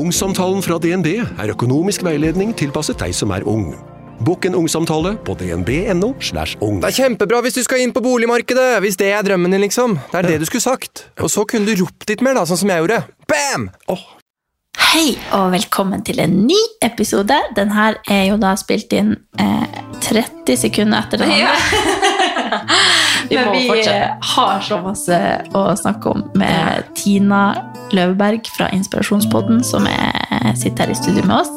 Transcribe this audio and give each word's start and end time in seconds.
Ungsamtalen 0.00 0.62
fra 0.64 0.78
DNB 0.80 1.08
er 1.20 1.50
økonomisk 1.52 2.04
veiledning 2.06 2.54
tilpasset 2.56 2.96
deg 3.02 3.12
som 3.16 3.32
er 3.36 3.44
ung. 3.48 3.74
Bokk 4.24 4.46
en 4.48 4.56
ungsamtale 4.56 5.12
på 5.26 5.34
dnb.no. 5.36 6.14
slash 6.24 6.56
ung. 6.64 6.78
Det 6.80 6.88
er 6.88 6.96
kjempebra 7.02 7.40
hvis 7.44 7.58
du 7.58 7.60
skal 7.66 7.82
inn 7.84 7.92
på 7.92 8.02
boligmarkedet, 8.04 8.78
hvis 8.84 8.96
det 9.00 9.10
er 9.12 9.26
drømmen 9.26 9.52
din, 9.52 9.64
liksom. 9.64 9.98
Det 10.12 10.22
er 10.22 10.28
det 10.30 10.38
du 10.40 10.46
skulle 10.48 10.64
sagt. 10.64 11.04
Og 11.20 11.32
så 11.32 11.44
kunne 11.48 11.68
du 11.68 11.82
ropt 11.82 12.08
litt 12.08 12.24
mer, 12.24 12.38
da, 12.38 12.46
sånn 12.48 12.62
som 12.62 12.72
jeg 12.72 12.84
gjorde. 12.84 13.02
Bam! 13.28 13.68
Hei 14.90 15.10
og 15.36 15.50
velkommen 15.52 16.04
til 16.06 16.22
en 16.24 16.38
ny 16.48 16.58
episode. 16.86 17.36
Den 17.58 17.74
her 17.76 18.00
er 18.08 18.24
jo 18.30 18.40
da 18.40 18.54
spilt 18.60 18.94
inn 18.96 19.18
eh, 19.42 19.80
30 20.00 20.56
sekunder 20.64 21.04
etter 21.04 21.20
den 21.20 21.36
andre. 21.36 22.16
Vi 23.28 23.36
Men 23.36 23.46
må 23.46 23.52
vi 23.54 23.66
fortsette. 23.68 23.96
eh, 23.96 24.30
har 24.34 24.60
så 24.64 24.80
masse 24.82 25.18
å 25.54 25.64
snakke 25.78 26.14
om 26.14 26.24
med 26.34 26.88
Tina 26.98 27.42
Løveberg 27.94 28.48
fra 28.56 28.70
Inspirasjonspodden, 28.74 29.62
som 29.64 29.86
er, 29.90 30.52
sitter 30.58 30.86
her 30.88 30.94
i 30.94 30.98
studio 30.98 31.26
med 31.28 31.36
oss. 31.42 31.52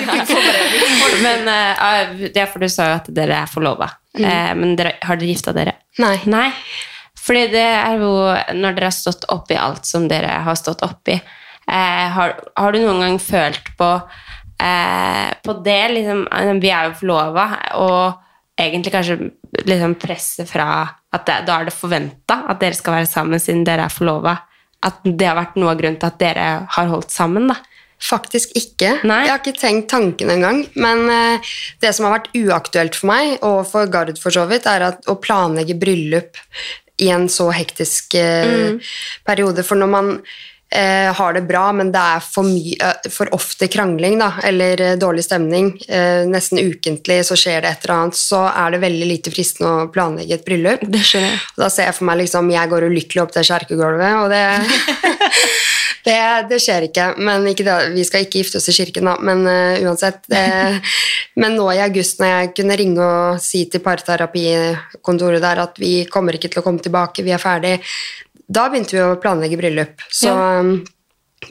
Men 1.22 1.48
eh, 1.48 2.30
det 2.34 2.40
er 2.42 2.48
for 2.50 2.62
du 2.62 2.68
sa 2.70 2.88
jo 2.90 2.98
at 3.00 3.10
dere 3.14 3.42
er 3.44 3.50
forlova. 3.50 3.90
Eh, 4.16 4.52
men 4.56 4.74
dere, 4.78 4.96
har 5.06 5.18
dere 5.20 5.32
gifta 5.34 5.54
dere? 5.56 5.76
Nei. 6.02 6.16
Nei. 6.30 6.48
Fordi 7.20 7.46
det 7.52 7.66
er 7.66 8.00
jo 8.00 8.10
når 8.56 8.78
dere 8.78 8.88
har 8.88 8.96
stått 8.96 9.26
oppi 9.32 9.58
alt 9.60 9.86
som 9.88 10.08
dere 10.10 10.40
har 10.46 10.56
stått 10.58 10.82
oppi, 10.86 11.18
eh, 11.18 11.36
har, 11.70 12.34
har 12.56 12.72
du 12.72 12.80
noen 12.82 13.04
gang 13.04 13.18
følt 13.22 13.72
på 13.78 13.90
eh, 14.60 15.30
på 15.44 15.56
det 15.64 15.82
liksom, 15.94 16.26
eh, 16.32 16.52
Vi 16.62 16.70
er 16.70 16.88
jo 16.88 16.98
forlova, 17.00 17.46
og 17.80 18.60
egentlig 18.60 18.92
kanskje 18.92 19.30
liksom 19.66 19.96
presset 20.00 20.48
fra 20.50 20.68
at 21.10 21.26
det, 21.26 21.40
da 21.48 21.58
er 21.58 21.66
det 21.68 21.74
forventa 21.74 22.44
at 22.50 22.60
dere 22.60 22.76
skal 22.76 23.00
være 23.00 23.10
sammen 23.10 23.40
siden 23.42 23.64
dere 23.66 23.88
er 23.88 23.94
forlova. 23.94 24.36
At 24.84 25.00
det 25.04 25.26
har 25.26 25.36
vært 25.36 25.58
noe 25.60 25.72
av 25.72 25.80
grunnen 25.80 25.98
til 26.00 26.08
at 26.08 26.20
dere 26.20 26.46
har 26.70 26.90
holdt 26.92 27.12
sammen. 27.12 27.50
da. 27.50 27.56
Faktisk 28.00 28.54
ikke. 28.56 28.94
Nei. 29.04 29.24
Jeg 29.26 29.32
har 29.34 29.40
ikke 29.42 29.60
tenkt 29.60 29.90
tanken 29.92 30.30
engang. 30.32 30.62
Men 30.80 31.02
eh, 31.12 31.50
det 31.82 31.92
som 31.96 32.06
har 32.06 32.18
vært 32.18 32.30
uaktuelt 32.38 32.96
for 32.96 33.10
meg, 33.10 33.34
og 33.44 33.64
for 33.68 33.90
Gard 33.92 34.14
for 34.22 34.32
så 34.32 34.46
vidt, 34.48 34.68
er 34.70 34.86
at, 34.92 35.02
å 35.10 35.18
planlegge 35.20 35.76
bryllup 35.80 36.40
i 37.00 37.10
en 37.12 37.28
så 37.32 37.50
hektisk 37.52 38.16
eh, 38.20 38.78
periode. 39.26 39.64
For 39.66 39.80
når 39.80 39.92
man 39.92 40.14
eh, 40.70 41.14
har 41.14 41.32
det 41.32 41.42
bra, 41.42 41.72
men 41.72 41.90
det 41.92 42.00
er 42.00 42.22
for, 42.24 42.46
mye, 42.46 42.76
eh, 42.78 43.10
for 43.10 43.30
ofte 43.34 43.68
krangling 43.72 44.18
da, 44.20 44.30
eller 44.46 44.80
eh, 44.80 44.96
dårlig 45.00 45.24
stemning, 45.26 45.72
eh, 45.88 46.22
nesten 46.30 46.62
ukentlig 46.62 47.20
så 47.26 47.38
skjer 47.38 47.64
det 47.64 47.72
et 47.74 47.86
eller 47.86 47.96
annet, 47.96 48.20
så 48.20 48.44
er 48.48 48.74
det 48.74 48.82
veldig 48.84 49.10
lite 49.10 49.34
fristende 49.34 49.72
å 49.72 49.88
planlegge 49.92 50.38
et 50.38 50.46
bryllup. 50.46 50.86
Det 50.86 51.02
skjer. 51.06 51.34
Og 51.56 51.64
da 51.64 51.70
ser 51.72 51.90
jeg 51.90 51.98
for 51.98 52.10
meg 52.10 52.22
liksom, 52.22 52.52
jeg 52.54 52.72
går 52.72 52.88
ulykkelig 52.90 53.24
opp 53.24 53.34
det 53.34 53.46
kjerkegulvet, 53.50 54.16
og 54.22 54.30
det, 54.32 54.44
det, 56.08 56.20
det 56.52 56.62
skjer 56.62 56.88
ikke. 56.90 57.10
Men 57.18 57.50
ikke 57.50 57.66
det, 57.66 57.78
vi 57.96 58.06
skal 58.06 58.26
ikke 58.26 58.44
gifte 58.44 58.62
oss 58.62 58.70
i 58.70 58.76
kirken, 58.76 59.10
da, 59.10 59.16
men 59.26 59.44
uh, 59.48 59.82
uansett. 59.88 60.22
Det, 60.30 60.44
men 61.40 61.58
nå 61.58 61.66
i 61.74 61.82
august, 61.82 62.22
når 62.22 62.34
jeg 62.34 62.54
kunne 62.60 62.78
ringe 62.78 63.10
og 63.10 63.42
si 63.42 63.66
til 63.70 63.82
parterapikontoret 63.84 65.42
der 65.42 65.64
at 65.66 65.78
vi 65.82 65.94
kommer 66.10 66.38
ikke 66.38 66.52
til 66.52 66.62
å 66.62 66.66
komme 66.66 66.82
tilbake, 66.84 67.26
vi 67.26 67.34
er 67.34 67.42
ferdig, 67.42 67.78
da 68.50 68.66
begynte 68.70 68.96
vi 68.96 69.02
å 69.04 69.18
planlegge 69.22 69.58
bryllup. 69.60 70.02
Så 70.10 70.30
ja. 70.32 70.62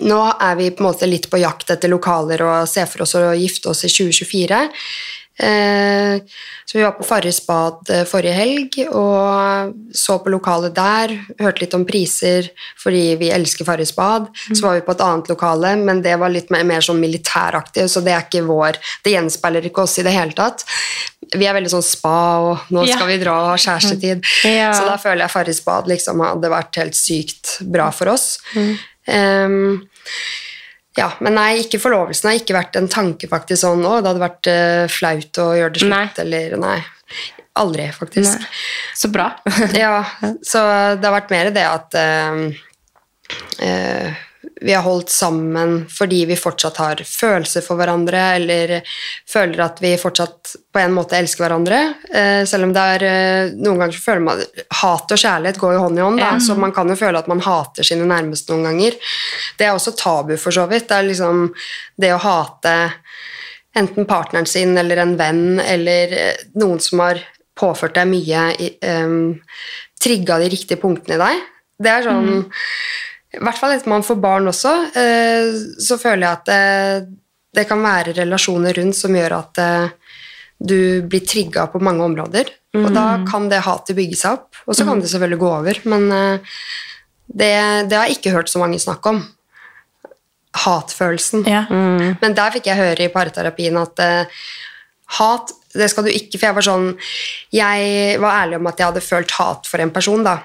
nå 0.03 0.19
er 0.35 0.59
vi 0.59 0.69
på 0.71 0.83
en 0.83 0.89
måte 0.89 1.07
litt 1.07 1.29
på 1.31 1.39
jakt 1.39 1.71
etter 1.71 1.91
lokaler 1.91 2.43
og 2.43 2.67
ser 2.69 2.89
for 2.91 3.05
oss 3.05 3.15
å 3.15 3.29
gifte 3.39 3.71
oss 3.71 3.85
i 3.87 3.91
2024. 3.93 4.59
Eh, 5.39 6.19
så 6.65 6.77
vi 6.77 6.83
var 6.83 6.91
på 6.97 7.05
Farris 7.07 7.39
bad 7.47 7.87
eh, 7.89 8.03
forrige 8.07 8.33
helg 8.35 8.75
og 8.91 9.69
så 9.95 10.17
på 10.19 10.31
lokalet 10.33 10.73
der. 10.75 11.13
Hørte 11.39 11.63
litt 11.63 11.75
om 11.77 11.85
priser 11.87 12.49
fordi 12.81 13.15
vi 13.21 13.29
elsker 13.31 13.67
Farris 13.67 13.93
bad. 13.95 14.27
Så 14.51 14.59
var 14.65 14.75
vi 14.75 14.83
på 14.85 14.91
et 14.97 15.03
annet 15.05 15.31
lokale, 15.31 15.71
men 15.79 16.01
det 16.03 16.17
var 16.19 16.33
litt 16.33 16.51
mer, 16.53 16.65
mer 16.67 16.83
sånn 16.83 16.99
militæraktig, 16.99 17.87
så 17.89 18.03
det 18.03 18.13
er 18.17 18.25
ikke 18.27 18.43
vår 18.49 18.77
Det 19.05 19.13
gjenspeiler 19.15 19.69
ikke 19.69 19.85
oss 19.87 19.97
i 20.01 20.05
det 20.05 20.13
hele 20.15 20.35
tatt. 20.35 20.65
Vi 21.35 21.45
er 21.47 21.55
veldig 21.55 21.71
sånn 21.71 21.85
spa, 21.85 22.17
og 22.43 22.71
nå 22.73 22.83
Ja. 22.87 22.95
skal 22.97 23.07
vi 23.07 23.17
dra 23.21 23.37
og 23.43 23.49
ha 23.53 23.57
kjærestetid. 23.59 24.23
Ja. 24.59 24.73
Så 24.73 24.83
da 24.87 24.97
føler 24.99 25.23
jeg 25.25 25.31
Farris 25.31 25.59
bad 25.63 25.87
liksom 25.87 26.19
hadde 26.25 26.49
vært 26.51 26.75
helt 26.81 26.95
sykt 26.97 27.59
bra 27.69 27.89
for 27.95 28.11
oss. 28.15 28.39
Ehm, 29.07 29.87
ja, 30.99 31.09
men 31.23 31.35
nei, 31.39 31.63
ikke 31.63 31.81
forlovelsen 31.81 32.29
har 32.29 32.39
ikke 32.39 32.57
vært 32.57 32.79
en 32.79 32.89
tanke 32.91 33.29
faktisk 33.31 33.63
sånn 33.63 33.83
å, 33.87 33.97
det 33.99 34.11
hadde 34.11 34.23
vært 34.23 34.49
uh, 34.51 34.85
flaut 34.91 35.41
å 35.41 35.49
gjøre 35.57 35.75
det 35.75 35.83
slutt, 35.83 35.93
Nei. 35.95 36.07
eller 36.25 36.57
nei. 36.61 36.79
Aldri, 37.59 37.89
faktisk. 37.91 38.45
Så 38.95 39.09
bra. 39.11 39.31
Ja, 39.75 40.03
så 40.45 40.61
det 40.99 41.07
har 41.07 41.15
vært 41.15 41.33
mer 41.33 41.51
det 41.55 41.65
at 41.67 41.97
uh, 41.97 42.43
eh, 43.65 44.25
vi 44.61 44.73
har 44.73 44.83
holdt 44.83 45.09
sammen 45.09 45.85
fordi 45.91 46.23
vi 46.29 46.35
fortsatt 46.39 46.77
har 46.81 47.01
følelser 47.05 47.63
for 47.63 47.79
hverandre, 47.79 48.21
eller 48.39 48.73
føler 49.29 49.63
at 49.63 49.79
vi 49.83 49.93
fortsatt 49.99 50.53
på 50.73 50.81
en 50.81 50.95
måte 50.95 51.17
elsker 51.19 51.45
hverandre. 51.45 51.79
Eh, 52.11 52.43
selv 52.49 52.67
om 52.67 52.73
det 52.75 52.85
er 52.95 53.05
eh, 53.07 53.53
Noen 53.55 53.83
ganger 53.83 53.95
så 53.95 54.03
føler 54.03 54.25
man 54.25 54.43
Hat 54.81 55.15
og 55.15 55.21
kjærlighet 55.21 55.59
går 55.61 55.75
jo 55.75 55.83
hånd 55.85 55.99
i 55.99 56.05
hånd, 56.05 56.21
da, 56.21 56.31
så 56.43 56.57
man 56.59 56.75
kan 56.75 56.91
jo 56.91 56.99
føle 56.99 57.21
at 57.21 57.29
man 57.31 57.43
hater 57.43 57.87
sine 57.87 58.07
nærmeste 58.09 58.53
noen 58.53 58.69
ganger. 58.69 58.99
Det 59.57 59.67
er 59.67 59.75
også 59.75 59.95
tabu, 59.97 60.35
for 60.39 60.55
så 60.55 60.67
vidt. 60.69 60.89
Det 60.89 60.97
er 60.97 61.09
liksom 61.09 61.49
det 61.99 62.13
å 62.15 62.21
hate 62.23 62.75
enten 63.79 64.07
partneren 64.09 64.47
sin 64.49 64.77
eller 64.77 65.03
en 65.03 65.15
venn 65.19 65.59
eller 65.63 66.15
eh, 66.17 66.47
noen 66.59 66.81
som 66.83 67.03
har 67.05 67.21
påført 67.59 67.97
deg 67.97 68.07
mye, 68.07 68.43
um, 69.03 69.33
trigga 69.99 70.37
de 70.39 70.47
riktige 70.51 70.79
punktene 70.79 71.17
i 71.17 71.19
deg. 71.19 71.47
Det 71.79 71.91
er 71.91 72.05
sånn 72.07 72.45
I 73.29 73.41
hvert 73.43 73.59
fall 73.59 73.75
etter 73.75 73.91
man 73.91 74.05
får 74.05 74.17
barn 74.21 74.49
også, 74.49 74.71
eh, 74.97 75.49
så 75.77 75.99
føler 76.01 76.25
jeg 76.25 76.37
at 76.39 76.47
det, 76.49 77.17
det 77.59 77.65
kan 77.69 77.83
være 77.83 78.15
relasjoner 78.17 78.73
rundt 78.79 78.97
som 78.97 79.13
gjør 79.13 79.35
at 79.37 79.61
eh, 79.61 80.15
du 80.57 80.79
blir 81.05 81.21
trigga 81.27 81.67
på 81.69 81.81
mange 81.83 82.03
områder. 82.07 82.49
Og 82.77 82.91
da 82.93 83.23
kan 83.25 83.47
det 83.49 83.63
hatet 83.65 83.97
bygge 83.97 84.17
seg 84.17 84.35
opp, 84.37 84.57
og 84.67 84.75
så 84.77 84.85
kan 84.85 84.99
det 85.01 85.09
selvfølgelig 85.09 85.39
gå 85.41 85.47
over. 85.49 85.79
Men 85.89 86.07
eh, 86.13 86.57
det, 87.25 87.53
det 87.89 87.97
har 87.97 88.09
jeg 88.09 88.19
ikke 88.19 88.33
hørt 88.33 88.49
så 88.51 88.61
mange 88.61 88.81
snakke 88.81 89.13
om. 89.13 89.21
Hatfølelsen. 90.59 91.45
Ja. 91.45 91.63
Men 91.69 92.35
der 92.37 92.53
fikk 92.55 92.67
jeg 92.69 92.81
høre 92.81 93.05
i 93.05 93.13
parterapien 93.13 93.77
at 93.77 94.01
hat 95.19 95.53
det 95.77 95.85
skal 95.91 96.07
du 96.07 96.09
ikke, 96.09 96.39
for 96.39 96.47
jeg 96.47 96.55
var 96.57 96.65
sånn 96.65 96.87
Jeg 97.53 98.15
var 98.21 98.39
ærlig 98.41 98.57
om 98.57 98.69
at 98.71 98.79
jeg 98.81 98.89
hadde 98.89 99.03
følt 99.05 99.35
hat 99.37 99.69
for 99.69 99.81
en 99.83 99.93
person, 99.93 100.25
da. 100.25 100.39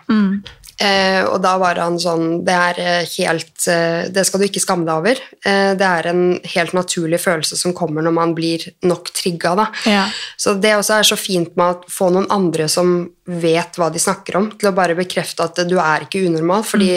Eh, 0.83 1.23
og 1.23 1.39
da 1.39 1.53
var 1.63 1.79
han 1.79 2.01
sånn 2.03 2.41
Det 2.43 2.55
er 2.55 2.79
eh, 2.83 3.11
helt 3.21 3.67
eh, 3.71 4.09
Det 4.11 4.25
skal 4.27 4.41
du 4.43 4.47
ikke 4.49 4.63
skamme 4.63 4.83
deg 4.89 5.05
over. 5.05 5.21
Eh, 5.47 5.71
det 5.79 5.87
er 5.87 6.09
en 6.11 6.25
helt 6.55 6.75
naturlig 6.75 7.21
følelse 7.23 7.59
som 7.61 7.77
kommer 7.77 8.03
når 8.03 8.17
man 8.17 8.35
blir 8.35 8.65
nok 8.83 9.13
trigga. 9.15 9.69
Ja. 9.87 10.09
Så 10.37 10.57
det 10.59 10.75
også 10.75 10.99
er 10.99 11.07
så 11.07 11.19
fint 11.21 11.55
med 11.55 11.65
å 11.65 11.93
få 11.95 12.11
noen 12.11 12.27
andre 12.35 12.67
som 12.73 12.97
vet 13.25 13.79
hva 13.79 13.91
de 13.95 14.03
snakker 14.03 14.41
om, 14.41 14.51
til 14.59 14.73
å 14.73 14.77
bare 14.77 14.99
bekrefte 14.99 15.47
at 15.47 15.63
du 15.69 15.77
er 15.79 16.09
ikke 16.09 16.25
unormal, 16.27 16.65
fordi 16.67 16.91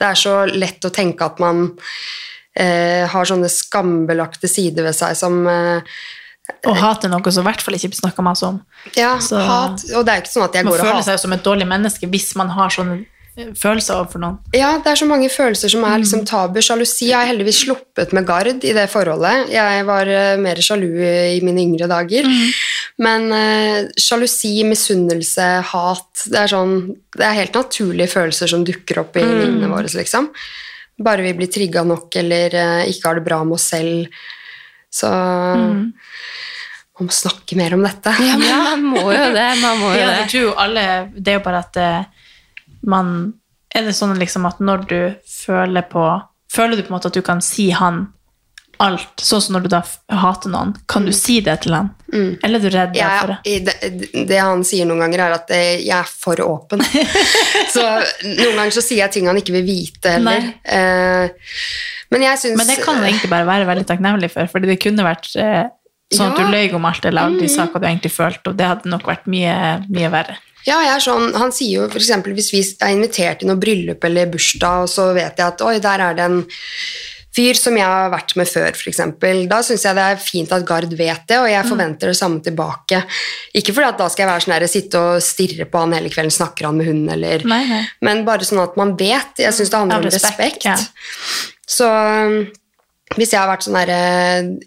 det 0.00 0.06
er 0.06 0.16
så 0.16 0.44
lett 0.48 0.86
å 0.86 0.92
tenke 0.94 1.26
at 1.26 1.42
man 1.42 1.66
eh, 2.54 3.04
har 3.10 3.28
sånne 3.28 3.50
skambelagte 3.52 4.48
sider 4.48 4.86
ved 4.88 4.96
seg 4.96 5.18
som 5.18 5.42
eh, 5.50 5.98
Og 6.66 6.76
hat 6.76 7.04
er 7.04 7.12
noe 7.12 7.32
som 7.32 7.46
i 7.46 7.50
hvert 7.50 7.62
fall 7.64 7.76
ikke 7.78 7.92
snakker 7.96 8.24
masse 8.26 8.46
om. 8.46 8.60
Ja, 8.96 9.18
Så- 9.18 9.38
hat. 9.38 9.84
Og 9.94 10.04
det 10.06 10.12
er 10.12 10.20
ikke 10.22 10.34
sånn 10.34 10.44
at 10.48 10.54
jeg 10.54 10.64
går 10.64 10.72
og 10.72 10.78
hater. 10.78 10.84
Man 10.84 11.02
føler 11.02 11.06
seg 11.06 11.18
seg 11.18 11.24
som 11.24 11.32
et 11.32 11.44
dårlig 11.44 11.66
menneske 11.68 12.10
hvis 12.10 12.34
man 12.36 12.48
har 12.48 12.68
sånne 12.70 13.04
eh, 13.36 13.52
følelser 13.54 13.94
overfor 13.96 14.20
noen. 14.20 14.38
Ja, 14.52 14.78
det 14.78 14.86
er 14.92 14.98
så 15.00 15.06
mange 15.06 15.28
følelser 15.30 15.70
som 15.70 15.84
er 15.84 15.98
liksom 16.02 16.24
tabu. 16.26 16.60
Sjalusi 16.60 17.12
har 17.12 17.24
jeg 17.26 17.36
heldigvis 17.36 17.64
sluppet 17.64 18.12
med 18.12 18.26
gard 18.26 18.64
i 18.64 18.72
det 18.76 18.88
forholdet. 18.90 19.50
Jeg 19.54 19.86
var 19.86 20.06
eh, 20.06 20.36
mer 20.36 20.56
sjalu 20.56 20.90
i 21.00 21.40
mine 21.42 21.62
yngre 21.62 21.88
dager. 21.88 22.26
Men 22.98 23.30
eh, 23.32 23.88
sjalusi, 23.96 24.64
misunnelse, 24.68 25.46
hat 25.70 26.26
det 26.26 26.42
er, 26.42 26.50
sånn, 26.52 26.74
det 27.16 27.24
er 27.24 27.38
helt 27.38 27.54
naturlige 27.56 28.10
følelser 28.12 28.50
som 28.50 28.64
dukker 28.66 29.00
opp 29.04 29.16
i 29.16 29.24
livene 29.24 29.70
våre. 29.70 29.88
Liksom. 29.88 30.28
Bare 31.00 31.24
vi 31.24 31.32
blir 31.32 31.48
trigga 31.48 31.82
nok 31.86 32.12
eller 32.20 32.52
uh, 32.52 32.82
ikke 32.90 33.08
har 33.08 33.16
det 33.16 33.24
bra 33.24 33.38
med 33.44 33.56
oss 33.56 33.70
selv. 33.72 34.10
Så 34.90 35.08
man 37.00 37.06
må 37.08 37.14
snakke 37.14 37.56
mer 37.56 37.74
om 37.76 37.84
dette. 37.86 38.12
Ja, 38.20 38.36
men 38.36 38.64
man 38.64 38.82
må 38.94 39.04
jo 39.14 39.28
det. 39.34 39.46
Man 39.62 39.78
må 39.80 39.92
jo 39.94 40.00
Ja, 40.00 40.08
det. 40.18 40.34
jo 40.34 40.54
alle 40.58 40.82
Det 41.16 41.32
er 41.32 41.38
jo 41.38 41.44
bare 41.46 41.62
at 41.64 41.76
eh, 41.80 42.04
man 42.90 43.32
Er 43.74 43.86
det 43.86 43.94
sånn 43.94 44.16
liksom 44.18 44.46
at 44.48 44.58
når 44.60 44.86
du 44.90 44.98
føler 45.30 45.86
på 45.88 46.02
Føler 46.50 46.76
du 46.76 46.82
på 46.82 46.90
en 46.90 46.96
måte 46.98 47.08
at 47.12 47.14
du 47.14 47.22
kan 47.22 47.40
si 47.40 47.68
han 47.70 48.08
alt, 48.80 49.20
sånn 49.20 49.42
som 49.44 49.56
når 49.56 49.66
du 49.66 49.70
da 49.74 49.80
hater 50.22 50.52
noen, 50.52 50.72
kan 50.90 51.04
du 51.04 51.12
si 51.16 51.38
det 51.44 51.58
til 51.64 51.74
han? 51.76 51.90
Eller 52.10 52.58
er 52.58 52.62
du 52.64 52.70
redd 52.74 52.96
ja, 52.98 53.10
for 53.20 53.34
det? 53.44 53.56
det, 53.68 54.10
det 54.26 54.38
han 54.40 54.64
sier 54.66 54.88
noen 54.88 55.04
ganger, 55.04 55.24
er 55.26 55.36
at 55.36 55.52
eh, 55.54 55.82
jeg 55.84 55.94
er 55.98 56.08
for 56.10 56.40
åpen. 56.42 56.82
så 57.74 57.84
noen 58.24 58.56
ganger 58.56 58.72
så 58.74 58.82
sier 58.84 59.04
jeg 59.04 59.14
ting 59.18 59.28
han 59.30 59.38
ikke 59.40 59.54
vil 59.58 59.66
vite 59.68 60.16
heller. 60.16 60.48
Eh, 60.64 61.52
men 62.10 62.24
jeg 62.26 62.42
syns 62.42 62.58
Men 62.58 62.72
det 62.72 62.80
kan 62.82 62.98
du 62.98 63.06
egentlig 63.06 63.30
bare 63.30 63.46
være 63.46 63.68
veldig 63.68 63.86
takknemlig 63.92 64.32
for, 64.32 64.50
fordi 64.50 64.72
det 64.72 64.80
kunne 64.82 65.06
vært 65.06 65.30
eh, 65.38 65.68
sånn 66.10 66.32
at 66.32 66.40
Ja. 66.40 66.46
du 66.48 66.54
løy 66.56 66.74
om 66.74 66.88
alt 66.88 67.04
eller 67.06 67.30
aldri 67.30 67.50
sa 67.52 67.68
hva 67.70 67.78
du 67.78 67.86
egentlig 67.86 68.14
følte, 68.14 68.50
og 68.50 68.58
det 68.58 68.66
hadde 68.66 68.90
nok 68.90 69.06
vært 69.06 69.28
mye, 69.30 69.54
mye 69.92 70.10
verre. 70.10 70.40
Ja, 70.66 70.80
jeg 70.84 70.92
er 70.92 71.00
sånn, 71.04 71.30
Han 71.40 71.52
sier 71.56 71.78
jo 71.78 71.86
for 71.88 72.02
eksempel 72.02 72.34
hvis 72.36 72.50
vi 72.52 72.60
er 72.60 72.92
invitert 72.92 73.44
i 73.44 73.48
noe 73.48 73.60
bryllup 73.60 74.02
eller 74.04 74.28
bursdag, 74.32 74.84
og 74.84 74.92
så 74.92 75.12
vet 75.16 75.38
jeg 75.38 75.46
at 75.46 75.62
oi, 75.64 75.78
der 75.80 76.04
er 76.08 76.18
det 76.18 76.26
en 76.26 76.42
fyr 77.36 77.58
som 77.58 77.76
jeg 77.78 77.86
har 77.86 78.10
vært 78.12 78.34
med 78.38 78.48
før, 78.50 78.74
f.eks. 78.74 79.00
Da 79.50 79.60
syns 79.66 79.84
jeg 79.86 79.98
det 79.98 80.06
er 80.06 80.22
fint 80.22 80.54
at 80.54 80.64
Gard 80.66 80.92
vet 80.98 81.26
det, 81.30 81.38
og 81.38 81.48
jeg 81.50 81.68
forventer 81.68 82.10
det 82.10 82.18
samme 82.18 82.42
tilbake. 82.44 83.02
Ikke 83.54 83.74
fordi 83.76 83.90
at 83.92 84.00
da 84.00 84.08
skal 84.10 84.24
jeg 84.24 84.30
være 84.32 84.44
sånn 84.46 84.54
der, 84.56 84.66
sitte 84.70 85.02
og 85.04 85.24
stirre 85.24 85.68
på 85.70 85.84
han 85.84 85.94
hele 85.94 86.10
kvelden, 86.12 86.34
snakker 86.34 86.68
han 86.68 86.80
med 86.80 86.90
hunden, 86.90 87.12
eller 87.14 87.46
Nei, 87.50 87.62
nei. 87.70 87.84
Men 88.06 88.24
bare 88.26 88.46
sånn 88.46 88.62
at 88.64 88.74
man 88.80 88.96
vet. 88.98 89.38
Jeg 89.38 89.54
syns 89.56 89.70
det 89.70 89.78
handler 89.78 90.02
om 90.02 90.10
respekt, 90.10 90.66
respekt. 90.66 90.66
ja. 90.66 90.76
Så 91.70 91.86
um, 91.86 92.40
hvis 93.18 93.32
jeg 93.32 93.40
har 93.40 93.50
vært 93.50 93.66
sånn 93.66 93.78
derre 93.78 94.02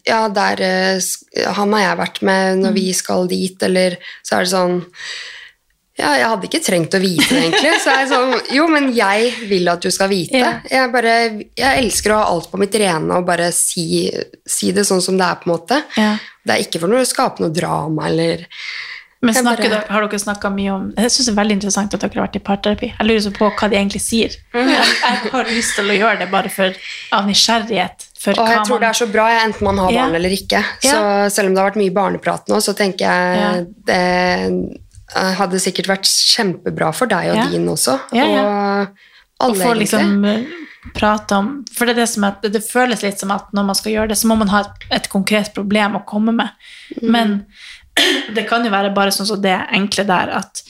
Ja, 0.08 0.26
der 0.32 0.60
eh, 0.64 1.52
Han 1.56 1.72
har 1.76 1.84
jeg 1.84 2.00
vært 2.02 2.18
med 2.28 2.64
når 2.64 2.76
vi 2.76 2.90
skal 2.96 3.28
dit, 3.32 3.56
eller 3.64 3.96
så 4.24 4.40
er 4.40 4.48
det 4.48 4.52
sånn 4.52 4.82
ja, 6.00 6.12
jeg 6.18 6.26
hadde 6.32 6.48
ikke 6.50 6.62
trengt 6.66 6.96
å 6.98 7.00
vite 7.04 7.28
det, 7.30 7.42
egentlig. 7.48 7.74
Så 7.84 7.92
er 7.94 8.00
jeg 8.02 8.10
sånn, 8.10 8.32
jo, 8.56 8.64
men 8.72 8.88
jeg 8.98 9.28
vil 9.50 9.68
at 9.70 9.82
du 9.86 9.92
skal 9.94 10.10
vite. 10.10 10.40
Ja. 10.42 10.54
Jeg, 10.72 10.90
bare, 10.94 11.12
jeg 11.60 11.84
elsker 11.84 12.16
å 12.16 12.22
ha 12.22 12.30
alt 12.34 12.50
på 12.52 12.58
mitt 12.62 12.74
rene 12.82 13.20
og 13.20 13.28
bare 13.28 13.52
si, 13.54 14.10
si 14.46 14.72
det 14.74 14.88
sånn 14.90 15.04
som 15.06 15.20
det 15.20 15.28
er, 15.28 15.38
på 15.44 15.50
en 15.50 15.54
måte. 15.54 15.84
Ja. 16.00 16.16
Det 16.44 16.56
er 16.56 16.66
ikke 16.66 16.82
for 16.82 16.90
noe 16.92 17.06
å 17.06 17.08
skape 17.08 17.44
noe 17.46 17.54
drama 17.54 18.08
eller 18.10 18.42
Men 19.24 19.34
snakker 19.38 19.70
bare- 19.72 19.88
har 19.94 20.02
dere 20.10 20.20
snakka 20.20 20.50
mye 20.52 20.72
om 20.74 20.90
Jeg 20.98 21.12
syns 21.14 21.28
det 21.30 21.32
er 21.32 21.38
veldig 21.38 21.56
interessant 21.56 21.94
at 21.96 22.02
dere 22.04 22.18
har 22.20 22.26
vært 22.28 22.36
i 22.36 22.44
parterapi. 22.44 22.90
Jeg 22.98 23.08
lurer 23.08 23.22
så 23.24 23.32
på 23.38 23.48
hva 23.54 23.70
de 23.72 23.78
egentlig 23.80 24.02
sier. 24.04 24.34
Mhm. 24.54 24.74
Jeg, 24.74 24.96
jeg 25.06 25.32
har 25.32 25.46
lyst 25.54 25.76
til 25.78 25.86
å 25.94 25.96
gjøre 26.02 26.20
det 26.20 26.32
bare 26.34 26.50
for, 26.52 26.74
av 27.14 27.30
nysgjerrighet. 27.30 28.10
For 28.24 28.32
Og 28.40 28.48
jeg 28.50 28.58
tror 28.58 28.66
tror 28.68 28.80
det 28.82 28.90
er 28.90 28.98
så 29.00 29.08
bra, 29.14 29.28
enten 29.46 29.64
man 29.70 29.78
har 29.84 29.92
barn 29.94 30.16
eller 30.16 30.30
ikke. 30.36 30.60
Så 30.82 30.92
Ja. 30.98 31.30
selv 31.30 31.48
om 31.48 31.54
det 31.56 31.62
har 31.64 31.70
vært 31.72 31.80
mye 31.86 31.94
barneprat 31.96 32.48
nå, 32.52 32.60
så 32.64 32.74
tenker 32.76 33.06
jeg 33.06 33.68
det 33.86 33.96
eh, 33.96 34.50
hadde 35.14 35.62
sikkert 35.62 35.90
vært 35.92 36.10
kjempebra 36.10 36.92
for 36.96 37.10
deg 37.12 37.32
og 37.34 37.38
Ja. 37.38 37.48
din 37.52 37.68
også. 37.70 38.00
Ja, 38.16 38.26
ja. 38.26 38.44
Og 38.44 39.50
å 39.50 39.50
og 39.52 39.58
få 39.58 39.74
liksom 39.78 40.26
eh, 40.26 40.46
prate 40.96 41.36
om 41.36 41.66
For 41.72 41.86
det 41.86 41.96
er 41.96 42.02
det 42.04 42.10
som 42.12 42.26
er, 42.28 42.36
det 42.42 42.64
føles 42.64 43.04
litt 43.04 43.20
som 43.20 43.32
at 43.32 43.52
når 43.56 43.66
man 43.70 43.76
skal 43.76 43.92
gjøre 43.94 44.12
det, 44.14 44.18
så 44.20 44.28
må 44.28 44.38
man 44.40 44.52
ha 44.54 44.64
et, 44.66 44.88
et 44.92 45.10
konkret 45.10 45.54
problem 45.56 45.98
å 46.00 46.06
komme 46.06 46.36
med. 46.36 46.50
Mm. 47.02 47.10
Men 47.12 47.34
det 48.36 48.48
kan 48.50 48.66
jo 48.66 48.72
være 48.74 48.94
bare 48.96 49.12
sånn 49.16 49.30
som 49.30 49.42
det 49.42 49.56
enkle 49.72 50.06
der 50.10 50.34
at 50.42 50.64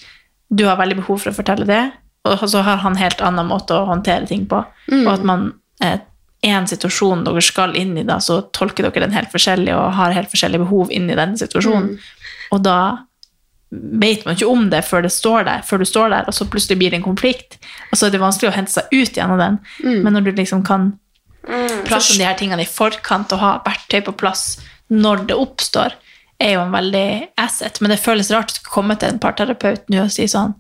du 0.53 0.65
har 0.67 0.77
veldig 0.77 0.99
behov 1.01 1.23
for 1.23 1.31
å 1.31 1.37
fortelle 1.37 1.65
det, 1.65 1.83
og 2.29 2.43
så 2.47 2.61
har 2.63 2.77
han 2.83 2.95
helt 2.99 3.21
annen 3.25 3.47
måte 3.49 3.75
å 3.75 3.87
håndtere 3.89 4.27
ting 4.29 4.45
på. 4.47 4.61
Mm. 4.91 5.01
Og 5.01 5.13
at 5.15 5.23
man 5.27 5.47
eh, 5.83 5.99
en 6.43 6.67
situasjon 6.67 7.23
dere 7.25 7.41
skal 7.43 7.75
inn 7.79 7.95
i, 7.97 8.03
da, 8.07 8.19
så 8.21 8.41
tolker 8.55 8.85
dere 8.85 9.05
den 9.05 9.15
helt 9.15 9.31
forskjellig 9.31 9.73
og 9.75 9.95
har 9.97 10.15
helt 10.15 10.31
forskjellige 10.31 10.65
behov 10.65 10.91
inn 10.91 11.09
i 11.09 11.17
den 11.17 11.35
situasjonen. 11.39 11.95
Og 12.53 12.61
da 12.63 12.77
vet 13.73 14.25
man 14.25 14.37
ikke 14.37 14.49
om 14.49 14.67
det 14.71 14.83
før 14.87 15.05
det 15.05 15.13
står 15.13 15.47
der, 15.47 15.63
før 15.65 15.81
du 15.81 15.87
står 15.87 16.11
der, 16.13 16.27
og 16.27 16.35
så 16.35 16.47
plutselig 16.49 16.79
blir 16.81 16.93
det 16.93 16.99
en 17.01 17.07
konflikt. 17.07 17.57
Og 17.91 17.97
så 17.97 18.07
er 18.07 18.13
det 18.13 18.21
vanskelig 18.21 18.51
å 18.51 18.55
hente 18.57 18.75
seg 18.75 18.91
ut 18.93 19.17
gjennom 19.17 19.41
den. 19.41 19.57
den. 19.81 20.03
Men 20.05 20.17
når 20.17 20.27
du 20.27 20.31
liksom 20.37 20.63
kan 20.67 20.91
prate 21.43 22.13
om 22.13 22.19
de 22.19 22.27
her 22.27 22.37
tingene 22.39 22.63
i 22.63 22.69
forkant 22.69 23.33
og 23.35 23.41
ha 23.43 23.53
verktøy 23.65 24.01
på 24.05 24.15
plass 24.19 24.45
når 24.93 25.25
det 25.29 25.39
oppstår, 25.39 25.95
er 26.43 26.57
jo 26.57 26.63
en 26.65 26.73
veldig 26.73 27.07
asset. 27.39 27.79
Men 27.81 27.93
det 27.93 28.01
føles 28.03 28.31
rart 28.33 28.57
å 28.59 28.71
komme 28.73 28.97
til 28.99 29.13
en 29.13 29.21
parterapeut 29.23 29.89
nå 29.91 30.05
og 30.05 30.13
si 30.13 30.27
sånn 30.29 30.55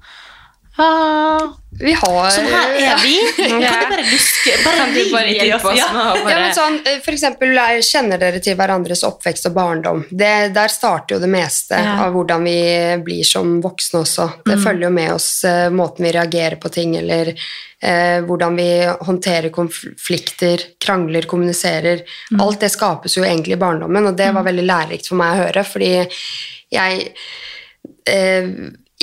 ah, 0.77 1.53
Vi 1.79 1.93
har 1.93 2.29
Sånn 2.33 2.47
her 2.49 2.73
er 2.77 2.99
vi. 3.01 3.15
Kan 3.37 3.61
du 3.61 3.67
bare 3.67 4.03
luske 4.05 4.53
Bare 4.63 4.77
Kan 4.77 4.93
du 4.93 4.99
bare 5.11 5.33
hjelpe 5.33 5.71
oss 5.71 5.77
Ja. 5.77 5.87
med 5.93 6.31
Ja, 6.31 6.39
men 6.39 6.53
sånn, 6.57 6.77
eh, 6.87 6.99
for 7.05 7.13
eksempel, 7.15 7.53
eh, 7.57 7.79
Kjenner 7.85 8.21
dere 8.21 8.39
til 8.43 8.55
hverandres 8.59 9.03
oppvekst 9.07 9.49
og 9.49 9.55
barndom? 9.57 10.03
Det, 10.09 10.53
der 10.53 10.67
starter 10.73 11.15
jo 11.15 11.21
det 11.23 11.29
meste 11.33 11.77
av 11.77 12.13
hvordan 12.13 12.43
vi 12.45 12.57
blir 13.03 13.23
som 13.27 13.59
voksne 13.63 14.01
også. 14.03 14.27
Det 14.45 14.57
følger 14.63 14.87
jo 14.87 14.93
med 14.93 15.13
oss 15.13 15.29
eh, 15.49 15.69
måten 15.73 16.05
vi 16.05 16.11
reagerer 16.15 16.55
på 16.61 16.71
ting, 16.73 16.95
eller 16.99 17.33
eh, 17.33 18.19
hvordan 18.25 18.55
vi 18.57 18.67
håndterer 19.09 19.49
konflikter, 19.53 20.61
krangler, 20.79 21.27
kommuniserer. 21.29 22.03
Alt 22.39 22.59
det 22.63 22.71
skapes 22.73 23.17
jo 23.17 23.23
egentlig 23.25 23.57
i 23.57 23.61
barndommen, 23.61 24.07
og 24.11 24.17
det 24.17 24.29
var 24.33 24.45
veldig 24.47 24.65
lærerikt 24.69 25.09
for 25.09 25.19
meg 25.19 25.33
å 25.33 25.43
høre, 25.45 25.65
fordi 25.67 25.91
jeg 26.73 27.11
eh, 28.09 28.47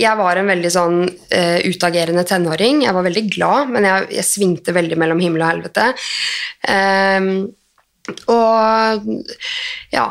jeg 0.01 0.19
var 0.19 0.41
en 0.41 0.51
veldig 0.51 0.73
sånn 0.73 0.99
uh, 1.07 1.59
utagerende 1.67 2.25
tenåring. 2.29 2.85
Jeg 2.87 2.97
var 2.97 3.07
veldig 3.07 3.25
glad, 3.35 3.73
men 3.75 3.89
jeg, 3.89 4.07
jeg 4.19 4.29
svingte 4.29 4.77
veldig 4.77 4.99
mellom 5.01 5.21
himmel 5.23 5.45
og 5.45 5.53
helvete. 5.53 5.91
Um, 6.67 7.51
og 8.33 9.11
ja, 9.93 10.07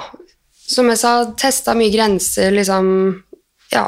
som 0.70 0.92
jeg 0.92 1.02
sa, 1.02 1.14
testa 1.40 1.76
mye 1.78 1.94
grenser, 1.94 2.54
liksom 2.56 2.94
ja, 3.70 3.84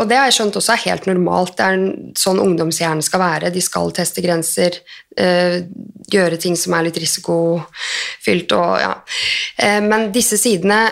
og 0.00 0.06
det 0.08 0.16
har 0.16 0.30
jeg 0.30 0.38
skjønt 0.38 0.56
også 0.56 0.72
er 0.72 0.84
helt 0.86 1.08
normalt. 1.10 1.58
Det 1.58 1.64
er 1.66 1.82
sånn 2.16 2.40
ungdomshjernen 2.40 3.04
skal 3.04 3.20
være. 3.20 3.50
De 3.52 3.60
skal 3.64 3.92
teste 3.96 4.24
grenser, 4.24 4.78
uh, 5.20 5.58
gjøre 6.08 6.40
ting 6.40 6.56
som 6.56 6.76
er 6.76 6.88
litt 6.88 7.00
risikofylt 7.00 8.56
og 8.56 8.72
ja. 8.80 8.94
Uh, 9.60 9.82
men 9.84 10.08
disse 10.14 10.40
sidene 10.40 10.86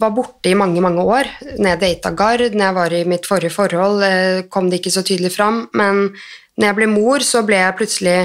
var 0.00 0.12
borte 0.16 0.50
i 0.50 0.56
mange, 0.58 0.80
mange 0.84 1.02
år. 1.04 1.28
Når 1.58 1.68
jeg 1.74 1.80
data 1.82 2.10
Gard, 2.16 2.44
når 2.54 2.64
jeg 2.64 2.76
var 2.78 2.94
i 2.96 3.04
mitt 3.08 3.26
forrige 3.28 3.52
forhold, 3.54 4.02
eh, 4.06 4.42
kom 4.48 4.70
det 4.70 4.80
ikke 4.80 4.94
så 4.94 5.02
tydelig 5.06 5.32
fram. 5.34 5.64
Men 5.76 6.08
når 6.56 6.68
jeg 6.68 6.78
ble 6.78 6.88
mor, 6.92 7.24
så 7.26 7.42
ble 7.46 7.60
jeg 7.60 7.76
plutselig 7.78 8.18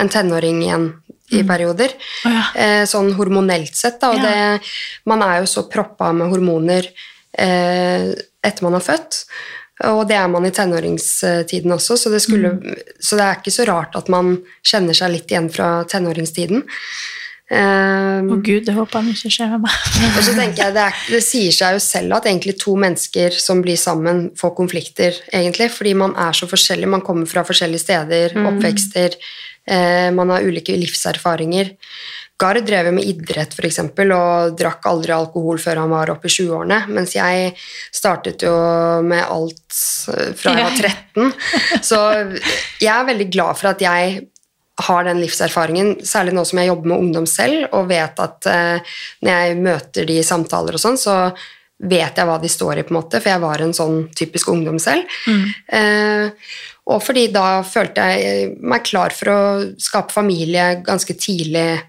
en 0.00 0.10
tenåring 0.10 0.62
igjen 0.64 0.86
i 1.34 1.42
perioder. 1.46 1.94
Oh, 2.26 2.32
ja. 2.34 2.44
Eh, 2.58 2.84
sånn 2.90 3.12
hormonelt 3.18 3.76
sett, 3.78 4.00
da. 4.02 4.10
Og 4.12 4.18
Ja. 4.18 4.30
det, 4.58 4.70
man 5.06 5.22
er 5.22 5.40
jo 5.40 5.50
så 5.50 5.66
proppa 5.70 6.12
med 6.12 6.30
hormoner 6.32 6.88
eh, 7.38 8.10
etter 8.44 8.66
man 8.66 8.74
er 8.74 8.84
født. 8.84 9.24
Og 9.90 10.04
det 10.08 10.14
er 10.16 10.28
man 10.30 10.44
i 10.46 10.52
tenåringstiden 10.54 11.72
også, 11.74 11.96
så 11.98 12.10
det, 12.12 12.20
skulle, 12.22 12.52
så 13.02 13.16
det 13.18 13.24
er 13.24 13.40
ikke 13.40 13.50
så 13.54 13.64
rart 13.66 13.96
at 13.98 14.08
man 14.12 14.36
kjenner 14.62 14.94
seg 14.94 15.10
litt 15.10 15.32
igjen 15.32 15.48
fra 15.50 15.82
tenåringstiden. 15.90 16.62
Eh, 17.52 18.24
Å 18.24 18.38
gud, 18.40 18.62
det 18.64 18.72
håper 18.72 19.02
han 19.02 19.10
ikke 19.12 19.30
skjer 19.32 19.50
med 19.52 19.66
meg. 19.66 19.76
og 20.16 20.20
så 20.24 20.32
tenker 20.36 20.64
jeg, 20.64 20.76
det, 20.76 20.86
er, 20.88 21.04
det 21.12 21.20
sier 21.26 21.52
seg 21.54 21.76
jo 21.76 21.84
selv 21.84 22.16
at 22.16 22.28
egentlig 22.30 22.56
to 22.62 22.76
mennesker 22.80 23.36
som 23.36 23.60
blir 23.64 23.78
sammen, 23.80 24.30
får 24.38 24.54
konflikter, 24.56 25.20
egentlig, 25.28 25.68
fordi 25.74 25.92
man 26.06 26.16
er 26.16 26.36
så 26.36 26.48
forskjellig. 26.50 26.88
Man 26.96 27.04
kommer 27.04 27.28
fra 27.28 27.44
forskjellige 27.46 27.84
steder, 27.84 28.36
oppvekster, 28.48 29.18
eh, 29.68 30.08
man 30.16 30.32
har 30.32 30.46
ulike 30.46 30.76
livserfaringer. 30.80 31.74
Gard 32.40 32.64
drev 32.66 32.88
med 32.96 33.06
idrett 33.06 33.52
for 33.54 33.68
eksempel, 33.68 34.10
og 34.16 34.56
drakk 34.58 34.88
aldri 34.90 35.12
alkohol 35.14 35.60
før 35.62 35.84
han 35.84 35.92
var 35.92 36.10
oppe 36.16 36.26
i 36.26 36.34
20-årene, 36.34 36.80
mens 36.96 37.14
jeg 37.14 37.52
startet 37.94 38.42
jo 38.42 38.54
med 39.06 39.22
alt 39.22 39.82
eh, 40.16 40.32
fra 40.38 40.56
jeg 40.56 40.64
var 40.64 40.80
13. 40.80 41.34
Så 41.84 42.00
jeg 42.80 42.90
er 42.96 43.10
veldig 43.12 43.28
glad 43.36 43.60
for 43.60 43.76
at 43.76 43.84
jeg 43.84 44.24
har 44.82 45.04
den 45.06 45.20
livserfaringen, 45.22 45.96
særlig 46.06 46.34
nå 46.34 46.42
som 46.48 46.58
jeg 46.58 46.70
jobber 46.72 46.90
med 46.90 47.02
ungdom 47.06 47.26
selv, 47.30 47.68
og 47.76 47.90
vet 47.92 48.18
at 48.22 48.48
eh, 48.50 48.94
når 49.22 49.30
jeg 49.30 49.58
møter 49.62 50.08
de 50.08 50.18
i 50.18 50.26
samtaler 50.26 50.74
og 50.74 50.82
sånn, 50.82 50.98
så 50.98 51.18
vet 51.84 52.18
jeg 52.18 52.26
hva 52.26 52.38
de 52.42 52.50
står 52.50 52.80
i, 52.80 52.84
på 52.86 52.94
en 52.94 52.98
måte, 52.98 53.20
for 53.20 53.30
jeg 53.30 53.42
var 53.42 53.62
en 53.62 53.74
sånn 53.76 53.98
typisk 54.16 54.50
ungdom 54.50 54.80
selv. 54.82 55.06
Eh, 55.78 56.54
og 56.90 57.02
fordi 57.02 57.28
da 57.32 57.62
følte 57.66 58.06
jeg 58.12 58.48
meg 58.60 58.84
klar 58.86 59.14
for 59.16 59.32
å 59.32 59.42
skape 59.80 60.12
familie 60.12 60.82
ganske 60.84 61.16
tidlig. 61.16 61.80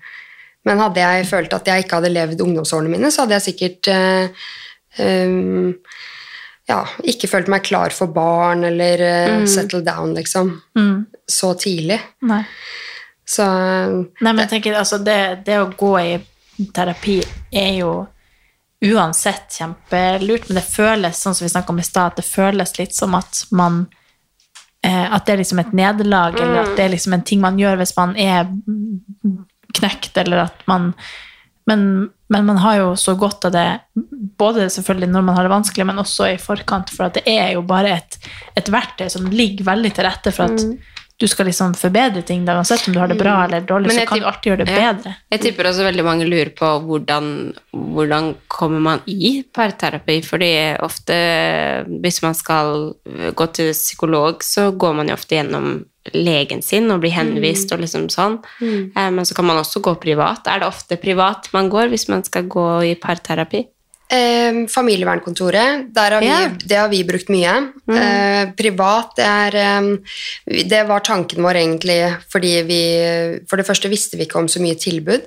Men 0.65 0.81
hadde 0.81 1.03
jeg 1.03 1.29
følt 1.29 1.53
at 1.53 1.67
jeg 1.69 1.85
ikke 1.85 1.99
hadde 1.99 2.13
levd 2.13 2.43
ungdomsårene 2.45 2.93
mine, 2.93 3.11
så 3.11 3.23
hadde 3.23 3.37
jeg 3.39 3.47
sikkert 3.49 3.91
eh, 3.91 4.45
eh, 5.01 5.81
ja, 6.65 6.81
ikke 7.05 7.29
følt 7.29 7.49
meg 7.51 7.65
klar 7.67 7.93
for 7.93 8.09
barn 8.13 8.65
eller 8.65 9.01
eh, 9.05 9.45
settle 9.49 9.83
down, 9.85 10.15
liksom. 10.17 10.55
Så 11.29 11.53
tidlig. 11.61 11.99
Nei. 12.25 12.41
Så 13.25 13.45
Nei, 13.45 14.31
men 14.31 14.43
jeg 14.45 14.51
tenker, 14.55 14.77
altså, 14.77 14.99
det, 15.01 15.45
det 15.45 15.59
å 15.61 15.71
gå 15.77 15.93
i 16.01 16.15
terapi 16.73 17.19
er 17.51 17.71
jo 17.79 17.93
uansett 18.85 19.55
kjempelurt, 19.57 20.49
men 20.49 20.59
det 20.59 20.65
føles, 20.67 21.21
sånn 21.21 21.35
som 21.35 21.45
vi 21.45 21.51
snakket 21.51 21.73
om 21.73 21.79
i 21.81 21.85
stad, 21.85 22.13
at 22.13 22.19
det 22.19 22.27
føles 22.27 22.75
litt 22.77 22.95
som 22.95 23.15
at 23.17 23.45
man 23.55 23.85
eh, 24.85 25.05
At 25.13 25.25
det 25.25 25.33
er 25.33 25.41
liksom 25.41 25.61
et 25.61 25.73
nederlag, 25.73 26.37
eller 26.37 26.61
at 26.63 26.75
det 26.77 26.85
er 26.85 26.93
liksom 26.93 27.15
en 27.17 27.25
ting 27.25 27.41
man 27.41 27.59
gjør 27.59 27.79
hvis 27.81 27.95
man 27.97 28.15
er 28.19 28.49
knekt, 29.75 30.17
eller 30.21 30.45
at 30.47 30.67
man 30.69 30.93
Men 31.65 32.11
Men 32.33 32.47
man 32.47 32.57
har 32.57 32.79
jo 32.79 32.87
så 32.97 33.13
godt 33.19 33.45
av 33.45 33.53
det, 33.53 33.67
både 34.39 34.65
selvfølgelig 34.73 35.11
når 35.13 35.25
man 35.27 35.37
har 35.37 35.45
det 35.45 35.53
vanskelig, 35.53 35.85
men 35.85 36.01
også 36.01 36.31
i 36.31 36.39
forkant, 36.41 36.89
for 36.89 37.07
at 37.07 37.19
det 37.19 37.25
er 37.29 37.51
jo 37.53 37.61
bare 37.67 37.99
et, 37.99 38.17
et 38.57 38.71
verktøy 38.73 39.07
som 39.13 39.29
ligger 39.29 39.67
veldig 39.67 39.91
til 39.93 40.07
rette 40.07 40.33
for 40.33 40.49
at 40.49 40.65
du 41.17 41.27
skal 41.31 41.47
liksom 41.47 41.73
forbedre 41.79 42.21
ting, 42.27 42.43
da, 42.47 42.57
uansett 42.59 42.87
om 42.89 42.95
du 42.95 42.99
har 42.99 43.07
det 43.07 43.15
bra 43.15 43.37
eller 43.45 43.63
dårlig, 43.63 43.87
Men 43.87 43.99
så 44.01 44.05
kan 44.09 44.19
du 44.19 44.25
alltid 44.27 44.49
gjøre 44.51 44.65
det 44.65 44.73
ja. 44.75 44.91
bedre. 44.91 45.13
Jeg 45.31 45.43
tipper 45.45 45.69
også 45.69 45.85
veldig 45.87 46.03
mange 46.03 46.27
lurer 46.27 46.51
på 46.57 46.71
hvordan, 46.83 47.29
hvordan 47.71 48.33
kommer 48.51 48.83
man 48.83 49.03
i 49.07 49.37
parterapi, 49.55 50.19
fordi 50.27 50.51
ofte 50.83 51.17
hvis 52.03 52.19
man 52.25 52.35
skal 52.35 52.89
gå 53.31 53.47
til 53.55 53.71
psykolog, 53.71 54.43
så 54.43 54.73
går 54.75 54.97
man 54.99 55.11
jo 55.11 55.15
ofte 55.15 55.39
gjennom 55.39 55.77
legen 56.13 56.61
sin 56.61 56.91
og 56.93 56.99
blir 57.01 57.15
henvist 57.15 57.71
og 57.73 57.81
liksom 57.81 58.09
sånn. 58.13 58.37
Mm. 58.59 58.91
Men 59.15 59.25
så 59.25 59.37
kan 59.37 59.47
man 59.47 59.57
også 59.61 59.81
gå 59.85 59.95
privat. 60.03 60.45
Er 60.51 60.61
det 60.61 60.67
ofte 60.67 60.99
privat 61.01 61.47
man 61.55 61.71
går 61.71 61.89
hvis 61.93 62.09
man 62.11 62.27
skal 62.27 62.51
gå 62.51 62.67
i 62.91 62.93
parterapi? 62.99 63.63
Eh, 64.05 64.67
familievernkontoret, 64.69 65.87
der 65.95 66.13
har 66.13 66.21
vi, 66.21 66.29
yeah. 66.29 66.51
det 66.61 66.77
har 66.77 66.89
vi 66.91 66.99
brukt 67.07 67.29
mye. 67.33 67.53
Eh, 67.89 68.51
privat, 68.57 69.15
det 69.17 69.25
er 69.25 69.57
eh, 69.57 69.87
Det 70.69 70.81
var 70.85 71.01
tanken 71.05 71.41
vår 71.41 71.57
egentlig 71.57 71.97
fordi 72.29 72.51
vi 72.65 72.81
For 73.49 73.57
det 73.57 73.65
første 73.65 73.89
visste 73.89 74.17
vi 74.17 74.27
ikke 74.27 74.37
om 74.43 74.49
så 74.51 74.61
mye 74.61 74.77
tilbud. 74.77 75.25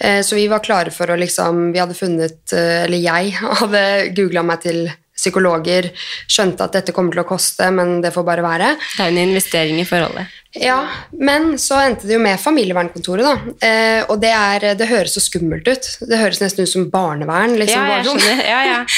Eh, 0.00 0.22
så 0.24 0.38
vi 0.38 0.48
var 0.48 0.64
klare 0.64 0.92
for 0.94 1.12
å 1.12 1.18
liksom 1.20 1.74
Vi 1.74 1.80
hadde 1.82 1.98
funnet 1.98 2.56
eh, 2.56 2.84
Eller 2.86 3.04
jeg 3.04 3.36
hadde 3.60 3.84
googla 4.16 4.44
meg 4.48 4.64
til 4.64 4.86
psykologer, 5.16 5.90
skjønte 6.30 6.66
at 6.66 6.76
dette 6.76 6.94
kommer 6.96 7.16
til 7.16 7.24
å 7.24 7.28
koste, 7.28 7.70
men 7.74 8.00
det 8.04 8.12
får 8.14 8.26
bare 8.26 8.44
være. 8.44 8.74
Det 8.96 9.04
er 9.04 9.14
en 9.14 9.22
investering 9.22 9.80
i 9.80 9.86
forholdet. 9.88 10.34
Ja, 10.56 10.78
men 11.12 11.56
så 11.60 11.76
endte 11.82 12.08
det 12.08 12.14
jo 12.16 12.20
med 12.22 12.40
familievernkontoret, 12.40 13.26
da. 13.26 13.54
Eh, 13.66 14.02
og 14.08 14.20
det, 14.22 14.32
er, 14.32 14.68
det 14.78 14.88
høres 14.88 15.16
så 15.16 15.22
skummelt 15.24 15.68
ut. 15.68 15.88
Det 16.08 16.20
høres 16.20 16.40
nesten 16.40 16.64
ut 16.64 16.72
som 16.72 16.86
barnevern. 16.92 17.56
liksom. 17.60 17.82
Ja, 17.82 17.98
jeg 17.98 18.08
sånn. 18.08 18.22
skjønner. 18.24 18.44
Ja, 18.48 18.60
ja. 18.70 18.84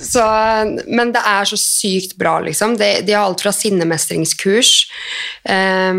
Så, 0.00 0.22
men 0.88 1.10
det 1.12 1.20
er 1.28 1.44
så 1.44 1.58
sykt 1.60 2.14
bra, 2.16 2.38
liksom. 2.40 2.78
De, 2.80 2.88
de 3.04 3.12
har 3.12 3.26
alt 3.28 3.42
fra 3.44 3.52
sinnemestringskurs 3.52 4.70
eh, 5.44 5.98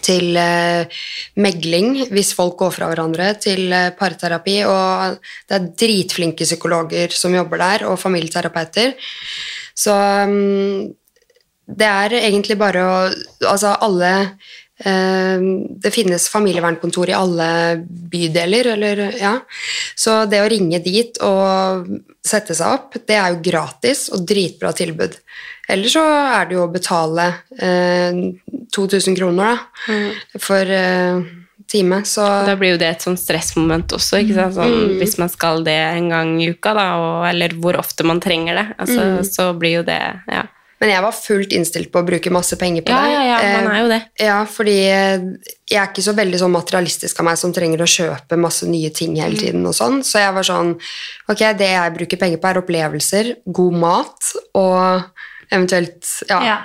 til 0.00 0.36
eh, 0.38 1.02
megling 1.42 2.06
hvis 2.12 2.32
folk 2.36 2.56
går 2.62 2.72
fra 2.78 2.88
hverandre, 2.90 3.32
til 3.42 3.68
eh, 3.72 3.90
parterapi. 3.98 4.56
Og 4.68 5.18
det 5.48 5.58
er 5.58 5.68
dritflinke 5.84 6.48
psykologer 6.48 7.14
som 7.16 7.34
jobber 7.36 7.62
der, 7.62 7.86
og 7.90 8.00
familieterapeuter. 8.00 8.96
Så 9.74 9.92
mm, 9.92 10.90
det 11.72 11.88
er 11.88 12.18
egentlig 12.18 12.58
bare 12.60 12.82
å 12.84 12.96
Altså 13.48 13.70
alle 13.80 14.10
eh, 14.84 15.44
Det 15.80 15.92
finnes 15.94 16.26
familievernkontor 16.28 17.12
i 17.12 17.16
alle 17.16 17.48
bydeler, 17.86 18.74
eller 18.74 19.06
ja. 19.20 19.36
Så 19.96 20.24
det 20.30 20.42
å 20.42 20.50
ringe 20.50 20.82
dit 20.84 21.18
og 21.24 21.88
sette 22.22 22.54
seg 22.54 22.76
opp, 22.76 23.00
det 23.06 23.18
er 23.18 23.32
jo 23.32 23.42
gratis 23.50 24.08
og 24.12 24.26
dritbra 24.28 24.74
tilbud. 24.76 25.16
Eller 25.68 25.88
så 25.92 26.02
er 26.02 26.48
det 26.50 26.56
jo 26.56 26.64
å 26.66 26.72
betale 26.72 27.28
eh, 27.58 28.18
2000 28.74 29.16
kroner 29.16 29.52
da, 29.54 29.98
for 30.42 30.72
eh, 30.74 31.20
time. 31.72 32.02
Så 32.08 32.24
Da 32.46 32.56
blir 32.58 32.74
jo 32.74 32.80
det 32.82 32.88
et 32.96 33.04
sånn 33.06 33.16
stressmoment 33.20 33.94
også, 33.96 34.20
ikke 34.24 34.34
sant? 34.40 34.56
Sånn, 34.58 34.96
hvis 35.00 35.18
man 35.22 35.30
skal 35.32 35.62
det 35.64 35.78
en 35.94 36.10
gang 36.12 36.34
i 36.42 36.50
uka, 36.52 36.74
da, 36.76 36.88
og, 37.00 37.28
eller 37.30 37.54
hvor 37.62 37.78
ofte 37.80 38.04
man 38.04 38.20
trenger 38.20 38.58
det, 38.58 38.66
altså, 38.82 39.06
så 39.28 39.52
blir 39.56 39.78
jo 39.80 39.86
det 39.86 40.00
ja. 40.28 40.42
Men 40.82 40.90
jeg 40.90 41.02
var 41.04 41.12
fullt 41.14 41.52
innstilt 41.54 41.92
på 41.94 42.00
å 42.00 42.02
bruke 42.08 42.30
masse 42.34 42.56
penger 42.58 42.82
på 42.82 42.90
Ja, 42.90 43.02
det. 43.06 43.10
ja, 43.14 43.20
ja, 43.38 43.50
man 43.62 43.68
Eh, 43.68 43.76
er 43.76 43.82
jo 43.84 43.90
det. 43.92 43.98
Ja, 44.18 44.38
fordi 44.50 44.72
eh, 44.90 45.26
jeg 45.70 45.78
er 45.78 45.86
ikke 45.92 46.02
så 46.02 46.10
veldig 46.18 46.40
sånn 46.40 46.50
materialistisk 46.56 47.20
av 47.22 47.28
meg 47.28 47.38
som 47.38 47.52
trenger 47.54 47.84
å 47.84 47.86
kjøpe 47.86 48.34
masse 48.42 48.66
nye 48.66 48.90
ting 48.90 49.14
hele 49.14 49.36
Mm. 49.36 49.38
tiden 49.44 49.68
og 49.70 49.76
sånn. 49.78 50.00
Så 50.02 50.18
jeg 50.18 50.34
var 50.34 50.42
sånn 50.42 50.72
Ok, 51.30 51.38
det 51.54 51.68
jeg 51.70 51.94
bruker 52.00 52.18
penger 52.18 52.42
på, 52.42 52.50
er 52.50 52.60
opplevelser, 52.64 53.30
god 53.46 53.78
mat 53.78 54.32
og 54.58 55.04
eventuelt 55.52 56.08
ja, 56.28 56.40
Ja. 56.46 56.58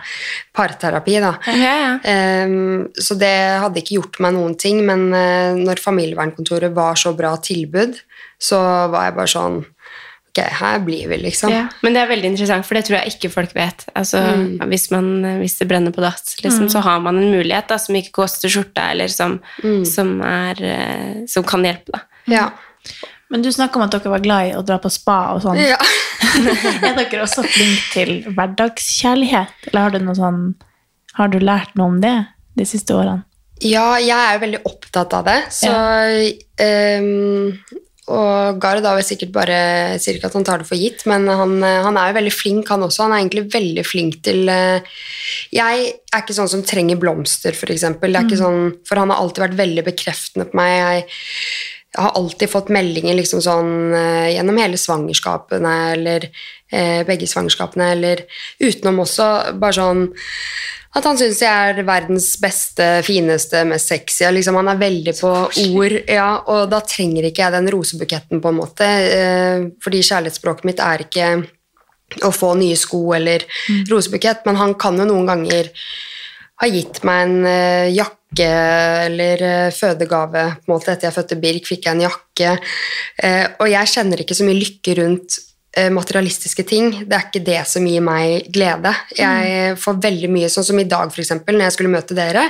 parterapi, 0.56 1.20
da. 1.24 1.34
Ja, 1.52 1.74
ja. 1.84 1.94
Ehm, 2.08 2.88
så 2.96 3.18
det 3.20 3.34
hadde 3.62 3.82
ikke 3.84 4.00
gjort 4.00 4.20
meg 4.24 4.36
noen 4.38 4.58
ting, 4.60 4.84
men 4.88 5.10
uh, 5.14 5.58
når 5.60 5.84
familievernkontoret 5.84 6.76
var 6.76 7.00
så 7.00 7.14
bra 7.18 7.36
tilbud, 7.44 8.00
så 8.40 8.60
var 8.94 9.10
jeg 9.10 9.20
bare 9.20 9.34
sånn 9.38 9.66
Ok, 10.38 10.44
her 10.60 10.82
blir 10.86 11.08
vi, 11.10 11.18
liksom. 11.18 11.50
Men 11.82 11.96
det 11.96 12.02
er 12.04 12.10
veldig 12.12 12.28
interessant, 12.30 12.66
for 12.68 12.78
det 12.78 12.84
tror 12.86 13.00
jeg 13.00 13.16
ikke 13.16 13.32
folk 13.34 13.56
vet. 13.58 13.88
Altså, 13.98 14.20
hvis, 14.70 14.84
man, 14.94 15.08
hvis 15.40 15.56
det 15.58 15.66
brenner 15.72 15.96
på 15.96 16.04
dass, 16.04 16.36
liksom, 16.44 16.68
så 16.70 16.84
har 16.86 17.00
man 17.02 17.18
en 17.18 17.32
mulighet 17.34 17.72
da, 17.72 17.80
som 17.82 17.98
ikke 17.98 18.14
koster 18.20 18.52
skjorta, 18.54 18.92
eller 18.94 19.10
som, 19.10 19.40
som, 19.90 20.12
er, 20.22 20.62
eh, 20.62 21.16
som 21.32 21.48
kan 21.48 21.66
hjelpe. 21.66 21.90
Da. 21.96 22.04
Ja. 22.30 22.46
Men 23.34 23.44
du 23.44 23.50
snakka 23.52 23.80
om 23.80 23.86
at 23.88 23.96
dere 23.96 24.14
var 24.14 24.24
glad 24.24 24.50
i 24.50 24.54
å 24.56 24.64
dra 24.66 24.78
på 24.80 24.92
spa 24.92 25.18
og 25.36 25.44
sånn. 25.44 25.60
ja. 25.60 25.80
er 26.88 26.96
dere 26.98 27.24
også 27.26 27.44
flinke 27.46 27.88
til 27.94 28.14
hverdagskjærlighet, 28.36 29.70
eller 29.70 29.88
har 29.88 29.96
du 29.96 30.00
noe 30.04 30.18
sånn 30.18 30.42
Har 31.18 31.32
du 31.34 31.40
lært 31.42 31.74
noe 31.78 31.92
om 31.92 31.98
det 32.04 32.16
de 32.58 32.66
siste 32.68 32.96
årene? 32.96 33.26
Ja, 33.66 33.98
jeg 33.98 34.14
er 34.14 34.36
jo 34.36 34.44
veldig 34.46 34.64
opptatt 34.70 35.14
av 35.18 35.26
det, 35.26 35.38
så 35.56 35.72
ehm, 36.62 37.56
Og 38.14 38.60
Gard 38.62 38.86
har 38.86 39.00
vel 39.00 39.06
sikkert 39.06 39.32
bare 39.34 39.58
ikke 39.98 40.30
at 40.30 40.36
han 40.38 40.46
tar 40.46 40.62
det 40.62 40.68
for 40.70 40.78
gitt, 40.78 41.02
men 41.10 41.26
han, 41.26 41.56
han 41.64 41.98
er 41.98 42.12
jo 42.12 42.18
veldig 42.20 42.34
flink, 42.36 42.70
han 42.70 42.86
også. 42.86 43.08
Han 43.08 43.16
er 43.16 43.24
egentlig 43.24 43.48
veldig 43.56 43.84
flink 43.84 44.22
til 44.28 44.46
eh, 44.54 45.02
Jeg 45.52 45.90
er 45.90 46.22
ikke 46.22 46.38
sånn 46.38 46.52
som 46.54 46.62
trenger 46.64 47.02
blomster, 47.02 47.58
for 47.58 47.74
eksempel. 47.74 48.16
Er 48.16 48.30
ikke 48.30 48.40
sånn, 48.40 48.78
for 48.88 49.02
han 49.02 49.12
har 49.12 49.20
alltid 49.20 49.48
vært 49.48 49.60
veldig 49.60 49.88
bekreftende 49.90 50.48
på 50.48 50.62
meg. 50.62 50.78
Jeg, 50.78 51.10
jeg 51.98 52.06
har 52.06 52.18
alltid 52.20 52.52
fått 52.52 52.68
meldinger 52.74 53.16
liksom 53.18 53.42
sånn 53.42 53.72
eh, 53.98 54.36
gjennom 54.36 54.60
hele 54.62 54.78
svangerskapene, 54.78 55.76
eller 55.96 56.28
eh, 56.30 57.02
begge 57.08 57.26
svangerskapene, 57.30 57.92
eller 57.96 58.22
utenom 58.62 59.02
også, 59.02 59.30
bare 59.58 59.78
sånn 59.80 60.04
at 60.98 61.06
han 61.06 61.18
syns 61.20 61.42
jeg 61.44 61.72
er 61.72 61.86
verdens 61.86 62.30
beste, 62.42 62.86
fineste, 63.06 63.64
mest 63.70 63.92
sexy. 63.92 64.24
Liksom, 64.34 64.56
han 64.58 64.72
er 64.72 64.80
veldig 64.82 65.14
på 65.20 65.32
ord, 65.78 65.96
ja, 66.10 66.30
og 66.50 66.70
da 66.72 66.80
trenger 66.86 67.28
ikke 67.28 67.44
jeg 67.44 67.56
den 67.58 67.70
rosebuketten, 67.74 68.42
på 68.42 68.54
en 68.54 68.60
måte. 68.62 68.88
Eh, 68.88 69.68
fordi 69.84 70.04
kjærlighetsspråket 70.06 70.70
mitt 70.70 70.82
er 70.84 71.06
ikke 71.06 71.32
å 72.26 72.32
få 72.34 72.54
nye 72.58 72.78
sko 72.80 73.02
eller 73.18 73.44
rosebukett, 73.90 74.46
men 74.48 74.62
han 74.62 74.78
kan 74.80 74.98
jo 75.02 75.10
noen 75.10 75.28
ganger 75.28 75.74
ha 76.62 76.70
gitt 76.72 77.04
meg 77.06 77.26
en 77.26 77.50
eh, 77.50 77.90
jakke 77.94 78.17
eller 78.36 79.42
eh, 79.42 79.72
fødegave. 79.72 80.56
på 80.66 80.72
en 80.72 80.76
måte 80.76 80.92
Etter 80.92 81.08
jeg 81.08 81.16
fødte 81.16 81.42
Birk, 81.42 81.68
fikk 81.68 81.86
jeg 81.86 81.96
en 81.96 82.08
jakke. 82.08 82.56
Eh, 83.24 83.46
og 83.60 83.70
jeg 83.72 83.94
kjenner 83.94 84.22
ikke 84.22 84.36
så 84.36 84.48
mye 84.48 84.60
lykke 84.60 84.96
rundt 85.00 85.38
eh, 85.78 85.90
materialistiske 85.94 86.66
ting. 86.68 86.92
Det 87.08 87.16
er 87.16 87.28
ikke 87.28 87.46
det 87.46 87.62
som 87.70 87.88
gir 87.88 88.04
meg 88.04 88.50
glede. 88.54 88.94
Jeg 89.16 89.78
får 89.80 90.02
veldig 90.04 90.30
mye, 90.34 90.50
sånn 90.52 90.68
som 90.68 90.80
i 90.80 90.88
dag, 90.90 91.14
eksempel, 91.14 91.56
når 91.56 91.70
jeg 91.70 91.78
skulle 91.78 91.94
møte 91.94 92.18
dere. 92.18 92.50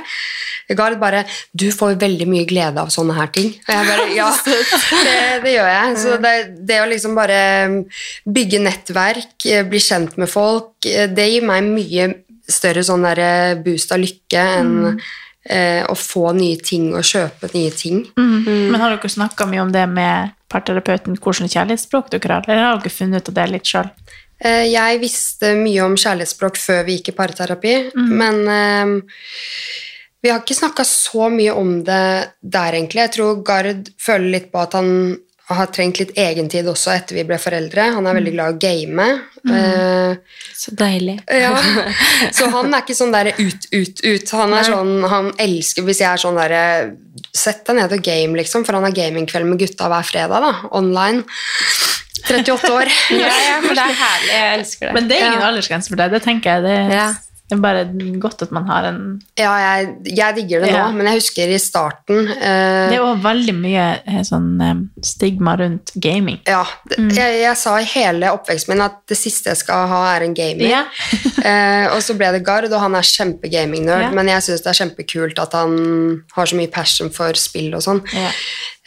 Gard 0.76 0.98
bare 1.00 1.24
'Du 1.54 1.70
får 1.72 1.94
veldig 1.96 2.26
mye 2.28 2.44
glede 2.44 2.76
av 2.80 2.90
sånne 2.92 3.14
her 3.14 3.30
ting'. 3.32 3.54
Og 3.54 3.72
jeg 3.72 3.86
bare 3.86 4.08
Ja, 4.18 4.30
det, 4.44 5.42
det 5.44 5.54
gjør 5.54 5.70
jeg. 5.72 5.96
Så 5.96 6.16
det, 6.20 6.34
det 6.66 6.80
å 6.82 6.90
liksom 6.90 7.14
bare 7.14 7.84
bygge 8.26 8.60
nettverk, 8.60 9.46
bli 9.70 9.80
kjent 9.80 10.18
med 10.18 10.28
folk, 10.28 10.74
det 10.82 11.30
gir 11.30 11.46
meg 11.46 11.62
mye 11.64 12.10
større 12.48 12.82
sånn 12.82 13.04
der 13.04 13.56
boost 13.60 13.92
av 13.92 14.00
lykke 14.00 14.42
enn 14.58 15.00
eh, 15.48 15.82
å 15.88 15.94
få 15.98 16.32
nye 16.36 16.58
ting 16.60 16.90
og 16.94 17.06
kjøpe 17.06 17.50
nye 17.54 17.72
ting. 17.74 18.04
Men 18.16 18.78
har 18.80 18.94
dere 18.96 19.10
snakka 19.12 19.48
mye 19.50 19.64
om 19.64 19.72
det 19.74 19.86
med 19.90 20.34
parterapeuten, 20.52 21.18
hvordan 21.20 21.50
kjærlighetsspråk 21.50 22.12
dere 22.14 22.38
har, 22.38 22.48
eller 22.48 22.64
har 22.64 22.80
dere 22.80 22.94
funnet 22.94 23.22
ut 23.22 23.32
av 23.32 23.38
det 23.40 23.48
litt 23.52 23.68
sjøl? 23.68 23.90
Eh, 24.40 24.64
Jeg 24.70 25.00
visste 25.02 25.54
mye 25.58 25.84
om 25.84 25.96
kjærlighetsspråk 25.98 26.56
før 26.56 26.84
vi 26.86 26.98
gikk 26.98 27.12
i 27.12 27.18
parterapi, 27.18 27.74
men 27.96 28.42
eh, 28.48 28.94
vi 30.22 30.30
har 30.32 30.40
ikke 30.42 30.56
snakka 30.56 30.84
så 30.84 31.28
mye 31.30 31.52
om 31.54 31.84
det 31.86 32.34
der, 32.42 32.74
egentlig. 32.74 33.04
Jeg 33.04 33.14
tror 33.14 33.42
Gard 33.46 33.90
føler 34.02 34.32
litt 34.34 34.48
på 34.52 34.62
at 34.62 34.74
han 34.74 34.88
har 35.48 35.70
trengt 35.72 35.96
litt 36.00 36.10
egentid 36.20 36.66
også 36.68 36.90
etter 36.92 37.16
vi 37.16 37.22
ble 37.28 37.38
foreldre. 37.40 37.86
Han 37.96 38.06
er 38.06 38.16
veldig 38.18 38.32
glad 38.34 38.50
i 38.50 38.56
å 38.56 38.60
game. 38.60 39.06
Eh, 39.48 40.40
Så 40.58 40.74
deilig. 40.76 41.14
ja. 41.44 41.54
Så 42.36 42.50
han 42.52 42.68
er 42.74 42.82
ikke 42.84 42.96
sånn 42.98 43.14
der 43.14 43.30
ut, 43.38 43.68
ut, 43.72 44.02
ut. 44.04 44.32
Han 44.36 44.52
er 44.58 44.66
sånn, 44.68 44.92
han 45.08 45.30
elsker 45.40 45.86
hvis 45.88 46.02
jeg 46.04 46.10
er 46.12 46.20
sånn 46.24 46.36
der 46.40 46.56
Sett 47.34 47.64
deg 47.66 47.76
ned 47.80 47.92
og 47.96 48.02
game, 48.06 48.36
liksom, 48.38 48.62
for 48.66 48.76
han 48.78 48.84
har 48.86 48.94
gamingkveld 48.94 49.46
med 49.48 49.58
gutta 49.62 49.88
hver 49.90 50.04
fredag, 50.06 50.44
da, 50.44 50.52
online. 50.78 51.24
38 52.28 52.70
år. 52.74 52.90
Ja, 53.18 53.30
ja, 53.32 53.56
men 53.64 53.74
det 53.74 53.84
er 53.84 53.96
herlig. 54.04 54.30
Jeg 54.34 54.58
elsker 54.58 54.86
det. 54.90 54.94
Men 54.98 55.08
det 55.10 55.16
er 55.18 55.26
ingen 55.32 55.46
aldersgrense 55.48 55.90
for 55.92 56.00
deg. 56.00 56.12
Det 56.14 56.22
tenker 56.26 56.58
jeg 56.58 56.66
det 56.68 56.76
Ja. 56.94 57.08
Det 57.48 57.56
er 57.56 57.60
bare 57.64 57.82
godt 58.20 58.42
at 58.44 58.50
man 58.52 58.66
har 58.68 58.84
en 58.90 58.98
Ja, 59.38 59.54
jeg, 59.56 59.94
jeg 60.18 60.34
digger 60.36 60.60
det 60.60 60.68
nå, 60.72 60.76
Ja. 60.76 60.90
men 60.92 61.06
jeg 61.08 61.20
husker 61.22 61.48
i 61.48 61.58
starten 61.58 62.26
uh, 62.28 62.88
Det 62.90 62.98
er 62.98 63.04
òg 63.06 63.22
veldig 63.24 63.54
mye 63.56 63.86
eh, 64.04 64.18
sånn 64.28 64.50
eh, 64.60 64.82
stigma 65.02 65.54
rundt 65.56 65.92
gaming. 65.96 66.40
Ja, 66.46 66.64
Mm. 66.98 67.08
jeg, 67.14 67.40
jeg 67.42 67.56
sa 67.56 67.76
i 67.80 67.84
hele 67.88 68.30
oppveksten 68.34 68.72
min 68.74 68.82
at 68.84 68.96
det 69.08 69.16
siste 69.16 69.48
jeg 69.52 69.56
skal 69.60 69.86
ha, 69.88 70.00
er 70.16 70.24
en 70.26 70.34
gamer. 70.34 70.66
Ja. 70.68 70.82
uh, 71.40 71.86
og 71.94 72.02
så 72.04 72.16
ble 72.18 72.32
det 72.36 72.44
Gard, 72.44 72.68
og 72.72 72.80
han 72.82 72.94
er 72.98 73.06
kjempegaming-nerd, 73.06 74.08
Ja. 74.08 74.10
men 74.16 74.28
jeg 74.28 74.42
syns 74.44 74.64
det 74.64 74.72
er 74.72 74.80
kjempekult 74.84 75.38
at 75.40 75.52
han 75.56 75.78
har 76.36 76.46
så 76.50 76.56
mye 76.58 76.70
passion 76.72 77.10
for 77.14 77.32
spill 77.38 77.72
og 77.78 77.84
sånn. 77.86 78.02
Ja. 78.12 78.30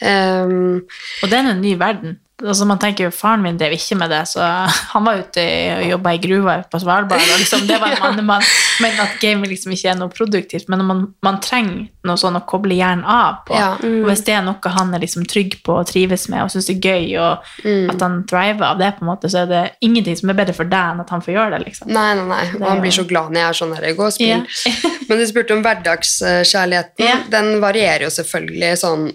Um, 0.02 0.82
Og 1.22 1.30
det 1.30 1.38
er 1.38 1.50
en 1.52 1.60
ny 1.62 1.74
verden. 1.78 2.18
Altså 2.42 2.66
man 2.66 2.80
tenker 2.82 3.06
jo, 3.06 3.12
Faren 3.14 3.42
min 3.44 3.58
drev 3.60 3.74
ikke 3.76 3.96
med 4.00 4.10
det, 4.12 4.22
så 4.32 4.42
han 4.42 5.06
var 5.06 5.20
ute 5.22 5.42
og 5.76 5.84
jobba 5.88 6.14
i 6.16 6.20
gruva 6.22 6.56
på 6.70 6.80
Svalbard. 6.82 7.22
og 7.22 7.40
liksom, 7.42 7.66
det 7.68 7.78
var 7.80 7.94
en 7.94 8.02
mannemann, 8.06 8.46
Men 8.82 9.00
at 9.02 9.18
gaming 9.22 9.50
liksom 9.52 9.74
ikke 9.74 9.92
er 9.92 9.98
noe 10.00 10.12
produktivt. 10.12 10.68
Men 10.72 10.84
man, 10.88 11.04
man 11.22 11.40
trenger 11.44 11.86
noe 12.08 12.18
sånn 12.18 12.38
å 12.38 12.42
koble 12.48 12.74
hjernen 12.78 13.04
av 13.06 13.42
på. 13.46 13.56
Ja. 13.56 13.74
Og 13.78 14.08
hvis 14.10 14.24
det 14.26 14.36
er 14.36 14.44
noe 14.46 14.72
han 14.76 14.94
er 14.94 15.02
liksom 15.02 15.26
trygg 15.28 15.60
på 15.66 15.76
og 15.80 15.88
trives 15.90 16.28
med 16.32 16.44
og 16.44 16.52
syns 16.52 16.70
er 16.72 16.80
gøy, 16.82 17.16
og 17.22 17.66
at 17.92 18.02
han 18.02 18.22
thriver 18.28 18.66
av 18.72 18.80
det, 18.80 18.92
på 18.98 19.04
en 19.04 19.10
måte, 19.12 19.30
så 19.32 19.44
er 19.44 19.50
det 19.50 19.62
ingenting 19.84 20.18
som 20.18 20.32
er 20.32 20.38
bedre 20.38 20.56
for 20.56 20.68
deg 20.68 20.94
enn 20.94 21.02
at 21.04 21.12
han 21.14 21.24
får 21.24 21.34
gjøre 21.36 21.56
det. 21.56 21.64
liksom. 21.68 21.92
Nei, 21.92 22.08
nei, 22.18 22.26
nei. 22.30 22.44
Og 22.60 22.68
han 22.68 22.82
blir 22.82 22.94
så 22.94 23.06
glad 23.08 23.32
når 23.32 23.42
jeg 23.42 23.48
er 23.48 23.60
sånn 23.62 23.74
her, 23.78 23.88
gå 23.98 24.08
og 24.08 24.16
spill. 24.16 24.46
Yeah. 24.46 24.92
Men 25.08 25.20
du 25.20 25.26
spurte 25.28 25.56
om 25.56 25.64
hverdagskjærligheten. 25.66 27.06
Yeah. 27.06 27.26
Den 27.32 27.54
varierer 27.62 28.06
jo 28.08 28.12
selvfølgelig 28.14 28.72
sånn 28.82 29.10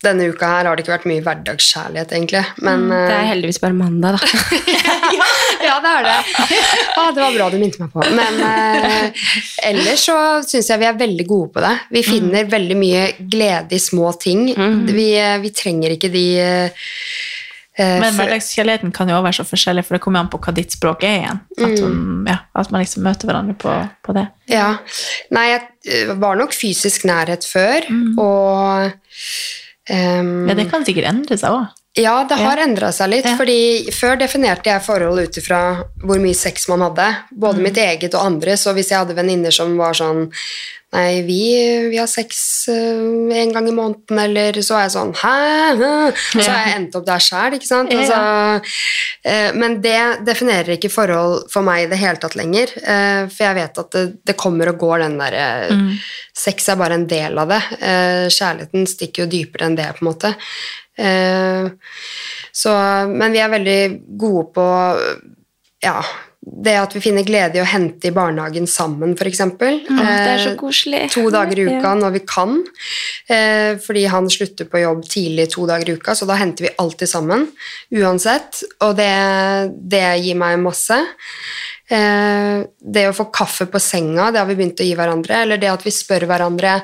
Denne 0.00 0.30
uka 0.32 0.48
her 0.48 0.64
har 0.64 0.76
det 0.78 0.86
ikke 0.86 0.94
vært 0.94 1.08
mye 1.10 1.22
hverdagskjærlighet, 1.24 2.12
egentlig. 2.16 2.40
Men 2.64 2.86
Det 2.88 3.00
er 3.04 3.18
eh, 3.18 3.26
heldigvis 3.34 3.60
bare 3.60 3.76
mandag, 3.76 4.16
da. 4.16 4.20
Ja, 5.60 5.74
det 5.84 5.90
er 5.90 6.06
det. 6.06 6.12
Ah, 6.96 7.10
det 7.12 7.20
var 7.20 7.34
bra 7.34 7.48
du 7.52 7.58
minte 7.60 7.82
meg 7.82 7.90
på. 7.92 8.04
Men 8.16 8.38
eh, 8.46 9.26
ellers 9.68 10.06
så 10.08 10.16
syns 10.46 10.70
jeg 10.72 10.80
vi 10.80 10.88
er 10.88 10.96
veldig 10.98 11.26
gode 11.28 11.50
på 11.54 11.64
det. 11.64 11.74
Vi 11.92 12.02
finner 12.06 12.48
veldig 12.48 12.78
mye 12.80 13.02
glede 13.20 13.76
i 13.76 13.82
små 13.82 14.12
ting. 14.20 14.46
Vi, 14.88 15.10
eh, 15.20 15.36
vi 15.42 15.52
trenger 15.54 15.94
ikke 15.98 16.10
de 16.12 16.24
eh, 16.40 16.88
eh, 17.76 17.96
Men 18.00 18.16
hverdagskjærligheten 18.16 18.94
kan 18.96 19.12
jo 19.12 19.18
også 19.18 19.28
være 19.28 19.38
så 19.42 19.48
forskjellig, 19.52 19.84
for 19.86 19.98
det 19.98 20.02
kommer 20.06 20.24
an 20.24 20.32
på 20.32 20.40
hva 20.40 20.56
ditt 20.56 20.72
språk 20.78 21.04
er 21.04 21.16
igjen. 21.20 21.44
At, 21.60 21.76
hun, 21.84 22.00
ja, 22.30 22.40
at 22.56 22.72
man 22.72 22.84
liksom 22.86 23.04
møter 23.04 23.28
hverandre 23.30 23.58
på, 23.60 23.76
på 24.06 24.16
det. 24.16 24.26
Ja. 24.50 24.72
Nei, 25.36 25.46
jeg 25.52 26.14
var 26.24 26.40
nok 26.40 26.56
fysisk 26.56 27.04
nærhet 27.08 27.44
før, 27.48 27.84
og 28.16 28.96
ehm, 29.90 30.48
Ja, 30.48 30.54
det 30.58 30.68
kan 30.70 30.84
sikkert 30.86 31.10
endre 31.10 31.36
seg 31.40 31.50
òg. 31.56 31.68
Ja, 31.98 32.24
det 32.28 32.36
har 32.38 32.56
Ja. 32.56 32.64
endra 32.64 32.92
seg 32.92 33.08
litt. 33.10 33.24
Ja. 33.26 33.36
fordi 33.36 33.90
Før 33.90 34.16
definerte 34.18 34.64
jeg 34.70 34.82
forhold 34.82 35.18
ut 35.24 35.36
ifra 35.36 35.84
hvor 36.04 36.20
mye 36.22 36.34
sex 36.36 36.68
man 36.68 36.80
hadde. 36.80 37.16
Både 37.32 37.56
Mm. 37.58 37.62
mitt 37.62 37.76
eget 37.76 38.14
og 38.14 38.24
andre. 38.26 38.52
Så 38.56 38.72
hvis 38.74 38.90
jeg 38.90 38.98
hadde 38.98 39.14
venninner 39.16 39.50
som 39.52 39.76
var 39.76 39.92
sånn 39.92 40.30
Nei, 40.92 41.22
vi, 41.22 41.88
vi 41.88 41.96
har 41.98 42.08
sex 42.08 42.66
øh, 42.68 43.30
en 43.32 43.52
gang 43.52 43.68
i 43.68 43.70
måneden, 43.70 44.18
eller 44.18 44.52
så 44.58 44.74
er 44.74 44.88
jeg 44.88 44.94
sånn 44.96 45.12
Hæ? 45.14 46.10
Så 46.42 46.50
har 46.50 46.66
jeg 46.66 46.74
endt 46.80 46.96
opp 46.96 47.06
der 47.06 47.18
sjæl, 47.22 47.54
ikke 47.54 47.68
sant? 47.68 47.92
Altså, 47.94 48.60
eh, 49.24 49.52
men 49.54 49.80
det 49.80 50.24
definerer 50.26 50.74
ikke 50.76 50.90
forhold 50.90 51.48
for 51.48 51.62
meg 51.62 51.84
i 51.84 51.90
det 51.92 51.98
hele 52.00 52.16
tatt 52.18 52.34
lenger. 52.34 52.72
eh, 52.82 53.28
For 53.30 53.44
jeg 53.44 53.54
vet 53.60 53.78
at 53.78 53.90
det, 53.92 54.04
det 54.26 54.36
kommer 54.36 54.68
og 54.72 54.78
går, 54.82 54.98
den 55.06 55.16
derre 55.18 55.70
Mm. 55.70 55.94
Sex 56.34 56.68
er 56.70 56.76
bare 56.76 56.94
en 56.94 57.06
del 57.06 57.38
av 57.38 57.48
det. 57.48 57.62
Eh, 57.82 58.26
Kjærligheten 58.28 58.86
stikker 58.88 59.22
jo 59.22 59.30
dypere 59.30 59.66
enn 59.66 59.76
det, 59.76 59.86
på 59.94 60.02
en 60.02 60.12
måte. 60.12 60.34
Eh, 61.00 61.70
Så, 62.52 62.72
men 63.06 63.32
vi 63.32 63.38
er 63.38 63.52
veldig 63.52 63.80
gode 64.18 64.48
på 64.56 64.64
ja, 65.84 66.00
det 66.40 66.72
at 66.80 66.94
vi 66.96 67.02
finner 67.04 67.24
glede 67.24 67.58
i 67.58 67.62
å 67.62 67.68
hente 67.68 68.08
i 68.08 68.14
barnehagen 68.16 68.66
sammen, 68.68 69.12
f.eks. 69.12 69.42
det 69.60 69.68
er 70.00 70.40
så 70.42 70.54
koselig. 70.58 71.02
To 71.12 71.26
dager 71.32 71.60
i 71.60 71.66
uka 71.68 71.92
når 71.98 72.14
vi 72.16 72.22
kan. 72.28 72.56
Eh, 73.28 73.76
fordi 73.80 74.06
han 74.10 74.28
slutter 74.32 74.68
på 74.70 74.80
jobb 74.82 75.04
tidlig 75.08 75.50
to 75.54 75.66
dager 75.68 75.92
i 75.92 75.98
uka, 76.00 76.16
så 76.16 76.28
da 76.28 76.38
henter 76.40 76.66
vi 76.66 76.74
alltid 76.80 77.12
sammen. 77.12 77.46
Uansett. 77.92 78.62
Og 78.86 78.96
det, 78.98 79.12
det 79.92 80.04
gir 80.24 80.40
meg 80.40 80.58
masse. 80.64 80.98
Eh, 81.90 82.60
det 82.78 83.02
å 83.08 83.14
få 83.16 83.26
kaffe 83.34 83.66
på 83.66 83.80
senga, 83.82 84.28
det 84.30 84.38
har 84.38 84.46
vi 84.46 84.54
begynt 84.60 84.78
å 84.78 84.86
gi 84.86 84.94
hverandre. 84.94 85.42
Eller 85.42 85.58
det 85.58 85.72
at 85.72 85.82
vi 85.82 85.90
spør 85.94 86.28
hverandre 86.30 86.76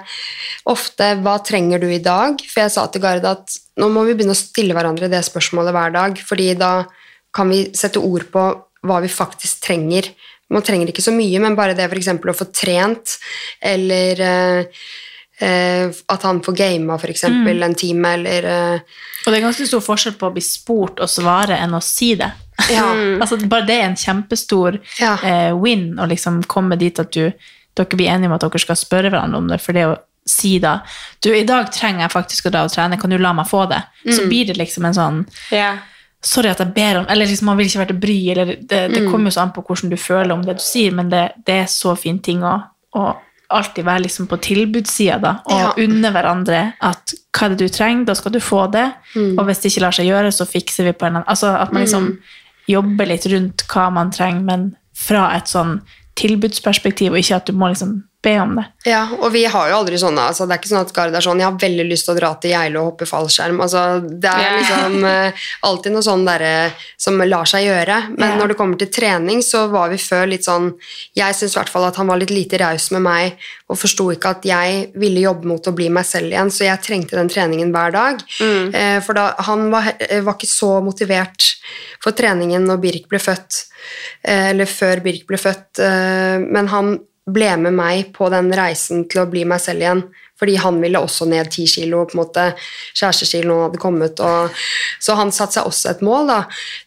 ofte 0.66 1.14
'hva 1.22 1.38
trenger 1.46 1.78
du 1.78 1.86
i 1.86 2.02
dag?' 2.02 2.42
For 2.42 2.62
jeg 2.62 2.72
sa 2.74 2.86
til 2.86 3.02
Gard 3.02 3.24
at 3.24 3.58
nå 3.78 3.88
må 3.88 4.04
vi 4.04 4.14
begynne 4.14 4.34
å 4.34 4.44
stille 4.44 4.74
hverandre 4.74 5.08
det 5.08 5.22
spørsmålet 5.22 5.72
hver 5.72 5.92
dag, 5.92 6.18
fordi 6.18 6.54
da 6.58 6.86
kan 7.32 7.48
vi 7.48 7.70
sette 7.72 8.02
ord 8.02 8.24
på 8.32 8.44
hva 8.82 9.00
vi 9.00 9.08
faktisk 9.08 9.62
trenger. 9.62 10.10
Man 10.50 10.62
trenger 10.62 10.88
ikke 10.88 11.02
så 11.02 11.12
mye, 11.14 11.38
men 11.42 11.56
bare 11.58 11.74
det 11.74 11.84
f.eks. 11.90 12.08
å 12.08 12.34
få 12.34 12.46
trent, 12.54 13.18
eller 13.60 14.20
eh, 14.20 14.64
eh, 15.40 15.90
at 15.90 16.22
han 16.22 16.40
får 16.42 16.56
gama 16.56 16.98
f.eks. 16.98 17.24
Mm. 17.28 17.62
en 17.62 17.74
time, 17.74 18.14
eller 18.14 18.44
eh, 18.44 18.80
Og 19.26 19.32
det 19.32 19.38
er 19.38 19.46
ganske 19.46 19.66
stor 19.66 19.80
forskjell 19.80 20.14
på 20.18 20.26
å 20.26 20.34
bli 20.34 20.42
spurt 20.42 21.00
og 21.02 21.10
svare 21.10 21.58
enn 21.58 21.74
å 21.74 21.82
si 21.82 22.14
det. 22.14 22.30
Ja. 22.70 22.84
altså, 23.20 23.36
bare 23.48 23.66
det 23.66 23.76
er 23.80 23.86
en 23.90 23.96
kjempestor 23.96 24.78
Ja. 25.00 25.14
eh, 25.22 25.52
win 25.54 25.96
å 25.98 26.06
liksom 26.08 26.42
komme 26.46 26.78
dit 26.78 26.98
at 26.98 27.10
du, 27.12 27.32
dere 27.76 27.86
blir 27.96 28.08
enige 28.08 28.26
om 28.26 28.32
at 28.32 28.40
dere 28.46 28.58
skal 28.62 28.76
spørre 28.76 29.10
hverandre 29.10 29.36
om 29.36 29.48
det. 29.48 29.60
For 29.60 29.72
det 29.76 29.84
å 29.86 29.98
si 30.26 30.58
da 30.58 30.80
du, 31.22 31.30
'I 31.32 31.44
dag 31.46 31.70
trenger 31.70 32.00
jeg 32.00 32.10
faktisk 32.10 32.46
å 32.46 32.50
dra 32.50 32.64
og 32.64 32.72
trene, 32.72 32.98
kan 33.00 33.10
du 33.10 33.18
la 33.18 33.32
meg 33.32 33.46
få 33.46 33.68
det?' 33.68 33.82
Så 34.10 34.22
Mm. 34.24 34.28
blir 34.28 34.46
det 34.46 34.56
liksom 34.58 34.84
en 34.86 34.94
sånn 34.94 35.26
Ja. 35.52 35.76
Sorry 36.22 36.48
at 36.48 36.58
jeg 36.58 36.74
ber 36.74 36.96
om 36.98 37.06
Eller 37.08 37.26
liksom, 37.26 37.44
man 37.44 37.56
vil 37.58 37.66
ikke 37.66 37.78
være 37.84 37.88
til 37.88 38.00
bry, 38.00 38.30
eller 38.30 38.44
det, 38.56 38.90
det 38.92 39.02
Mm. 39.02 39.12
kommer 39.12 39.30
jo 39.30 39.34
så 39.38 39.42
an 39.42 39.52
på 39.52 39.62
hvordan 39.64 39.90
du 39.90 39.96
føler 39.96 40.32
om 40.32 40.42
det 40.42 40.56
du 40.56 40.62
sier, 40.62 40.90
men 40.92 41.08
det, 41.10 41.32
det 41.44 41.54
er 41.62 41.66
så 41.66 41.96
fin 41.96 42.18
ting 42.18 42.40
å, 42.42 42.64
å 42.96 43.16
alltid 43.48 43.84
være 43.84 44.02
liksom 44.02 44.26
på 44.26 44.36
tilbudssida, 44.40 45.20
da, 45.20 45.40
og 45.46 45.52
Ja. 45.60 45.72
unne 45.84 46.10
hverandre 46.10 46.72
at 46.80 47.14
hva 47.32 47.44
er 47.46 47.48
det 47.50 47.58
du 47.58 47.68
trenger, 47.68 48.04
da 48.06 48.14
skal 48.14 48.32
du 48.32 48.40
få 48.40 48.66
det, 48.72 48.92
Mm. 49.14 49.38
og 49.38 49.46
hvis 49.46 49.60
det 49.62 49.70
ikke 49.72 49.82
lar 49.82 49.92
seg 49.92 50.06
gjøre, 50.06 50.32
så 50.32 50.44
fikser 50.48 50.82
vi 50.84 50.92
på 50.92 51.06
en 51.06 51.16
annen 51.16 51.28
Altså 51.28 51.54
at 51.60 51.72
man 51.72 51.82
liksom 51.84 52.18
jobber 52.70 53.08
litt 53.10 53.26
rundt 53.30 53.66
hva 53.70 53.88
man 53.94 54.12
trenger, 54.14 54.44
men 54.46 54.66
fra 54.96 55.28
et 55.36 55.50
sånn 55.50 55.80
tilbudsperspektiv, 56.16 57.12
og 57.12 57.20
ikke 57.20 57.40
at 57.40 57.50
du 57.50 57.56
må 57.56 57.70
liksom 57.70 57.98
be 58.26 58.34
om 58.42 58.56
det. 58.58 58.64
Ja, 58.90 59.02
og 59.16 59.30
vi 59.34 59.44
har 59.50 59.70
jo 59.70 59.78
aldri 59.80 59.98
sånne 59.98 60.28
altså 60.30 60.46
Det 60.46 60.54
er 60.54 60.60
ikke 60.60 60.70
sånn 60.70 60.84
at 60.84 60.92
Gard 60.94 61.14
er 61.14 61.24
sånn 61.24 61.40
'Jeg 61.42 61.48
har 61.48 61.60
veldig 61.62 61.86
lyst 61.88 62.06
til 62.06 62.14
å 62.14 62.18
dra 62.18 62.32
til 62.42 62.52
Geilo 62.54 62.82
og 62.82 62.88
hoppe 62.92 63.08
fallskjerm'. 63.08 63.62
Altså, 63.62 63.82
det 64.06 64.30
er 64.30 64.42
yeah. 64.44 64.56
liksom 64.60 65.06
eh, 65.10 65.46
alltid 65.70 65.94
noe 65.94 66.06
sånn 66.06 66.26
derre 66.26 66.54
som 66.98 67.22
lar 67.22 67.48
seg 67.48 67.66
gjøre. 67.66 67.98
Men 68.16 68.28
yeah. 68.28 68.38
når 68.40 68.52
det 68.52 68.58
kommer 68.58 68.80
til 68.80 68.92
trening, 68.92 69.42
så 69.46 69.66
var 69.72 69.90
vi 69.94 70.00
før 70.02 70.26
litt 70.34 70.46
sånn 70.46 70.72
Jeg 71.16 71.34
syns 71.38 71.56
i 71.56 71.60
hvert 71.60 71.72
fall 71.72 71.88
at 71.88 71.96
han 71.96 72.10
var 72.10 72.20
litt 72.20 72.34
lite 72.34 72.58
raus 72.60 72.90
med 72.94 73.06
meg 73.06 73.38
og 73.66 73.78
forsto 73.80 74.10
ikke 74.14 74.30
at 74.36 74.46
jeg 74.46 74.90
ville 75.00 75.24
jobbe 75.24 75.48
mot 75.50 75.66
å 75.66 75.74
bli 75.74 75.88
meg 75.90 76.06
selv 76.06 76.30
igjen, 76.30 76.52
så 76.54 76.68
jeg 76.68 76.82
trengte 76.84 77.18
den 77.18 77.30
treningen 77.32 77.72
hver 77.74 77.94
dag. 77.94 78.22
Eh, 78.40 78.98
for 79.02 79.18
da, 79.18 79.32
han 79.48 79.66
var, 79.72 79.90
var 80.22 80.36
ikke 80.36 80.50
så 80.50 80.76
motivert 80.84 81.48
for 82.02 82.14
treningen 82.16 82.66
når 82.68 82.78
Birk 82.84 83.10
ble 83.10 83.18
født, 83.22 83.64
eh, 84.22 84.52
eller 84.52 84.70
før 84.70 85.02
Birk 85.02 85.26
ble 85.26 85.40
født, 85.40 85.82
eh, 85.82 86.38
men 86.46 86.70
han 86.70 86.96
ble 87.26 87.48
med 87.58 87.74
meg 87.74 88.12
på 88.14 88.28
den 88.30 88.52
reisen 88.54 89.06
til 89.10 89.24
å 89.24 89.30
bli 89.30 89.44
meg 89.48 89.62
selv 89.62 89.82
igjen. 89.82 90.04
Fordi 90.36 90.58
han 90.60 90.78
ville 90.82 91.00
også 91.00 91.26
ned 91.30 91.48
ti 91.52 91.64
kilo, 91.70 92.04
på 92.04 92.16
en 92.16 92.20
måte. 92.20 92.44
Kjærestekiloen 92.98 93.66
hadde 93.66 93.80
kommet. 93.80 94.20
Og, 94.20 94.66
så 95.00 95.16
han 95.16 95.32
satte 95.32 95.58
seg 95.58 95.68
også 95.70 95.94
et 95.94 96.04
mål, 96.04 96.28
da. 96.28 96.40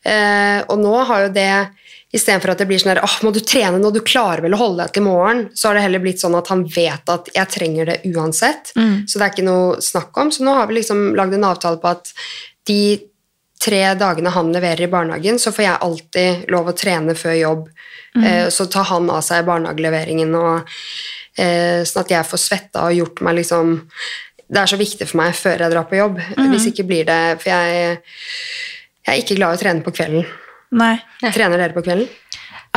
Eh, 0.05 0.59
og 0.69 0.81
nå 0.83 0.95
har 1.09 1.27
jo 1.27 1.35
det 1.35 1.51
Istedenfor 2.09 2.55
at 2.55 2.61
det 2.63 2.65
blir 2.65 2.79
sånn 2.81 2.95
her, 2.95 3.03
åh, 3.05 3.15
må 3.21 3.29
du 3.29 3.37
trene 3.45 3.77
nå, 3.77 3.91
du 3.93 3.99
klarer 4.01 4.41
vel 4.41 4.55
å 4.57 4.57
holde 4.57 4.81
deg 4.81 4.95
til 4.95 5.03
morgen, 5.05 5.43
så 5.53 5.69
har 5.69 5.77
det 5.77 5.83
heller 5.83 6.01
blitt 6.01 6.21
sånn 6.23 6.37
at 6.39 6.47
han 6.49 6.63
vet 6.65 7.11
at 7.13 7.29
jeg 7.35 7.51
trenger 7.53 7.91
det 7.91 7.97
uansett. 8.09 8.71
Så 9.05 9.19
det 9.19 9.27
er 9.27 9.33
ikke 9.35 9.45
noe 9.45 9.75
snakk 9.85 10.17
om. 10.17 10.31
Så 10.33 10.41
nå 10.41 10.55
har 10.57 10.65
vi 10.65 10.79
liksom 10.79 11.11
lagd 11.19 11.37
en 11.37 11.45
avtale 11.51 11.77
på 11.77 11.91
at 11.91 12.09
de 12.65 12.79
tre 13.59 13.81
dagene 13.99 14.31
han 14.31 14.53
leverer 14.53 14.85
i 14.85 14.91
barnehagen, 14.91 15.39
så 15.39 15.51
får 15.51 15.65
jeg 15.65 15.83
alltid 15.85 16.51
lov 16.53 16.71
å 16.71 16.75
trene 16.77 17.15
før 17.17 17.35
jobb. 17.35 17.67
Eh, 18.15 18.47
så 18.49 18.65
tar 18.71 18.87
han 18.89 19.09
av 19.11 19.21
seg 19.25 19.45
barnehageleveringen, 19.45 20.33
og, 20.35 20.69
eh, 21.37 21.83
sånn 21.83 22.03
at 22.05 22.13
jeg 22.15 22.29
får 22.29 22.41
svetta 22.41 22.87
og 22.87 22.95
gjort 22.95 23.21
meg 23.21 23.35
liksom 23.43 23.81
Det 24.49 24.57
er 24.57 24.65
så 24.65 24.77
viktig 24.77 25.05
for 25.05 25.17
meg 25.17 25.35
før 25.37 25.59
jeg 25.59 25.69
drar 25.69 25.83
på 25.85 25.95
jobb. 25.95 26.15
Hvis 26.49 26.65
ikke 26.71 26.87
blir 26.87 27.05
det 27.05 27.37
For 27.37 27.51
jeg, 27.51 27.99
jeg 29.05 29.13
er 29.13 29.21
ikke 29.21 29.35
glad 29.37 29.53
i 29.53 29.57
å 29.57 29.61
trene 29.61 29.83
på 29.85 29.93
kvelden. 29.93 30.25
Nei. 30.71 30.95
Trener 31.21 31.61
dere 31.61 31.75
på 31.75 31.83
kvelden? 31.85 32.09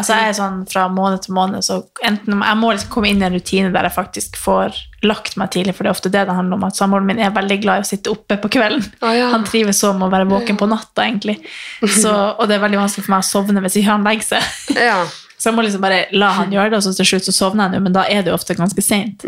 Altså 0.01 0.17
jeg 0.17 0.31
er 0.31 0.37
sånn 0.39 0.61
fra 0.71 0.87
måned 0.89 1.21
til 1.27 1.35
måned, 1.37 1.65
så 1.67 1.83
enten 2.07 2.41
Jeg 2.41 2.59
må 2.59 2.71
liksom 2.73 2.93
komme 2.95 3.11
inn 3.11 3.21
i 3.21 3.27
en 3.27 3.35
rutine 3.37 3.73
der 3.75 3.85
jeg 3.85 3.95
faktisk 3.95 4.39
får 4.41 4.79
lagt 5.05 5.37
meg 5.37 5.51
tidlig, 5.53 5.75
for 5.77 5.85
det 5.85 5.91
er 5.91 5.97
ofte 5.97 6.13
det 6.13 6.23
det 6.29 6.37
handler 6.37 6.57
om. 6.57 6.65
At 6.69 6.79
samboeren 6.79 7.09
min 7.09 7.21
er 7.21 7.35
veldig 7.35 7.59
glad 7.61 7.83
i 7.83 7.85
å 7.85 7.89
sitte 7.91 8.13
oppe 8.13 8.39
på 8.41 8.53
kvelden. 8.57 8.85
Oh, 9.03 9.13
ja. 9.13 9.29
Han 9.35 9.45
trives 9.45 9.83
så 9.83 9.91
med 9.93 10.07
å 10.07 10.13
være 10.13 10.31
våken 10.31 10.61
på 10.61 10.69
natta, 10.71 11.05
egentlig. 11.05 11.37
Så, 11.83 12.13
og 12.39 12.47
det 12.49 12.57
er 12.57 12.65
veldig 12.65 12.81
vanskelig 12.85 13.05
for 13.09 13.17
meg 13.17 13.27
å 13.27 13.29
sovne 13.29 13.65
hvis 13.65 13.81
ikke 13.83 13.91
han 13.91 14.09
legger 14.09 14.31
seg. 14.33 14.79
Ja. 14.79 15.03
Så 15.43 15.51
jeg 15.51 15.57
må 15.57 15.65
liksom 15.67 15.83
bare 15.83 16.05
la 16.15 16.29
han 16.37 16.53
gjøre 16.55 16.71
det, 16.71 16.79
og 16.79 16.85
så 16.87 16.93
til 16.95 17.07
slutt 17.09 17.27
så 17.27 17.33
sovner 17.35 17.67
han 17.67 17.73
jo, 17.75 17.81
men 17.83 17.95
da 17.97 18.05
er 18.07 18.21
det 18.23 18.31
jo 18.31 18.37
ofte 18.37 18.55
ganske 18.55 18.79
sent. 18.79 19.25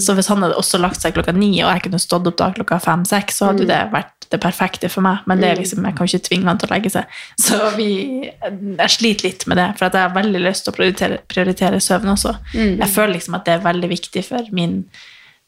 Så 0.00 0.14
hvis 0.16 0.30
han 0.32 0.40
hadde 0.40 0.56
også 0.56 0.80
lagt 0.80 1.02
seg 1.04 1.12
klokka 1.12 1.34
ni, 1.36 1.50
og 1.60 1.68
jeg 1.68 1.82
kunne 1.84 2.00
stått 2.00 2.24
opp 2.30 2.38
da 2.40 2.48
klokka 2.56 2.78
fem-seks, 2.80 3.36
så 3.36 3.50
hadde 3.50 3.66
jo 3.66 3.68
det 3.68 3.82
vært 3.92 4.17
det 4.30 4.40
perfekte 4.42 4.88
for 4.92 5.00
meg, 5.04 5.22
men 5.26 5.40
det 5.40 5.48
er 5.50 5.56
liksom, 5.60 5.84
jeg 5.88 5.96
kan 5.96 6.06
ikke 6.10 6.26
tvinge 6.28 6.46
han 6.50 6.58
til 6.60 6.68
å 6.68 6.74
legge 6.74 6.90
seg. 6.92 7.04
Så 7.44 7.58
vi, 7.76 7.86
jeg 8.28 8.90
sliter 8.94 9.28
litt 9.28 9.46
med 9.48 9.56
det, 9.60 9.68
for 9.78 9.88
jeg 9.88 10.02
har 10.04 10.14
veldig 10.16 10.42
lyst 10.44 10.64
til 10.66 10.72
å 10.74 10.76
prioritere, 10.76 11.20
prioritere 11.28 11.80
søvn 11.80 12.12
også. 12.14 12.34
Jeg 12.54 12.90
føler 12.92 13.14
liksom 13.16 13.38
at 13.38 13.46
det 13.48 13.54
er 13.56 13.64
veldig 13.64 13.88
viktig 13.94 14.24
for 14.28 14.50
min 14.52 14.82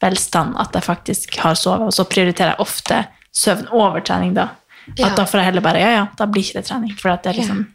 velstand 0.00 0.54
at 0.62 0.72
jeg 0.78 0.86
faktisk 0.86 1.36
har 1.44 1.58
sovet, 1.60 1.90
og 1.90 1.92
så 1.92 2.06
prioriterer 2.08 2.54
jeg 2.54 2.64
ofte 2.64 3.02
søvn 3.36 3.68
over 3.76 4.00
trening 4.00 4.32
da. 4.38 4.48
At 4.90 4.98
Ja. 4.98 5.10
da 5.14 5.24
får 5.28 5.38
jeg 5.42 5.44
heller 5.50 5.60
bare, 5.62 5.78
ja, 5.78 5.90
ja, 6.00 6.06
da 6.18 6.26
blir 6.26 6.42
ikke 6.42 6.58
det 6.62 6.66
trening, 6.70 6.94
for 6.98 7.12
det 7.22 7.36
liksom 7.36 7.66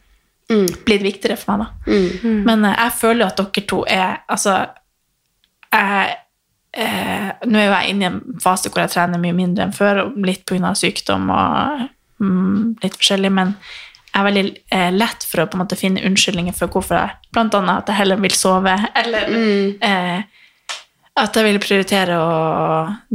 blitt 0.86 1.02
viktigere 1.02 1.36
for 1.38 1.56
meg 1.56 1.66
da. 1.66 1.94
Men 2.46 2.64
eh, 2.64 2.74
jeg 2.82 2.92
føler 2.98 3.20
jo 3.24 3.26
at 3.30 3.36
dere 3.40 3.66
to 3.66 3.84
er, 3.88 4.18
altså, 4.30 4.56
jeg, 5.72 6.16
eh, 6.76 7.28
nå 7.48 7.58
er 7.60 7.66
jo 7.66 7.74
jeg 7.74 7.92
inne 7.92 8.04
i 8.04 8.08
en 8.10 8.20
fase 8.42 8.70
hvor 8.70 8.84
jeg 8.84 8.94
trener 8.94 9.22
mye 9.22 9.36
mindre 9.36 9.66
enn 9.66 9.74
før, 9.76 10.04
litt 10.22 10.52
av 10.56 10.78
sykdom 10.78 11.28
og 11.32 11.84
mm, 12.22 12.78
litt 12.84 12.96
forskjellig, 13.00 13.32
men 13.32 13.56
jeg 14.16 14.22
er 14.22 14.28
veldig 14.30 14.46
eh, 14.72 14.90
lett 14.96 15.26
for 15.28 15.42
å 15.42 15.50
på 15.50 15.58
en 15.58 15.64
måte 15.64 15.76
finne 15.76 16.04
unnskyldninger 16.08 16.54
for 16.56 16.72
hvorfor 16.72 16.96
jeg, 16.96 17.16
blant 17.36 17.56
annet 17.58 17.82
at 17.82 17.92
jeg 17.92 18.00
heller 18.00 18.20
vil 18.22 18.36
sove, 18.36 18.72
eller 19.02 19.32
eh, 19.84 20.24
at 21.16 21.36
jeg 21.36 21.46
vil 21.46 21.58
prioritere 21.60 22.16
å 22.20 22.32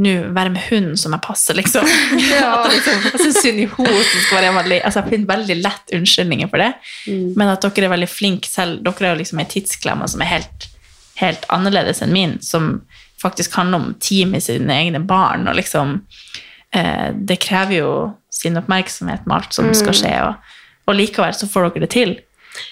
nå 0.02 0.13
være 0.34 0.54
med 0.54 0.63
hunden 0.71 0.97
som 0.97 1.13
jeg 1.13 1.21
passer, 1.21 1.58
liksom. 1.58 1.86
At 2.17 2.24
jeg, 2.34 2.71
liksom 2.74 3.04
jeg 3.06 3.19
syns 3.21 3.38
synd 3.45 3.62
i 3.62 3.67
henne 3.69 3.91
som 4.08 4.24
skal 4.24 4.38
være 4.39 4.47
hjemme. 4.47 4.63
Altså, 4.80 5.04
jeg 5.04 5.12
finner 5.12 5.30
veldig 5.30 5.58
lett 5.60 5.93
unnskyldninger 6.00 6.50
for 6.50 6.63
det, 6.63 6.71
men 7.38 7.52
at 7.52 7.67
dere 7.67 7.86
er 7.86 7.93
veldig 7.93 8.10
flinke 8.10 8.50
selv. 8.50 8.82
Dere 8.88 9.06
er 9.06 9.13
jo 9.13 9.19
liksom 9.21 9.43
ei 9.43 9.45
tidsklemme 9.54 10.10
som 10.10 10.26
er 10.26 10.32
helt, 10.32 10.65
helt 11.21 11.45
annerledes 11.54 12.02
enn 12.02 12.15
min, 12.15 12.36
som 12.41 12.71
faktisk 13.21 13.55
handler 13.60 13.81
om 13.81 13.93
tid 14.01 14.31
med 14.31 14.43
sine 14.43 14.73
egne 14.73 15.03
barn, 15.05 15.47
og 15.47 15.57
liksom 15.60 15.99
eh, 16.73 17.10
Det 17.13 17.39
krever 17.43 17.77
jo 17.77 17.93
sin 18.34 18.57
oppmerksomhet 18.57 19.25
med 19.27 19.38
alt 19.38 19.53
som 19.53 19.69
skal 19.77 19.97
skje, 19.97 20.13
og, 20.25 20.53
og 20.89 20.97
likevel 20.97 21.36
så 21.36 21.49
får 21.49 21.69
dere 21.69 21.86
det 21.86 21.91
til. 21.93 22.15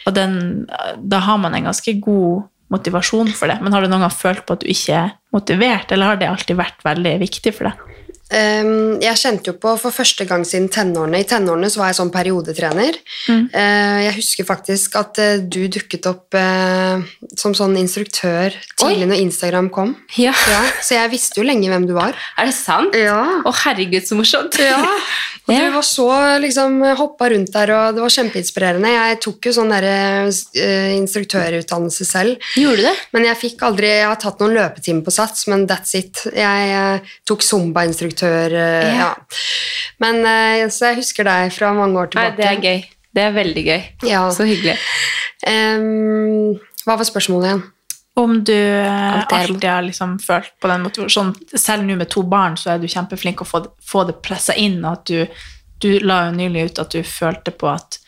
Og 0.08 0.16
den, 0.16 0.66
da 0.98 1.22
har 1.24 1.38
man 1.40 1.56
en 1.56 1.70
ganske 1.70 1.94
god 2.04 2.48
motivasjon 2.74 3.32
for 3.34 3.52
det. 3.52 3.60
Men 3.64 3.74
har 3.74 3.84
du 3.84 3.90
noen 3.92 4.06
gang 4.06 4.14
følt 4.14 4.46
på 4.46 4.56
at 4.56 4.64
du 4.64 4.70
ikke 4.72 4.98
er 4.98 5.14
motivert, 5.36 5.92
eller 5.92 6.12
har 6.12 6.20
det 6.20 6.30
alltid 6.30 6.60
vært 6.60 6.84
veldig 6.86 7.16
viktig 7.24 7.54
for 7.56 7.70
deg? 7.70 7.86
Ehm, 8.30 9.00
jeg 9.02 9.18
kjente 9.18 9.50
jo 9.50 9.56
på 9.58 9.72
for 9.82 9.94
første 9.94 10.26
gang 10.30 10.44
siden 10.46 10.68
tenårene. 10.70 11.22
I 11.24 11.28
tenårene 11.30 11.70
så 11.72 11.82
var 11.82 11.92
jeg 11.92 12.00
sånn 12.00 12.12
periodetrener. 12.14 13.00
Eh, 13.30 14.00
jeg 14.06 14.16
husker 14.20 14.48
faktisk 14.48 14.98
at 15.00 15.22
uh, 15.22 15.42
du 15.42 15.64
dukket 15.72 16.06
opp 16.10 16.38
uh, 16.38 17.02
som 17.40 17.56
sånn 17.58 17.78
instruktør 17.82 18.54
tidlig 18.78 19.10
når 19.10 19.24
Instagram 19.24 19.72
kom. 19.74 19.96
Ja. 20.20 20.36
Ja, 20.52 20.62
så 20.86 21.00
jeg 21.00 21.14
visste 21.16 21.42
jo 21.42 21.48
lenge 21.48 21.72
hvem 21.72 21.88
du 21.90 21.96
var. 21.98 22.18
Er 22.38 22.50
det 22.50 22.56
sant? 22.58 22.94
Ja. 22.98 23.42
Å, 23.42 23.56
herregud, 23.64 24.06
så 24.06 24.18
morsomt. 24.20 24.60
Ja, 24.62 24.78
og 25.50 25.60
du 25.60 25.76
var 25.76 25.86
så 25.88 26.08
liksom 26.44 26.78
hoppa 27.00 27.30
rundt 27.34 27.52
der, 27.56 27.74
og 27.76 27.98
det 27.98 28.04
var 28.04 28.14
kjempeinspirerende. 28.14 28.92
Jeg 28.94 29.20
tok 29.26 29.50
jo 29.50 29.54
sånn 29.56 29.74
der, 29.74 29.88
uh, 30.30 30.92
instruktørutdannelse 30.98 32.08
selv. 32.08 32.50
Gjorde 32.60 32.84
du 32.84 32.88
det? 32.88 32.94
Men 33.16 33.28
jeg 33.30 33.42
fikk 33.42 33.66
aldri 33.68 33.90
Jeg 33.90 34.06
har 34.08 34.20
tatt 34.22 34.40
noen 34.44 34.56
løpetimer 34.58 35.04
på 35.06 35.14
Sats, 35.16 35.48
men 35.52 35.66
that's 35.70 35.96
it. 35.98 36.24
Jeg 36.36 36.70
uh, 36.78 37.18
tok 37.28 37.46
zumba-instruktør, 37.46 38.56
Uh, 38.60 38.88
Ja. 39.00 39.12
Men 40.00 40.24
Så 40.72 40.90
jeg 40.92 41.00
husker 41.02 41.28
deg 41.28 41.52
fra 41.54 41.74
mange 41.76 42.00
år 42.00 42.10
tilbake. 42.12 42.38
Nei, 42.38 42.40
det 42.40 42.48
er 42.50 42.62
gøy. 42.64 42.80
Det 43.16 43.24
er 43.26 43.34
veldig 43.36 43.64
gøy. 43.66 43.82
Ja. 44.08 44.22
Så 44.32 44.46
hyggelig. 44.48 44.78
Um, 45.48 46.60
hva 46.86 46.98
var 47.00 47.08
spørsmålet 47.08 47.50
igjen? 47.50 47.64
Om 48.20 48.44
du 48.44 48.54
eh, 48.54 49.28
alltid 49.28 49.70
har 49.70 49.82
liksom 49.82 50.18
følt 50.20 50.52
på 50.60 50.68
den 50.68 50.82
motivasjonen 50.84 51.36
Selv 51.56 51.86
nå 51.88 51.96
med 51.96 52.10
to 52.12 52.24
barn, 52.28 52.58
så 52.60 52.74
er 52.74 52.82
du 52.82 52.88
kjempeflink 52.92 53.44
å 53.44 53.48
få, 53.48 53.64
få 53.80 54.04
det 54.10 54.18
pressa 54.26 54.56
inn. 54.60 54.82
At 54.86 55.06
du, 55.08 55.24
du 55.80 55.92
la 56.04 56.26
jo 56.28 56.34
nylig 56.36 56.66
ut 56.70 56.82
at 56.84 56.96
du 56.96 57.04
følte 57.08 57.56
på 57.56 57.70
at, 57.72 58.02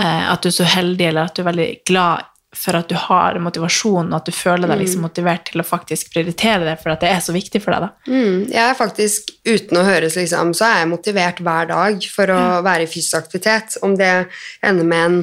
eh, 0.00 0.30
at 0.32 0.40
du 0.40 0.48
er 0.48 0.56
så 0.62 0.68
heldig, 0.78 1.10
eller 1.10 1.28
at 1.28 1.36
du 1.36 1.44
er 1.44 1.50
veldig 1.50 1.68
glad 1.84 2.30
for 2.54 2.78
at 2.78 2.88
du 2.88 2.94
har 2.98 3.36
motivasjon, 3.42 4.12
og 4.12 4.16
at 4.16 4.28
du 4.30 4.34
føler 4.34 4.70
deg 4.70 4.80
liksom 4.84 5.04
motivert 5.04 5.48
til 5.50 5.60
å 5.60 5.66
faktisk 5.66 6.12
prioritere 6.14 6.62
det, 6.68 6.76
for 6.80 6.94
at 6.94 7.02
det 7.02 7.10
er 7.10 7.22
så 7.24 7.34
viktig 7.34 7.60
for 7.62 7.74
deg. 7.74 7.88
da. 7.88 8.10
Mm, 8.10 8.44
jeg 8.54 8.62
er 8.62 8.76
faktisk, 8.78 9.32
uten 9.44 9.80
å 9.80 9.86
høres 9.86 10.16
liksom, 10.18 10.54
så 10.56 10.68
er 10.70 10.82
jeg 10.82 10.92
motivert 10.94 11.42
hver 11.44 11.70
dag 11.72 12.10
for 12.14 12.34
å 12.34 12.42
være 12.64 12.86
i 12.86 12.90
fysisk 12.90 13.18
aktivitet. 13.20 13.78
Om 13.84 13.96
det 13.98 14.12
ender 14.64 14.86
med 14.86 15.08
en 15.08 15.18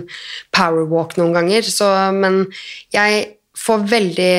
powerwalk 0.53 1.15
noen 1.19 1.38
ganger. 1.39 1.71
Så, 1.71 1.88
men 2.13 2.43
jeg 2.93 3.29
får 3.62 3.88
veldig 3.91 4.36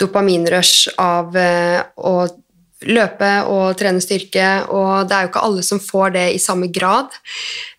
dopaminrush 0.00 0.94
av 1.00 1.36
eh, 1.38 1.80
å 1.96 2.14
løpe 2.84 3.30
og 3.48 3.76
trene 3.80 4.02
styrke, 4.02 4.48
og 4.68 5.08
det 5.08 5.16
er 5.16 5.24
jo 5.24 5.30
ikke 5.30 5.44
alle 5.46 5.64
som 5.64 5.80
får 5.80 6.14
det 6.16 6.24
i 6.34 6.40
samme 6.42 6.68
grad. 6.72 7.14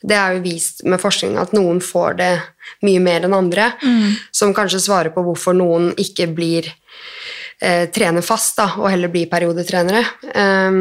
Det 0.02 0.18
er 0.18 0.36
jo 0.36 0.46
vist 0.46 0.82
med 0.88 1.02
forskning 1.02 1.38
at 1.42 1.54
noen 1.54 1.82
får 1.84 2.18
det 2.22 2.32
mye 2.86 3.02
mer 3.04 3.28
enn 3.28 3.36
andre, 3.38 3.70
som 4.34 4.54
kanskje 4.56 4.82
svarer 4.88 5.14
på 5.14 5.24
hvorfor 5.26 5.54
noen 5.58 5.92
ikke 6.02 6.28
blir 6.34 6.72
eh, 7.62 7.86
trener 7.94 8.26
fast 8.26 8.58
da, 8.58 8.72
og 8.80 8.90
heller 8.92 9.12
blir 9.14 9.30
periodetrenere. 9.32 10.04
Um, 10.34 10.80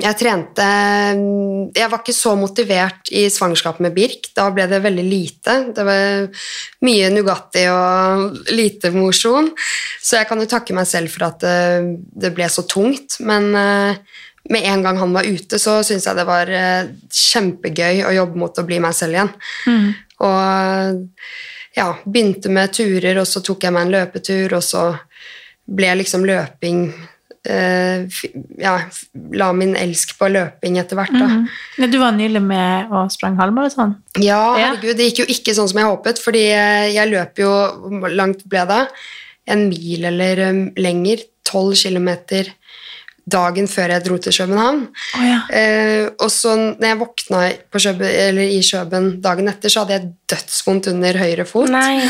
jeg 0.00 0.16
trente 0.16 0.66
Jeg 1.76 1.90
var 1.92 2.00
ikke 2.00 2.14
så 2.16 2.32
motivert 2.38 3.10
i 3.12 3.26
svangerskapet 3.28 3.84
med 3.84 3.94
Birk. 3.96 4.30
Da 4.36 4.48
ble 4.54 4.64
det 4.70 4.80
veldig 4.84 5.04
lite. 5.04 5.56
Det 5.76 5.84
var 5.84 6.42
mye 6.86 7.10
Nugatti 7.12 7.66
og 7.68 8.40
lite 8.56 8.92
mosjon. 8.94 9.50
Så 10.00 10.16
jeg 10.20 10.30
kan 10.30 10.40
jo 10.40 10.48
takke 10.48 10.76
meg 10.76 10.88
selv 10.88 11.12
for 11.12 11.28
at 11.28 11.44
det, 11.44 12.00
det 12.24 12.32
ble 12.36 12.48
så 12.48 12.64
tungt. 12.68 13.20
Men 13.20 13.52
eh, 13.58 14.00
med 14.50 14.68
en 14.72 14.82
gang 14.82 14.98
han 14.98 15.12
var 15.14 15.28
ute, 15.28 15.60
så 15.60 15.78
syntes 15.84 16.08
jeg 16.08 16.18
det 16.18 16.28
var 16.28 16.50
eh, 16.50 16.90
kjempegøy 17.12 18.02
å 18.08 18.16
jobbe 18.16 18.42
mot 18.42 18.58
å 18.58 18.66
bli 18.66 18.80
meg 18.82 18.96
selv 18.96 19.18
igjen. 19.18 19.32
Og 20.22 21.12
ja, 21.76 21.88
begynte 22.04 22.50
med 22.52 22.72
turer, 22.74 23.20
og 23.20 23.28
så 23.28 23.44
tok 23.44 23.64
jeg 23.64 23.74
meg 23.74 23.86
en 23.86 23.94
løpetur, 23.94 24.56
og 24.58 24.64
så 24.64 24.90
ble 25.72 25.94
liksom 26.00 26.26
løping 26.26 26.84
eh, 26.90 27.02
Ja, 27.44 28.76
la 29.34 29.48
min 29.56 29.74
elsk 29.78 30.14
på 30.18 30.28
løping 30.30 30.76
etter 30.78 30.98
hvert, 30.98 31.12
da. 31.16 31.26
Ja, 31.80 31.88
Du 31.90 31.98
var 31.98 32.12
nylig 32.14 32.42
med 32.42 32.92
og 32.94 33.10
sprang 33.10 33.36
halvmaraton. 33.40 33.96
Ja, 34.22 34.56
Ja. 34.58 34.68
herregud, 34.72 34.96
det 34.96 35.08
gikk 35.10 35.24
jo 35.24 35.28
ikke 35.34 35.54
sånn 35.56 35.68
som 35.68 35.78
jeg 35.82 35.88
håpet, 35.90 36.22
fordi 36.22 36.44
eh, 36.54 36.92
jeg 36.94 37.10
løp 37.10 37.38
jo 37.42 37.50
Hvor 37.98 38.14
langt 38.14 38.44
ble 38.48 38.64
det? 38.70 38.82
En 39.50 39.68
mil 39.68 40.04
eller 40.04 40.50
um, 40.50 40.60
lenger. 40.76 41.24
Tolv 41.44 41.74
kilometer 41.74 42.46
dagen 43.22 43.68
før 43.70 43.92
jeg 43.94 44.02
dro 44.02 44.16
til 44.18 44.34
København. 44.34 44.80
Oh, 44.90 45.22
ja. 45.22 45.38
Eh, 45.54 46.06
og 46.18 46.30
så 46.32 46.56
når 46.58 46.86
jeg 46.88 46.98
våkna 46.98 47.42
på 47.70 47.82
Kjøben, 47.84 48.08
eller 48.08 48.50
i 48.50 48.58
Kjøben 48.66 49.08
dagen 49.22 49.50
etter, 49.52 49.70
så 49.70 49.84
hadde 49.84 49.94
jeg 49.94 50.08
dødsvondt 50.32 50.88
under 50.90 51.18
høyre 51.20 51.46
fot. 51.46 51.70
Nei. 51.70 52.02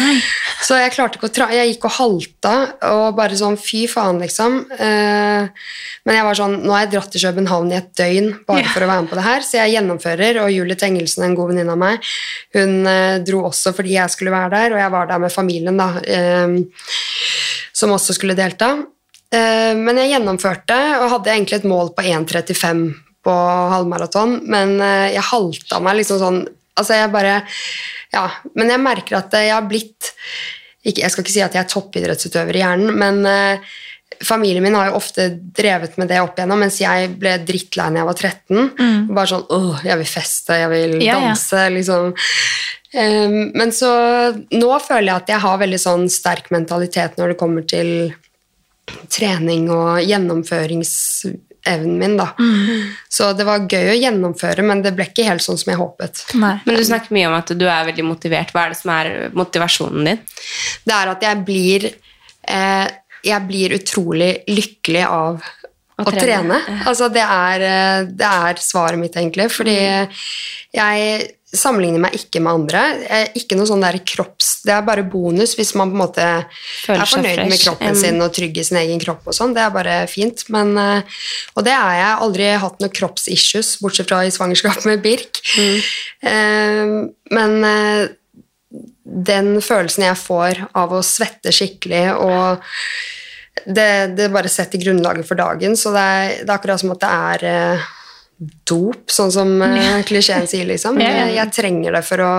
Så 0.64 0.78
jeg 0.80 0.94
klarte 0.94 1.18
ikke 1.18 1.28
å 1.28 1.34
tra 1.34 1.48
Jeg 1.52 1.72
gikk 1.72 1.84
og 1.88 1.94
halta 1.98 2.54
og 2.88 3.16
bare 3.18 3.36
sånn 3.36 3.58
fy 3.60 3.84
faen, 3.90 4.22
liksom. 4.22 4.56
Eh, 4.72 5.68
men 6.06 6.18
jeg 6.18 6.26
var 6.28 6.38
sånn 6.38 6.56
Nå 6.62 6.72
har 6.74 6.86
jeg 6.86 6.92
dratt 6.94 7.12
til 7.12 7.24
København 7.26 7.74
i 7.74 7.78
et 7.80 7.92
døgn 7.98 8.30
bare 8.48 8.64
for 8.70 8.86
å 8.86 8.88
være 8.90 9.04
med 9.04 9.12
på 9.12 9.18
det 9.18 9.26
her, 9.26 9.44
så 9.44 9.60
jeg 9.60 9.76
gjennomfører. 9.76 10.40
Og 10.46 10.54
Julie 10.54 10.78
Tengelsen, 10.80 11.26
en 11.26 11.36
god 11.36 11.52
venninne 11.52 11.76
av 11.76 11.82
meg, 11.82 12.08
hun 12.56 12.88
eh, 12.88 13.20
dro 13.26 13.44
også 13.50 13.74
fordi 13.76 13.98
jeg 13.98 14.16
skulle 14.16 14.32
være 14.32 14.54
der, 14.56 14.76
og 14.76 14.82
jeg 14.84 14.96
var 14.96 15.12
der 15.12 15.22
med 15.26 15.34
familien, 15.34 15.76
da, 15.76 15.90
eh, 16.00 16.56
som 17.76 17.92
også 17.92 18.16
skulle 18.16 18.38
delta. 18.38 18.76
Eh, 19.32 19.72
men 19.78 19.96
jeg 20.00 20.12
gjennomførte 20.14 20.76
og 21.00 21.08
hadde 21.16 21.32
egentlig 21.32 21.60
et 21.62 21.68
mål 21.68 21.92
på 21.96 22.04
1,35 22.04 22.82
på 23.24 23.36
halvmaraton, 23.72 24.40
men 24.50 24.74
eh, 24.82 25.12
jeg 25.14 25.28
halta 25.30 25.80
meg 25.84 26.00
liksom 26.02 26.20
sånn 26.22 26.42
Altså, 26.72 26.94
jeg 26.96 27.10
bare 27.12 27.34
Ja, 28.14 28.22
men 28.56 28.70
jeg 28.72 28.80
merker 28.80 29.18
at 29.18 29.34
jeg 29.36 29.50
har 29.52 29.64
blitt 29.68 30.08
ikke, 30.82 31.02
Jeg 31.02 31.10
skal 31.12 31.22
ikke 31.26 31.34
si 31.34 31.42
at 31.44 31.52
jeg 31.52 31.60
er 31.66 31.68
toppidrettsutøver 31.68 32.56
i 32.56 32.62
hjernen, 32.62 32.94
men 32.96 33.18
eh, 33.28 33.74
familien 34.24 34.64
min 34.64 34.74
har 34.78 34.88
jo 34.88 34.96
ofte 34.96 35.26
drevet 35.56 35.98
med 36.00 36.08
det 36.10 36.20
opp 36.24 36.36
igjennom, 36.40 36.60
mens 36.64 36.80
jeg 36.80 37.10
ble 37.20 37.36
drittlei 37.44 37.90
da 37.92 38.00
jeg 38.00 38.08
var 38.08 38.18
13. 38.18 39.12
Bare 39.12 39.30
sånn 39.34 39.44
åh, 39.52 39.84
jeg 39.84 40.00
vil 40.00 40.10
feste, 40.14 40.56
jeg 40.62 40.72
vil 40.72 40.96
Ja, 41.02 41.12
ja. 41.12 41.20
danse, 41.28 41.62
liksom. 41.76 42.10
Eh, 42.92 43.36
men 43.52 43.72
så 43.76 43.92
nå 44.52 44.72
føler 44.84 45.08
jeg 45.12 45.16
at 45.22 45.32
jeg 45.36 45.44
har 45.44 45.60
veldig 45.62 45.80
sånn 45.84 46.08
sterk 46.12 46.50
mentalitet 46.56 47.16
når 47.20 47.32
det 47.34 47.38
kommer 47.40 47.68
til 47.68 47.92
trening 49.12 49.68
og 49.70 50.00
gjennomføringsevnen 50.02 51.98
min, 51.98 52.16
da. 52.18 52.26
Så 53.12 53.28
det 53.38 53.46
var 53.46 53.66
gøy 53.70 53.92
å 53.92 53.98
gjennomføre, 53.98 54.64
men 54.66 54.82
det 54.82 54.94
ble 54.98 55.06
ikke 55.10 55.26
helt 55.28 55.44
sånn 55.44 55.58
som 55.60 55.70
jeg 55.72 55.78
håpet. 55.80 56.24
Nei. 56.42 56.56
Men 56.66 56.78
du 56.78 56.84
snakker 56.88 57.14
mye 57.14 57.28
om 57.30 57.36
at 57.38 57.52
du 57.54 57.64
er 57.70 57.86
veldig 57.90 58.06
motivert. 58.08 58.50
Hva 58.54 58.64
er 58.66 58.74
det 58.74 58.80
som 58.80 58.90
er 58.96 59.12
motivasjonen 59.38 60.08
din? 60.10 60.22
Det 60.88 60.96
er 60.96 61.12
at 61.14 61.22
jeg 61.28 61.44
blir 61.46 61.86
eh, 61.92 62.88
Jeg 63.22 63.46
blir 63.46 63.76
utrolig 63.76 64.32
lykkelig 64.50 65.04
av 65.06 65.38
Å 65.38 66.02
å 66.02 66.10
trene. 66.10 66.24
trene. 66.26 66.80
Altså, 66.90 67.06
det 67.14 67.22
er, 67.22 67.60
eh, 67.68 68.08
det 68.18 68.26
er 68.26 68.58
svaret 68.64 68.98
mitt, 68.98 69.14
egentlig, 69.14 69.46
fordi 69.54 69.76
jeg 70.74 71.28
sammenligner 71.52 72.00
meg 72.00 72.14
ikke 72.16 72.40
med 72.40 72.52
andre. 72.52 72.82
Ikke 73.38 73.58
noe 73.58 73.68
sånn 73.68 73.84
der 73.84 73.98
kropps... 74.08 74.62
Det 74.64 74.72
er 74.72 74.84
bare 74.86 75.04
bonus 75.04 75.52
hvis 75.58 75.74
man 75.76 75.90
på 75.92 75.96
en 75.98 76.02
måte 76.02 76.26
Føler 76.86 77.02
er 77.02 77.10
fornøyd 77.10 77.42
med 77.50 77.60
kroppen 77.60 77.92
Mm. 77.92 78.00
sin 78.00 78.24
og 78.24 78.32
trygg 78.32 78.58
i 78.58 78.64
sin 78.64 78.78
egen 78.80 79.02
kropp 79.02 79.26
og 79.28 79.36
sånn. 79.36 79.52
Det 79.56 79.60
er 79.64 79.74
bare 79.74 79.96
fint. 80.08 80.44
Men, 80.54 80.72
eh, 80.78 81.20
og 81.56 81.66
det 81.66 81.74
er 81.76 81.98
jeg. 81.98 82.16
Aldri 82.24 82.48
hatt 82.64 82.80
noen 82.80 82.96
kroppsissues, 82.96 83.74
bortsett 83.84 84.08
fra 84.08 84.22
i 84.24 84.32
svangerskap 84.32 84.84
med 84.88 85.02
Birk. 85.04 85.42
Mm. 85.58 87.10
men 87.30 87.64
eh, 87.64 88.08
den 89.04 89.56
følelsen 89.60 90.06
jeg 90.06 90.16
får 90.16 90.60
av 90.78 90.92
å 90.94 91.02
svette 91.04 91.52
skikkelig 91.52 92.04
og 92.16 92.62
det, 93.66 94.14
det 94.16 94.30
bare 94.32 94.48
setter 94.48 94.80
grunnlaget 94.80 95.28
for 95.28 95.38
dagen, 95.38 95.76
så 95.76 95.92
det 95.92 96.02
er, 96.02 96.30
det 96.40 96.48
er 96.48 96.54
akkurat 96.54 96.80
som 96.80 96.94
at 96.94 97.02
det 97.02 97.10
er 97.12 97.44
eh, 97.50 97.90
dop, 98.68 99.10
sånn 99.12 99.32
som 99.34 99.52
eh, 99.66 100.02
klisjeen 100.08 100.48
sier, 100.50 100.66
liksom. 100.68 100.98
Jeg, 101.02 101.34
jeg 101.36 101.52
trenger 101.54 101.92
det 101.98 102.04
for 102.06 102.24
å 102.24 102.32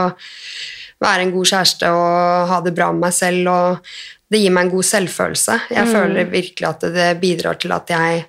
være 1.03 1.25
en 1.25 1.31
god 1.35 1.49
kjæreste 1.49 1.89
og 1.91 2.47
ha 2.51 2.59
det 2.63 2.73
bra 2.77 2.91
med 2.95 3.07
meg 3.07 3.15
selv, 3.15 3.49
og 3.51 3.95
det 4.31 4.39
gir 4.41 4.53
meg 4.55 4.67
en 4.69 4.75
god 4.77 4.87
selvfølelse. 4.87 5.57
Jeg 5.75 5.85
Mm. 5.87 5.91
føler 5.93 6.29
virkelig 6.31 6.67
at 6.69 6.85
det 6.95 7.09
bidrar 7.21 7.59
til 7.59 7.71
at 7.75 7.89
jeg 7.91 8.23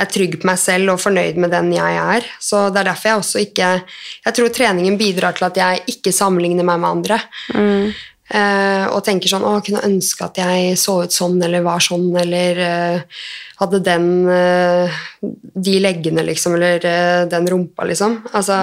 er 0.00 0.06
trygg 0.08 0.38
på 0.40 0.46
meg 0.48 0.56
selv 0.58 0.94
og 0.94 1.00
fornøyd 1.02 1.36
med 1.36 1.50
den 1.52 1.72
jeg 1.76 1.96
er. 2.00 2.24
Så 2.40 2.72
det 2.72 2.80
er 2.80 2.88
derfor 2.88 3.08
jeg 3.10 3.20
også 3.20 3.40
ikke 3.44 3.68
Jeg 4.24 4.34
tror 4.34 4.48
treningen 4.48 4.96
bidrar 4.96 5.36
til 5.36 5.44
at 5.50 5.56
jeg 5.60 5.82
ikke 5.92 6.12
sammenligner 6.16 6.64
meg 6.64 6.80
med 6.80 6.90
andre. 6.90 7.20
Eh, 7.54 7.92
og 8.30 9.00
tenker 9.02 9.30
sånn 9.30 9.42
Å, 9.42 9.56
jeg 9.58 9.70
kunne 9.70 9.86
ønske 9.88 10.26
at 10.26 10.38
jeg 10.38 10.74
så 10.78 11.00
ut 11.02 11.14
sånn 11.14 11.40
eller 11.42 11.64
var 11.66 11.82
sånn 11.82 12.08
eller 12.20 12.60
uh, 12.62 13.22
hadde 13.60 13.80
den 13.84 14.08
uh, 14.28 15.00
De 15.20 15.78
leggene, 15.82 16.24
liksom, 16.28 16.56
eller 16.58 16.84
uh, 16.86 17.28
den 17.30 17.48
rumpa, 17.50 17.86
liksom. 17.90 18.20
Altså 18.30 18.58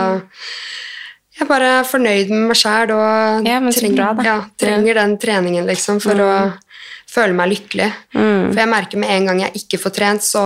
Jeg 1.35 1.45
er 1.45 1.51
bare 1.51 1.73
fornøyd 1.87 2.31
med 2.33 2.47
meg 2.51 2.59
sjæl 2.59 2.95
og 2.95 3.49
Ja, 3.49 3.59
trenger, 3.67 4.13
bra, 4.17 4.29
ja, 4.29 4.37
trenger 4.59 5.01
den 5.01 5.17
treningen, 5.21 5.67
liksom, 5.69 6.01
for 6.03 6.23
å 6.23 6.31
føle 7.07 7.33
meg 7.33 7.49
lykkelig. 7.53 7.87
For 8.13 8.59
jeg 8.59 8.69
merker 8.69 8.99
med 9.01 9.13
en 9.13 9.29
gang 9.29 9.39
jeg 9.45 9.63
ikke 9.63 9.79
får 9.81 9.93
trent, 9.95 10.25
så 10.25 10.43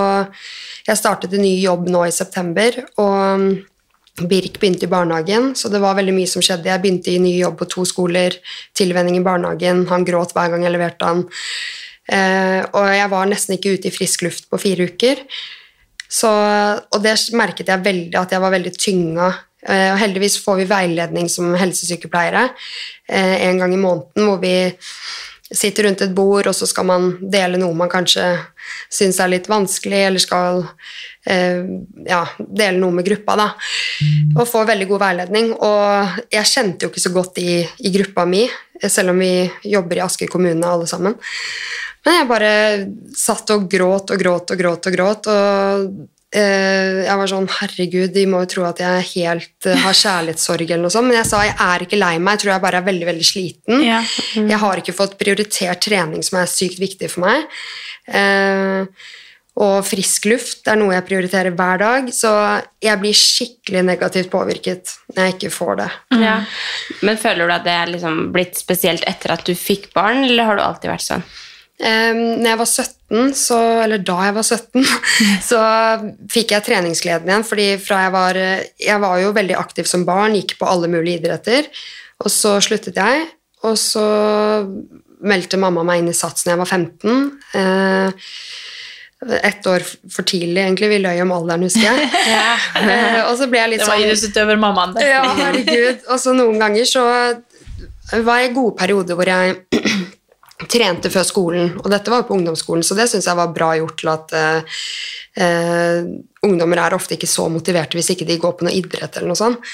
Jeg 0.87 0.97
startet 0.97 1.33
en 1.35 1.43
ny 1.45 1.55
jobb 1.61 1.89
nå 1.93 2.07
i 2.07 2.13
september, 2.15 2.77
og 3.01 3.43
Birk 4.19 4.59
begynte 4.59 4.85
i 4.85 4.91
barnehagen, 4.91 5.53
så 5.55 5.69
det 5.71 5.79
var 5.81 5.95
veldig 5.97 6.13
mye 6.13 6.29
som 6.29 6.43
skjedde. 6.43 6.69
Jeg 6.69 6.83
begynte 6.83 7.13
i 7.13 7.21
ny 7.21 7.31
jobb 7.39 7.57
på 7.61 7.69
to 7.71 7.85
skoler, 7.87 8.35
tilvenning 8.77 9.17
i 9.17 9.23
barnehagen, 9.25 9.85
han 9.89 10.05
gråt 10.07 10.35
hver 10.35 10.51
gang 10.51 10.65
jeg 10.67 10.75
leverte 10.75 11.07
han. 11.07 11.23
Eh, 12.11 12.59
og 12.75 12.89
jeg 12.91 13.07
var 13.13 13.29
nesten 13.31 13.55
ikke 13.55 13.77
ute 13.77 13.89
i 13.89 13.95
frisk 13.95 14.25
luft 14.27 14.49
på 14.51 14.59
fire 14.61 14.89
uker. 14.91 15.23
Så, 16.11 16.27
og 16.27 16.99
det 17.05 17.15
merket 17.39 17.71
jeg 17.71 17.85
veldig, 17.85 18.17
at 18.19 18.35
jeg 18.35 18.43
var 18.43 18.53
veldig 18.53 18.73
tynga. 18.75 19.31
Eh, 19.61 19.89
og 19.93 19.99
heldigvis 20.01 20.39
får 20.43 20.59
vi 20.59 20.69
veiledning 20.69 21.29
som 21.31 21.53
helsesykepleiere 21.55 22.47
eh, 23.07 23.35
en 23.47 23.61
gang 23.61 23.75
i 23.75 23.79
måneden, 23.79 24.27
hvor 24.27 24.41
vi 24.43 24.55
sitter 25.51 25.87
rundt 25.87 26.01
et 26.01 26.13
bord, 26.15 26.47
og 26.47 26.55
så 26.55 26.67
skal 26.69 26.87
man 26.87 27.07
dele 27.31 27.59
noe 27.59 27.75
man 27.77 27.91
kanskje 27.91 28.25
syns 28.91 29.19
er 29.19 29.31
litt 29.33 29.49
vanskelig, 29.51 29.99
eller 30.07 30.23
skal 30.23 30.63
eh, 31.27 31.63
ja, 32.07 32.21
dele 32.39 32.79
noe 32.79 32.95
med 32.95 33.07
gruppa, 33.07 33.35
da. 33.39 33.49
Og 34.37 34.47
får 34.47 34.69
veldig 34.71 34.87
god 34.93 35.03
veiledning. 35.05 35.51
Og 35.57 36.23
jeg 36.31 36.51
kjente 36.53 36.87
jo 36.87 36.93
ikke 36.93 37.03
så 37.03 37.13
godt 37.15 37.41
i, 37.43 37.59
i 37.61 37.93
gruppa 37.93 38.25
mi, 38.29 38.45
selv 38.87 39.13
om 39.13 39.21
vi 39.21 39.33
jobber 39.73 39.99
i 39.99 40.05
Asker 40.05 40.31
kommune 40.31 40.67
alle 40.67 40.89
sammen. 40.89 41.17
Men 42.05 42.17
jeg 42.17 42.29
bare 42.31 42.53
satt 43.17 43.53
og 43.53 43.67
gråt 43.69 44.13
og 44.13 44.23
gråt 44.23 44.55
og 44.55 44.63
gråt 44.63 44.89
og 44.89 44.97
gråt, 44.97 45.29
og 45.29 45.91
jeg 46.31 47.19
var 47.19 47.27
sånn 47.27 47.47
Herregud, 47.51 48.13
de 48.15 48.25
må 48.31 48.43
jo 48.45 48.51
tro 48.53 48.65
at 48.69 48.79
jeg 48.79 49.07
helt 49.09 49.67
eh, 49.67 49.79
har 49.83 49.97
kjærlighetssorg 49.97 50.69
eller 50.69 50.85
noe 50.85 50.93
sånt. 50.93 51.09
Men 51.09 51.19
jeg 51.19 51.27
sa 51.27 51.41
jeg 51.43 51.57
er 51.67 51.85
ikke 51.85 51.99
lei 51.99 52.13
meg, 52.19 52.37
jeg 52.37 52.43
tror 52.45 52.53
jeg 52.53 52.65
bare 52.67 52.79
er 52.79 52.87
veldig, 52.87 53.07
veldig 53.09 53.27
sliten. 53.27 53.83
Ja. 53.83 54.03
Jeg 54.39 54.61
har 54.63 54.79
ikke 54.79 54.95
fått 54.95 55.17
prioritert 55.19 55.83
trening 55.83 56.23
som 56.23 56.39
er 56.39 56.51
sykt 56.51 56.79
viktig 56.79 57.11
for 57.11 57.27
meg. 57.27 57.59
Eh, 58.07 59.09
og 59.61 59.83
frisk 59.83 60.29
luft 60.31 60.69
er 60.71 60.79
noe 60.79 60.95
jeg 60.95 61.05
prioriterer 61.09 61.51
hver 61.59 61.81
dag, 61.81 62.07
så 62.15 62.31
jeg 62.81 63.01
blir 63.01 63.17
skikkelig 63.17 63.83
negativt 63.83 64.31
påvirket 64.31 64.93
når 65.11 65.25
jeg 65.25 65.35
ikke 65.35 65.51
får 65.51 65.73
det. 65.81 65.89
Ja. 66.23 66.37
Men 67.03 67.19
føler 67.19 67.51
du 67.51 67.55
at 67.57 67.67
det 67.67 67.75
er 67.75 67.91
liksom 67.91 68.21
blitt 68.31 68.55
spesielt 68.61 69.03
etter 69.09 69.35
at 69.35 69.43
du 69.43 69.51
fikk 69.51 69.89
barn, 69.97 70.23
eller 70.29 70.47
har 70.47 70.57
du 70.57 70.63
alltid 70.63 70.93
vært 70.93 71.09
sånn? 71.09 71.25
Um, 71.81 72.19
jeg 72.45 72.57
var 72.59 72.67
17, 72.69 73.31
så, 73.33 73.57
eller 73.81 74.03
da 74.05 74.17
jeg 74.27 74.35
var 74.37 74.45
17, 74.45 74.83
så 75.49 75.61
fikk 76.31 76.53
jeg 76.53 76.65
treningsgleden 76.67 77.31
igjen. 77.31 77.45
fordi 77.47 77.67
fra 77.81 78.03
jeg 78.05 78.13
var 78.13 78.37
Jeg 78.37 79.01
var 79.01 79.19
jo 79.23 79.33
veldig 79.33 79.57
aktiv 79.57 79.89
som 79.89 80.05
barn, 80.05 80.37
gikk 80.37 80.59
på 80.59 80.69
alle 80.69 80.91
mulige 80.91 81.21
idretter. 81.23 81.69
Og 82.21 82.29
så 82.29 82.59
sluttet 82.61 82.99
jeg, 83.01 83.25
og 83.65 83.77
så 83.81 84.05
meldte 85.25 85.59
mamma 85.61 85.83
meg 85.85 86.01
inn 86.01 86.11
i 86.11 86.17
SATS 86.17 86.45
når 86.45 86.53
jeg 86.53 86.61
var 86.61 86.69
15. 86.69 87.31
Eh, 87.57 88.29
ett 89.45 89.67
år 89.69 89.83
for 89.85 90.25
tidlig, 90.25 90.63
egentlig. 90.63 90.89
Vi 90.89 91.01
løy 91.01 91.21
om 91.21 91.33
alderen, 91.35 91.65
husker 91.67 91.85
jeg. 91.85 92.09
Eh, 92.81 93.19
og 93.27 93.35
så 93.37 93.45
ble 93.51 93.59
jeg 93.59 93.69
litt 93.73 93.83
sånn 93.83 93.91
Det 93.91 93.91
var 93.91 93.99
sånn 93.99 94.05
idrettsutøvermammaen, 94.07 94.93
det. 94.95 95.09
ja, 95.11 95.21
herregud. 95.37 96.05
Og 96.09 96.21
så 96.23 96.33
noen 96.33 96.57
ganger 96.61 96.87
så 96.89 97.03
var 98.25 98.41
jeg 98.41 98.49
i 98.49 98.53
gode 98.55 98.73
perioder 98.79 99.17
hvor 99.19 99.29
jeg 99.29 99.59
trente 100.69 101.09
før 101.13 101.25
skolen, 101.27 101.71
og 101.81 101.89
dette 101.93 102.11
var 102.11 102.21
jo 102.21 102.27
på 102.29 102.37
ungdomsskolen, 102.37 102.83
så 102.85 102.97
det 102.97 103.07
syns 103.11 103.29
jeg 103.29 103.39
var 103.39 103.55
bra 103.55 103.71
gjort 103.79 103.97
til 104.01 104.11
at 104.11 104.35
eh, 104.37 104.77
eh, 105.45 106.11
ungdommer 106.45 106.83
er 106.83 106.97
ofte 106.97 107.17
ikke 107.17 107.29
så 107.29 107.47
motiverte 107.51 107.97
hvis 107.97 108.13
ikke 108.13 108.27
de 108.29 108.39
går 108.41 108.55
på 108.57 108.67
noe 108.67 108.77
idrett 108.77 109.17
eller 109.17 109.31
noe 109.31 109.39
sånt. 109.39 109.73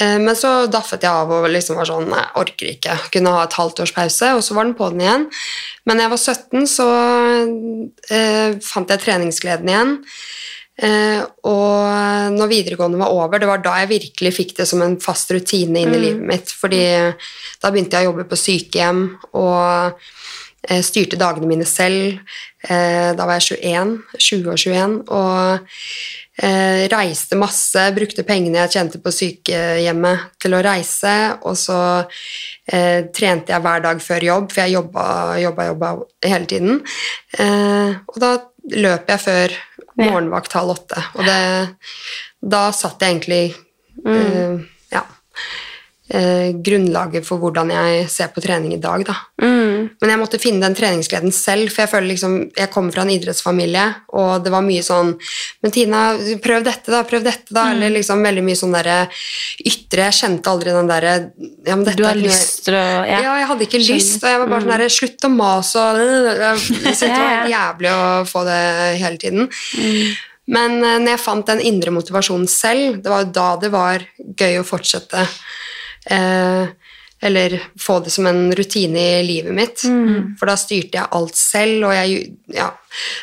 Eh, 0.00 0.18
men 0.18 0.34
så 0.38 0.66
daffet 0.66 1.04
jeg 1.06 1.12
av 1.12 1.30
og 1.30 1.46
liksom 1.52 1.78
var 1.78 1.88
sånn 1.88 2.10
jeg 2.10 2.30
orker 2.40 2.70
ikke. 2.72 2.98
Kunne 3.14 3.34
ha 3.36 3.44
et 3.46 3.58
halvt 3.58 3.84
års 3.84 3.94
pause, 3.94 4.32
og 4.34 4.42
så 4.46 4.56
var 4.56 4.66
den 4.66 4.78
på 4.78 4.90
den 4.94 5.04
igjen. 5.04 5.28
Men 5.86 6.00
da 6.00 6.06
jeg 6.06 6.14
var 6.14 6.22
17, 6.22 6.70
så 6.70 6.88
eh, 8.10 8.56
fant 8.64 8.90
jeg 8.90 9.04
treningsgleden 9.04 9.70
igjen. 9.70 9.98
Eh, 10.74 11.20
og 11.46 12.34
når 12.34 12.50
videregående 12.50 12.98
var 12.98 13.14
over, 13.14 13.38
det 13.38 13.48
var 13.50 13.62
da 13.62 13.76
jeg 13.82 13.92
virkelig 13.92 14.34
fikk 14.34 14.56
det 14.58 14.66
som 14.66 14.82
en 14.82 14.98
fast 15.02 15.30
rutine 15.34 15.84
inn 15.84 15.94
i 15.94 16.02
livet 16.08 16.26
mitt. 16.32 16.50
Fordi 16.50 16.82
da 17.62 17.70
begynte 17.70 17.98
jeg 17.98 18.08
å 18.08 18.12
jobbe 18.12 18.26
på 18.30 18.40
sykehjem 18.40 19.04
og 19.38 20.02
eh, 20.68 20.82
styrte 20.82 21.20
dagene 21.20 21.50
mine 21.50 21.68
selv. 21.68 22.18
Eh, 22.66 23.12
da 23.14 23.28
var 23.28 23.38
jeg 23.38 23.60
21, 23.60 23.96
20 24.18 24.50
og 24.50 24.62
21, 24.64 24.96
og 25.14 25.70
eh, 26.42 26.84
reiste 26.90 27.38
masse. 27.38 27.84
Brukte 27.94 28.26
pengene 28.26 28.64
jeg 28.64 28.74
tjente 28.74 29.02
på 29.02 29.12
sykehjemmet 29.14 30.40
til 30.42 30.56
å 30.56 30.62
reise, 30.64 31.14
og 31.44 31.54
så 31.60 31.78
eh, 32.00 33.06
trente 33.14 33.54
jeg 33.54 33.62
hver 33.62 33.84
dag 33.84 34.02
før 34.02 34.26
jobb, 34.30 34.50
for 34.50 34.64
jeg 34.64 34.74
jobba, 34.74 35.06
jobba, 35.44 35.68
jobba 35.70 35.92
hele 36.26 36.50
tiden. 36.50 36.82
Eh, 37.38 37.94
og 38.10 38.18
da 38.22 38.34
løp 38.72 39.10
jeg 39.12 39.20
før 39.20 39.54
morgenvakt 40.00 40.56
halv 40.58 40.74
åtte, 40.74 41.02
og 41.14 41.26
det, 41.26 41.38
da 42.54 42.64
satt 42.74 43.02
jeg 43.02 43.16
egentlig 43.16 43.42
eh, 44.06 44.64
ja, 44.94 45.04
eh, 46.12 46.52
grunnlaget 46.64 47.24
for 47.26 47.40
hvordan 47.40 47.70
jeg 47.72 48.08
ser 48.12 48.30
på 48.34 48.42
trening 48.44 48.74
i 48.76 48.80
dag. 48.82 49.04
Da. 49.06 49.16
Men 49.44 50.10
jeg 50.12 50.20
måtte 50.20 50.40
finne 50.42 50.64
den 50.64 50.76
treningsgleden 50.76 51.32
selv, 51.34 51.70
for 51.72 51.84
jeg 51.84 51.92
føler 51.92 52.10
liksom, 52.12 52.36
jeg 52.56 52.70
kommer 52.72 52.94
fra 52.94 53.04
en 53.04 53.12
idrettsfamilie, 53.14 53.84
og 54.20 54.44
det 54.44 54.52
var 54.52 54.64
mye 54.66 54.84
sånn 54.84 55.14
Men 55.64 55.72
Tina, 55.74 56.02
prøv 56.44 56.64
dette, 56.66 56.92
da. 56.92 57.02
Prøv 57.08 57.24
dette, 57.24 57.48
da. 57.54 57.66
Eller 57.72 57.92
liksom 57.94 58.24
veldig 58.24 58.44
mye 58.44 58.58
sånn 58.58 58.76
derre 58.76 58.98
ytre. 59.64 60.08
Jeg 60.08 60.18
kjente 60.20 60.52
aldri 60.52 60.74
den 60.74 60.90
derre 60.90 61.14
ja, 61.64 61.76
Du 61.76 62.04
har 62.04 62.18
lyst 62.18 62.64
til 62.68 62.76
å 62.76 62.84
ja. 63.04 63.22
ja. 63.24 63.38
jeg 63.40 63.48
hadde 63.52 63.66
ikke 63.68 63.80
Skjønner. 63.80 64.02
lyst, 64.02 64.20
og 64.20 64.30
jeg 64.30 64.42
var 64.42 64.52
bare 64.52 64.64
sånn 64.66 64.74
der, 64.74 64.94
slutt 64.98 65.28
å 65.28 65.32
mase 65.32 65.80
og 65.80 66.00
Jeg 66.04 66.38
det 66.84 67.10
var 67.10 67.26
helt 67.34 67.52
jævlig 67.54 67.92
å 67.94 68.06
få 68.28 68.44
det 68.46 68.62
hele 69.00 69.20
tiden. 69.20 69.50
Men 70.54 70.76
eh, 70.84 70.98
når 71.00 71.14
jeg 71.14 71.22
fant 71.24 71.48
den 71.48 71.62
indre 71.64 71.92
motivasjonen 71.94 72.48
selv, 72.50 73.00
det 73.02 73.12
var 73.12 73.24
jo 73.24 73.34
da 73.36 73.48
det 73.62 73.70
var 73.72 74.04
gøy 74.18 74.60
å 74.60 74.66
fortsette. 74.66 75.24
Eh, 76.10 76.68
eller 77.24 77.54
få 77.80 77.98
det 78.04 78.10
som 78.12 78.26
en 78.26 78.52
rutine 78.52 79.00
i 79.00 79.22
livet 79.24 79.54
mitt. 79.56 79.82
For 80.36 80.50
da 80.50 80.56
styrte 80.60 80.98
jeg 80.98 81.08
alt 81.16 81.36
selv, 81.38 81.86
og 81.88 81.94
jeg 81.96 82.34
Ja. 82.52 82.70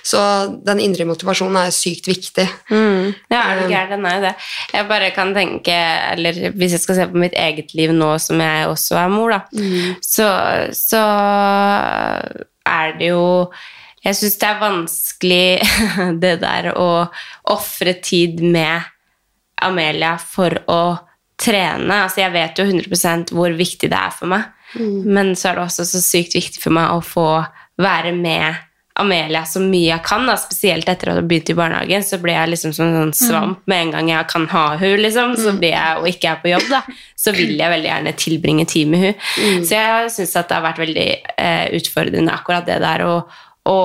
Så 0.03 0.19
den 0.65 0.79
indre 0.83 1.05
motivasjonen 1.05 1.55
er 1.55 1.69
sykt 1.71 2.07
viktig. 2.09 2.47
Mm. 2.71 3.13
Ja, 3.31 3.41
er 3.41 3.59
du 3.61 3.67
gæren? 3.69 3.89
Den 3.91 4.05
er 4.05 4.15
jo 4.15 4.21
det. 4.21 4.33
Jeg 4.73 4.87
bare 4.87 5.11
kan 5.11 5.33
tenke, 5.33 5.75
eller 6.11 6.51
hvis 6.51 6.71
jeg 6.71 6.79
skal 6.81 6.95
se 6.95 7.07
på 7.07 7.21
mitt 7.21 7.37
eget 7.37 7.75
liv 7.77 7.93
nå 7.93 8.17
som 8.19 8.41
jeg 8.41 8.67
også 8.67 8.97
er 8.99 9.13
mor, 9.13 9.29
da, 9.31 9.39
så, 10.01 10.27
så 10.73 11.03
er 12.65 12.97
det 12.97 13.11
jo 13.13 13.51
Jeg 14.03 14.15
syns 14.17 14.37
det 14.41 14.47
er 14.49 14.59
vanskelig 14.59 15.61
det 16.23 16.39
der 16.41 16.71
å 16.73 17.05
ofre 17.53 17.93
tid 18.01 18.41
med 18.41 18.81
Amelia 19.61 20.15
for 20.17 20.57
å 20.67 20.81
trene. 21.41 22.03
Altså, 22.05 22.21
jeg 22.23 22.35
vet 22.35 22.59
jo 22.61 22.67
100% 22.69 23.33
hvor 23.35 23.53
viktig 23.57 23.91
det 23.91 23.97
er 23.99 24.13
for 24.15 24.31
meg, 24.31 24.49
men 24.79 25.33
så 25.35 25.51
er 25.51 25.57
det 25.57 25.65
også 25.67 25.85
så 25.89 25.99
sykt 26.03 26.37
viktig 26.37 26.61
for 26.63 26.73
meg 26.75 26.93
å 26.93 27.01
få 27.03 27.29
være 27.81 28.13
med 28.15 28.67
Amelia 29.01 29.45
så 29.47 29.61
mye 29.63 29.87
jeg 29.87 30.03
kan, 30.03 30.25
da, 30.27 30.35
spesielt 30.39 30.89
etter 30.91 31.13
at 31.13 31.19
jeg 31.21 31.27
begynte 31.29 31.53
i 31.53 31.57
barnehagen, 31.57 32.03
så 32.03 32.19
blir 32.21 32.35
jeg 32.35 32.51
liksom 32.51 32.73
som 32.75 32.89
en 32.89 32.97
sånn 32.97 33.13
svamp. 33.15 33.61
Med 33.71 33.85
en 33.85 33.93
gang 33.95 34.11
jeg 34.11 34.27
kan 34.33 34.47
ha 34.51 34.65
hun, 34.81 34.97
liksom, 35.01 35.35
så 35.39 35.53
blir 35.57 35.71
jeg, 35.71 36.01
og 36.01 36.09
ikke 36.11 36.33
er 36.33 36.41
på 36.43 36.51
jobb, 36.51 36.67
da, 36.69 36.81
så 37.23 37.33
vil 37.35 37.55
jeg 37.55 37.73
veldig 37.73 37.89
gjerne 37.89 38.15
tilbringe 38.19 38.67
tid 38.69 38.91
med 38.91 39.05
hun. 39.05 39.27
Så 39.65 39.79
jeg 39.79 40.13
syns 40.17 40.35
at 40.35 40.51
det 40.51 40.57
har 40.59 40.65
vært 40.67 40.83
veldig 40.83 41.07
eh, 41.07 41.65
utfordrende 41.79 42.35
akkurat 42.35 42.67
det 42.67 42.81
der 42.83 43.05
å, 43.07 43.15
å 43.71 43.79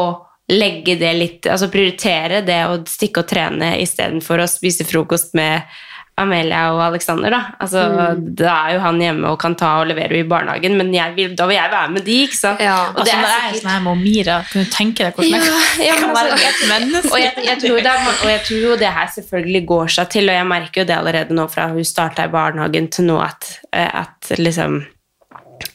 legge 0.52 0.98
det 0.98 1.12
litt, 1.16 1.46
altså 1.50 1.70
prioritere 1.70 2.42
det 2.46 2.60
å 2.68 2.78
stikke 2.86 3.22
og 3.22 3.30
trene 3.30 3.76
istedenfor 3.82 4.42
å 4.42 4.50
spise 4.50 4.86
frokost 4.86 5.34
med 5.38 5.62
Amelia 6.16 6.62
og 6.72 6.78
Alexander, 6.86 7.28
da. 7.34 7.40
Altså, 7.60 7.82
Da 8.38 8.52
er 8.66 8.74
jo 8.76 8.80
han 8.80 9.00
hjemme 9.02 9.28
og 9.28 9.36
kan 9.42 9.52
ta 9.58 9.74
og 9.82 9.90
levere 9.90 10.22
i 10.22 10.24
barnehagen, 10.28 10.76
men 10.78 10.88
vil, 11.16 11.34
da 11.36 11.44
vil 11.50 11.58
jeg 11.58 11.72
være 11.74 11.90
med 11.92 12.06
de, 12.06 12.14
ikke 12.24 12.38
sant? 12.38 12.62
Ja. 12.64 12.76
Og 12.94 13.02
det 13.04 13.12
Altså, 13.12 13.16
er 13.16 13.20
når 13.20 13.34
jeg 13.34 13.50
er 13.50 13.60
sånn 13.60 13.70
her 13.74 13.84
med 13.84 14.00
Mira, 14.00 14.36
kan 14.48 14.64
du 14.64 14.72
tenke 14.72 15.04
deg 15.04 15.14
hvordan 15.20 15.36
jeg 15.36 15.52
Ja, 15.52 15.90
ja, 15.90 15.98
kan 16.00 16.14
være 16.16 16.32
altså, 16.38 16.48
et 16.48 16.68
menneske? 16.72 17.12
og, 17.12 17.20
jeg, 17.20 17.46
jeg 17.50 17.60
tror 17.66 17.76
det 17.84 17.92
er, 17.92 18.10
og 18.24 18.30
jeg 18.32 18.42
tror 18.48 18.64
jo 18.64 18.80
det 18.80 18.94
her 18.96 19.12
selvfølgelig 19.18 19.64
går 19.74 19.94
seg 19.98 20.10
til, 20.16 20.28
og 20.32 20.38
jeg 20.40 20.50
merker 20.54 20.80
jo 20.82 20.88
det 20.88 20.96
allerede 20.96 21.36
nå 21.36 21.46
fra 21.52 21.68
hun 21.74 21.84
starta 21.92 22.24
i 22.24 22.32
barnehagen 22.32 22.88
til 22.96 23.10
nå 23.12 23.20
at, 23.20 23.52
eh, 23.76 23.90
at 24.04 24.32
liksom 24.40 24.80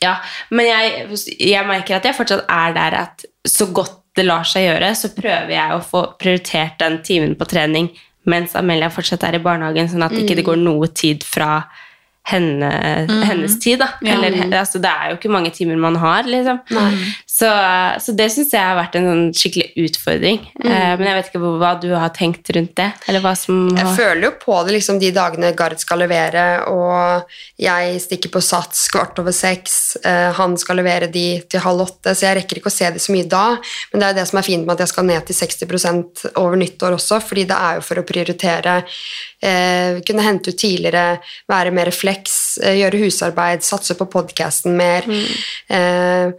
Ja, 0.01 0.15
men 0.49 0.65
jeg, 0.65 1.08
jeg 1.38 1.65
merker 1.69 1.97
at 1.99 2.06
jeg 2.10 2.17
fortsatt 2.17 2.45
er 2.49 2.73
der 2.77 2.97
at 3.06 3.25
så 3.47 3.69
godt 3.73 3.99
det 4.17 4.25
lar 4.27 4.43
seg 4.43 4.65
gjøre, 4.67 4.89
så 4.97 5.13
prøver 5.15 5.54
jeg 5.54 5.71
å 5.77 5.84
få 5.86 6.01
prioritert 6.19 6.80
den 6.82 6.97
timen 7.06 7.38
på 7.39 7.45
trening 7.47 7.88
mens 8.29 8.55
Amelia 8.55 8.91
fortsatt 8.93 9.23
er 9.27 9.39
i 9.39 9.43
barnehagen, 9.43 9.89
sånn 9.89 10.05
at 10.05 10.13
ikke 10.13 10.36
det 10.38 10.45
går 10.45 10.60
noe 10.62 10.91
tid 10.93 11.25
fra 11.25 11.63
henne, 12.29 12.69
hennes 13.25 13.60
tid. 13.60 13.79
Da. 13.81 13.88
Eller, 14.05 14.36
altså, 14.53 14.79
det 14.81 14.89
er 14.89 15.12
jo 15.12 15.17
ikke 15.17 15.31
mange 15.34 15.51
timer 15.55 15.79
man 15.81 15.97
har, 15.99 16.27
liksom. 16.29 16.62
Så, 17.25 17.49
så 18.03 18.13
det 18.15 18.27
syns 18.34 18.53
jeg 18.53 18.62
har 18.62 18.77
vært 18.77 18.97
en 18.99 19.07
sånn 19.10 19.23
skikkelig 19.36 19.88
utfordring. 19.88 20.41
Eh, 20.62 20.91
men 20.99 21.07
jeg 21.07 21.17
vet 21.17 21.31
ikke 21.31 21.41
hva, 21.41 21.53
hva 21.62 21.71
du 21.81 21.89
har 21.95 22.13
tenkt 22.15 22.51
rundt 22.55 22.75
det? 22.77 22.89
Eller 23.10 23.23
hva 23.23 23.34
som 23.39 23.71
Jeg 23.73 23.95
føler 23.97 24.27
jo 24.27 24.34
på 24.43 24.60
det 24.67 24.75
liksom 24.77 25.01
de 25.01 25.12
dagene 25.15 25.53
Gard 25.57 25.79
skal 25.81 26.03
levere, 26.03 26.45
og 26.69 27.31
jeg 27.62 27.97
stikker 28.05 28.34
på 28.34 28.43
sats 28.45 28.86
kvart 28.93 29.19
over 29.23 29.36
seks, 29.36 29.97
eh, 30.05 30.29
han 30.38 30.55
skal 30.62 30.79
levere 30.79 31.10
de 31.12 31.25
til 31.49 31.65
halv 31.65 31.88
åtte, 31.88 32.13
så 32.13 32.29
jeg 32.29 32.41
rekker 32.41 32.62
ikke 32.62 32.71
å 32.71 32.77
se 32.77 32.91
det 32.93 33.01
så 33.01 33.15
mye 33.15 33.27
da. 33.31 33.45
Men 33.91 34.03
det 34.03 34.07
er 34.07 34.13
jo 34.13 34.19
det 34.21 34.29
som 34.29 34.41
er 34.41 34.47
fint 34.47 34.67
med 34.67 34.77
at 34.77 34.86
jeg 34.86 34.93
skal 34.93 35.10
ned 35.10 35.27
til 35.27 35.39
60 35.41 36.31
over 36.36 36.60
nyttår 36.62 36.99
også, 36.99 37.21
fordi 37.25 37.47
det 37.49 37.57
er 37.57 37.79
jo 37.79 37.88
for 37.89 38.01
å 38.01 38.07
prioritere. 38.07 38.77
Eh, 39.41 40.01
kunne 40.06 40.21
hente 40.21 40.51
ut 40.54 40.58
tidligere, 40.62 41.17
være 41.49 41.71
mer 41.73 41.89
flex, 41.91 42.58
eh, 42.62 42.75
gjøre 42.77 42.99
husarbeid, 43.01 43.63
satse 43.65 43.95
på 43.97 44.06
podkasten 44.06 44.75
mer. 44.77 45.08
Eh, 45.69 46.30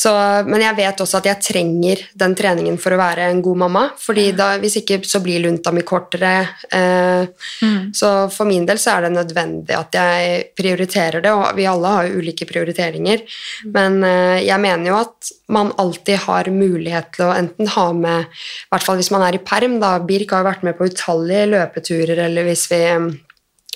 så, 0.00 0.12
men 0.46 0.62
jeg 0.64 0.76
vet 0.78 1.00
også 1.02 1.18
at 1.20 1.26
jeg 1.28 1.42
trenger 1.44 2.02
den 2.16 2.34
treningen 2.38 2.78
for 2.80 2.94
å 2.94 3.00
være 3.00 3.26
en 3.30 3.42
god 3.44 3.56
mamma. 3.64 3.82
fordi 4.00 4.30
da, 4.36 4.58
Hvis 4.58 4.76
ikke 4.80 5.00
så 5.04 5.20
blir 5.20 5.40
lunta 5.44 5.72
mi 5.72 5.82
kortere. 5.82 6.48
Eh, 6.72 7.26
Så 7.92 8.30
for 8.32 8.44
min 8.46 8.66
del 8.66 8.78
så 8.78 8.96
er 8.96 9.02
det 9.02 9.12
nødvendig 9.16 9.74
at 9.76 9.92
jeg 9.94 10.44
prioriterer 10.56 11.22
det, 11.22 11.30
og 11.32 11.56
vi 11.56 11.66
alle 11.66 11.86
har 11.88 12.06
jo 12.06 12.20
ulike 12.20 12.46
prioriteringer. 12.46 13.22
Men 13.72 14.02
eh, 14.04 14.44
jeg 14.46 14.60
mener 14.60 14.86
jo 14.90 14.96
at 15.00 15.30
man 15.48 15.72
alltid 15.78 16.16
har 16.26 16.44
mulighet 16.50 17.12
til 17.16 17.26
å 17.26 17.34
enten 17.34 17.66
ha 17.74 17.92
med 17.92 18.26
I 18.30 18.70
hvert 18.70 18.86
fall 18.86 18.96
hvis 19.00 19.10
man 19.10 19.22
er 19.26 19.34
i 19.34 19.42
perm, 19.42 19.80
da 19.80 19.98
Birk 19.98 20.30
har 20.30 20.42
jo 20.44 20.48
vært 20.50 20.62
med 20.62 20.76
på 20.78 20.86
utallige 20.90 21.48
løpeturer, 21.50 22.09
eller 22.18 22.44
hvis 22.48 22.66
vi 22.72 22.80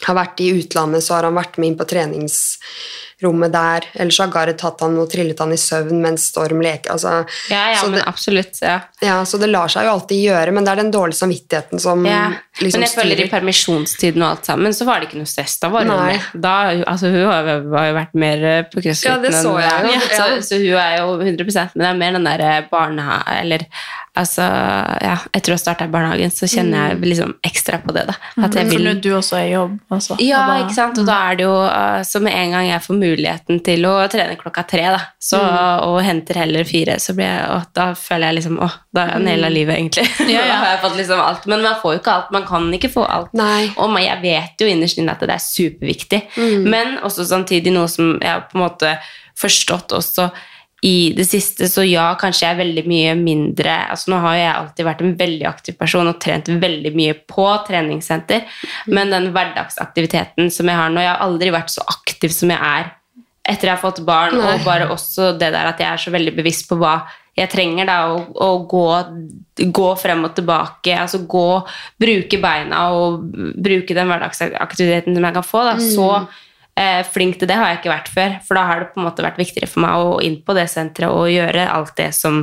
har 0.03 0.17
vært 0.19 0.41
i 0.43 0.51
utlandet, 0.59 1.05
så 1.05 1.19
har 1.19 1.29
han 1.29 1.37
vært 1.37 1.59
med 1.61 1.71
inn 1.71 1.77
på 1.79 1.87
treningsrommet 1.89 3.53
der. 3.55 3.87
Eller 3.95 4.15
så 4.15 4.25
har 4.25 4.33
Gareth 4.35 4.61
tatt 4.61 4.83
han 4.85 4.99
og 5.01 5.09
trillet 5.13 5.41
han 5.41 5.55
i 5.55 5.59
søvn 5.61 6.03
mens 6.03 6.27
Storm 6.33 6.61
leker. 6.65 6.93
Altså, 6.95 7.23
Ja, 7.53 7.63
ja, 7.73 7.81
men 7.87 7.99
det, 8.01 8.05
absolutt. 8.11 8.59
Ja. 8.61 8.81
ja, 9.05 9.21
så 9.29 9.39
det 9.41 9.49
lar 9.53 9.71
seg 9.73 9.87
jo 9.87 9.95
alltid 9.95 10.21
gjøre, 10.27 10.55
men 10.57 10.67
det 10.67 10.75
er 10.75 10.83
den 10.83 10.93
dårlige 10.95 11.21
samvittigheten 11.23 11.83
som 11.83 12.05
Ja. 12.07 12.27
liksom 12.61 12.83
men 12.83 12.89
jeg 12.89 12.97
føler 12.99 13.25
i 13.25 13.29
permisjonstiden 13.31 14.23
og 14.23 14.31
alt 14.31 14.51
sammen, 14.51 14.77
så 14.77 14.89
var 14.89 15.01
det 15.01 15.09
ikke 15.09 15.23
noe 15.23 15.31
stress. 15.31 15.59
Da 15.63 15.71
var 15.73 15.89
hun 15.89 15.95
med. 15.95 16.31
Da, 16.35 16.55
altså, 16.85 17.13
hun 17.15 17.27
har, 17.31 17.53
jo 17.55 17.99
vært 18.01 18.15
mer 18.27 18.49
eh, 18.51 18.63
på 18.69 18.83
crossfiten 18.83 19.15
Ja, 19.15 19.21
det 19.23 19.35
så 19.39 19.57
jeg 19.63 19.85
jo. 19.89 19.95
Ja, 19.95 20.09
så, 20.11 20.31
så 20.51 20.61
hun 20.61 20.81
er 20.83 20.99
jo 21.01 21.21
100 21.21 21.71
men 21.75 21.87
det 21.87 21.93
er 21.93 22.03
mer 22.03 22.19
den 22.19 22.33
der 22.33 22.69
barne... 22.71 23.23
Eller 23.35 23.69
altså 24.17 24.45
Ja, 25.05 25.17
etter 25.35 25.53
å 25.53 25.57
ha 25.57 25.61
starta 25.61 25.87
barnehagen, 25.91 26.31
så 26.31 26.47
kjenner 26.51 26.91
jeg 26.93 27.01
liksom 27.11 27.33
ekstra 27.47 27.81
på 27.83 27.93
det, 27.97 28.05
da. 28.09 28.15
At 28.47 28.55
jeg 28.55 28.69
For 28.71 28.79
vil 28.79 29.01
du 29.03 29.09
også 29.17 29.37
er 29.41 29.47
i 29.49 29.53
jobb. 29.55 29.73
Også, 29.91 30.17
ja, 30.23 30.43
og 30.45 30.53
da- 30.53 30.59
ikke 30.65 30.77
sant? 30.77 30.99
Og 31.03 31.07
da 31.09 31.17
er 31.31 31.39
det 31.41 31.45
jo 31.49 31.55
uh, 31.65 32.03
Så 32.07 32.21
med 32.23 32.33
en 32.39 32.55
gang 32.55 32.69
jeg 32.69 32.85
får 32.87 32.99
muligheten 33.01 33.61
til 33.67 33.87
å 33.91 33.95
trene 34.13 34.37
klokka 34.41 34.65
tre, 34.71 34.85
da, 34.95 35.01
så, 35.19 35.41
og 35.89 35.99
henter 36.07 36.39
heller 36.45 36.65
fire, 36.69 36.99
så 37.03 37.15
blir 37.19 37.27
jeg, 37.27 37.49
å, 37.51 37.59
da 37.75 37.89
føler 37.99 38.29
jeg 38.31 38.39
liksom 38.41 38.61
Å, 38.63 38.71
da 38.95 39.07
er 39.09 39.13
jeg 39.17 39.27
naila 39.27 39.51
livet, 39.53 39.75
egentlig. 39.81 40.07
Ja, 40.35 40.45
ja. 40.45 40.47
da 40.53 40.61
har 40.63 40.71
jeg 40.77 40.83
fått 40.87 40.97
liksom 41.03 41.21
alt. 41.25 41.47
Men 41.51 41.63
man 41.67 41.77
får 41.83 41.97
jo 41.97 42.01
ikke 42.05 42.15
alt. 42.19 42.31
Man 42.39 42.47
kan 42.49 42.71
ikke 42.79 42.93
få 42.95 43.05
alt. 43.19 43.35
Nei. 43.35 43.73
Og 43.77 43.91
man- 43.91 44.05
jeg 44.07 44.21
vet 44.23 44.61
jo 44.63 44.71
innerst 44.71 44.99
inne 45.03 45.13
at 45.17 45.21
det 45.27 45.35
er 45.35 45.43
superviktig, 45.43 46.23
men 46.65 46.99
også 47.03 47.25
samtidig 47.27 47.73
noe 47.75 47.89
som 47.91 48.15
jeg 48.21 48.31
har 48.31 48.47
på 48.51 48.59
en 48.59 48.65
måte 48.69 48.95
forstått 49.39 49.91
også 49.97 50.29
i 50.85 51.15
det 51.17 51.25
siste, 51.25 51.65
så 51.73 51.81
ja, 51.87 52.11
kanskje 52.21 52.45
jeg 52.45 52.55
er 52.55 52.61
veldig 52.61 52.83
mye 52.91 53.13
mindre. 53.17 53.77
Altså 53.95 54.13
Nå 54.13 54.19
har 54.21 54.35
jo 54.37 54.43
jeg 54.43 54.57
alltid 54.59 54.89
vært 54.91 55.05
en 55.05 55.15
veldig 55.23 55.47
aktiv 55.49 55.79
person 55.81 56.11
og 56.11 56.19
trent 56.21 56.51
veldig 56.51 56.93
mye 56.97 57.15
på 57.31 57.47
treningssenter, 57.69 58.45
men 58.93 59.15
den 59.15 59.31
hverdagsaktiviteten 59.33 60.53
som 60.53 60.69
jeg 60.69 60.81
har 60.81 60.93
nå 60.93 61.01
Jeg 61.01 61.13
har 61.15 61.25
aldri 61.25 61.55
vært 61.55 61.73
så 61.73 61.87
aktiv 61.89 62.37
som 62.37 62.53
jeg 62.53 62.61
er 62.61 62.93
etter 63.45 63.69
jeg 63.69 63.75
har 63.75 63.83
fått 63.83 64.01
barn, 64.05 64.39
Nei. 64.41 64.55
og 64.55 64.65
bare 64.65 64.89
også 64.93 65.35
det 65.37 65.51
der 65.53 65.69
at 65.69 65.81
jeg 65.81 65.89
er 65.89 66.01
så 66.01 66.13
veldig 66.15 66.33
bevisst 66.37 66.69
på 66.69 66.79
hva 66.81 67.03
jeg 67.35 67.51
trenger 67.51 67.89
da, 67.89 67.99
å, 68.15 68.21
å 68.41 68.49
gå, 68.71 68.85
gå 69.75 69.89
frem 70.01 70.23
og 70.25 70.37
tilbake, 70.37 70.95
altså 70.97 71.25
gå, 71.29 71.49
bruke 72.01 72.41
beina 72.41 72.87
og 72.95 73.25
bruke 73.35 73.97
den 73.97 74.09
hverdagsaktiviteten 74.09 75.17
som 75.17 75.27
jeg 75.29 75.37
kan 75.37 75.47
få, 75.49 75.65
da, 75.67 75.75
så 75.83 76.09
eh, 76.21 76.44
flink 77.13 77.39
til 77.39 77.47
det 77.47 77.55
har 77.55 77.69
jeg 77.71 77.83
ikke 77.83 77.93
vært 77.93 78.09
før, 78.11 78.33
for 78.43 78.59
da 78.59 78.65
har 78.67 78.81
det 78.81 78.89
på 78.95 78.99
en 78.99 79.07
måte 79.07 79.23
vært 79.23 79.39
viktigere 79.39 79.71
for 79.71 79.85
meg 79.85 79.95
å 79.95 80.17
inn 80.27 80.41
på 80.43 80.57
det 80.57 80.67
senteret 80.73 81.15
og 81.15 81.31
gjøre 81.31 81.69
alt 81.71 81.95
det 82.01 82.11
som 82.17 82.41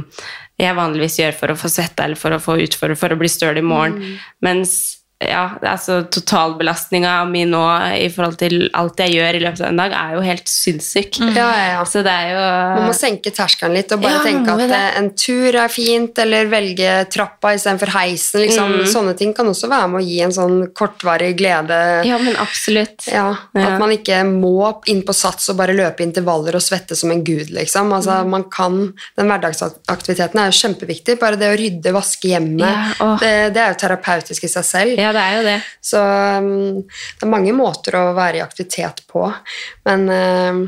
jeg 0.62 0.78
vanligvis 0.78 1.20
gjør 1.20 1.36
for 1.36 1.52
å 1.52 1.58
få 1.60 1.72
svette 1.74 2.06
eller 2.06 2.20
for 2.20 2.36
å 2.36 2.39
få 2.39 2.56
utfordre, 2.63 2.96
for 3.00 3.12
å 3.12 3.20
bli 3.20 3.32
støl 3.32 3.60
i 3.60 3.65
morgen, 3.65 4.15
mens 4.46 5.01
ja, 5.22 5.44
altså 5.62 6.02
totalbelastninga 6.12 7.14
mi 7.30 7.44
nå 7.50 7.62
i 7.98 8.08
forhold 8.14 8.38
til 8.42 8.68
alt 8.78 9.00
jeg 9.04 9.16
gjør 9.18 9.38
i 9.38 9.42
løpet 9.44 9.62
av 9.64 9.70
en 9.72 9.82
dag, 9.82 9.94
er 9.98 10.16
jo 10.18 10.24
helt 10.26 10.50
sinnssyk. 10.50 11.20
Ja, 11.36 11.48
ja, 11.56 11.68
ja. 11.76 11.84
Så 11.88 12.02
det 12.06 12.12
er 12.14 12.32
jo 12.34 12.42
Man 12.78 12.88
må 12.90 12.96
senke 12.98 13.32
terskelen 13.36 13.76
litt 13.78 13.92
og 13.94 14.02
bare 14.04 14.24
tenke 14.26 14.56
at 14.56 14.74
eh, 14.76 14.88
en 15.02 15.10
tur 15.18 15.58
er 15.62 15.72
fint, 15.72 16.18
eller 16.24 16.50
velge 16.52 16.96
trappa 17.14 17.54
istedenfor 17.58 17.94
heisen. 17.96 18.42
Liksom. 18.46 18.76
Mm. 18.82 18.86
Sånne 18.92 19.16
ting 19.20 19.34
kan 19.38 19.48
også 19.52 19.70
være 19.72 19.90
med 19.94 20.02
å 20.02 20.06
gi 20.06 20.20
en 20.26 20.36
sånn 20.36 20.58
kortvarig 20.78 21.34
glede. 21.40 21.80
Ja, 22.08 22.18
men 22.22 22.36
absolutt. 22.42 23.08
Ja. 23.12 23.30
At 23.54 23.78
man 23.82 23.94
ikke 23.96 24.22
må 24.28 24.72
inn 24.92 25.04
på 25.08 25.14
sats 25.16 25.50
og 25.52 25.60
bare 25.62 25.76
løpe 25.78 26.04
intervaller 26.06 26.58
og 26.58 26.64
svette 26.66 26.98
som 26.98 27.12
en 27.14 27.24
gud, 27.28 27.52
liksom. 27.54 27.92
Altså, 27.94 28.22
Mm. 28.22 28.30
man 28.30 28.44
kan, 28.52 28.94
Den 29.18 29.28
hverdagsaktiviteten 29.30 30.40
er 30.40 30.50
jo 30.52 30.58
kjempeviktig. 30.60 31.20
Bare 31.20 31.38
det 31.40 31.50
å 31.52 31.58
rydde, 31.58 31.92
vaske 31.94 32.30
hjemmet, 32.32 32.98
det, 33.22 33.54
det 33.56 33.62
er 33.62 33.74
jo 33.74 33.80
terapeutisk 33.82 34.44
i 34.48 34.52
seg 34.52 34.66
selv. 34.68 35.00
Ja, 35.00 35.11
det 35.15 35.24
er 35.24 35.38
jo 35.38 35.43
det. 35.47 35.58
Så 35.84 36.02
um, 36.02 36.82
det 36.84 37.26
er 37.28 37.32
mange 37.32 37.56
måter 37.56 37.97
å 38.00 38.06
være 38.17 38.39
i 38.39 38.43
aktivitet 38.45 39.04
på. 39.12 39.26
Men 39.88 40.08
um, 40.10 40.63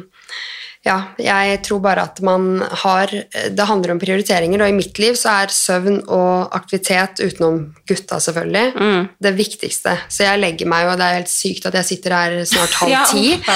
ja, 0.84 0.98
jeg 1.16 1.62
tror 1.64 1.80
bare 1.80 2.02
at 2.10 2.20
man 2.22 2.60
har 2.84 3.08
Det 3.56 3.66
handler 3.70 3.94
om 3.94 4.00
prioriteringer, 4.02 4.60
og 4.66 4.68
i 4.68 4.76
mitt 4.76 4.98
liv 5.00 5.16
så 5.16 5.32
er 5.44 5.54
søvn 5.56 6.02
og 6.12 6.52
aktivitet, 6.58 7.22
utenom 7.24 7.62
gutta 7.88 8.18
selvfølgelig, 8.20 8.74
Mm. 8.76 9.08
det 9.24 9.32
viktigste. 9.38 9.94
Så 10.12 10.26
jeg 10.26 10.40
legger 10.42 10.68
meg, 10.68 10.88
og 10.92 10.98
det 11.00 11.06
er 11.08 11.16
helt 11.22 11.32
sykt 11.32 11.66
at 11.70 11.74
jeg 11.80 11.86
sitter 11.86 12.12
her 12.18 12.36
snart 12.46 12.74
halv 12.82 12.92
Ja, 12.96 13.06
ti. 13.08 13.40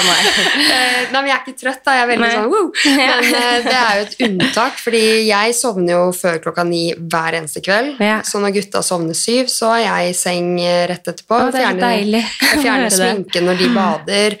Eh, 0.68 1.04
Nei, 1.12 1.20
men 1.20 1.28
jeg 1.30 1.36
er 1.36 1.42
ikke 1.44 1.58
trøtt, 1.60 1.82
da. 1.84 1.92
Jeg 1.98 2.02
er 2.02 2.08
veldig 2.10 2.24
Nei. 2.24 2.32
sånn 2.34 2.48
woo. 2.52 2.72
Men 2.98 3.28
eh, 3.28 3.58
det 3.64 3.76
er 3.76 3.92
jo 3.98 4.06
et 4.06 4.16
unntak, 4.28 4.80
fordi 4.82 5.02
jeg 5.28 5.54
sovner 5.56 5.92
jo 5.94 6.02
før 6.16 6.38
klokka 6.44 6.64
ni 6.68 6.82
hver 6.96 7.36
eneste 7.38 7.62
kveld. 7.64 8.00
Ja. 8.04 8.18
Så 8.26 8.40
når 8.42 8.54
gutta 8.56 8.82
sovner 8.84 9.16
syv, 9.16 9.48
så 9.52 9.70
er 9.76 9.84
jeg 9.86 10.10
i 10.10 10.16
seng 10.18 10.50
eh, 10.60 10.86
rett 10.90 11.08
etterpå. 11.12 11.38
Å, 11.38 11.50
det 11.52 11.60
er 11.60 11.66
fjerner, 11.66 11.84
deilig 11.84 12.24
jeg 12.24 12.62
fjerner 12.64 12.94
sminken 12.96 13.48
når 13.48 13.60
de 13.62 13.68
bader. 13.76 14.38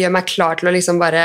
gjør 0.00 0.12
meg 0.16 0.28
klar 0.30 0.58
til 0.60 0.70
å 0.70 0.74
liksom 0.76 1.00
bare 1.00 1.22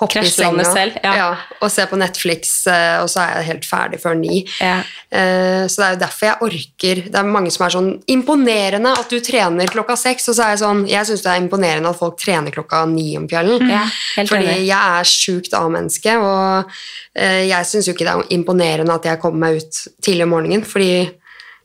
hoppe 0.00 0.23
i 0.26 0.32
senga. 0.32 0.64
selv, 0.64 0.98
ja. 1.04 1.28
og 1.60 1.70
se 1.70 1.86
på 1.90 1.96
Netflix, 2.00 2.52
eh, 2.66 2.98
og 3.02 3.08
så 3.12 3.20
er 3.24 3.32
jeg 3.38 3.48
helt 3.52 3.64
ferdig 3.68 4.00
før 4.02 4.14
ni. 4.18 4.42
Ja. 4.60 4.80
Eh, 5.10 5.66
Så 5.68 5.80
det 5.80 5.86
er 5.86 5.94
jo 5.94 6.00
derfor 6.00 6.26
jeg 6.26 6.42
orker 6.42 7.00
Det 7.10 7.14
er 7.20 7.22
mange 7.28 7.50
som 7.54 7.64
er 7.66 7.70
sånn 7.74 7.90
Imponerende 8.10 8.92
at 8.98 9.08
du 9.10 9.20
trener 9.20 9.66
klokka 9.70 9.96
seks. 9.96 10.28
Og 10.28 10.34
så 10.36 10.42
er 10.44 10.50
jeg 10.54 10.62
sånn 10.64 10.82
Jeg 10.90 11.06
syns 11.06 11.22
det 11.22 11.30
er 11.32 11.40
imponerende 11.42 11.88
at 11.90 11.98
folk 11.98 12.18
trener 12.18 12.50
klokka 12.50 12.84
ni 12.90 13.16
om 13.16 13.28
kvelden. 13.28 13.68
Ja, 13.70 13.84
Fordi 14.26 14.44
enig. 14.44 14.66
jeg 14.66 14.98
er 14.98 15.04
sjukt 15.08 15.54
A-menneske, 15.54 16.16
og 16.18 16.70
eh, 17.14 17.44
jeg 17.48 17.66
syns 17.70 17.86
jo 17.88 17.94
ikke 17.94 18.04
det 18.08 18.14
er 18.14 18.34
imponerende 18.34 18.94
at 18.94 19.04
jeg 19.04 19.20
kommer 19.22 19.46
meg 19.48 19.62
ut 19.62 19.82
tidlig 20.02 20.24
om 20.26 20.34
morgenen, 20.34 20.64
fordi 20.64 21.10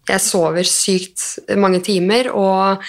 jeg 0.10 0.22
sover 0.22 0.64
sykt 0.66 1.40
mange 1.58 1.82
timer 1.86 2.32
og 2.34 2.82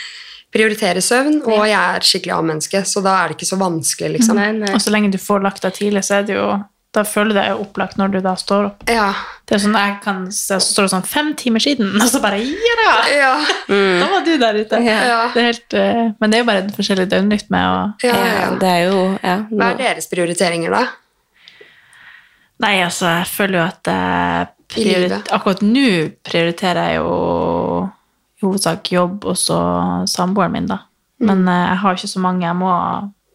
prioriterer 0.51 1.01
søvn, 1.05 1.41
og 1.47 1.63
jeg 1.69 1.79
er 1.79 2.01
skikkelig 2.07 2.35
A-menneske, 2.35 2.81
så 2.89 3.03
da 3.05 3.13
er 3.23 3.29
det 3.31 3.37
ikke 3.39 3.51
så 3.53 3.59
vanskelig, 3.61 4.17
liksom. 4.19 4.37
Nei, 4.41 4.51
nei. 4.59 4.73
Og 4.75 4.83
så 4.83 4.91
lenge 4.91 5.13
du 5.15 5.19
får 5.23 5.45
lagt 5.47 5.63
deg 5.63 5.77
tidlig, 5.77 6.03
så 6.09 6.19
er 6.21 6.27
det 6.27 6.35
jo 6.41 6.51
da 6.91 7.05
føler 7.07 7.31
du 7.31 7.37
deg 7.39 7.61
opplagt 7.63 7.95
når 8.01 8.09
du 8.11 8.17
da 8.25 8.33
står 8.35 8.65
opp. 8.67 8.81
Ja. 8.91 9.13
Det 9.47 9.55
er 9.55 9.61
sånn, 9.63 9.77
jeg 9.79 9.93
kan 10.03 10.25
se, 10.35 10.57
så 10.59 10.73
står 10.73 10.89
det 10.89 10.91
sånn 10.97 11.05
fem 11.07 11.29
timer 11.39 11.63
siden, 11.63 11.93
og 12.03 12.09
så 12.11 12.19
bare 12.25 12.41
ja 12.43 12.73
da! 12.81 12.95
Ja. 13.15 13.29
Da 14.03 14.09
var 14.11 14.25
du 14.27 14.33
der 14.43 14.59
ute. 14.59 14.81
Ja. 14.83 15.21
Det 15.31 15.39
er 15.39 15.47
helt, 15.53 15.77
eh, 15.79 16.01
men 16.19 16.33
det 16.35 16.41
er 16.41 16.43
jo 16.43 16.49
bare 16.51 16.65
en 16.65 16.73
forskjellig 16.75 17.07
døgnrytme. 17.13 17.61
Og, 17.77 18.03
Ja, 18.09 18.17
ja, 18.19 18.33
ja. 18.41 18.49
Det 18.59 18.73
er 18.73 18.83
jo 18.89 19.05
ja, 19.23 19.37
Hva 19.55 19.69
er 19.71 19.79
deres 19.85 20.11
prioriteringer, 20.11 20.75
da? 20.75 20.83
nei, 22.61 22.75
altså, 22.85 23.07
jeg 23.21 23.31
føler 23.33 23.57
jo 23.61 23.63
at 23.71 23.89
jeg 23.89 24.49
I 24.51 24.75
priori- 24.75 25.23
akkurat 25.33 25.63
nå 25.65 25.87
prioriterer 26.27 26.91
jeg 26.91 26.99
jo 26.99 27.15
i 28.41 28.47
hovedsak 28.47 28.93
jobb 28.93 29.27
og 29.29 29.39
så 29.39 29.59
samboeren 30.11 30.55
min, 30.57 30.69
da. 30.71 30.83
Mm. 31.21 31.27
Men 31.29 31.49
eh, 31.49 31.65
jeg 31.69 31.81
har 31.83 31.99
ikke 31.99 32.13
så 32.15 32.23
mange 32.25 32.47
jeg 32.47 32.57
må, 32.57 32.73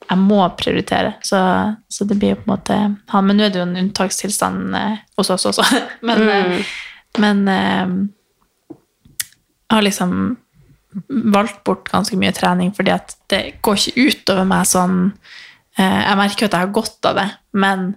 jeg 0.09 0.21
må 0.21 0.39
prioritere, 0.57 1.13
så, 1.25 1.39
så 1.89 2.07
det 2.09 2.17
blir 2.21 2.33
jo 2.33 2.41
på 2.41 2.47
en 2.47 2.53
måte 2.55 2.79
han. 3.13 3.27
Men 3.29 3.37
nå 3.37 3.45
er 3.45 3.53
det 3.53 3.61
jo 3.61 3.67
en 3.67 3.79
unntakstilstand 3.83 4.79
eh, 4.79 5.03
hos 5.17 5.33
oss 5.33 5.47
også. 5.51 5.67
men 6.07 6.25
mm. 6.25 6.57
men 7.23 7.45
eh, 7.51 7.95
jeg 9.65 9.77
har 9.77 9.85
liksom 9.85 10.17
valgt 11.09 11.63
bort 11.67 11.89
ganske 11.91 12.15
mye 12.19 12.31
trening 12.31 12.69
fordi 12.75 12.93
at 12.93 13.17
det 13.31 13.39
går 13.65 13.79
ikke 13.81 14.03
utover 14.07 14.45
meg 14.47 14.67
sånn 14.69 14.99
eh, 15.75 16.01
Jeg 16.05 16.19
merker 16.21 16.45
jo 16.45 16.47
at 16.47 16.55
jeg 16.55 16.63
har 16.67 16.75
godt 16.77 17.09
av 17.09 17.17
det, 17.19 17.29
men 17.57 17.89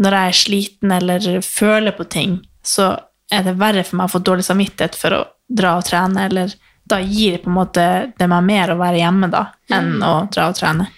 når 0.00 0.16
jeg 0.16 0.30
er 0.30 0.38
sliten 0.38 0.92
eller 0.96 1.40
føler 1.44 1.92
på 1.96 2.06
ting, 2.08 2.38
så 2.64 2.94
er 3.30 3.44
det 3.46 3.58
verre 3.60 3.84
for 3.84 4.00
meg 4.00 4.08
å 4.08 4.14
få 4.14 4.22
dårlig 4.24 4.46
samvittighet 4.46 4.96
for 4.96 5.16
å 5.16 5.24
dra 5.50 5.76
og 5.80 5.84
trene, 5.88 6.26
eller 6.30 6.52
da 6.90 6.98
gir 7.02 7.36
det 7.36 7.42
på 7.44 7.50
en 7.50 7.56
måte 7.58 7.84
det 8.18 8.26
meg 8.30 8.46
mer 8.46 8.72
å 8.72 8.78
være 8.80 8.98
hjemme 9.02 9.28
da, 9.30 9.44
enn 9.74 10.00
å 10.02 10.14
dra 10.32 10.48
og 10.50 10.56
trene. 10.58 10.88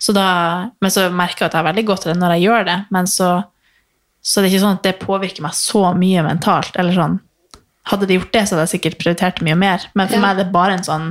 Så 0.00 0.12
da, 0.16 0.26
men 0.80 0.92
så 0.92 1.06
merker 1.12 1.44
jeg 1.44 1.50
at 1.50 1.54
jeg 1.56 1.60
har 1.60 1.68
veldig 1.70 1.84
godt 1.88 2.04
til 2.06 2.12
det 2.14 2.20
når 2.20 2.34
jeg 2.36 2.46
gjør 2.48 2.66
det, 2.68 2.76
men 2.96 3.08
så, 3.08 3.30
så 4.24 4.40
det 4.40 4.48
er 4.48 4.54
ikke 4.54 4.62
sånn 4.64 4.78
at 4.78 4.86
det 4.88 4.94
påvirker 5.02 5.44
meg 5.44 5.56
så 5.56 5.82
mye 5.96 6.24
mentalt, 6.24 6.76
eller 6.80 6.96
sånn. 6.96 7.18
Hadde 7.90 8.08
det 8.08 8.16
gjort 8.20 8.32
det, 8.36 8.42
så 8.48 8.54
hadde 8.56 8.66
jeg 8.68 8.74
sikkert 8.76 8.98
prioritert 9.00 9.40
mye 9.44 9.56
mer, 9.60 9.84
men 9.96 10.08
for 10.08 10.16
Ja. 10.20 10.22
meg 10.24 10.30
er 10.38 10.44
det 10.44 10.52
bare 10.52 10.76
en 10.78 10.84
sånn 10.86 11.06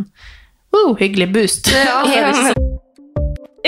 uh, 0.74 0.94
hyggelig 1.02 1.30
boost. 1.34 1.70
Ja. 1.80 2.54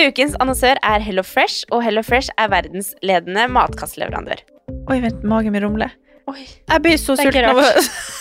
Ukens 0.01 0.33
annonsør 0.41 0.79
er 0.87 1.03
Hello 1.03 1.21
Fresh, 1.27 1.65
og 1.69 1.83
Hello 1.85 2.01
Fresh 2.05 2.31
er 2.39 2.47
verdens 2.49 2.93
ledende 3.05 3.43
matkastleverandør. 3.51 4.39
Oi, 4.89 5.01
vent, 5.03 5.25
magen 5.27 5.53
min 5.53 5.61
rumler. 5.65 5.91
Jeg 6.31 6.79
blir 6.85 6.95
så 7.01 7.17
er 7.17 7.27
sulten 7.27 7.47
av 7.49 7.59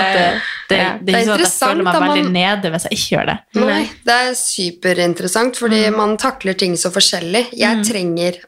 At 0.00 0.12
det, 0.16 0.26
det, 0.70 0.78
Ja. 0.80 0.90
det 1.00 1.14
er 1.14 1.20
ikke 1.20 1.26
sånn 1.26 1.34
at 1.34 1.44
jeg 1.44 1.52
føler 1.60 1.86
meg 1.86 1.94
veldig 2.04 2.24
man- 2.24 2.32
nede 2.38 2.70
hvis 2.74 2.86
jeg 2.88 2.98
ikke 2.98 3.10
gjør 3.16 3.26
det. 3.30 3.38
Nei, 3.60 3.80
det 4.08 4.16
er 4.20 4.34
superinteressant, 4.42 5.58
fordi 5.60 5.82
man 5.94 6.16
takler 6.20 6.56
ting 6.58 6.74
så 6.80 6.90
forskjellig. 6.94 7.44
Jeg 7.58 7.84
trenger 7.86 8.40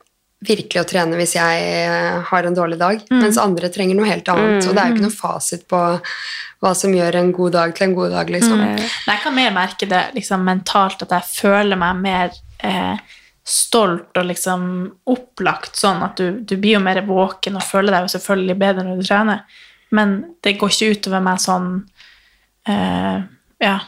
virkelig 0.43 0.81
å 0.83 0.89
trene 0.91 1.15
hvis 1.21 1.37
jeg 1.37 1.63
eh, 1.87 2.21
har 2.27 2.47
en 2.49 2.55
dårlig 2.57 2.79
dag, 2.81 3.03
mens 3.15 3.39
andre 3.39 3.69
trenger 3.71 3.95
noe 3.95 4.09
helt 4.11 4.27
annet. 4.33 4.67
Og 4.67 4.75
det 4.75 4.83
er 4.83 4.89
jo 4.91 4.97
ikke 4.97 5.07
noe 5.07 5.15
fasit 5.21 5.69
på 5.71 5.83
hva 6.63 6.73
som 6.79 6.93
gjør 6.95 7.15
en 7.19 7.33
god 7.35 7.53
dag 7.53 7.75
til 7.75 7.89
en 7.89 7.95
god 7.95 8.11
dag, 8.15 8.29
liksom. 8.31 8.59
Nei, 8.59 8.77
jeg 9.07 9.21
kan 9.23 9.35
mer 9.35 9.51
merke 9.55 9.89
det 9.91 10.03
liksom, 10.15 10.43
mentalt, 10.47 11.03
at 11.07 11.15
jeg 11.15 11.29
føler 11.43 11.79
meg 11.79 11.97
mer 12.03 12.31
eh, 12.63 12.97
stolt 13.45 14.19
og 14.19 14.27
liksom 14.29 14.67
opplagt, 15.11 15.75
sånn 15.79 16.03
at 16.07 16.17
du, 16.21 16.41
du 16.47 16.57
blir 16.57 16.77
jo 16.77 16.83
mer 16.85 17.01
våken 17.07 17.57
og 17.59 17.65
føler 17.67 17.91
deg 17.97 18.07
jo 18.07 18.13
selvfølgelig 18.17 18.59
bedre 18.61 18.85
når 18.87 19.01
du 19.01 19.07
trener. 19.09 19.41
Men 19.93 20.15
det 20.45 20.57
går 20.61 20.73
ikke 20.73 20.97
utover 20.97 21.25
meg 21.25 21.43
sånn 21.43 21.73
uh, 22.69 23.19
Ja. 23.63 23.81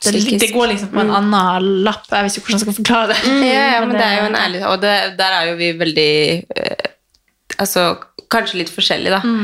Det, 0.00 0.12
det 0.40 0.48
går 0.54 0.70
liksom 0.70 0.94
på 0.94 1.02
en 1.02 1.10
annen 1.12 1.82
lapp. 1.84 2.06
Jeg 2.08 2.24
vet 2.24 2.36
ikke 2.38 2.46
hvordan 2.46 2.60
jeg 2.60 2.64
skal 2.64 2.76
forklare 2.78 3.10
det. 3.10 3.32
Ja, 3.50 3.64
ja, 3.74 3.80
men 3.84 3.98
det 3.98 4.06
er 4.06 4.14
jo 4.16 4.28
en 4.30 4.38
ærlig 4.38 4.62
Og 4.70 4.78
det, 4.80 4.94
der 5.18 5.34
er 5.36 5.50
jo 5.50 5.58
vi 5.58 5.74
veldig 5.76 6.14
uh, 6.54 6.86
Altså 7.60 7.90
kanskje 8.30 8.62
litt 8.62 8.70
forskjellige, 8.72 9.18
da. 9.18 9.34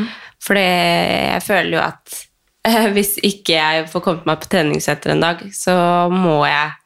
For 0.47 0.57
jeg 0.57 1.43
føler 1.43 1.75
jo 1.75 1.83
at 1.83 2.19
uh, 2.71 2.89
hvis 2.95 3.17
ikke 3.27 3.59
jeg 3.59 3.87
får 3.93 4.05
kommet 4.05 4.29
meg 4.31 4.41
på 4.41 4.51
treningssenter 4.55 5.13
en 5.13 5.25
dag, 5.27 5.43
så 5.53 5.75
må 6.13 6.39
jeg 6.47 6.77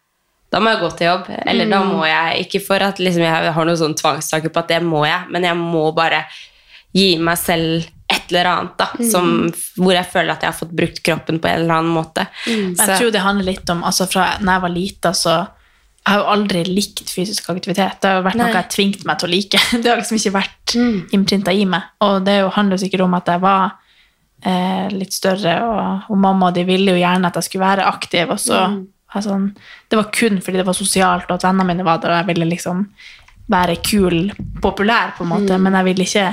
da 0.51 0.59
må 0.59 0.73
jeg 0.73 0.81
gå 0.81 0.89
til 0.99 1.07
jobb. 1.07 1.29
Eller 1.47 1.69
da 1.71 1.81
må 1.87 2.01
jeg 2.09 2.47
Ikke 2.47 2.61
for 2.65 2.83
at 2.83 2.99
liksom, 2.99 3.23
jeg 3.23 3.53
har 3.55 3.69
noen 3.69 3.79
sånn 3.79 3.95
tvangstanke 3.99 4.51
på 4.51 4.63
at 4.65 4.73
det 4.73 4.81
må 4.83 5.05
jeg, 5.07 5.29
men 5.31 5.47
jeg 5.47 5.59
må 5.59 5.85
bare 5.95 6.25
gi 6.97 7.13
meg 7.23 7.39
selv 7.39 7.87
et 8.31 8.37
eller 8.37 8.51
annet 8.51 8.77
da, 8.79 8.89
som, 9.11 9.31
hvor 9.77 9.95
jeg 9.95 10.07
føler 10.13 10.33
at 10.35 10.45
jeg 10.45 10.53
har 10.53 10.59
fått 10.59 10.75
brukt 10.77 11.03
kroppen 11.07 11.41
på 11.43 11.51
en 11.51 11.63
eller 11.63 11.81
annen 11.81 11.95
måte. 11.95 12.27
Så- 12.45 12.87
jeg 12.87 12.99
tror 12.99 13.11
det 13.13 13.25
handler 13.25 13.45
litt 13.45 13.71
om 13.71 13.83
altså 13.85 14.07
Fra 14.11 14.39
når 14.41 14.53
jeg 14.53 14.63
var 14.63 14.75
lita, 14.75 15.13
så 15.13 15.35
jeg 16.01 16.15
har 16.15 16.21
jo 16.23 16.31
aldri 16.33 16.65
likt 16.65 17.11
fysisk 17.13 17.51
aktivitet. 17.51 18.01
Det 18.01 18.09
har 18.09 18.17
jo 18.21 18.25
vært 18.25 18.39
noe 18.41 18.49
jeg 18.49 18.57
jeg 18.57 18.71
tvingte 18.73 19.07
meg 19.07 19.19
til 19.19 19.29
å 19.29 19.31
like. 19.31 19.59
Det 19.83 19.91
har 19.91 20.01
liksom 20.01 20.17
ikke 20.17 20.33
vært 20.39 20.75
innprinta 21.13 21.53
i 21.53 21.67
meg. 21.69 21.83
Og 22.01 22.25
det 22.25 22.39
handler 22.55 22.79
jo 22.79 22.85
sikkert 22.85 23.05
om 23.05 23.15
at 23.19 23.29
jeg 23.29 23.43
var 23.43 23.75
eh, 24.43 24.89
litt 24.95 25.13
større, 25.13 25.55
og, 25.67 26.09
og 26.09 26.19
mamma 26.19 26.49
og 26.49 26.57
de 26.57 26.65
ville 26.65 26.95
jo 26.95 27.03
gjerne 27.03 27.29
at 27.29 27.37
jeg 27.37 27.51
skulle 27.51 27.67
være 27.67 27.89
aktiv. 27.91 28.33
Og 28.33 28.41
så 28.41 28.63
mm. 28.73 28.81
sånn, 29.27 29.51
Det 29.91 30.01
var 30.01 30.09
kun 30.15 30.41
fordi 30.41 30.63
det 30.63 30.69
var 30.71 30.79
sosialt, 30.79 31.29
og 31.29 31.37
at 31.37 31.45
vennene 31.51 31.69
mine 31.69 31.85
var 31.87 32.01
der, 32.01 32.15
og 32.15 32.23
jeg 32.23 32.31
ville 32.33 32.49
liksom 32.55 32.87
være 33.51 33.77
kul, 33.85 34.31
populær, 34.63 35.13
på 35.19 35.27
en 35.27 35.33
måte. 35.35 35.59
Men 35.61 35.77
jeg 35.81 35.91
ville 35.91 36.07
ikke 36.07 36.29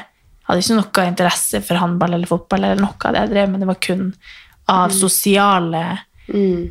hadde 0.48 0.64
ikke 0.64 0.78
noe 0.80 1.08
interesse 1.08 1.62
for 1.66 1.80
håndball 1.82 2.18
eller 2.18 2.30
fotball, 2.30 2.64
eller 2.64 2.82
noe 2.82 2.96
av 3.06 3.16
det 3.16 3.24
jeg 3.26 3.34
drev 3.34 3.50
med. 3.52 3.64
Det 3.64 3.72
var 3.72 3.82
kun 3.84 4.12
av 4.68 4.92
sosiale 4.92 5.86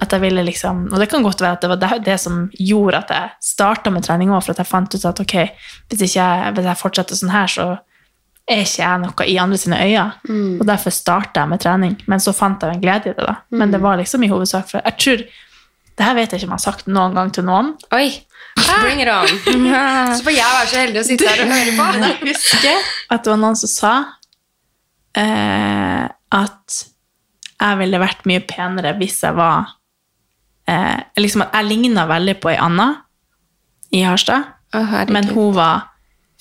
At 0.05 0.13
jeg 0.13 0.21
ville 0.21 0.43
liksom 0.45 0.83
Og 0.93 0.99
det 1.01 1.07
kan 1.09 1.23
godt 1.25 1.41
være 1.41 1.57
at 1.57 1.63
det 1.65 1.71
var 1.71 1.79
det, 1.81 2.05
det 2.05 2.19
som 2.21 2.43
gjorde 2.61 2.99
at 2.99 3.13
jeg 3.15 3.31
starta 3.41 3.89
med 3.91 4.05
trening 4.05 4.29
òg, 4.29 4.43
for 4.45 4.53
at 4.53 4.61
jeg 4.61 4.69
fant 4.69 4.93
ut 4.95 5.07
at 5.09 5.23
ok, 5.23 5.37
hvis, 5.89 6.17
jeg, 6.19 6.51
hvis 6.53 6.69
jeg 6.69 6.81
fortsetter 6.83 7.17
sånn 7.17 7.33
her, 7.33 7.49
så 7.49 7.67
er 8.47 8.63
ikke 8.63 8.83
jeg 8.83 9.01
noe 9.03 9.27
i 9.27 9.39
andre 9.43 9.59
sine 9.59 9.79
øyne. 9.81 10.05
Og 10.61 10.67
derfor 10.69 10.93
starta 10.95 11.43
jeg 11.43 11.51
med 11.55 11.63
trening. 11.65 11.97
Men 12.07 12.21
så 12.21 12.35
fant 12.37 12.63
jeg 12.63 12.77
en 12.77 12.85
glede 12.85 13.11
i 13.11 13.17
det, 13.17 13.25
da. 13.25 13.39
Men 13.51 13.73
det 13.73 13.81
var 13.83 13.97
liksom 13.97 14.23
i 14.23 14.29
hovedsak 14.31 14.69
for 14.71 14.85
Jeg 14.85 14.99
tror 15.03 15.25
Det 15.97 16.05
her 16.05 16.15
vet 16.15 16.33
jeg 16.33 16.43
ikke 16.43 16.47
om 16.51 16.53
jeg 16.53 16.61
har 16.61 16.67
sagt 16.69 16.87
noen 16.87 17.15
gang 17.17 17.33
til 17.33 17.45
noen. 17.49 17.73
Oi, 17.97 18.11
bring 18.57 19.01
it 19.03 19.09
on. 19.09 19.29
Så 20.17 20.25
får 20.27 20.35
jeg 20.37 20.53
være 20.59 20.69
så 20.71 20.81
heldig 20.81 21.01
å 21.01 21.07
sitte 21.07 21.31
her 21.31 21.43
og 21.45 21.53
høre 21.53 21.73
på. 21.77 21.89
Men 21.97 22.07
jeg 22.09 22.19
husker 22.33 22.93
at 23.13 23.25
det 23.25 23.33
var 23.33 23.41
noen 23.43 23.59
som 23.61 23.73
sa 23.73 23.95
eh, 25.17 26.05
at 26.37 26.79
jeg 27.57 27.81
ville 27.81 28.03
vært 28.03 28.27
mye 28.29 28.43
penere 28.45 28.93
hvis 29.01 29.23
jeg 29.25 29.37
var 29.37 29.77
eh, 30.69 31.01
liksom 31.17 31.47
at 31.47 31.55
Jeg 31.57 31.69
ligna 31.71 32.07
veldig 32.09 32.37
på 32.43 32.53
ei 32.53 32.59
Anna 32.61 32.89
i 33.95 34.03
Harstad, 34.03 34.49
oh, 34.75 34.97
men 35.15 35.29
hun 35.31 35.55
var 35.57 35.93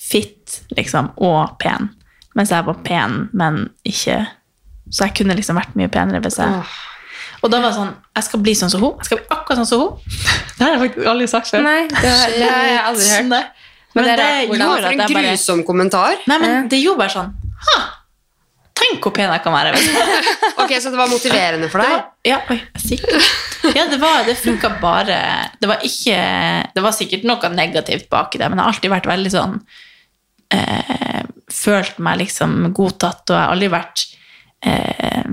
fit 0.02 0.60
liksom, 0.74 1.12
og 1.16 1.56
pen. 1.62 1.92
Mens 2.36 2.50
jeg 2.52 2.66
var 2.66 2.82
pen, 2.84 3.28
men 3.32 3.70
ikke 3.86 4.26
Så 4.90 5.06
jeg 5.06 5.14
kunne 5.18 5.34
liksom 5.34 5.56
vært 5.56 5.74
mye 5.78 5.90
penere 5.90 6.20
hvis 6.22 6.36
jeg 6.38 6.60
Og 7.42 7.50
da 7.52 7.58
var 7.60 7.68
det 7.68 7.76
sånn 7.76 7.90
Jeg 8.16 8.24
skal 8.28 8.40
bli 8.46 8.54
sånn 8.56 8.70
som 8.72 8.82
hun. 8.86 8.94
Jeg 9.02 9.08
skal 9.10 9.18
bli 9.20 9.26
akkurat 9.36 9.58
sånn 9.60 9.68
som 9.70 9.82
hun. 9.82 10.16
Det 10.56 10.64
har 10.64 10.72
jeg 10.74 10.80
faktisk 10.86 11.10
aldri 11.12 11.26
sagt 11.30 11.50
før. 11.52 11.62
Nei, 11.66 11.82
det 11.90 12.08
har, 12.08 12.32
det 12.32 12.48
har 12.48 12.64
jeg 12.70 12.80
aldri 12.90 13.10
hørt. 13.12 13.28
Nei. 13.34 13.42
Men, 13.96 14.04
Men 14.04 14.08
det, 14.08 14.16
det 14.16 14.58
gjorde 14.60 14.72
at 14.76 14.92
en 14.92 14.98
jeg 15.04 15.14
bare- 15.16 15.28
grusom 15.34 15.62
kommentar. 15.64 16.18
Nei, 16.28 16.38
men 16.42 16.66
det 16.68 16.80
gjorde 16.82 17.00
bare 17.04 17.14
sånn 17.14 17.30
Ha! 17.68 17.76
Tenk 18.76 19.00
hvor 19.06 19.14
pen 19.16 19.30
jeg 19.32 19.40
kan 19.44 19.54
være. 19.56 19.70
Ok, 20.60 20.72
Så 20.82 20.90
det 20.92 20.98
var 20.98 21.08
motiverende 21.08 21.68
for 21.72 21.80
Det 21.80 21.86
deg? 21.86 21.94
var, 21.96 22.04
ja, 22.26 22.38
oi, 22.50 22.58
er. 22.60 23.28
Ja, 23.76 23.84
det, 23.88 23.96
var, 24.02 24.24
det 24.26 24.34
funka 24.40 24.68
bare 24.82 25.16
Det 25.60 25.68
var 25.70 25.80
ikke 25.84 26.18
Det 26.76 26.82
var 26.84 26.92
sikkert 26.96 27.24
noe 27.28 27.48
negativt 27.54 28.08
bak 28.12 28.34
i 28.36 28.40
det, 28.42 28.48
men 28.50 28.58
jeg 28.60 28.64
har 28.66 28.72
alltid 28.74 28.92
vært 28.92 29.08
veldig 29.10 29.32
sånn 29.32 29.56
eh, 30.52 31.22
Følt 31.52 31.98
meg 32.02 32.20
liksom 32.24 32.72
godtatt, 32.76 33.22
og 33.30 33.36
jeg 33.36 33.42
har 33.44 33.54
aldri 33.54 33.68
vært 33.72 34.04
eh, 34.66 35.24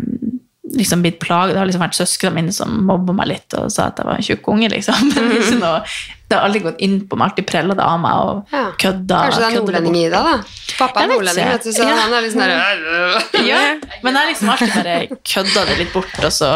liksom 0.74 1.02
blitt 1.06 1.20
plaget. 1.22 1.54
Det 1.56 1.60
har 1.62 1.68
liksom 1.70 1.84
vært 1.86 1.98
søsknene 2.00 2.36
mine 2.40 2.54
som 2.56 2.74
mobba 2.88 3.14
meg 3.14 3.28
litt 3.30 3.54
og 3.60 3.70
sa 3.72 3.88
at 3.92 4.00
jeg 4.02 4.08
var 4.10 4.20
en 4.20 4.26
tjukk 4.28 4.48
unge, 4.54 4.70
liksom. 4.74 5.10
Men 5.16 5.30
liksom 5.36 5.60
noe, 5.62 5.82
det 6.28 6.38
har 6.40 6.48
aldri 6.48 6.62
gått 6.66 6.80
inn 6.82 6.96
på 7.08 7.18
meg, 7.20 7.30
alltid 7.30 7.46
prella 7.52 7.76
det 7.78 7.86
av 7.86 8.00
meg 8.02 8.22
og 8.24 8.54
Ja. 8.56 8.64
kødda. 8.82 9.20
Kanskje 9.28 9.42
det 9.44 9.50
er 9.50 9.58
nordlending 9.60 9.98
i 10.00 10.06
deg, 10.10 10.30
da? 10.30 10.36
Pappa 10.80 11.04
er 11.04 11.12
nordlending, 11.14 11.52
vet 11.54 11.68
du, 11.68 11.72
så 11.76 11.84
Ja. 11.86 11.98
han 12.02 12.14
er 12.18 12.22
litt 12.26 12.34
sånn 12.34 12.46
der 12.48 13.46
Ja, 13.52 13.60
men 14.02 14.14
jeg 14.14 14.22
har 14.22 14.32
liksom 14.32 14.50
alltid 14.50 14.74
bare 14.74 14.96
kødda 15.34 15.66
det 15.70 15.78
litt 15.84 15.94
bort, 15.94 16.18
og 16.24 16.32
så 16.34 16.50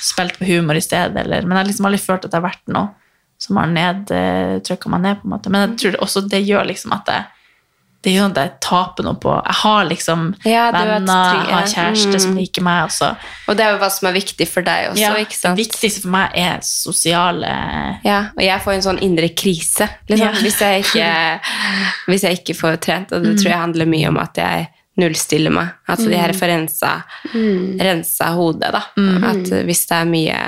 spilt 0.00 0.38
på 0.38 0.46
humor 0.52 0.78
i 0.78 0.84
stedet. 0.84 1.16
Eller, 1.26 1.42
men 1.42 1.56
jeg 1.56 1.64
har 1.64 1.70
liksom 1.72 1.90
aldri 1.90 2.02
følt 2.06 2.24
at 2.24 2.30
det 2.30 2.38
har 2.40 2.46
vært 2.50 2.62
noe 2.70 2.88
som 3.38 3.58
har 3.60 3.66
nedtrykka 3.68 4.88
meg 4.94 5.00
ned. 5.04 5.18
på 5.20 5.26
en 5.28 5.34
måte. 5.34 5.50
Men 5.52 5.66
jeg 5.74 5.78
tror 5.82 5.98
også 6.06 6.22
det 6.30 6.44
gjør 6.46 6.66
liksom 6.70 6.94
at 6.96 7.10
jeg 7.12 7.24
det 8.06 8.12
gjør 8.14 8.28
at 8.30 8.36
jeg 8.38 8.50
taper 8.62 9.02
noe 9.08 9.18
på 9.18 9.32
Jeg 9.34 9.54
har 9.64 9.84
liksom 9.90 10.20
Ja, 10.46 10.68
er 10.70 10.86
venner, 10.92 11.40
jeg 11.42 11.54
har 11.56 11.64
kjæreste 11.66 12.06
kjæreste 12.06 12.20
som 12.22 12.30
Mm. 12.36 12.38
liker 12.38 12.62
meg. 12.62 12.84
Også. 12.86 13.08
Og 13.48 13.56
det 13.58 13.64
er 13.66 13.72
jo 13.74 13.78
hva 13.82 13.88
som 13.90 14.06
er 14.08 14.12
viktig 14.14 14.46
for 14.48 14.62
deg 14.62 14.90
også, 14.92 15.00
ja, 15.02 15.10
ikke 15.18 15.34
sant? 15.40 15.56
Det 15.58 15.66
viktigste 15.66 16.02
for 16.04 16.14
meg 16.14 16.30
er 16.38 16.58
sosiale 16.62 17.50
Ja, 18.06 18.20
og 18.36 18.42
jeg 18.46 18.60
får 18.62 18.72
en 18.76 18.86
sånn 18.86 19.02
indre 19.02 19.28
krise 19.34 19.88
liksom, 20.08 20.26
Ja. 20.28 20.32
hvis, 20.40 20.60
jeg 20.60 20.84
ikke, 20.84 21.40
hvis 22.08 22.22
jeg 22.22 22.38
ikke 22.40 22.54
får 22.60 22.76
trent. 22.80 23.12
Og 23.12 23.22
det 23.22 23.34
Mm. 23.34 23.38
tror 23.42 23.50
jeg 23.50 23.58
handler 23.60 23.86
mye 23.86 24.08
om 24.08 24.16
at 24.18 24.34
jeg 24.36 24.68
nullstiller 24.96 25.52
meg. 25.52 25.74
Altså 25.90 26.08
de 26.08 26.18
her 26.18 26.32
får 26.36 26.50
rensa, 26.50 26.92
rensa 27.34 28.30
hodet, 28.36 28.70
da. 28.74 28.82
Mm. 28.96 29.26
At 29.28 29.50
hvis 29.68 29.84
det 29.90 29.98
er 29.98 30.08
mye 30.08 30.38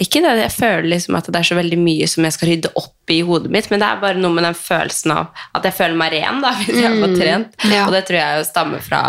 Ikke 0.00 0.22
det, 0.24 0.32
jeg 0.40 0.54
føler 0.54 0.88
liksom 0.94 1.18
at 1.18 1.28
det 1.28 1.40
er 1.40 1.48
så 1.50 1.58
veldig 1.58 1.78
mye 1.80 2.08
som 2.10 2.24
jeg 2.26 2.36
skal 2.36 2.52
rydde 2.52 2.72
opp 2.80 3.12
i 3.12 3.20
hodet 3.26 3.50
mitt, 3.52 3.68
men 3.72 3.82
det 3.82 3.88
er 3.88 4.00
bare 4.02 4.20
noe 4.22 4.32
med 4.32 4.46
den 4.46 4.56
følelsen 4.56 5.12
av 5.16 5.44
at 5.56 5.66
jeg 5.66 5.76
føler 5.76 5.98
meg 5.98 6.14
ren, 6.14 6.40
da, 6.44 6.54
hvis 6.62 6.78
jeg 6.78 6.86
har 6.86 7.02
fått 7.02 7.18
trent. 7.20 7.60
Ja. 7.68 7.84
Og 7.86 7.96
det 7.96 8.04
tror 8.08 8.20
jeg 8.20 8.40
jo 8.40 8.48
stammer 8.48 8.84
fra, 8.84 9.02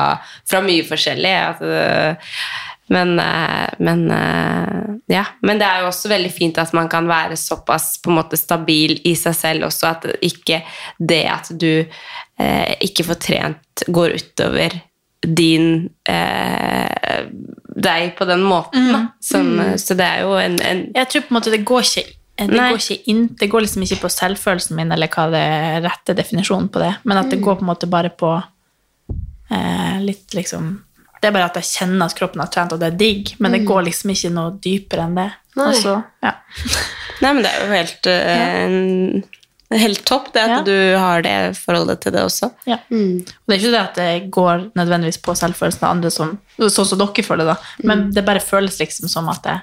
fra 0.50 0.64
mye 0.66 0.86
forskjellig. 0.88 1.34
At, 1.52 1.64
øh, 1.64 2.36
men, 2.92 3.14
eh, 3.24 3.70
men 3.80 4.04
eh, 4.12 4.92
ja. 5.16 5.26
Men 5.42 5.60
det 5.62 5.68
er 5.68 5.82
jo 5.84 5.90
også 5.92 6.12
veldig 6.12 6.32
fint 6.36 6.58
at 6.62 6.74
man 6.78 6.90
kan 6.92 7.08
være 7.10 7.38
såpass 7.40 7.96
på 8.04 8.12
en 8.12 8.18
måte 8.20 8.38
stabil 8.40 8.98
i 9.08 9.16
seg 9.20 9.36
selv 9.38 9.68
også, 9.70 9.92
at 9.96 10.08
ikke 10.28 10.62
det 11.00 11.24
at 11.32 11.52
du 11.60 11.70
eh, 11.82 12.74
ikke 12.84 13.08
får 13.08 13.20
trent, 13.24 13.86
går 13.88 14.18
utover 14.20 14.76
din 15.22 15.68
eh, 16.10 17.28
deg 17.82 18.16
på 18.18 18.26
den 18.26 18.42
måten. 18.44 18.90
Mm. 18.92 19.08
Som, 19.22 19.52
Mm. 19.60 19.78
Så 19.78 19.94
det 19.98 20.06
er 20.08 20.24
jo 20.26 20.34
en, 20.42 20.56
en 20.66 20.80
Jeg 20.96 21.08
tror 21.12 21.22
på 21.28 21.32
en 21.32 21.38
måte 21.40 21.52
det 21.54 21.64
går 21.66 21.86
ikke 21.86 22.08
det 22.42 22.48
Nei. 22.58 22.72
går, 22.72 22.80
ikke 22.82 23.10
inn, 23.12 23.28
det 23.38 23.48
går 23.52 23.62
liksom 23.62 23.84
ikke 23.86 24.00
på 24.02 24.10
selvfølelsen 24.10 24.76
min, 24.80 24.92
eller 24.96 25.08
hva 25.14 25.28
det 25.30 25.42
er 25.46 25.84
rette 25.86 26.16
definisjonen 26.18 26.72
på 26.74 26.80
det, 26.82 26.96
men 27.06 27.20
at 27.20 27.30
det 27.30 27.38
Mm. 27.38 27.44
går 27.46 27.56
på 27.60 27.62
en 27.62 27.70
måte 27.70 27.90
bare 27.92 28.10
på 28.10 28.32
eh, 29.52 30.00
litt 30.02 30.34
liksom 30.34 30.72
Det 31.22 31.30
er 31.30 31.36
bare 31.36 31.50
at 31.52 31.60
jeg 31.60 31.68
kjenner 31.70 32.08
at 32.10 32.16
kroppen 32.18 32.42
har 32.42 32.50
trent, 32.50 32.74
og 32.74 32.80
det 32.82 32.88
er 32.94 32.98
digg, 32.98 33.36
men 33.40 33.52
det 33.54 33.62
Mm. 33.62 33.68
går 33.70 33.84
liksom 33.92 34.10
ikke 34.16 34.32
noe 34.34 34.56
dypere 34.64 35.04
enn 35.06 35.16
det. 35.20 35.28
Nei. 35.60 35.70
Og 35.76 36.04
ja. 36.24 36.32
Nei, 37.22 37.34
men 37.34 37.44
det 37.46 37.52
er 37.52 37.62
jo 37.62 37.72
helt, 37.76 38.08
eh, 38.10 39.78
helt 39.82 40.04
topp 40.10 40.32
det 40.34 40.42
at 40.50 40.66
du 40.66 40.74
har 40.98 41.22
det 41.22 41.36
forholdet 41.60 42.02
til 42.02 42.12
det 42.16 42.24
også. 42.26 42.50
Ja. 42.66 42.80
Og 42.90 43.26
det 43.48 43.54
er 43.56 43.60
ikke 43.62 43.72
det 43.76 43.82
at 43.86 43.96
det 44.00 44.32
går 44.34 44.72
nødvendigvis 44.76 45.22
på 45.22 45.36
selvfølelsen 45.38 45.84
av 45.86 45.92
andre 45.96 46.12
som, 46.12 46.38
sånn 46.58 46.88
som 46.90 46.98
dere 47.00 47.24
føler 47.28 47.46
det, 47.54 47.58
men 47.84 48.10
det 48.16 48.26
bare 48.26 48.40
føles 48.44 48.80
liksom 48.82 49.08
som 49.12 49.30
at 49.30 49.44
det, 49.46 49.60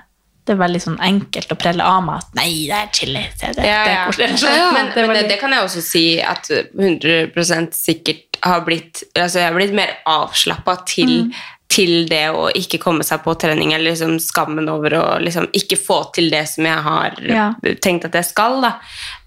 det 0.46 0.54
er 0.54 0.62
veldig 0.62 0.80
sånn 0.80 1.00
enkelt 1.04 1.50
å 1.52 1.58
prelle 1.60 1.84
av 1.84 2.00
meg 2.06 2.22
at 2.22 2.38
nei, 2.38 2.48
det 2.70 2.78
er 2.78 2.88
chili. 2.96 3.24
Det, 3.40 3.50
det, 3.58 3.66
Ja, 3.66 4.06
det 4.14 4.30
er 4.30 4.56
ja. 4.56 4.70
Men, 4.78 4.92
Det 4.94 5.04
men 5.08 5.16
det, 5.18 5.26
det 5.28 5.40
kan 5.42 5.52
jeg 5.52 5.66
også 5.66 5.82
si 5.84 6.06
at 6.24 6.48
100% 6.48 7.74
sikkert 7.76 8.27
har 8.42 8.60
blitt 8.66 9.02
altså 9.16 9.38
Jeg 9.38 9.48
har 9.48 9.56
blitt 9.58 9.74
mer 9.74 9.96
avslappa 10.06 10.76
til, 10.86 11.24
Mm. 11.28 11.32
Til 11.68 12.06
det 12.08 12.30
å 12.32 12.46
ikke 12.56 12.78
komme 12.80 13.04
seg 13.04 13.20
på 13.22 13.34
trening, 13.38 13.74
eller 13.76 13.90
liksom 13.92 14.14
skammen 14.24 14.68
over 14.72 14.94
å 14.96 15.02
liksom 15.20 15.50
ikke 15.52 15.76
få 15.76 15.98
til 16.16 16.30
det 16.32 16.46
som 16.48 16.64
jeg 16.64 16.78
har 16.86 17.12
Ja. 17.28 17.52
tenkt 17.84 18.06
at 18.06 18.14
jeg 18.16 18.24
skal. 18.24 18.60
Da. 18.62 18.70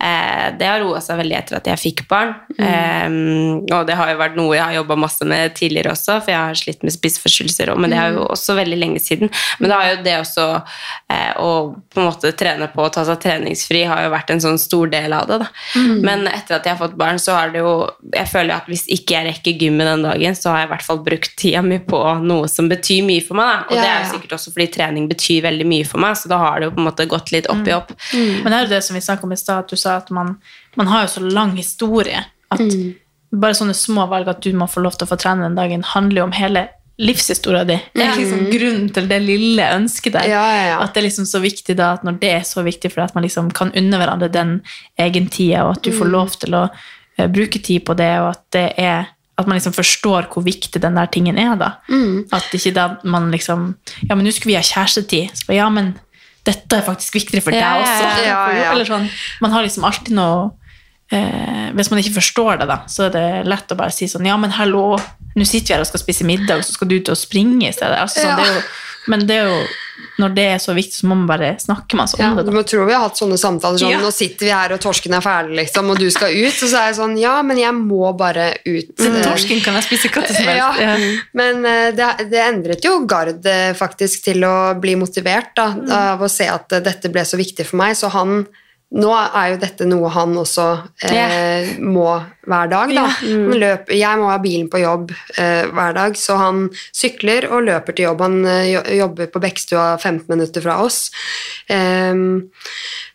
Eh, 0.02 0.52
det 0.58 0.66
har 0.66 0.80
roa 0.82 1.00
seg 1.00 1.20
veldig 1.20 1.38
etter 1.38 1.56
at 1.58 1.68
jeg 1.70 1.78
fikk 1.78 2.08
barn. 2.10 2.34
Mm. 2.58 2.66
Eh, 3.70 3.76
og 3.78 3.86
det 3.86 3.96
har 3.96 4.10
jo 4.12 4.18
vært 4.18 4.36
noe 4.36 4.56
jeg 4.56 4.64
har 4.64 4.74
jobba 4.74 4.98
masse 4.98 5.24
med 5.24 5.54
tidligere 5.54 5.92
også, 5.94 6.18
for 6.24 6.32
jeg 6.34 6.39
har 6.42 6.58
slitt 6.58 6.82
med 6.84 6.92
spiseforstyrrelser 6.96 7.70
òg, 7.70 7.78
men 7.78 7.89
det 7.94 8.00
er 8.00 8.12
jo 8.16 8.22
Mm. 8.26 8.32
også 8.34 8.56
veldig 8.58 8.80
lenge 8.80 9.00
siden. 9.00 9.30
Men 9.60 9.70
da 9.70 9.80
har 9.82 9.96
jo 9.96 10.02
det 10.04 10.18
også 10.20 10.64
eh, 11.10 11.34
å 11.38 11.76
på 11.94 12.02
en 12.02 12.08
måte 12.10 12.34
trene 12.36 12.68
på 12.74 12.82
å 12.88 12.92
ta 12.92 13.06
seg 13.06 13.20
treningsfri 13.22 13.86
har 13.86 14.02
jo 14.04 14.10
vært 14.10 14.32
en 14.32 14.39
sånn 14.42 14.58
stor 14.60 14.88
del 14.89 15.14
av 15.14 15.28
det. 15.28 15.39
da. 15.39 15.48
Mm. 15.76 16.02
Men 16.02 16.28
etter 16.28 16.56
at 16.56 16.64
jeg 16.66 16.76
har 16.76 16.88
fått 16.88 16.98
barn, 16.98 17.20
så 17.22 17.34
har 17.38 17.50
det 17.52 17.60
jo 17.62 17.89
Jeg 18.14 18.28
føler 18.28 18.56
at 18.56 18.66
hvis 18.68 18.88
ikke 18.89 19.12
jeg 19.14 19.26
rekker 19.30 19.60
gymmet 19.60 19.86
den 19.86 20.02
dagen, 20.04 20.34
så 20.36 20.50
har 20.52 20.60
jeg 20.62 20.70
i 20.70 20.72
hvert 20.74 20.82
fall 20.88 20.98
brukt 21.06 21.36
tida 21.38 21.62
mi 21.62 21.78
på 21.78 22.00
noe 22.24 22.30
som 22.51 22.67
betyr 22.71 23.03
mye 23.07 23.23
for 23.25 23.38
meg. 23.39 23.51
da. 23.51 23.65
Og 23.69 23.75
Ja, 23.77 23.82
det 23.82 23.89
er 23.91 24.03
jo 24.03 24.11
sikkert 24.15 24.36
også 24.38 24.53
fordi 24.55 24.67
trening 24.75 25.07
betyr 25.11 25.41
veldig 25.47 25.67
mye 25.67 25.86
for 25.88 25.99
meg, 26.03 26.15
så 26.19 26.29
da 26.32 26.38
har 26.41 26.59
det 26.59 26.69
jo 26.69 26.73
på 26.75 26.82
en 26.84 26.89
måte 26.89 27.07
gått 27.07 27.32
litt 27.36 27.47
opp 27.53 27.67
i 27.67 27.73
opp. 27.77 27.93
Men 28.13 28.49
det 28.51 28.57
er 28.57 28.65
jo 28.67 28.73
det 28.75 28.84
som 28.84 28.95
vi 28.95 29.01
snakket 29.01 29.23
om 29.29 29.32
i 29.36 29.39
stad, 29.43 29.63
at 29.65 29.69
du 29.69 29.75
sa 29.75 29.95
at 30.01 30.11
man, 30.11 30.36
man 30.79 30.88
har 30.88 31.05
jo 31.07 31.13
så 31.19 31.23
lang 31.32 31.55
historie 31.57 32.25
at 32.51 32.59
bare 33.32 33.55
sånne 33.55 33.73
små 33.77 34.07
valg 34.11 34.27
at 34.27 34.41
du 34.43 34.51
må 34.53 34.67
få 34.67 34.82
lov 34.84 34.97
til 34.99 35.07
å 35.07 35.11
få 35.13 35.17
trene 35.21 35.43
den 35.47 35.55
dagen, 35.55 35.84
handler 35.84 36.21
jo 36.21 36.23
om 36.27 36.32
hele 36.36 36.67
livshistoria 37.01 37.63
di. 37.65 37.77
Det 37.95 38.03
er 38.03 38.15
liksom 38.19 38.41
grunnen 38.51 38.89
til 38.93 39.07
det 39.09 39.19
lille 39.23 39.63
ønsket 39.77 40.13
der. 40.13 40.27
At 40.84 40.93
det 40.93 41.01
er 41.01 41.07
liksom 41.07 41.25
så 41.25 41.39
viktig 41.41 41.75
da, 41.79 41.93
at 41.95 42.03
når 42.03 42.19
det 42.21 42.29
er 42.36 42.43
så 42.45 42.61
viktig 42.65 42.91
for 42.91 43.01
deg, 43.01 43.09
at 43.09 43.15
man 43.15 43.23
liksom 43.25 43.47
kan 43.57 43.71
unne 43.79 43.97
hverandre 43.97 44.29
den 44.32 44.51
egentida, 44.99 45.63
og 45.65 45.77
at 45.77 45.82
du 45.88 45.91
får 45.91 46.05
Mm. 46.05 46.11
lov 46.11 46.29
til 46.38 46.53
å 46.59 46.69
eh, 47.17 47.27
bruke 47.27 47.59
tid 47.63 47.86
på 47.86 47.95
det, 47.97 48.11
og 48.19 48.29
at 48.36 48.43
det 48.51 48.73
er 48.77 49.07
at 49.39 49.47
man 49.47 49.57
liksom 49.57 49.73
forstår 49.73 50.27
hvor 50.32 50.43
viktig 50.45 50.82
den 50.84 50.97
der 50.99 51.09
tingen 51.11 51.39
er. 51.39 51.55
da. 51.57 51.71
Mm. 51.89 52.27
At 52.36 52.51
ikke 52.53 52.73
da 52.75 52.88
man 53.03 53.32
liksom 53.32 53.75
Ja, 54.07 54.15
men 54.15 54.25
nå 54.25 54.34
skulle 54.36 54.53
vi 54.53 54.59
ha 54.59 54.65
kjærestetid. 54.65 55.32
Så, 55.34 55.53
ja, 55.55 55.69
men 55.69 55.95
dette 56.47 56.77
er 56.77 56.86
faktisk 56.86 57.15
viktigere 57.15 57.45
for 57.45 57.53
deg 57.53 57.61
ja, 57.61 57.77
også. 57.77 58.25
ja. 58.25 58.39
Ja. 58.57 58.71
Eller 58.71 58.88
sånn, 58.88 59.07
man 59.43 59.53
har 59.53 59.65
liksom 59.65 59.86
alltid 59.86 60.15
noe 60.17 60.49
eh, 61.13 61.69
Hvis 61.77 61.91
man 61.93 62.01
ikke 62.01 62.17
forstår 62.17 62.61
det, 62.61 62.69
da, 62.71 62.79
så 62.89 63.07
er 63.07 63.15
det 63.15 63.25
lett 63.49 63.73
å 63.73 63.77
bare 63.77 63.93
si 63.93 64.09
sånn 64.09 64.25
Ja, 64.25 64.38
men 64.41 64.53
hallo, 64.57 64.95
nå 65.36 65.47
sitter 65.47 65.67
vi 65.67 65.77
her 65.77 65.86
og 65.86 65.91
skal 65.91 66.01
spise 66.01 66.27
middag, 66.27 66.59
og 66.59 66.65
så 66.67 66.75
skal 66.75 66.89
du 66.89 66.97
ut 66.97 67.13
og 67.13 67.19
springe 67.19 67.69
i 67.69 67.75
stedet. 67.75 67.99
Altså, 68.01 68.25
sånn, 68.25 68.41
det 68.41 68.49
jo, 68.49 68.63
men 69.13 69.27
det 69.29 69.38
er 69.38 69.51
jo 69.53 69.61
når 70.20 70.34
det 70.36 70.45
er 70.54 70.58
så 70.64 70.74
viktig, 70.76 70.93
så 71.02 71.08
må 71.08 71.16
man 71.18 71.28
bare 71.30 71.56
snakke 71.60 71.95
med 71.97 72.04
oss 72.04 72.14
om 72.16 72.22
Ja, 72.24 72.30
det. 72.36 72.45
Da. 72.45 72.52
Man 72.52 72.64
tror 72.68 72.86
vi 72.88 72.93
har 72.93 73.02
hatt 73.08 73.18
sånne 73.20 73.38
samtaler 73.41 73.78
sånn, 73.82 73.91
Ja. 73.91 73.99
nå 73.99 74.12
sitter 74.14 74.45
vi 74.45 74.52
her 74.52 74.74
og 74.74 74.80
torsken 74.84 75.14
er 75.18 75.22
ferdig, 75.22 75.56
liksom, 75.62 75.89
og 75.89 75.97
du 75.99 76.10
skal 76.12 76.30
ut, 76.36 76.64
og 76.64 76.70
så 76.70 76.78
er 76.82 76.86
jeg 76.91 76.95
sånn, 76.99 77.18
ja, 77.20 77.41
men 77.41 77.58
jeg 77.58 77.74
må 77.74 78.12
bare 78.18 78.54
ut. 78.66 78.91
Men 78.99 79.22
torsken 79.24 79.62
kan 79.64 79.74
jeg 79.80 79.84
spise 79.89 80.10
hva 80.14 80.26
som 80.28 80.36
helst. 80.36 80.58
Ja, 80.58 80.72
Ja. 80.80 80.95
men 81.34 81.66
eh, 81.66 81.91
det, 81.91 82.30
det 82.32 82.41
endret 82.47 82.84
jo 82.84 83.06
Gard 83.06 83.45
eh, 83.45 83.74
faktisk 83.74 84.24
til 84.24 84.41
å 84.43 84.80
bli 84.80 84.95
motivert 84.95 85.56
da, 85.56 85.70
Mm. 85.72 85.89
av 85.91 86.20
å 86.22 86.30
se 86.30 86.45
at 86.47 86.72
eh, 86.74 86.80
dette 86.80 87.10
ble 87.12 87.22
så 87.22 87.38
viktig 87.38 87.66
for 87.66 87.78
meg, 87.78 87.95
så 87.95 88.10
han 88.12 88.45
nå 88.92 89.12
er 89.16 89.54
jo 89.54 89.60
dette 89.62 89.86
noe 89.88 90.10
han 90.12 90.34
også 90.36 90.66
eh, 91.08 91.78
må 91.80 92.08
hver 92.44 92.72
dag. 92.72 92.92
Da. 92.92 93.06
Yeah. 93.24 93.38
Mm. 93.39 93.54
løper, 93.62 93.96
jeg 93.96 94.20
må 94.20 94.28
ha 94.28 94.39
bilen 94.44 94.68
på 94.72 94.82
jobb 94.82 95.14
eh, 95.39 95.70
hver 95.72 95.94
dag, 95.96 96.18
så 96.20 96.36
han 96.39 96.66
sykler 96.92 97.48
og 97.48 97.70
løper 97.70 97.96
til 97.96 98.10
jobb. 98.10 98.24
Han 98.26 98.42
eh, 98.52 98.74
jobber 98.98 99.30
på 99.32 99.42
Bekkstua 99.44 99.86
15 99.96 100.26
minutter 100.34 100.66
fra 100.66 100.82
oss. 100.84 101.06
Ehm, 101.72 102.50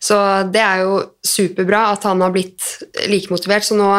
så 0.00 0.20
det 0.48 0.62
er 0.64 0.86
jo 0.86 0.94
superbra 1.26 1.90
at 1.92 2.06
han 2.08 2.24
har 2.24 2.32
blitt 2.32 2.64
like 3.10 3.28
motivert. 3.34 3.66
Så 3.68 3.76
nå, 3.76 3.90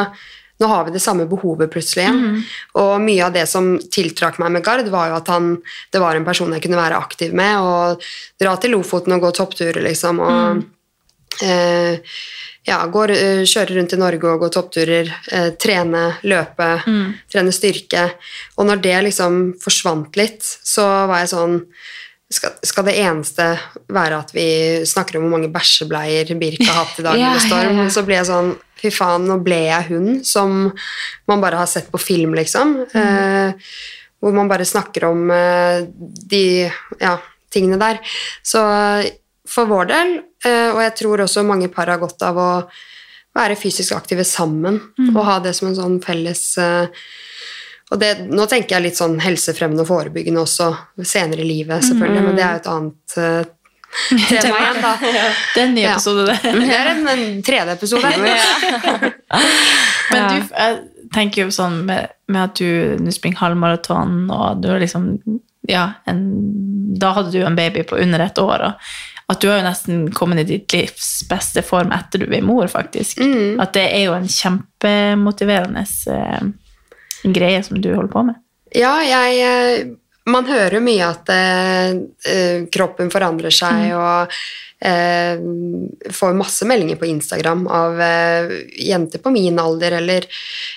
nå 0.57 0.69
har 0.71 0.87
vi 0.87 0.95
det 0.95 1.03
samme 1.03 1.27
behovet 1.29 1.69
plutselig 1.75 2.07
igjen. 2.07 2.23
Mm. 2.23 2.39
Og 2.81 2.95
mye 3.05 3.27
av 3.27 3.35
det 3.35 3.43
som 3.51 3.75
tiltrakk 3.77 4.39
meg 4.41 4.55
med 4.55 4.65
Gard, 4.65 4.89
var 4.89 5.11
jo 5.11 5.19
at 5.19 5.29
han, 5.29 5.53
det 5.93 6.01
var 6.01 6.17
en 6.17 6.25
person 6.25 6.57
jeg 6.57 6.65
kunne 6.65 6.81
være 6.81 6.97
aktiv 6.97 7.37
med, 7.37 7.61
og 7.61 8.09
dra 8.41 8.55
til 8.57 8.73
Lofoten 8.73 9.13
og 9.19 9.27
gå 9.27 9.31
toppturer, 9.43 9.83
liksom. 9.85 10.23
og 10.25 10.33
Mhm. 10.55 10.65
Eh, 11.43 11.99
ja, 12.67 12.81
går, 12.91 13.13
eh, 13.15 13.43
kjøre 13.47 13.77
rundt 13.77 13.93
i 13.95 13.99
Norge 14.01 14.31
og 14.31 14.41
gå 14.43 14.49
toppturer, 14.53 15.11
eh, 15.31 15.49
trene, 15.59 16.07
løpe, 16.27 16.71
trene 17.31 17.53
styrke. 17.55 18.09
Og 18.57 18.67
når 18.67 18.81
det 18.83 18.97
liksom 19.07 19.39
forsvant 19.63 20.19
litt, 20.19 20.43
så 20.43 21.07
var 21.07 21.23
jeg 21.23 21.33
sånn 21.35 21.61
skal, 22.27 22.57
skal 22.59 22.83
det 22.89 22.97
eneste 22.99 23.45
være 23.95 24.17
at 24.19 24.33
vi 24.35 24.47
snakker 24.83 25.15
om 25.15 25.25
hvor 25.25 25.37
mange 25.37 25.51
bæsjebleier 25.53 26.33
Birk 26.39 26.65
har 26.67 26.81
hatt 26.81 26.97
i 26.99 27.05
dag? 27.05 27.19
Ja, 27.23 27.29
storm? 27.39 27.77
ja, 27.77 27.85
ja. 27.85 27.93
Så 27.93 28.03
blir 28.07 28.19
jeg 28.19 28.31
sånn 28.31 28.55
Fy 28.77 28.91
faen, 28.93 29.23
nå 29.25 29.39
ble 29.41 29.57
jeg 29.71 29.87
hun 29.87 30.09
som 30.27 30.67
man 31.25 31.39
bare 31.41 31.57
har 31.57 31.69
sett 31.71 31.87
på 31.89 31.97
film, 31.97 32.35
liksom. 32.37 32.75
Eh, 32.93 33.55
hvor 34.21 34.35
man 34.35 34.51
bare 34.51 34.67
snakker 34.69 35.07
om 35.07 35.31
eh, 35.33 35.87
de 36.29 36.43
ja, 37.01 37.15
tingene 37.49 37.79
der. 37.81 37.97
Så 38.45 38.61
for 39.47 39.69
vår 39.69 39.89
del, 39.91 40.13
eh, 40.45 40.69
og 40.73 40.81
jeg 40.83 40.95
tror 41.01 41.23
også 41.25 41.45
mange 41.47 41.69
par 41.73 41.91
har 41.91 42.01
godt 42.01 42.23
av 42.27 42.37
å 42.41 42.51
være 43.37 43.57
fysisk 43.59 43.93
aktive 43.93 44.25
sammen 44.25 44.79
og 45.11 45.19
ha 45.27 45.37
det 45.43 45.53
som 45.53 45.69
en 45.69 45.77
sånn 45.77 45.97
felles 46.01 46.41
eh, 46.61 46.89
og 47.87 48.01
det, 48.01 48.09
Nå 48.27 48.47
tenker 48.51 48.75
jeg 48.75 48.83
litt 48.83 48.99
sånn 48.99 49.19
helsefremmende 49.23 49.85
og 49.85 49.91
forebyggende 49.91 50.41
også 50.43 50.71
senere 51.07 51.43
i 51.43 51.47
livet, 51.47 51.85
selvfølgelig, 51.87 52.23
men 52.25 52.35
det 52.35 52.43
er 52.43 52.57
jo 52.57 52.61
et 52.61 52.69
annet 52.73 53.17
eh, 53.23 53.53
tema 54.41 54.59
igjen, 54.59 54.81
da. 54.83 54.91
Det 55.53 55.61
er 55.61 55.63
en 55.63 55.73
ny 55.77 55.85
episode, 55.87 56.25
det. 56.27 56.37
Det 56.43 56.75
er 56.75 56.91
en, 56.91 57.01
en 57.13 57.25
tredje 57.47 57.77
episode. 57.77 58.11
Men 60.11 60.27
du, 60.27 60.35
jeg 60.51 60.75
tenker 61.15 61.45
jo 61.45 61.53
sånn 61.55 61.81
med, 61.87 62.11
med 62.31 62.41
at 62.43 62.59
du 62.59 62.99
nå 63.03 63.11
springer 63.15 63.39
halvmaraton, 63.41 64.27
og 64.31 64.61
du 64.63 64.69
er 64.73 64.83
liksom 64.83 65.09
Ja, 65.67 65.89
en, 66.07 66.21
da 66.99 67.13
hadde 67.15 67.33
du 67.33 67.41
en 67.43 67.57
baby 67.57 67.83
på 67.87 67.97
under 67.99 68.23
et 68.23 68.37
år, 68.39 68.67
og 68.69 69.16
at 69.27 69.41
du 69.43 69.49
har 69.49 69.59
jo 69.59 69.67
nesten 69.67 70.03
kommet 70.15 70.45
i 70.45 70.47
ditt 70.55 70.73
livs 70.73 71.09
beste 71.27 71.63
form 71.65 71.91
etter 71.95 72.21
du 72.21 72.29
ble 72.29 72.39
mor, 72.45 72.69
faktisk. 72.71 73.19
At 73.59 73.73
det 73.75 73.85
er 73.91 74.05
jo 74.05 74.15
en 74.15 74.27
kjempemotiverende 74.31 75.83
eh, 76.13 76.45
greie 77.35 77.63
som 77.65 77.81
du 77.83 77.89
holder 77.91 78.13
på 78.13 78.23
med. 78.29 78.39
Ja, 78.75 78.93
jeg 79.03 79.41
eh, 79.43 79.89
Man 80.27 80.47
hører 80.49 80.77
jo 80.77 80.83
mye 80.83 81.07
at 81.07 81.29
eh, 81.33 81.97
eh, 82.27 82.63
kroppen 82.73 83.11
forandrer 83.13 83.53
seg, 83.53 83.91
og 83.95 84.33
eh, 84.79 85.39
får 86.13 86.33
masse 86.37 86.65
meldinger 86.67 86.99
på 86.99 87.07
Instagram 87.09 87.67
av 87.67 88.01
eh, 88.01 88.51
jenter 88.87 89.23
på 89.23 89.31
min 89.33 89.59
alder 89.59 89.97
eller 90.01 90.27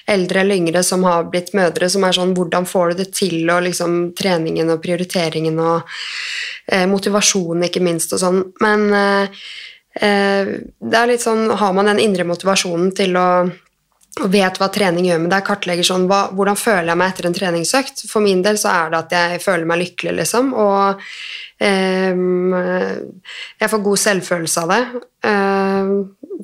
eldre 0.07 0.41
eller 0.41 0.61
yngre 0.61 0.83
som 0.87 1.05
har 1.05 1.29
blitt 1.33 1.53
mødre, 1.57 1.91
som 1.91 2.05
er 2.07 2.17
sånn 2.17 2.35
Hvordan 2.37 2.69
får 2.69 2.93
du 2.93 3.03
det 3.03 3.11
til, 3.17 3.43
og 3.51 3.65
liksom 3.67 3.99
treningen 4.19 4.71
og 4.71 4.83
prioriteringen 4.85 5.59
og 5.59 5.83
eh, 6.67 6.87
motivasjonen, 6.91 7.67
ikke 7.69 7.83
minst, 7.85 8.15
og 8.15 8.23
sånn. 8.23 8.45
Men 8.63 8.87
eh, 8.95 9.43
eh, 10.01 10.55
det 10.79 11.03
er 11.03 11.11
litt 11.11 11.27
sånn 11.27 11.51
Har 11.59 11.75
man 11.77 11.91
den 11.91 12.03
indre 12.03 12.29
motivasjonen 12.29 12.95
til 12.97 13.19
å 13.19 13.29
og 14.19 14.27
vet 14.33 14.59
hva 14.59 14.67
trening 14.75 15.07
gjør 15.07 15.21
med 15.23 15.31
deg, 15.31 15.45
kartlegger 15.47 15.87
sånn 15.87 16.09
hva, 16.11 16.25
hvordan 16.35 16.59
føler 16.59 16.91
jeg 16.91 16.99
meg 16.99 17.13
etter 17.13 17.29
en 17.29 17.37
treningsøkt. 17.37 18.03
For 18.11 18.25
min 18.25 18.43
del 18.43 18.59
så 18.61 18.73
er 18.73 18.91
det 18.91 18.99
at 19.05 19.15
jeg 19.15 19.43
føler 19.45 19.69
meg 19.71 19.81
lykkelig, 19.85 20.15
liksom, 20.19 20.51
og 20.59 21.05
ehm, 21.63 22.57
jeg 23.61 23.71
får 23.71 23.85
god 23.87 24.03
selvfølelse 24.03 24.65
av 24.65 24.75
det. 24.75 24.81
Ehm, 25.31 25.95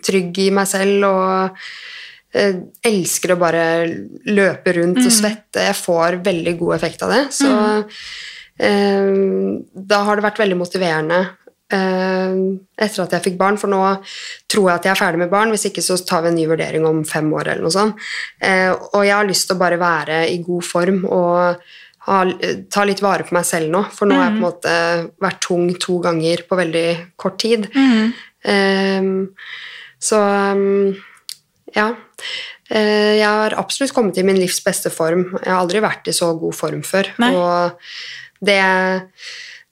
trygg 0.07 0.41
i 0.45 0.49
meg 0.55 0.71
selv 0.71 1.09
og 1.09 1.61
eh, 2.39 2.63
elsker 2.87 3.35
å 3.35 3.41
bare 3.41 3.67
løpe 4.31 4.77
rundt 4.79 5.03
og 5.03 5.13
svette. 5.13 5.67
Jeg 5.67 5.81
får 5.81 6.21
veldig 6.27 6.55
god 6.63 6.79
effekt 6.79 7.03
av 7.03 7.17
det. 7.17 7.23
Så 7.35 7.51
ehm, 8.63 9.59
da 9.75 10.05
har 10.07 10.17
det 10.17 10.29
vært 10.31 10.45
veldig 10.45 10.61
motiverende 10.63 11.21
eh, 11.25 11.46
etter 11.67 13.03
at 13.03 13.15
jeg 13.17 13.25
fikk 13.25 13.39
barn, 13.41 13.57
for 13.59 13.71
nå 13.73 13.81
tror 14.47 14.69
jeg 14.69 14.77
at 14.77 14.87
jeg 14.87 14.93
er 14.93 15.01
ferdig 15.01 15.23
med 15.25 15.33
barn, 15.33 15.51
hvis 15.51 15.67
ikke 15.71 15.83
så 15.83 15.97
tar 16.07 16.23
vi 16.23 16.31
en 16.31 16.39
ny 16.39 16.47
vurdering 16.47 16.87
om 16.87 17.03
fem 17.09 17.27
år 17.35 17.51
eller 17.53 17.67
noe 17.67 17.75
sånt. 17.75 18.07
Eh, 18.39 18.71
og 18.71 19.03
jeg 19.03 19.17
har 19.17 19.27
lyst 19.27 19.49
til 19.49 19.59
å 19.59 19.63
bare 19.65 19.81
være 19.81 20.21
i 20.31 20.39
god 20.47 20.67
form 20.67 21.03
og 21.09 21.67
ha, 22.07 22.21
ta 22.71 22.87
litt 22.87 23.03
vare 23.03 23.27
på 23.27 23.35
meg 23.35 23.49
selv 23.49 23.73
nå, 23.75 23.83
for 23.91 24.07
nå 24.07 24.15
har 24.15 24.29
jeg 24.29 24.37
på 24.37 24.39
en 24.39 24.47
måte 24.47 24.77
vært 25.27 25.43
tung 25.43 25.67
to 25.83 25.99
ganger 26.05 26.45
på 26.47 26.61
veldig 26.63 26.87
kort 27.19 27.41
tid. 27.43 27.67
Eh, 28.47 29.11
så 30.07 30.23
um, 30.55 30.95
ja. 31.75 31.91
Eh, 32.71 33.17
jeg 33.19 33.27
har 33.27 33.57
absolutt 33.59 33.95
kommet 33.95 34.19
i 34.19 34.25
min 34.27 34.39
livs 34.39 34.59
beste 34.65 34.91
form. 34.95 35.29
Jeg 35.41 35.51
har 35.51 35.61
aldri 35.61 35.83
vært 35.85 36.11
i 36.11 36.15
så 36.17 36.33
god 36.39 36.57
form 36.57 36.83
før. 36.87 37.11
Nei. 37.23 37.33
Og 37.35 38.47
det, 38.47 38.61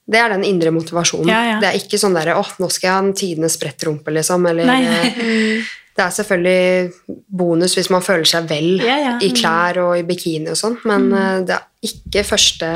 det 0.05 0.19
er 0.21 0.35
den 0.35 0.45
indre 0.45 0.69
motivasjonen. 0.73 1.29
Ja, 1.31 1.41
ja. 1.49 1.57
Det 1.61 1.71
er 1.71 1.79
ikke 1.79 1.97
sånn 2.01 2.13
derre 2.13 2.35
'Å, 2.37 2.45
nå 2.61 2.69
skal 2.69 2.87
jeg 2.87 2.93
ha 2.93 3.01
en 3.01 3.17
tidenes 3.17 3.57
sprettrumpe', 3.57 4.13
liksom. 4.13 4.45
Eller 4.51 4.69
eh, 4.69 5.65
Det 5.95 6.03
er 6.03 6.11
selvfølgelig 6.11 7.19
bonus 7.31 7.77
hvis 7.77 7.89
man 7.89 8.03
føler 8.03 8.27
seg 8.27 8.49
vel 8.49 8.81
Ja, 8.83 9.15
i 9.23 9.29
klær 9.31 9.79
og 9.79 9.93
i 9.95 10.03
bikini 10.03 10.51
og 10.51 10.57
sånn, 10.59 10.75
men 10.83 11.07
mm. 11.07 11.45
det 11.47 11.55
er 11.55 11.87
ikke 11.87 12.25
første 12.27 12.71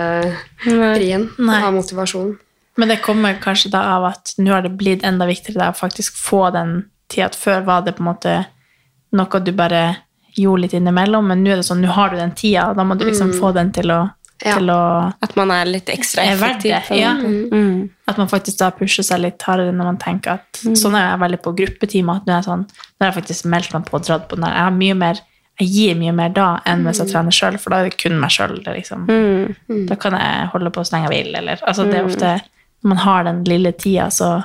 prien 0.64 1.28
av 1.52 1.74
motivasjon. 1.76 2.38
Men 2.80 2.94
det 2.94 3.02
kommer 3.04 3.36
kanskje 3.44 3.74
da 3.74 3.82
av 3.98 4.06
at 4.14 4.34
nå 4.40 4.54
har 4.54 4.64
det 4.64 4.78
blitt 4.80 5.04
enda 5.04 5.28
viktigere 5.28 5.68
å 5.68 5.76
faktisk 5.76 6.16
få 6.16 6.46
den. 6.56 6.86
At 7.20 7.36
før 7.36 7.66
var 7.68 7.84
det 7.84 7.98
på 7.98 8.06
en 8.06 8.12
måte 8.14 8.36
noe 9.12 9.42
du 9.44 9.52
bare 9.52 9.84
gjorde 10.38 10.62
litt 10.64 10.76
innimellom, 10.78 11.28
men 11.28 11.44
nå 11.44 11.52
er 11.52 11.60
det 11.60 11.68
sånn, 11.68 11.82
nå 11.84 11.92
har 11.92 12.14
du 12.14 12.20
den 12.22 12.36
tida, 12.38 12.70
og 12.70 12.78
da 12.80 12.86
må 12.88 12.96
du 12.96 13.04
liksom 13.10 13.34
få 13.36 13.52
den 13.58 13.74
til 13.76 13.92
å, 13.92 14.04
Ja. 14.46 14.56
til 14.58 14.70
å 14.72 15.14
At 15.22 15.36
man 15.36 15.52
er 15.52 15.66
litt 15.66 15.90
ekstra 15.92 16.24
effektiv. 16.24 16.72
det. 16.90 16.98
Ja. 17.00 17.14
Mm. 17.14 17.90
At 18.08 18.18
man 18.18 18.28
faktisk 18.32 18.58
da 18.62 18.70
pusher 18.72 19.04
seg 19.04 19.20
litt 19.20 19.42
hardere 19.44 19.74
når 19.76 19.84
man 19.90 19.98
tenker 19.98 20.32
at 20.40 20.62
Sånn 20.80 20.96
er 20.96 21.10
jeg 21.12 21.20
veldig 21.20 21.42
på 21.44 21.56
gruppetimer. 21.58 22.16
At 22.22 22.26
nå 22.30 22.38
er 22.38 22.46
sånn, 22.48 22.64
jeg 23.02 23.14
faktisk 23.18 23.46
meldt 23.52 23.74
meg 23.74 23.86
på 23.90 23.96
og 24.00 24.06
dratt 24.08 24.28
på 24.30 24.36
den. 24.40 24.46
Jeg, 24.48 24.64
har 24.64 24.72
mye 24.72 24.94
mer, 24.96 25.20
jeg 25.60 25.68
gir 25.74 25.96
mye 26.00 26.14
mer 26.16 26.30
da 26.30 26.48
enn 26.66 26.86
hvis 26.88 27.00
jeg 27.04 27.12
trener 27.12 27.32
sjøl, 27.36 27.58
for 27.60 27.70
da 27.76 27.82
er 27.84 27.90
det 27.90 27.98
kun 28.00 28.20
meg 28.20 28.30
sjøl. 28.32 28.56
Liksom. 28.64 29.06
Mm. 29.10 29.86
Da 29.90 29.96
kan 29.96 30.14
jeg 30.14 30.48
holde 30.54 30.72
på 30.72 30.86
så 30.88 30.96
lenge 30.96 31.12
jeg 31.12 31.26
vil. 31.26 31.36
Eller, 31.36 31.60
altså, 31.68 31.84
det 31.90 32.00
er 32.00 32.06
ofte, 32.08 32.34
når 32.84 32.90
man 32.96 32.98
har 33.04 33.24
den 33.28 33.44
lille 33.44 33.72
tida, 33.76 34.08
så 34.10 34.44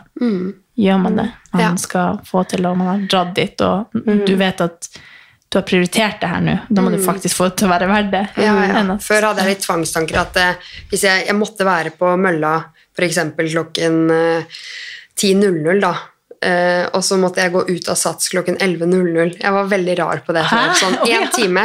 gjør 0.77 0.99
man 1.03 1.17
det. 1.23 1.29
Man 1.53 1.63
Ja. 1.63 1.75
skal 1.77 2.19
få 2.27 2.43
til, 2.49 2.67
og 2.67 2.77
man 2.79 2.87
har 2.89 3.07
dratt 3.09 3.35
dit, 3.35 3.61
og 3.61 3.87
du 4.27 4.35
vet 4.37 4.61
at 4.61 4.89
du 5.55 5.61
har 5.61 5.67
prioritert 5.69 6.21
det 6.23 6.31
her 6.31 6.43
nå. 6.45 6.55
Da 6.69 6.83
må 6.85 6.91
du 6.93 6.99
faktisk 7.03 7.39
få 7.39 7.49
det 7.51 7.61
til 7.61 7.69
å 7.69 7.75
være 7.75 7.91
verdt 7.91 8.11
det. 8.15 8.25
Ja, 8.43 8.55
ja. 8.67 8.83
Før 9.03 9.29
hadde 9.31 9.45
jeg 9.45 9.55
litt 9.55 9.63
tvangstanker 9.65 10.19
at 10.25 10.41
eh, 10.43 10.73
hvis 10.91 11.07
jeg, 11.07 11.29
jeg 11.29 11.39
måtte 11.39 11.67
være 11.69 11.95
på 11.95 12.11
mølla 12.21 12.57
f.eks. 12.95 13.21
klokken 13.39 14.03
eh, 14.15 14.59
10.00, 15.15 15.81
da. 15.83 15.95
Eh, 16.45 16.85
og 16.93 17.01
så 17.05 17.17
måtte 17.21 17.41
jeg 17.41 17.55
gå 17.55 17.63
ut 17.71 17.87
av 17.89 17.97
Sats 17.97 18.29
klokken 18.33 18.59
11.00. 18.61 19.39
Jeg 19.41 19.53
var 19.55 19.69
veldig 19.71 19.95
rar 20.01 20.21
på 20.27 20.35
det. 20.37 20.43
Hæ? 20.51 20.61
Sånn 20.77 20.97
oh, 21.01 21.09
ja. 21.09 21.23
time. 21.33 21.63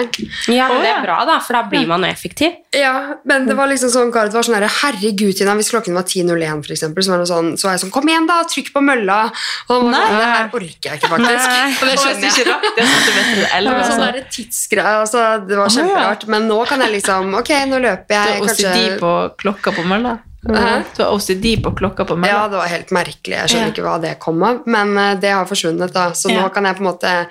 Ja, 0.48 0.70
men 0.72 0.86
det 0.86 0.94
er 0.94 1.02
bra, 1.04 1.18
da, 1.28 1.40
for 1.44 1.58
da 1.58 1.64
blir 1.68 1.90
man 1.90 2.06
effektiv. 2.08 2.56
Ja, 2.76 3.18
men 3.28 3.48
det 3.50 3.58
var 3.58 3.68
liksom 3.72 3.92
sånn, 3.92 4.14
Karet 4.14 4.36
var 4.36 4.46
sånn 4.46 4.56
her, 4.56 4.68
herregud, 4.84 5.34
Tina, 5.36 5.56
hvis 5.60 5.72
klokken 5.74 5.98
var 5.98 6.06
10.01 6.08 6.64
for 6.64 6.76
eksempel, 6.76 7.06
så 7.06 7.16
var, 7.16 7.24
det 7.24 7.30
sånn, 7.32 7.52
så 7.60 7.68
var 7.68 7.76
jeg 7.76 7.84
sånn, 7.84 7.94
kom 7.98 8.12
igjen 8.12 8.30
da, 8.30 8.40
trykk 8.54 8.72
på 8.78 8.86
mølla. 8.86 9.20
Og 9.68 9.74
han 9.76 9.90
var 9.90 10.06
sånn, 10.06 10.16
det 10.16 10.32
her 10.32 10.56
orker 10.62 10.90
jeg 10.92 11.02
ikke 11.02 11.12
faktisk. 11.16 11.50
Og 11.68 11.92
det 11.92 11.98
skjønner 12.06 12.30
jeg. 12.30 12.48
Det 12.80 12.86
er 12.86 12.94
sånn 12.94 13.68
du 13.70 13.74
er 13.74 13.84
sånn 13.90 14.06
der 14.06 14.24
tidsgreie, 14.32 14.96
altså, 15.04 15.26
det 15.50 15.60
var 15.60 15.76
kjemperart. 15.76 16.26
Men 16.32 16.48
nå 16.52 16.64
kan 16.70 16.86
jeg 16.86 17.00
liksom, 17.00 17.36
ok, 17.42 17.54
nå 17.74 17.84
løper 17.84 18.08
Du 18.08 18.16
jeg 18.16 18.40
har 18.40 18.48
OCD 18.48 19.00
på 19.02 19.14
klokka 19.44 19.76
på 19.76 19.86
mølla? 19.90 20.20
Hæ? 20.48 20.84
Du 20.96 21.04
har 21.04 21.12
OCD 21.12 21.58
på 21.64 21.74
klokka 21.76 22.06
på 22.08 22.16
meg? 22.18 22.30
Ja, 22.32 22.48
det 22.48 22.56
var 22.62 22.68
helt 22.72 22.92
merkelig. 22.96 23.36
Jeg 23.36 23.50
skjønner 23.52 23.68
Ja. 23.68 23.72
ikke 23.74 23.84
hva 23.84 23.96
det 24.02 24.20
kom 24.20 24.42
av, 24.44 24.62
men 24.66 24.98
eh, 24.98 25.16
det 25.20 25.32
har 25.36 25.46
forsvunnet, 25.46 25.92
da. 25.92 26.12
Så 26.16 26.30
Ja. 26.32 26.42
nå 26.48 26.54
kan 26.54 26.64
jeg 26.64 26.76
på 26.78 26.80
en 26.80 26.88
måte 26.94 27.28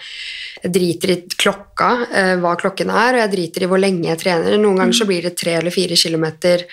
jeg 0.62 0.72
driter 0.72 1.11
i 1.11 1.16
klokka, 1.40 2.06
eh, 2.12 2.36
hva 2.36 2.54
klokken 2.61 2.90
er, 2.90 3.14
og 3.14 3.20
jeg 3.24 3.30
driter 3.32 3.62
i 3.62 3.66
hvor 3.66 3.80
lenge 3.80 4.04
jeg 4.11 4.18
trener. 4.18 4.59
Noen 4.59 4.76
ganger 4.76 4.92
så 4.92 5.04
Mm. 5.04 5.09
blir 5.09 5.22
det 5.22 5.36
tre 5.36 5.54
eller 5.54 5.70
fire 5.70 5.96
kilometer 5.96 6.64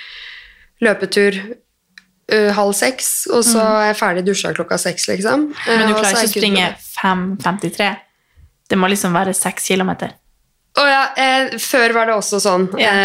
løpetur 0.81 1.55
eh, 2.27 2.51
halv 2.51 2.73
seks, 2.73 3.27
og 3.31 3.43
så 3.45 3.61
er 3.61 3.93
jeg 3.93 3.97
ferdig 4.01 4.25
dusja 4.25 4.51
klokka 4.53 4.77
seks, 4.79 5.07
liksom. 5.07 5.53
Mm. 5.53 5.77
Men 5.77 5.87
du 5.87 5.93
klarer 5.93 6.17
er 6.17 6.25
ikke 6.25 6.35
å 6.35 6.41
springe 6.41 6.61
med 6.61 6.73
det. 6.73 6.81
5,53? 7.77 7.97
Det 8.67 8.77
må 8.77 8.89
liksom 8.89 9.13
være 9.13 9.33
seks 9.35 9.67
kilometer. 9.67 10.11
Å 10.75 10.83
ja, 10.89 11.03
eh, 11.15 11.55
før 11.61 11.93
var 11.95 12.09
det 12.09 12.17
også 12.17 12.41
sånn 12.43 12.65
yeah. 12.79 12.97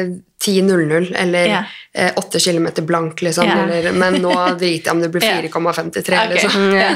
eh, 0.00 0.12
10.00 0.40 1.10
eller 1.18 1.50
yeah. 1.50 1.72
eh, 1.92 2.12
8 2.16 2.40
kilometer 2.40 2.86
blank, 2.88 3.20
liksom. 3.26 3.44
Yeah. 3.44 3.64
Eller, 3.66 3.92
men 3.92 4.20
nå 4.22 4.32
driter 4.56 4.88
jeg 4.88 4.94
om 4.94 5.02
det 5.02 5.10
blir 5.12 5.26
4,53, 5.50 6.22
Ok. 6.22 6.32
liksom. 6.32 6.68
Ja, 6.78 6.92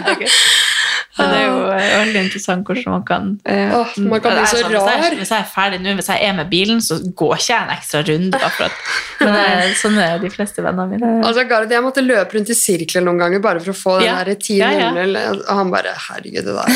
Ja, 1.12 1.26
det 1.28 1.38
er 1.38 1.42
jo 1.44 1.56
eh, 1.68 1.90
veldig 2.00 2.20
interessant 2.24 2.64
hvordan 2.64 2.94
man 2.94 3.02
kan 3.04 3.24
Åh, 3.44 3.90
man 4.08 4.22
kan 4.24 4.32
bli 4.32 4.40
er 4.40 4.48
så 4.48 4.62
sånn, 4.62 4.72
hvis, 4.72 4.86
jeg, 4.88 5.16
hvis 5.20 5.32
jeg 5.34 5.44
er 5.44 5.50
ferdig 5.52 5.80
nå, 5.82 5.92
hvis 5.98 6.08
jeg 6.08 6.24
er 6.24 6.36
med 6.38 6.48
bilen, 6.48 6.80
så 6.80 6.96
går 7.04 7.34
ikke 7.36 7.50
jeg 7.50 7.66
en 7.66 7.72
ekstra 7.74 8.00
runde. 8.08 8.40
Akkurat. 8.48 8.78
Men 9.20 9.36
det, 9.36 9.74
sånn 9.82 9.98
er 10.00 10.22
de 10.22 10.30
fleste 10.32 10.64
vennene 10.64 10.88
mine. 10.88 11.10
Altså, 11.20 11.44
Gareth, 11.50 11.74
jeg 11.76 11.84
måtte 11.84 12.04
løpe 12.04 12.38
rundt 12.38 12.52
i 12.52 12.56
sirkler 12.56 13.04
noen 13.04 13.20
ganger 13.20 13.44
bare 13.44 13.60
for 13.60 13.74
å 13.74 13.76
få 13.76 13.98
den 14.00 14.08
Ja. 14.08 14.70
ja. 14.72 14.90
og 15.36 15.52
han 15.58 15.72
bare 15.74 15.92
Herregud, 16.08 16.48
det 16.48 16.56
der 16.56 16.70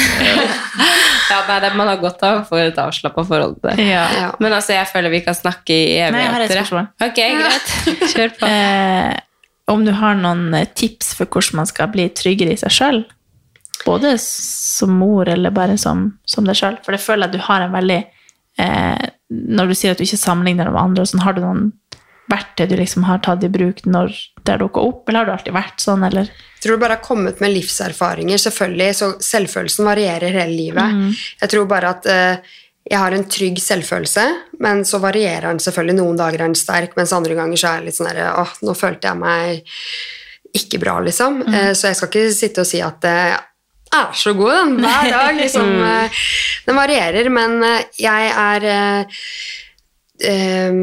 Ja, 1.31 1.41
nei, 1.49 1.59
det, 1.65 1.73
Man 1.79 1.89
har 1.91 2.01
godt 2.03 2.23
av 2.27 2.43
å 2.43 2.47
få 2.47 2.61
et 2.61 2.79
avslappa 2.81 3.25
forhold 3.27 3.57
til 3.61 3.73
det. 3.73 3.89
Ja. 3.89 4.05
ja. 4.21 4.31
Men 4.43 4.53
altså, 4.53 4.77
jeg 4.77 4.91
føler 4.93 5.13
vi 5.17 5.23
kan 5.27 5.37
snakke 5.39 5.75
i 5.75 5.97
evigheter. 5.97 6.13
Nei, 6.13 6.25
jeg 6.27 6.69
har 6.69 6.83
et. 6.85 6.93
Ok, 7.09 7.23
greit. 7.41 8.13
Kjør 8.13 8.37
på. 8.41 8.53
Eh, 8.57 9.17
om 9.71 9.83
du 9.85 9.91
har 9.99 10.15
noen 10.19 10.55
eh, 10.55 10.69
tips 10.79 11.11
for 11.19 11.27
hvordan 11.27 11.61
man 11.61 11.69
skal 11.69 11.91
bli 11.93 12.07
tryggere 12.15 12.55
i 12.55 12.61
seg 12.61 12.73
sjøl? 12.73 13.01
Både 13.87 14.17
som 14.23 14.97
mor 14.99 15.29
eller 15.31 15.55
bare 15.55 15.79
som, 15.79 16.09
som 16.27 16.47
deg 16.49 16.59
sjøl. 16.59 16.79
For 16.85 16.97
det 16.97 17.03
føler 17.03 17.27
jeg 17.27 17.33
at 17.33 17.39
du 17.39 17.47
har 17.47 17.65
en 17.65 17.75
veldig 17.75 18.01
eh, 18.03 19.05
Når 19.31 19.71
du 19.71 19.75
sier 19.79 19.95
at 19.95 20.01
du 20.01 20.07
ikke 20.07 20.21
sammenligner 20.21 20.69
deg 20.69 20.75
med 20.75 20.83
andre, 20.83 21.07
sånn, 21.07 21.25
har 21.25 21.37
du 21.37 21.45
noen 21.45 21.69
verktøy 22.27 22.67
du 22.67 22.77
liksom 22.79 23.07
har 23.07 23.21
tatt 23.23 23.45
i 23.47 23.51
bruk 23.53 23.85
når 23.87 24.11
det 24.43 24.55
har 24.55 24.63
dukka 24.63 24.83
opp, 24.83 25.09
eller 25.09 25.23
har 25.23 25.29
du 25.29 25.35
alltid 25.37 25.55
vært 25.55 25.83
sånn, 25.83 26.05
eller? 26.07 26.31
Jeg 26.57 26.65
tror 26.65 26.77
det 26.77 26.83
bare 26.83 26.97
har 26.99 27.05
kommet 27.05 27.43
med 27.43 27.53
livserfaringer, 27.55 28.41
selvfølgelig, 28.43 28.97
så 28.99 29.11
selvfølelsen 29.23 29.87
varierer 29.87 30.35
hele 30.35 30.55
livet. 30.55 30.97
Mm. 30.97 31.13
Jeg 31.43 31.53
tror 31.53 31.69
bare 31.71 31.93
at 31.95 32.09
eh, 32.11 32.55
jeg 32.87 33.03
har 33.03 33.15
en 33.15 33.27
trygg 33.31 33.59
selvfølelse, 33.63 34.27
men 34.63 34.85
så 34.87 35.01
varierer 35.03 35.49
den 35.49 35.63
selvfølgelig. 35.63 35.99
Noen 35.99 36.19
dager 36.21 36.43
er 36.43 36.47
den 36.47 36.59
sterk, 36.59 36.95
mens 36.99 37.15
andre 37.15 37.39
ganger 37.39 37.63
så 37.63 37.73
er 37.73 37.83
det 37.83 37.91
litt 37.91 37.99
sånn 37.99 38.11
der, 38.11 38.23
åh, 38.43 38.55
nå 38.67 38.77
følte 38.79 39.11
jeg 39.11 39.23
meg 39.23 40.57
ikke 40.57 40.81
bra, 40.83 41.01
liksom. 41.05 41.43
Mm. 41.43 41.55
Eh, 41.55 41.73
så 41.79 41.91
jeg 41.91 41.99
skal 41.99 42.13
ikke 42.13 42.35
sitte 42.35 42.63
og 42.63 42.71
si 42.71 42.83
at 42.85 43.07
eh, 43.11 43.35
er 43.97 44.17
så 44.23 44.33
god 44.39 44.55
den 44.59 44.77
hver 44.85 45.11
dag. 45.17 45.37
Liksom. 45.41 45.73
Mm. 45.77 45.87
Eh, 45.91 46.25
Den 46.67 46.79
varierer, 46.81 47.29
men 47.31 47.59
eh, 47.63 47.85
jeg 48.03 48.31
er 48.33 48.67
eh, 48.73 49.25
eh, 50.31 50.79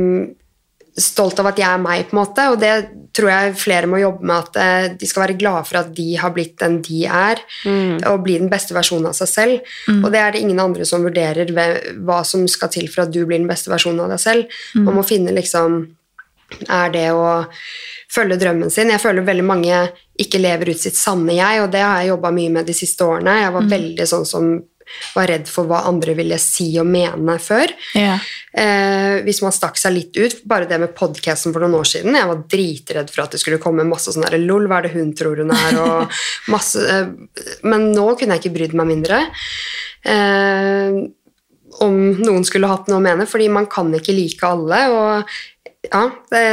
stolt 0.93 1.39
av 1.41 1.47
at 1.49 1.57
jeg 1.57 1.65
er 1.65 1.81
meg, 1.81 2.03
på 2.09 2.13
en 2.13 2.19
måte, 2.21 2.43
og 2.53 2.59
det 2.61 2.73
tror 3.17 3.29
jeg 3.29 3.55
flere 3.61 3.89
må 3.89 3.97
jobbe 4.01 4.25
med. 4.29 4.45
At 4.47 4.59
eh, 4.61 4.85
de 4.99 5.09
skal 5.09 5.23
være 5.25 5.37
glade 5.41 5.65
for 5.69 5.79
at 5.81 5.89
de 5.97 6.05
har 6.21 6.33
blitt 6.35 6.55
den 6.61 6.79
de 6.85 7.03
er, 7.09 7.41
og 8.09 8.23
bli 8.25 8.37
den 8.41 8.49
beste 8.51 8.75
versjonen 8.77 9.09
av 9.09 9.17
seg 9.17 9.29
selv. 9.31 9.73
Mm. 9.89 10.03
Og 10.03 10.11
det 10.13 10.21
er 10.21 10.33
det 10.35 10.43
ingen 10.45 10.61
andre 10.61 10.85
som 10.89 11.05
vurderer 11.05 11.49
hva 11.53 12.21
som 12.25 12.45
skal 12.49 12.71
til 12.73 12.87
for 12.93 13.05
at 13.05 13.13
du 13.13 13.23
blir 13.25 13.41
den 13.41 13.49
beste 13.49 13.73
versjonen 13.73 14.05
av 14.05 14.13
deg 14.13 14.21
selv. 14.21 14.59
Mm. 14.77 14.87
Man 14.89 14.97
må 15.01 15.05
finne 15.07 15.33
liksom 15.35 15.83
Er 16.69 16.91
det 16.93 17.07
å 17.17 17.45
følge 18.13 18.37
drømmen 18.37 18.69
sin? 18.69 18.91
Jeg 18.93 19.01
føler 19.01 19.25
veldig 19.25 19.45
mange 19.47 19.77
ikke 20.19 20.41
lever 20.41 20.73
ut 20.73 20.79
sitt 20.79 20.97
sanne 20.97 21.33
jeg, 21.33 21.63
og 21.63 21.71
det 21.73 21.81
har 21.81 22.01
jeg 22.01 22.13
jobba 22.13 22.33
mye 22.35 22.51
med 22.59 22.69
de 22.69 22.75
siste 22.77 23.05
årene. 23.05 23.39
Jeg 23.41 23.55
var 23.55 23.71
veldig 23.71 24.07
sånn 24.09 24.27
som 24.29 24.53
var 25.13 25.29
redd 25.31 25.47
for 25.49 25.69
hva 25.69 25.83
andre 25.89 26.13
ville 26.17 26.37
si 26.41 26.67
og 26.81 26.87
mene 26.89 27.37
før. 27.41 27.71
Yeah. 27.97 28.21
Eh, 28.51 29.21
hvis 29.25 29.41
man 29.43 29.55
stakk 29.55 29.79
seg 29.79 29.95
litt 29.95 30.19
ut. 30.19 30.35
Bare 30.49 30.67
det 30.69 30.79
med 30.81 30.93
podcasten 30.97 31.55
for 31.55 31.63
noen 31.63 31.77
år 31.79 31.89
siden. 31.89 32.17
Jeg 32.17 32.29
var 32.29 32.43
dritredd 32.51 33.13
for 33.13 33.25
at 33.25 33.35
det 33.35 33.41
skulle 33.41 33.61
komme 33.63 33.87
masse 33.87 34.13
sånn 34.13 34.27
der 34.27 34.41
lol, 34.43 34.67
hva 34.69 34.81
er 34.81 34.87
det 34.87 34.93
hun 34.97 35.13
tror 35.17 35.41
hun 35.41 35.53
er, 35.55 35.79
og 35.81 36.19
masse 36.53 36.83
eh, 36.83 37.09
Men 37.65 37.91
nå 37.95 38.07
kunne 38.19 38.37
jeg 38.37 38.45
ikke 38.45 38.57
brydd 38.59 38.77
meg 38.77 38.91
mindre. 38.91 39.23
Eh, 40.03 41.01
om 41.83 41.95
noen 42.19 42.45
skulle 42.45 42.69
hatt 42.69 42.89
noe 42.91 43.01
å 43.01 43.03
mene, 43.03 43.25
fordi 43.29 43.49
man 43.49 43.65
kan 43.71 43.89
ikke 43.97 44.13
like 44.13 44.45
alle, 44.45 44.83
og 44.93 45.39
ja 45.83 46.03
det, 46.31 46.43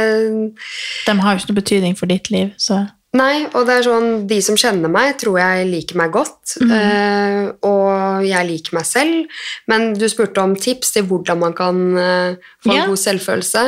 De 1.05 1.13
har 1.21 1.35
jo 1.35 1.39
ikke 1.39 1.51
noe 1.53 1.59
betydning 1.61 1.93
for 1.99 2.09
ditt 2.09 2.31
liv, 2.33 2.49
så 2.59 2.81
Nei, 3.13 3.43
og 3.51 3.65
det 3.67 3.73
er 3.75 3.83
sånn, 3.83 4.05
de 4.29 4.37
som 4.39 4.55
kjenner 4.55 4.87
meg, 4.91 5.17
tror 5.19 5.35
jeg 5.41 5.65
liker 5.67 5.97
meg 5.99 6.13
godt, 6.15 6.53
eh, 6.63 7.49
og 7.67 8.23
jeg 8.23 8.47
liker 8.47 8.77
meg 8.77 8.85
selv. 8.87 9.25
Men 9.67 9.89
du 9.99 10.05
spurte 10.07 10.39
om 10.39 10.53
tips 10.55 10.93
til 10.95 11.03
hvordan 11.09 11.41
man 11.43 11.53
kan 11.57 11.81
eh, 11.99 12.35
få 12.63 12.71
Ja. 12.73 12.83
en 12.85 12.89
god 12.93 13.01
selvfølelse. 13.03 13.65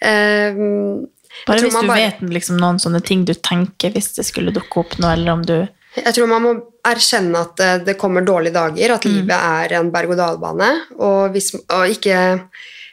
Eh, 0.00 0.54
Bare 1.46 1.58
hvis 1.64 1.74
du 1.74 1.86
bare- 1.88 1.96
vet 1.98 2.20
liksom, 2.30 2.58
noen 2.62 2.78
sånne 2.78 3.02
ting 3.02 3.24
du 3.24 3.34
tenker 3.34 3.90
hvis 3.94 4.14
det 4.14 4.24
skulle 4.26 4.52
dukke 4.54 4.78
opp 4.84 4.98
noe, 4.98 5.12
eller 5.14 5.32
om 5.32 5.42
du 5.42 5.68
Jeg 5.96 6.14
tror 6.14 6.28
man 6.28 6.42
må 6.42 6.62
erkjenne 6.86 7.34
at 7.40 7.58
eh, 7.60 7.78
det 7.78 7.98
kommer 7.98 8.22
dårlige 8.22 8.52
dager, 8.54 8.94
at 8.94 9.04
livet 9.04 9.34
er 9.34 9.74
en 9.80 9.90
berg-og-dal-bane, 9.90 10.70
og, 11.00 11.32
hvis, 11.34 11.54
og 11.68 11.88
ikke 11.90 12.14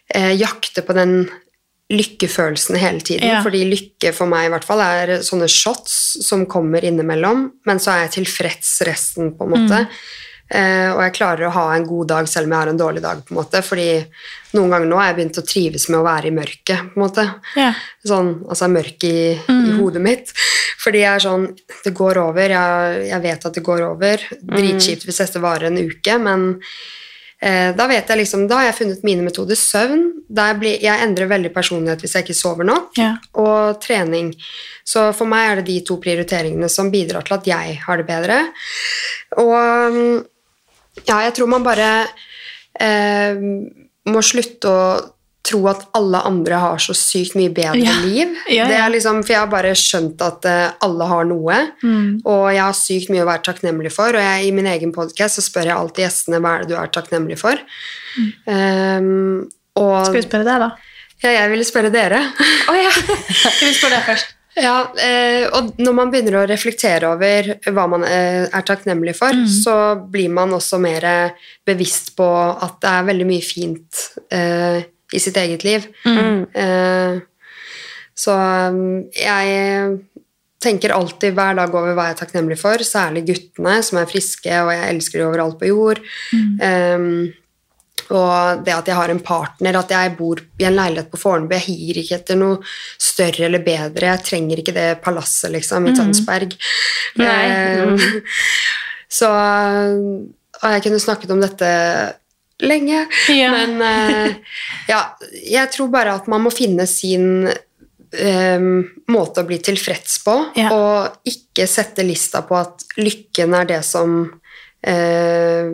eh, 0.09 0.34
jakte 0.36 0.82
på 0.82 0.95
den 0.97 1.30
lykkefølelsen 1.93 2.75
hele 2.75 3.01
tiden. 3.01 3.29
Ja. 3.31 3.41
Fordi 3.45 3.63
lykke 3.69 4.11
for 4.15 4.29
meg 4.29 4.47
i 4.47 4.53
hvert 4.53 4.67
fall 4.67 4.83
er 4.83 5.17
sånne 5.25 5.47
shots 5.51 6.17
som 6.25 6.45
kommer 6.49 6.83
innimellom, 6.85 7.47
men 7.67 7.83
så 7.83 7.93
er 7.93 8.05
jeg 8.05 8.17
tilfreds 8.19 8.79
resten, 8.88 9.31
på 9.38 9.47
en 9.47 9.53
måte. 9.55 9.85
Eh, 10.47 10.93
og 10.93 11.01
jeg 11.03 11.15
klarer 11.17 11.49
å 11.49 11.55
ha 11.57 11.65
en 11.75 11.85
god 11.88 12.07
dag 12.07 12.27
selv 12.31 12.47
om 12.47 12.53
jeg 12.53 12.63
har 12.63 12.69
en 12.71 12.79
dårlig 12.79 13.03
dag, 13.03 13.23
på 13.23 13.33
en 13.33 13.39
måte. 13.39 13.61
Fordi 13.63 13.88
noen 14.55 14.75
ganger 14.75 14.91
nå 14.91 14.99
har 14.99 15.09
jeg 15.09 15.17
begynt 15.19 15.39
å 15.41 15.45
trives 15.47 15.88
med 15.91 15.99
å 15.99 16.05
være 16.07 16.29
i 16.29 16.35
mørket, 16.35 16.91
på 16.91 16.99
en 16.99 17.03
måte. 17.03 17.25
Yeah. 17.55 17.81
Sånn, 18.07 18.33
altså 18.47 18.71
mørk 18.71 19.07
i, 19.07 19.17
i 19.35 19.73
hodet 19.79 20.03
mitt. 20.03 20.31
Fordi 20.83 21.01
jeg 21.03 21.09
er 21.13 21.23
sånn 21.23 21.49
Det 21.83 21.91
går 21.95 22.19
over. 22.21 22.53
Jeg, 22.53 23.01
jeg 23.09 23.23
vet 23.23 23.49
at 23.49 23.57
det 23.57 23.65
går 23.65 23.83
over. 23.88 24.29
Dritkjipt 24.43 25.07
hvis 25.07 25.23
dette 25.23 25.43
varer 25.43 25.71
en 25.71 25.83
uke, 25.83 26.19
men 26.23 26.47
da 27.38 27.85
vet 27.85 28.09
jeg 28.09 28.17
liksom 28.17 28.47
Da 28.49 28.55
har 28.57 28.71
jeg 28.71 28.77
funnet 28.79 29.03
mine 29.05 29.21
metoder. 29.21 29.57
Søvn. 29.59 30.07
Blir, 30.27 30.79
jeg 30.81 31.03
endrer 31.05 31.29
veldig 31.29 31.51
personlighet 31.53 32.01
hvis 32.01 32.15
jeg 32.17 32.25
ikke 32.25 32.38
sover 32.38 32.65
nok. 32.65 32.95
Ja. 32.97 33.11
Og 33.38 33.77
trening. 33.83 34.31
Så 34.88 35.09
for 35.17 35.29
meg 35.29 35.51
er 35.51 35.59
det 35.59 35.67
de 35.67 35.77
to 35.85 35.99
prioriteringene 36.01 36.69
som 36.71 36.89
bidrar 36.91 37.27
til 37.27 37.38
at 37.38 37.49
jeg 37.49 37.77
har 37.83 38.01
det 38.01 38.07
bedre. 38.07 38.39
Og 39.38 39.93
mm, 39.93 40.17
ja, 41.03 41.19
jeg 41.27 41.35
tror 41.38 41.51
man 41.51 41.65
bare 41.67 41.91
eh, 42.79 43.38
må 44.07 44.23
slutte 44.25 44.71
å 44.71 44.81
tro 45.47 45.61
at 45.71 45.85
alle 45.97 46.19
andre 46.27 46.59
har 46.59 46.77
så 46.83 46.93
sykt 46.97 47.35
mye 47.39 47.49
bedre 47.55 47.79
Ja. 47.81 47.95
liv. 48.03 48.35
Ja, 48.51 48.67
Det 48.67 48.77
er 48.77 48.89
liksom, 48.93 49.23
for 49.23 49.33
jeg 49.33 49.39
har 49.41 49.51
bare 49.51 49.71
skjønt 49.79 50.21
at 50.25 50.45
uh, 50.45 50.71
alle 50.85 51.07
har 51.07 51.25
noe, 51.29 51.57
Mm. 51.83 52.21
og 52.25 52.45
jeg 52.53 52.61
har 52.63 52.73
sykt 52.77 53.09
mye 53.13 53.23
å 53.23 53.29
være 53.31 53.43
takknemlig 53.47 53.91
for. 53.95 54.09
Og 54.15 54.21
jeg, 54.21 54.47
i 54.47 54.51
min 54.51 54.65
egen 54.67 54.91
podkast 54.95 55.39
spør 55.45 55.69
jeg 55.71 55.77
alltid 55.77 56.05
gjestene 56.05 56.41
hva 56.43 56.55
er 56.57 56.65
det 56.65 56.69
du 56.73 56.75
er 56.81 56.87
takknemlig 56.93 57.39
for. 57.39 57.57
Um, 58.47 59.49
og, 59.77 59.93
Mm. 59.93 60.05
Skal 60.05 60.13
vi 60.21 60.25
spørre 60.27 60.45
deg, 60.47 60.59
da? 60.63 60.71
ja, 61.23 61.29
jeg 61.41 61.49
ville 61.51 61.65
spørre 61.67 61.91
dere. 61.93 62.21
Skal 62.37 63.67
vi 63.67 63.73
spørre 63.77 63.97
deg 63.99 64.07
først? 64.09 64.33
Ja, 64.57 64.87
eh, 64.97 65.43
og 65.53 65.75
når 65.77 65.93
man 65.93 66.09
begynner 66.09 66.39
å 66.39 66.47
reflektere 66.49 67.11
over 67.11 67.45
hva 67.69 67.83
man 67.91 68.01
eh, 68.07 68.47
er 68.49 68.63
takknemlig 68.65 69.13
for, 69.15 69.29
Mm. 69.29 69.45
så 69.45 69.75
blir 70.09 70.31
man 70.33 70.49
også 70.49 70.79
mer 70.81 71.05
bevisst 71.63 72.15
på 72.17 72.25
at 72.65 72.79
det 72.81 72.89
er 72.89 73.05
veldig 73.05 73.27
mye 73.29 73.45
fint 73.45 74.01
eh, 74.33 74.81
i 75.14 75.20
sitt 75.24 75.38
eget 75.38 75.64
liv. 75.64 75.88
Mm. 76.05 76.45
Eh, 76.53 77.20
så 78.18 78.34
um, 78.72 79.03
jeg 79.14 79.99
tenker 80.60 80.89
alltid 80.91 81.36
hver 81.38 81.53
dag 81.55 81.76
over 81.76 81.93
hva 81.93 82.08
jeg 82.10 82.16
er 82.16 82.22
takknemlig 82.26 82.58
for, 82.60 82.82
særlig 82.84 83.22
guttene 83.28 83.76
som 83.86 83.99
er 84.01 84.10
friske, 84.10 84.49
og 84.66 84.72
jeg 84.74 84.95
elsker 84.95 85.20
de 85.22 85.28
overalt 85.28 85.60
på 85.62 85.70
jord. 85.70 86.01
Um, 86.34 87.28
og 88.10 88.64
det 88.64 88.72
at 88.74 88.88
jeg 88.88 88.95
har 88.95 89.12
en 89.12 89.20
partner, 89.20 89.76
at 89.76 89.89
jeg 89.91 90.14
bor 90.18 90.39
i 90.39 90.64
en 90.64 90.76
leilighet 90.78 91.10
på 91.12 91.20
Fornebu. 91.20 91.53
Jeg 91.58 91.66
higer 91.68 91.97
ikke 92.01 92.16
etter 92.22 92.38
noe 92.39 92.62
større 93.03 93.45
eller 93.49 93.60
bedre. 93.66 94.14
Jeg 94.14 94.24
trenger 94.24 94.62
ikke 94.62 94.76
det 94.78 94.86
palasset, 95.03 95.51
liksom, 95.51 95.88
i 95.88 95.91
Mhm. 95.91 95.97
Tønsberg. 95.99 96.55
Mm. 97.18 97.26
Eh, 97.28 98.22
Så 99.10 99.28
Og 100.64 100.72
jeg 100.74 100.84
kunne 100.84 100.99
snakket 100.99 101.32
om 101.32 101.39
dette 101.41 101.68
lenge, 102.64 103.08
Ja. 103.30 103.51
men 103.51 103.82
uh, 103.82 104.36
ja, 104.89 105.01
jeg 105.45 105.72
tror 105.72 105.89
bare 105.93 106.16
at 106.18 106.28
man 106.28 106.41
må 106.41 106.51
finne 106.53 106.88
sin 106.89 107.47
um, 107.47 108.70
måte 109.14 109.43
å 109.43 109.47
bli 109.47 109.60
tilfreds 109.60 110.20
på, 110.26 110.38
Ja. 110.58 110.72
og 110.74 111.20
ikke 111.28 111.68
sette 111.70 112.03
lista 112.08 112.41
på 112.41 112.58
at 112.58 112.84
lykken 112.97 113.53
er 113.53 113.66
det 113.66 113.84
som 113.86 114.24
uh, 114.88 115.74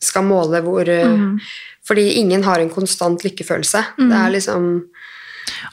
skal 0.00 0.26
måle 0.28 0.60
hvor 0.64 0.84
Mhm. 0.84 1.38
Fordi 1.84 2.14
ingen 2.16 2.42
har 2.44 2.58
en 2.60 2.70
konstant 2.70 3.20
lykkefølelse. 3.24 3.82
Mm. 3.98 4.08
Det 4.08 4.16
er 4.16 4.30
liksom 4.32 4.84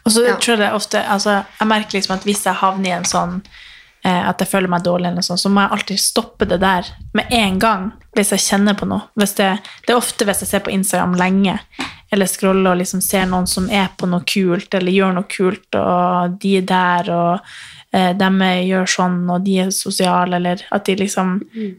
Og 0.05 0.11
så 0.11 0.25
tror 0.43 0.59
jeg 0.59 0.73
ofte 0.73 0.99
altså, 1.07 1.45
Jeg 1.59 1.67
merker 1.67 1.91
liksom 1.97 2.15
at 2.17 2.23
hvis 2.27 2.43
jeg 2.43 2.53
havner 2.59 2.89
i 2.89 2.97
en 2.97 3.05
sånn 3.07 3.41
at 4.09 4.41
jeg 4.41 4.49
føler 4.49 4.71
meg 4.71 4.81
dårlig, 4.85 5.05
eller 5.07 5.21
noe 5.21 5.25
sånt, 5.25 5.41
så 5.43 5.49
må 5.53 5.61
jeg 5.61 5.75
alltid 5.75 5.99
stoppe 6.01 6.47
det 6.49 6.57
der 6.63 6.87
med 7.17 7.33
en 7.37 7.59
gang 7.61 7.83
hvis 8.15 8.33
jeg 8.33 8.43
kjenner 8.43 8.77
på 8.77 8.87
noe. 8.89 9.05
Det, 9.15 9.27
det 9.85 9.93
er 9.93 9.99
ofte 9.99 10.25
hvis 10.27 10.41
jeg 10.43 10.49
ser 10.49 10.63
på 10.65 10.73
Instagram 10.73 11.13
lenge, 11.19 11.57
eller 12.11 12.27
scroller 12.27 12.73
og 12.73 12.81
liksom 12.81 13.03
ser 13.03 13.29
noen 13.29 13.47
som 13.47 13.69
er 13.71 13.91
på 13.97 14.09
noe 14.11 14.25
kult, 14.27 14.73
eller 14.75 14.91
gjør 14.91 15.13
noe 15.15 15.29
kult, 15.31 15.67
og 15.79 16.39
de 16.41 16.57
er 16.59 16.65
der, 16.67 17.11
og 17.15 17.53
eh, 17.95 18.11
de 18.19 18.49
gjør 18.67 18.89
sånn, 18.95 19.21
og 19.31 19.45
de 19.45 19.59
er 19.63 19.75
sosiale, 19.75 20.41
eller 20.41 20.65
at 20.71 20.87
de 20.89 20.97
liksom 20.99 21.37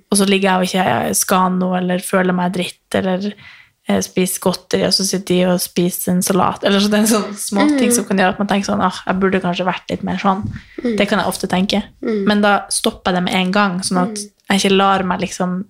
Og 0.09 0.17
så 0.17 0.29
ligger 0.29 0.49
jeg 0.49 0.57
og 0.57 0.71
ikke 0.71 1.19
skal 1.19 1.59
noe, 1.59 1.77
eller 1.83 2.07
føler 2.07 2.37
meg 2.37 2.55
dritt, 2.57 2.87
eller 3.03 3.33
eh, 3.89 4.01
spiser 4.05 4.41
godteri, 4.45 4.85
og 4.87 4.93
så 4.95 5.05
sitter 5.07 5.35
de 5.35 5.41
og 5.53 5.61
spiser 5.61 6.13
en 6.13 6.23
salat. 6.23 6.65
Eller 6.65 6.81
så 6.81 6.89
det 6.93 7.01
er 7.01 7.07
sånne 7.11 7.37
små 7.39 7.67
ting 7.79 7.93
som 7.95 8.05
kan 8.09 8.19
gjøre 8.23 8.35
at 8.37 8.39
man 8.43 8.49
tenker 8.51 8.71
sånn 8.73 8.83
ah, 8.85 9.03
jeg 9.07 9.21
burde 9.23 9.41
kanskje 9.43 9.67
vært 9.69 9.91
litt 9.91 10.03
mer 10.07 10.19
sånn. 10.23 10.45
Det 10.83 11.09
kan 11.09 11.19
jeg 11.23 11.29
ofte 11.29 11.49
tenke. 11.51 11.83
Men 12.29 12.43
da 12.45 12.63
stopper 12.71 13.11
jeg 13.13 13.21
det 13.21 13.25
med 13.29 13.35
en 13.41 13.53
gang, 13.53 13.81
sånn 13.83 14.03
at 14.05 14.19
jeg 14.51 14.59
ikke 14.63 14.77
lar 14.77 15.03
meg 15.09 15.21
liksom 15.25 15.65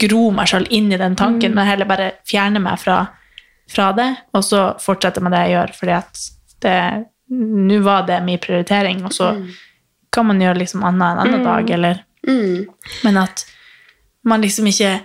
gro 0.00 0.30
meg 0.32 0.48
sjøl 0.48 0.66
inn 0.72 0.92
i 0.92 0.96
den 1.00 1.16
tanken, 1.16 1.54
men 1.54 1.66
heller 1.68 1.88
bare 1.88 2.12
fjerne 2.28 2.60
meg 2.62 2.78
fra, 2.80 3.02
fra 3.68 3.90
det, 3.96 4.10
og 4.32 4.44
så 4.44 4.62
fortsette 4.80 5.20
med 5.24 5.32
det 5.32 5.42
jeg 5.44 5.54
gjør, 5.56 5.74
fordi 5.80 5.92
at 5.98 6.24
det 6.64 6.78
Nå 7.34 7.78
var 7.82 8.02
det 8.06 8.18
min 8.22 8.38
prioritering, 8.38 8.98
og 9.08 9.12
så 9.16 9.30
kan 10.12 10.26
man 10.28 10.40
gjøre 10.40 10.58
liksom 10.60 10.82
annet 10.84 11.14
en 11.14 11.20
annen 11.24 11.40
Mm. 11.40 11.44
dag, 11.44 11.70
eller 11.70 12.02
mm, 12.28 12.66
men 13.04 13.16
at 13.16 13.46
man 14.24 14.42
liksom 14.44 14.66
ikke 14.68 15.00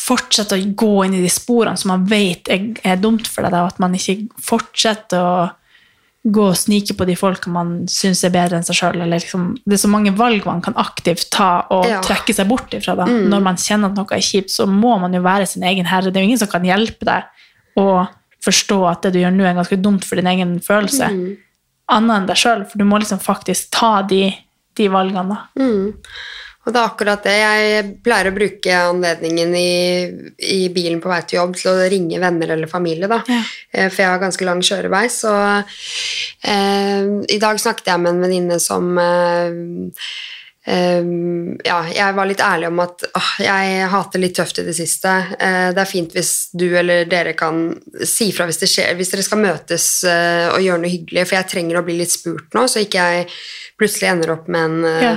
fortsetter 0.00 0.58
å 0.60 0.74
gå 0.80 0.92
inn 1.06 1.14
i 1.18 1.22
de 1.22 1.30
sporene 1.32 1.76
som 1.78 1.92
man 1.92 2.04
vet 2.10 2.48
er, 2.52 2.70
er 2.86 3.00
dumt 3.02 3.28
for 3.28 3.44
deg, 3.46 3.54
og 3.54 3.72
at 3.74 3.80
man 3.82 3.94
ikke 3.98 4.16
fortsetter 4.42 5.20
å 5.20 5.34
gå 6.20 6.42
og 6.50 6.56
snike 6.58 6.92
på 6.98 7.06
de 7.08 7.14
folka 7.16 7.48
man 7.48 7.86
syns 7.88 8.20
er 8.28 8.32
bedre 8.34 8.58
enn 8.58 8.64
seg 8.66 8.76
sjøl. 8.76 8.98
Liksom, 9.08 9.44
det 9.64 9.78
er 9.78 9.80
så 9.80 9.88
mange 9.88 10.12
valg 10.18 10.44
man 10.44 10.60
kan 10.60 10.74
aktivt 10.76 11.30
ta 11.32 11.66
og 11.72 11.86
Ja. 11.88 12.00
trekke 12.04 12.34
seg 12.36 12.48
bort 12.50 12.74
ifra. 12.76 12.94
Da. 12.98 13.06
Mm. 13.08 13.30
Når 13.32 13.42
man 13.46 13.56
kjenner 13.56 13.88
at 13.88 13.96
noe 13.96 14.12
er 14.12 14.20
kjipt, 14.20 14.52
så 14.52 14.66
må 14.68 14.98
man 15.00 15.14
jo 15.16 15.22
være 15.24 15.46
sin 15.48 15.62
egen 15.64 15.86
herre. 15.88 16.10
Det 16.12 16.20
er 16.20 16.26
jo 16.26 16.28
ingen 16.28 16.42
som 16.42 16.48
kan 16.52 16.62
hjelpe 16.68 17.08
deg 17.08 17.24
å 17.80 17.86
forstå 18.44 18.78
at 18.90 19.02
det 19.02 19.14
du 19.14 19.18
gjør 19.22 19.32
nå, 19.32 19.44
er 19.48 19.56
ganske 19.56 19.80
dumt 19.80 20.04
for 20.04 20.16
din 20.20 20.28
egen 20.28 20.58
følelse. 20.60 21.08
Mm. 21.08 21.36
Annet 21.96 22.16
enn 22.18 22.28
deg 22.28 22.36
sjøl, 22.36 22.66
for 22.68 22.78
du 22.78 22.84
må 22.84 23.00
liksom 23.00 23.18
faktisk 23.24 23.70
ta 23.72 24.02
de, 24.02 24.34
de 24.76 24.88
valgene. 24.92 25.28
da. 25.28 25.48
Mm. 25.56 25.94
Og 26.60 26.74
det 26.74 26.80
er 26.80 26.90
akkurat 26.90 27.24
det. 27.24 27.36
Jeg 27.40 27.84
pleier 28.04 28.28
å 28.28 28.34
bruke 28.36 28.80
anledningen 28.90 29.54
i, 29.56 29.70
i 30.44 30.58
bilen 30.72 31.00
på 31.00 31.08
vei 31.08 31.22
til 31.24 31.38
jobb 31.38 31.54
til 31.56 31.70
å 31.72 31.86
ringe 31.88 32.20
venner 32.20 32.52
eller 32.52 32.68
familie, 32.68 33.08
da. 33.08 33.22
Ja. 33.30 33.40
For 33.88 34.02
jeg 34.02 34.10
har 34.10 34.20
ganske 34.20 34.44
lang 34.44 34.60
kjørevei, 34.66 35.06
så 35.12 35.32
eh, 35.56 37.08
I 37.32 37.38
dag 37.40 37.62
snakket 37.62 37.88
jeg 37.94 38.02
med 38.02 38.12
en 38.12 38.20
venninne 38.26 38.58
som 38.60 38.92
eh, 39.00 39.56
eh, 40.68 41.08
ja, 41.64 41.78
jeg 41.96 42.16
var 42.18 42.28
litt 42.28 42.42
ærlig 42.44 42.68
om 42.68 42.82
at 42.84 43.06
åh, 43.08 43.30
jeg 43.46 43.86
hater 43.94 44.22
litt 44.22 44.36
tøft 44.36 44.60
i 44.60 44.66
det 44.66 44.76
siste. 44.76 45.14
Uh, 45.40 45.70
det 45.72 45.80
er 45.80 45.88
fint 45.88 46.12
hvis 46.16 46.34
du 46.52 46.66
eller 46.68 47.08
dere 47.08 47.32
kan 47.38 47.70
si 48.04 48.28
fra 48.36 48.44
hvis 48.50 48.60
det 48.60 48.68
skjer, 48.70 48.92
hvis 48.98 49.14
dere 49.14 49.24
skal 49.26 49.40
møtes 49.42 49.88
uh, 50.04 50.52
og 50.52 50.60
gjøre 50.64 50.84
noe 50.84 50.92
hyggelig, 50.92 51.24
for 51.24 51.38
jeg 51.40 51.50
trenger 51.54 51.80
å 51.80 51.84
bli 51.88 51.96
litt 52.02 52.12
spurt 52.12 52.52
nå, 52.52 52.66
så 52.68 52.84
ikke 52.84 53.08
jeg 53.14 53.32
plutselig 53.80 54.12
ender 54.12 54.36
opp 54.36 54.52
med 54.52 54.68
en 54.68 54.84
uh, 54.84 55.08
Ja. 55.08 55.16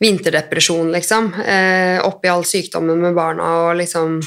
Vinterdepresjon, 0.00 0.90
liksom. 0.94 1.32
Eh, 1.44 1.98
oppi 2.06 2.28
all 2.32 2.44
sykdommen 2.48 3.00
med 3.02 3.14
barna 3.18 3.50
og 3.66 3.76
liksom 3.80 4.20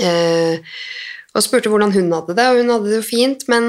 eh, 0.00 0.56
Og 1.36 1.42
spurte 1.44 1.68
hvordan 1.68 1.92
hun 1.92 2.08
hadde 2.16 2.34
det, 2.38 2.46
og 2.48 2.62
hun 2.62 2.70
hadde 2.72 2.88
det 2.88 2.96
jo 3.02 3.04
fint, 3.04 3.42
men 3.52 3.66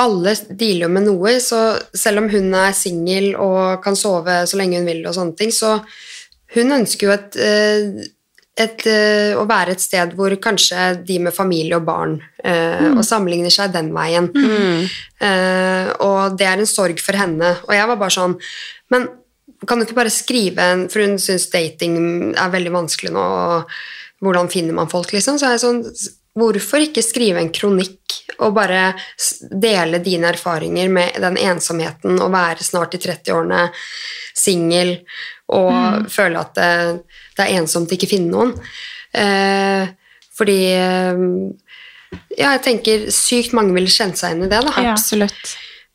alle 0.00 0.32
dealer 0.48 0.86
jo 0.86 0.88
med 0.94 1.04
noe, 1.04 1.34
så 1.44 1.58
selv 1.92 2.22
om 2.22 2.30
hun 2.32 2.54
er 2.56 2.72
singel 2.72 3.34
og 3.36 3.82
kan 3.84 3.94
sove 4.00 4.38
så 4.48 4.56
lenge 4.56 4.80
hun 4.80 4.88
vil 4.88 5.02
og 5.06 5.12
sånne 5.18 5.36
ting, 5.36 5.52
så 5.52 5.74
hun 6.56 6.72
ønsker 6.78 7.06
jo 7.06 7.12
et, 7.12 7.36
eh, 7.36 8.08
et, 8.64 8.86
eh, 8.88 9.36
å 9.36 9.44
være 9.48 9.76
et 9.76 9.80
sted 9.84 10.16
hvor 10.16 10.32
kanskje 10.40 11.04
de 11.04 11.18
med 11.26 11.36
familie 11.36 11.76
og 11.76 11.84
barn 11.84 12.16
eh, 12.42 12.80
Mm. 12.80 12.96
og 12.98 13.04
sammenligner 13.04 13.52
seg 13.52 13.72
den 13.72 13.92
veien. 13.92 14.26
Eh, 15.20 15.92
og 16.00 16.36
det 16.38 16.46
er 16.48 16.58
en 16.58 16.66
sorg 16.66 16.98
for 17.00 17.12
henne. 17.16 17.52
Og 17.68 17.74
jeg 17.76 17.86
var 17.86 17.96
bare 18.00 18.10
sånn 18.16 18.38
Men 18.90 19.06
kan 19.68 19.78
du 19.78 19.84
ikke 19.86 19.98
bare 19.98 20.10
skrive 20.12 20.64
en 20.74 20.88
For 20.92 21.04
hun 21.04 21.18
syns 21.22 21.48
dating 21.52 21.96
er 22.34 22.50
veldig 22.52 22.72
vanskelig 22.74 23.12
nå, 23.14 23.22
og 23.22 23.70
hvordan 24.22 24.50
finner 24.52 24.74
man 24.74 24.90
folk, 24.90 25.12
liksom? 25.14 25.38
Så 25.38 25.46
er 25.48 25.56
jeg 25.56 25.64
sånn 25.66 25.82
Hvorfor 26.38 26.80
ikke 26.80 27.02
skrive 27.04 27.42
en 27.42 27.50
kronikk 27.52 28.14
og 28.40 28.54
bare 28.56 28.94
dele 29.52 29.98
dine 30.00 30.30
erfaringer 30.32 30.88
med 30.88 31.18
den 31.20 31.36
ensomheten 31.36 32.16
og 32.24 32.30
være 32.32 32.64
snart 32.64 32.94
i 32.96 33.00
30-årene, 33.02 33.66
singel, 34.32 34.94
og 35.52 35.68
Mm. 35.72 36.06
føle 36.08 36.40
at 36.40 36.54
det, 36.56 37.02
det 37.36 37.44
er 37.44 37.58
ensomt 37.60 37.92
å 37.92 37.98
ikke 37.98 38.08
finne 38.14 38.32
noen? 38.32 38.54
Eh, 39.12 39.92
fordi 40.32 40.56
eh, 40.72 41.20
ja, 42.38 42.54
jeg 42.54 42.62
tenker 42.64 43.04
sykt 43.12 43.52
mange 43.52 43.76
ville 43.76 43.92
kjent 43.92 44.16
seg 44.16 44.32
igjen 44.32 44.46
i 44.46 44.48
det. 44.48 44.62
Da. 44.64 44.72
Ja. 44.80 44.94
Absolutt. 44.96 45.52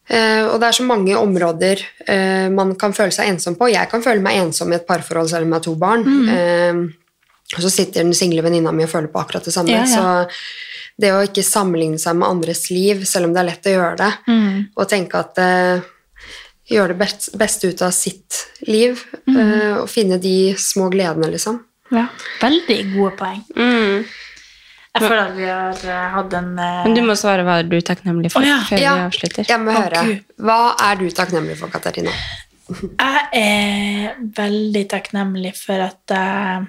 Eh, 0.09 0.45
og 0.47 0.59
det 0.61 0.67
er 0.69 0.77
så 0.77 0.85
mange 0.87 1.17
områder 1.19 1.81
eh, 2.07 2.47
man 2.53 2.75
kan 2.79 2.93
føle 2.95 3.11
seg 3.11 3.27
ensom 3.33 3.57
på. 3.59 3.67
Jeg 3.73 3.89
kan 3.91 4.03
føle 4.05 4.23
meg 4.23 4.37
ensom 4.39 4.71
i 4.71 4.77
et 4.77 4.87
parforhold 4.87 5.27
selv 5.29 5.43
om 5.43 5.51
jeg 5.51 5.59
har 5.59 5.65
to 5.67 5.75
barn. 5.75 6.05
Mm. 6.07 6.29
Eh, 6.29 7.57
og 7.57 7.61
så 7.63 7.69
sitter 7.71 8.03
den 8.03 8.13
single 8.15 8.41
venninna 8.43 8.71
mi 8.75 8.83
og 8.87 8.89
føler 8.91 9.11
på 9.11 9.19
akkurat 9.21 9.43
det 9.47 9.53
samme. 9.55 9.71
Ja, 9.71 9.83
ja. 9.83 9.91
Så 9.91 10.95
det 10.99 11.11
å 11.13 11.21
ikke 11.27 11.43
sammenligne 11.45 11.99
seg 12.01 12.15
med 12.17 12.27
andres 12.27 12.65
liv, 12.73 13.03
selv 13.07 13.27
om 13.29 13.35
det 13.35 13.43
er 13.43 13.49
lett 13.51 13.69
å 13.69 13.75
gjøre 13.75 13.97
det, 14.01 14.11
Mm. 14.27 14.65
og 14.75 14.89
tenke 14.89 15.19
at 15.21 15.83
Gjøre 16.67 16.89
det 16.91 16.97
best, 16.99 17.29
beste 17.39 17.69
ut 17.71 17.81
av 17.81 17.93
sitt 17.95 18.41
liv, 18.67 18.99
Mm. 19.25 19.77
og 19.83 19.87
finne 19.87 20.17
de 20.19 20.53
små 20.59 20.89
gledene, 20.91 21.29
liksom. 21.31 21.61
Ja. 21.95 22.09
Veldig 22.41 22.93
gode 22.93 23.15
poeng. 23.15 23.43
Mm. 23.55 24.03
Jeg 24.95 25.03
føler 25.03 25.23
at 25.23 25.35
vi 25.38 25.45
har 25.49 25.83
eh, 25.93 26.07
hatt 26.15 26.33
en 26.39 26.49
eh, 26.63 26.79
Men 26.88 26.95
du 26.97 27.03
må 27.05 27.15
svare 27.19 27.43
hva 27.45 27.59
er 27.61 27.69
du 27.69 27.77
takknemlig 27.85 28.31
for 28.33 28.41
oh, 28.41 28.49
ja. 28.49 28.57
før 28.65 28.81
Ja, 28.81 28.95
vi 28.97 29.05
avslutter. 29.09 29.49
jeg 29.49 29.61
må 29.61 29.75
høre. 29.75 30.01
Oh, 30.01 30.41
Hva 30.47 30.59
er 30.88 30.99
du 31.01 31.05
takknemlig 31.13 31.57
for, 31.59 31.73
Katarina? 31.73 32.13
Jeg 32.67 33.27
er 33.38 34.17
veldig 34.38 34.83
takknemlig 34.91 35.53
for 35.59 35.85
at 35.85 36.15
jeg 36.17 36.65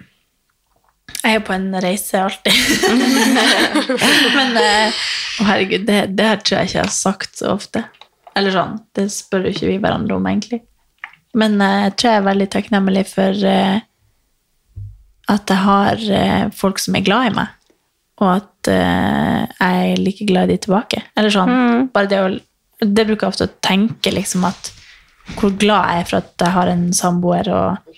jeg 1.18 1.34
er 1.34 1.38
jo 1.40 1.44
på 1.48 1.54
en 1.56 1.72
reise 1.82 2.20
alltid. 2.20 2.54
Men 4.36 4.52
uh, 4.54 4.98
Å, 5.40 5.46
herregud, 5.48 5.86
det, 5.88 5.96
det 6.14 6.26
her 6.28 6.42
tror 6.44 6.60
jeg 6.60 6.68
ikke 6.68 6.76
jeg 6.76 6.84
har 6.84 6.94
sagt 6.94 7.40
så 7.40 7.54
ofte. 7.56 7.82
Eller 8.38 8.54
sånn, 8.54 8.76
det 8.94 9.08
spør 9.10 9.48
jo 9.48 9.54
ikke 9.54 9.70
vi 9.72 9.78
hverandre 9.82 10.18
om, 10.18 10.28
egentlig. 10.30 10.60
Men 11.38 11.58
uh, 11.58 11.88
jeg 11.88 11.96
tror 11.98 12.12
jeg 12.12 12.20
er 12.20 12.28
veldig 12.28 12.48
takknemlig 12.54 13.04
for 13.10 13.48
eh, 13.50 13.80
at 15.28 15.52
jeg 15.52 15.60
har 15.60 16.04
eh, 16.20 16.44
folk 16.56 16.80
som 16.80 16.96
er 16.96 17.04
glad 17.04 17.28
i 17.28 17.34
meg, 17.36 17.50
og 18.18 18.28
at 18.32 18.70
uh, 18.72 19.44
jeg 19.46 19.92
er 19.92 20.02
like 20.02 20.26
glad 20.26 20.48
i 20.48 20.56
de 20.56 20.62
tilbake. 20.66 21.02
Eller 21.18 21.34
sånn, 21.34 21.88
bare 21.94 22.10
det 22.10 22.22
å 22.22 22.28
Det 22.78 23.02
bruker 23.08 23.26
jeg 23.26 23.34
ofte 23.34 23.46
å 23.48 23.56
tenke, 23.58 24.12
liksom, 24.14 24.44
at 24.46 24.68
hvor 25.34 25.50
glad 25.58 25.88
jeg 25.90 26.00
er 26.00 26.04
for 26.06 26.16
at 26.20 26.44
jeg 26.44 26.54
har 26.54 26.68
en 26.70 26.84
samboer, 26.94 27.48
og 27.50 27.96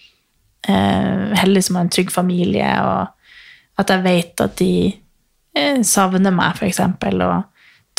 uh, 0.70 1.34
heldig 1.36 1.62
som 1.66 1.76
har 1.76 1.84
en 1.84 1.92
trygg 1.92 2.12
familie, 2.14 2.70
og 2.80 3.82
at 3.82 3.92
jeg 3.92 4.04
vet 4.06 4.40
at 4.40 4.56
de 4.56 4.72
uh, 5.58 5.82
savner 5.84 6.32
meg, 6.32 6.62
eksempel, 6.64 7.20
og 7.26 7.44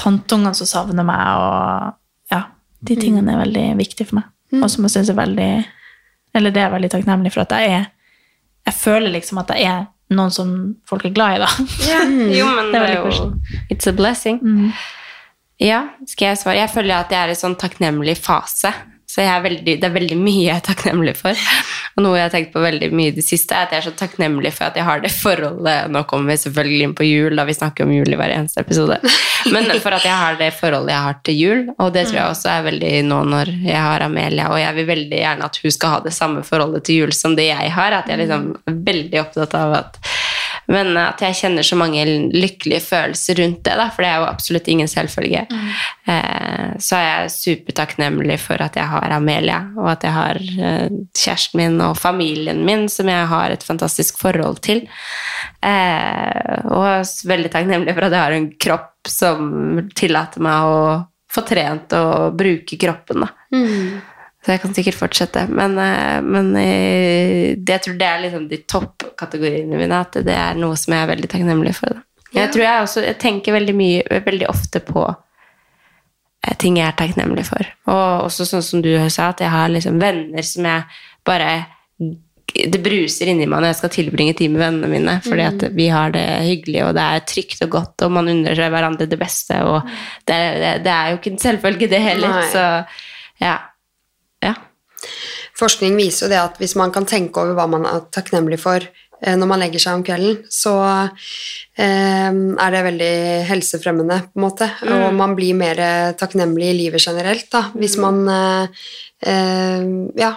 tanteungene 0.02 0.58
som 0.58 0.72
savner 0.72 1.06
meg, 1.06 1.22
og 1.38 2.34
ja, 2.34 2.42
de 2.82 2.98
tingene 2.98 3.36
er 3.36 3.44
veldig 3.44 3.68
viktige 3.78 4.10
for 4.10 4.24
meg. 4.24 4.32
Og 4.58 4.68
som 4.72 4.84
jeg 4.86 4.96
syns 4.96 5.12
er 5.12 5.16
veldig 5.16 5.52
Eller 6.36 6.52
det 6.52 6.60
er 6.60 6.66
jeg 6.66 6.76
veldig 6.76 6.92
takknemlig 6.92 7.32
for 7.32 7.46
at 7.46 7.54
jeg 7.56 7.72
er 7.72 7.86
Jeg 8.68 8.76
føler 8.76 9.14
liksom 9.14 9.40
at 9.40 9.54
jeg 9.56 9.70
er 9.70 9.86
noen 10.12 10.32
som 10.36 10.50
folk 10.90 11.06
er 11.08 11.14
glad 11.16 11.38
i, 11.38 11.42
da. 11.44 11.50
Jo, 12.40 12.48
men 12.56 12.72
Det 12.74 12.80
det 12.82 12.90
er 12.90 12.96
jo 12.98 13.04
koselig. 13.10 13.60
It's 13.72 13.88
a 13.90 13.94
blessing. 13.96 14.42
Ja, 15.62 15.82
skal 16.10 16.32
jeg 16.32 16.40
svare? 16.42 16.58
Jeg 16.58 16.72
føler 16.74 16.96
at 17.04 17.12
jeg 17.14 17.22
er 17.22 17.34
i 17.34 17.38
sånn 17.38 17.56
takknemlig 17.62 18.18
fase. 18.18 18.72
Så 19.12 19.26
er 19.26 19.42
veldig, 19.44 19.74
det 19.82 19.84
er 19.84 19.92
veldig 19.92 20.16
mye 20.16 20.46
jeg 20.46 20.56
er 20.56 20.64
takknemlig 20.64 21.18
for. 21.20 21.40
Og 21.98 22.06
noe 22.06 22.16
jeg 22.16 22.24
har 22.30 22.32
tenkt 22.32 22.54
på 22.54 22.62
veldig 22.64 22.88
mye 22.96 23.12
i 23.12 23.16
det 23.18 23.26
siste, 23.28 23.58
er 23.58 23.68
at 23.68 23.74
jeg 23.76 23.82
er 23.82 23.88
så 23.90 23.94
takknemlig 24.00 24.54
for 24.56 24.70
at 24.70 24.78
jeg 24.80 24.88
har 24.88 25.02
det 25.04 25.12
forholdet 25.12 25.92
Nå 25.92 26.04
kommer 26.08 26.32
vi 26.32 26.38
selvfølgelig 26.46 26.86
inn 26.88 26.96
på 26.96 27.08
jul, 27.08 27.36
da 27.36 27.44
vi 27.48 27.56
snakker 27.58 27.88
om 27.88 27.92
jul 27.92 28.08
i 28.08 28.20
hver 28.20 28.32
eneste 28.38 28.64
episode. 28.64 29.02
Men 29.52 29.68
for 29.84 29.98
at 29.98 30.08
jeg 30.08 30.16
har 30.16 30.40
det 30.40 30.52
forholdet 30.56 30.94
jeg 30.94 31.08
har 31.08 31.20
til 31.28 31.40
jul, 31.42 31.64
og 31.76 31.92
det 31.96 32.06
tror 32.08 32.22
jeg 32.22 32.36
også 32.38 32.54
er 32.54 32.68
veldig 32.70 32.94
nå 33.10 33.20
når 33.34 33.54
jeg 33.66 33.84
har 33.84 34.08
Amelia, 34.08 34.48
og 34.54 34.62
jeg 34.62 34.78
vil 34.80 34.90
veldig 34.94 35.22
gjerne 35.26 35.50
at 35.50 35.62
hun 35.64 35.76
skal 35.76 35.96
ha 35.98 36.02
det 36.08 36.16
samme 36.16 36.46
forholdet 36.48 36.88
til 36.88 37.04
jul 37.04 37.16
som 37.16 37.36
det 37.36 37.50
jeg 37.50 37.76
har. 37.76 37.98
At 38.00 38.12
jeg 38.12 38.24
liksom 38.24 38.48
er 38.64 38.80
veldig 38.92 39.24
opptatt 39.26 39.58
av 39.60 39.76
at 39.82 40.00
men 40.72 40.96
at 41.00 41.22
jeg 41.24 41.38
kjenner 41.42 41.66
så 41.66 41.78
mange 41.80 42.04
lykkelige 42.32 42.82
følelser 42.86 43.40
rundt 43.42 43.62
det, 43.66 43.76
da, 43.80 43.88
for 43.94 44.06
det 44.06 44.12
er 44.12 44.22
jo 44.22 44.30
absolutt 44.30 44.70
ingen 44.72 44.90
selvfølge. 44.92 45.44
Eh, 46.10 46.70
så 46.82 46.98
er 46.98 47.06
jeg 47.08 47.34
supertakknemlig 47.36 48.38
for 48.44 48.64
at 48.64 48.78
jeg 48.80 48.88
har 48.94 49.16
Amelia, 49.16 49.62
og 49.78 49.92
at 49.94 50.08
jeg 50.08 50.16
har 50.16 50.42
eh, 50.42 50.88
kjæresten 51.18 51.62
min 51.62 51.80
og 51.84 51.98
familien 52.00 52.64
min, 52.68 52.88
som 52.92 53.10
jeg 53.12 53.28
har 53.32 53.54
et 53.54 53.66
fantastisk 53.68 54.22
forhold 54.22 54.62
til. 54.66 54.86
Eh, 55.62 56.72
og 56.72 57.06
veldig 57.28 57.52
takknemlig 57.54 57.96
for 57.98 58.08
at 58.08 58.18
jeg 58.18 58.26
har 58.26 58.38
en 58.38 58.52
kropp 58.62 59.12
som 59.12 59.82
tillater 59.98 60.44
meg 60.44 60.70
å 60.72 60.82
få 61.32 61.44
trent 61.48 61.94
og 61.96 62.36
bruke 62.38 62.78
kroppen. 62.80 63.26
da. 63.26 63.32
Så 64.42 64.56
jeg 64.56 64.62
kan 64.64 64.74
sikkert 64.74 64.98
fortsette. 64.98 65.44
Men, 65.54 65.76
eh, 65.78 66.20
men 66.26 66.54
eh, 66.58 67.58
det, 67.58 67.76
jeg 67.76 67.84
tror 67.86 67.98
det 68.00 68.08
er 68.08 68.24
liksom 68.24 68.48
de 68.50 68.62
toppkategoriene 68.74 69.78
mine. 69.78 70.00
At 70.02 70.18
det 70.26 70.38
er 70.38 70.58
noe 70.58 70.78
som 70.80 70.96
jeg 70.96 71.06
er 71.06 71.12
veldig 71.12 71.30
takknemlig 71.30 71.76
for. 71.78 72.00
Jeg 72.32 72.50
tror 72.54 72.64
jeg 72.64 72.86
også 72.86 73.04
jeg 73.04 73.20
tenker 73.22 73.58
veldig 73.58 73.76
mye, 73.76 74.22
veldig 74.26 74.48
ofte 74.50 74.82
på 74.88 75.04
eh, 75.06 76.56
ting 76.58 76.80
jeg 76.80 76.88
er 76.90 76.98
takknemlig 76.98 77.46
for. 77.52 77.70
Og 77.92 78.26
også 78.32 78.50
sånn 78.50 78.66
som 78.66 78.82
du 78.82 78.90
sa, 79.14 79.30
at 79.30 79.46
jeg 79.46 79.54
har 79.54 79.70
liksom 79.70 80.02
venner 80.02 80.48
som 80.48 80.66
jeg 80.66 80.90
bare 81.28 81.54
Det 82.52 82.82
bruser 82.84 83.30
inni 83.30 83.46
meg 83.46 83.62
når 83.62 83.70
jeg 83.70 83.78
skal 83.78 83.92
tilbringe 83.94 84.34
tid 84.36 84.52
med 84.52 84.60
vennene 84.60 84.88
mine, 84.92 85.14
fordi 85.24 85.44
at 85.46 85.62
vi 85.72 85.86
har 85.88 86.12
det 86.12 86.26
hyggelig, 86.44 86.82
og 86.84 86.96
det 86.98 87.04
er 87.06 87.22
trygt 87.30 87.62
og 87.64 87.70
godt, 87.78 88.04
og 88.04 88.12
man 88.12 88.28
unner 88.28 88.58
seg 88.58 88.74
hverandre 88.74 89.08
det 89.08 89.20
beste, 89.22 89.62
og 89.64 89.86
det, 90.28 90.40
det, 90.60 90.74
det 90.84 90.92
er 90.92 91.14
jo 91.14 91.20
ikke 91.22 91.32
en 91.32 91.40
selvfølge, 91.46 91.88
det 91.94 92.02
heller. 92.04 92.42
Så 92.52 92.66
ja. 93.40 93.56
Ja. 94.44 94.56
Forskning 95.58 95.96
viser 95.98 96.26
jo 96.26 96.30
det 96.34 96.40
at 96.42 96.58
hvis 96.62 96.76
man 96.80 96.92
kan 96.94 97.06
tenke 97.06 97.38
over 97.42 97.54
hva 97.58 97.68
man 97.70 97.86
er 97.86 98.04
takknemlig 98.14 98.58
for 98.62 98.82
eh, 99.22 99.36
når 99.38 99.48
man 99.50 99.60
legger 99.62 99.80
seg 99.84 99.98
om 100.00 100.04
kvelden, 100.06 100.40
så 100.50 100.74
eh, 101.78 102.30
er 102.32 102.72
det 102.76 102.84
veldig 102.88 103.12
helsefremmende, 103.50 104.22
på 104.32 104.40
en 104.40 104.46
måte. 104.48 104.70
Og 104.90 105.12
man 105.18 105.36
blir 105.38 105.54
mer 105.58 105.82
takknemlig 106.20 106.72
i 106.72 106.78
livet 106.86 107.04
generelt, 107.06 107.50
da. 107.54 107.68
Hvis 107.78 107.98
man 108.02 108.24
eh, 108.30 108.88
eh, 109.28 109.86
ja, 110.22 110.32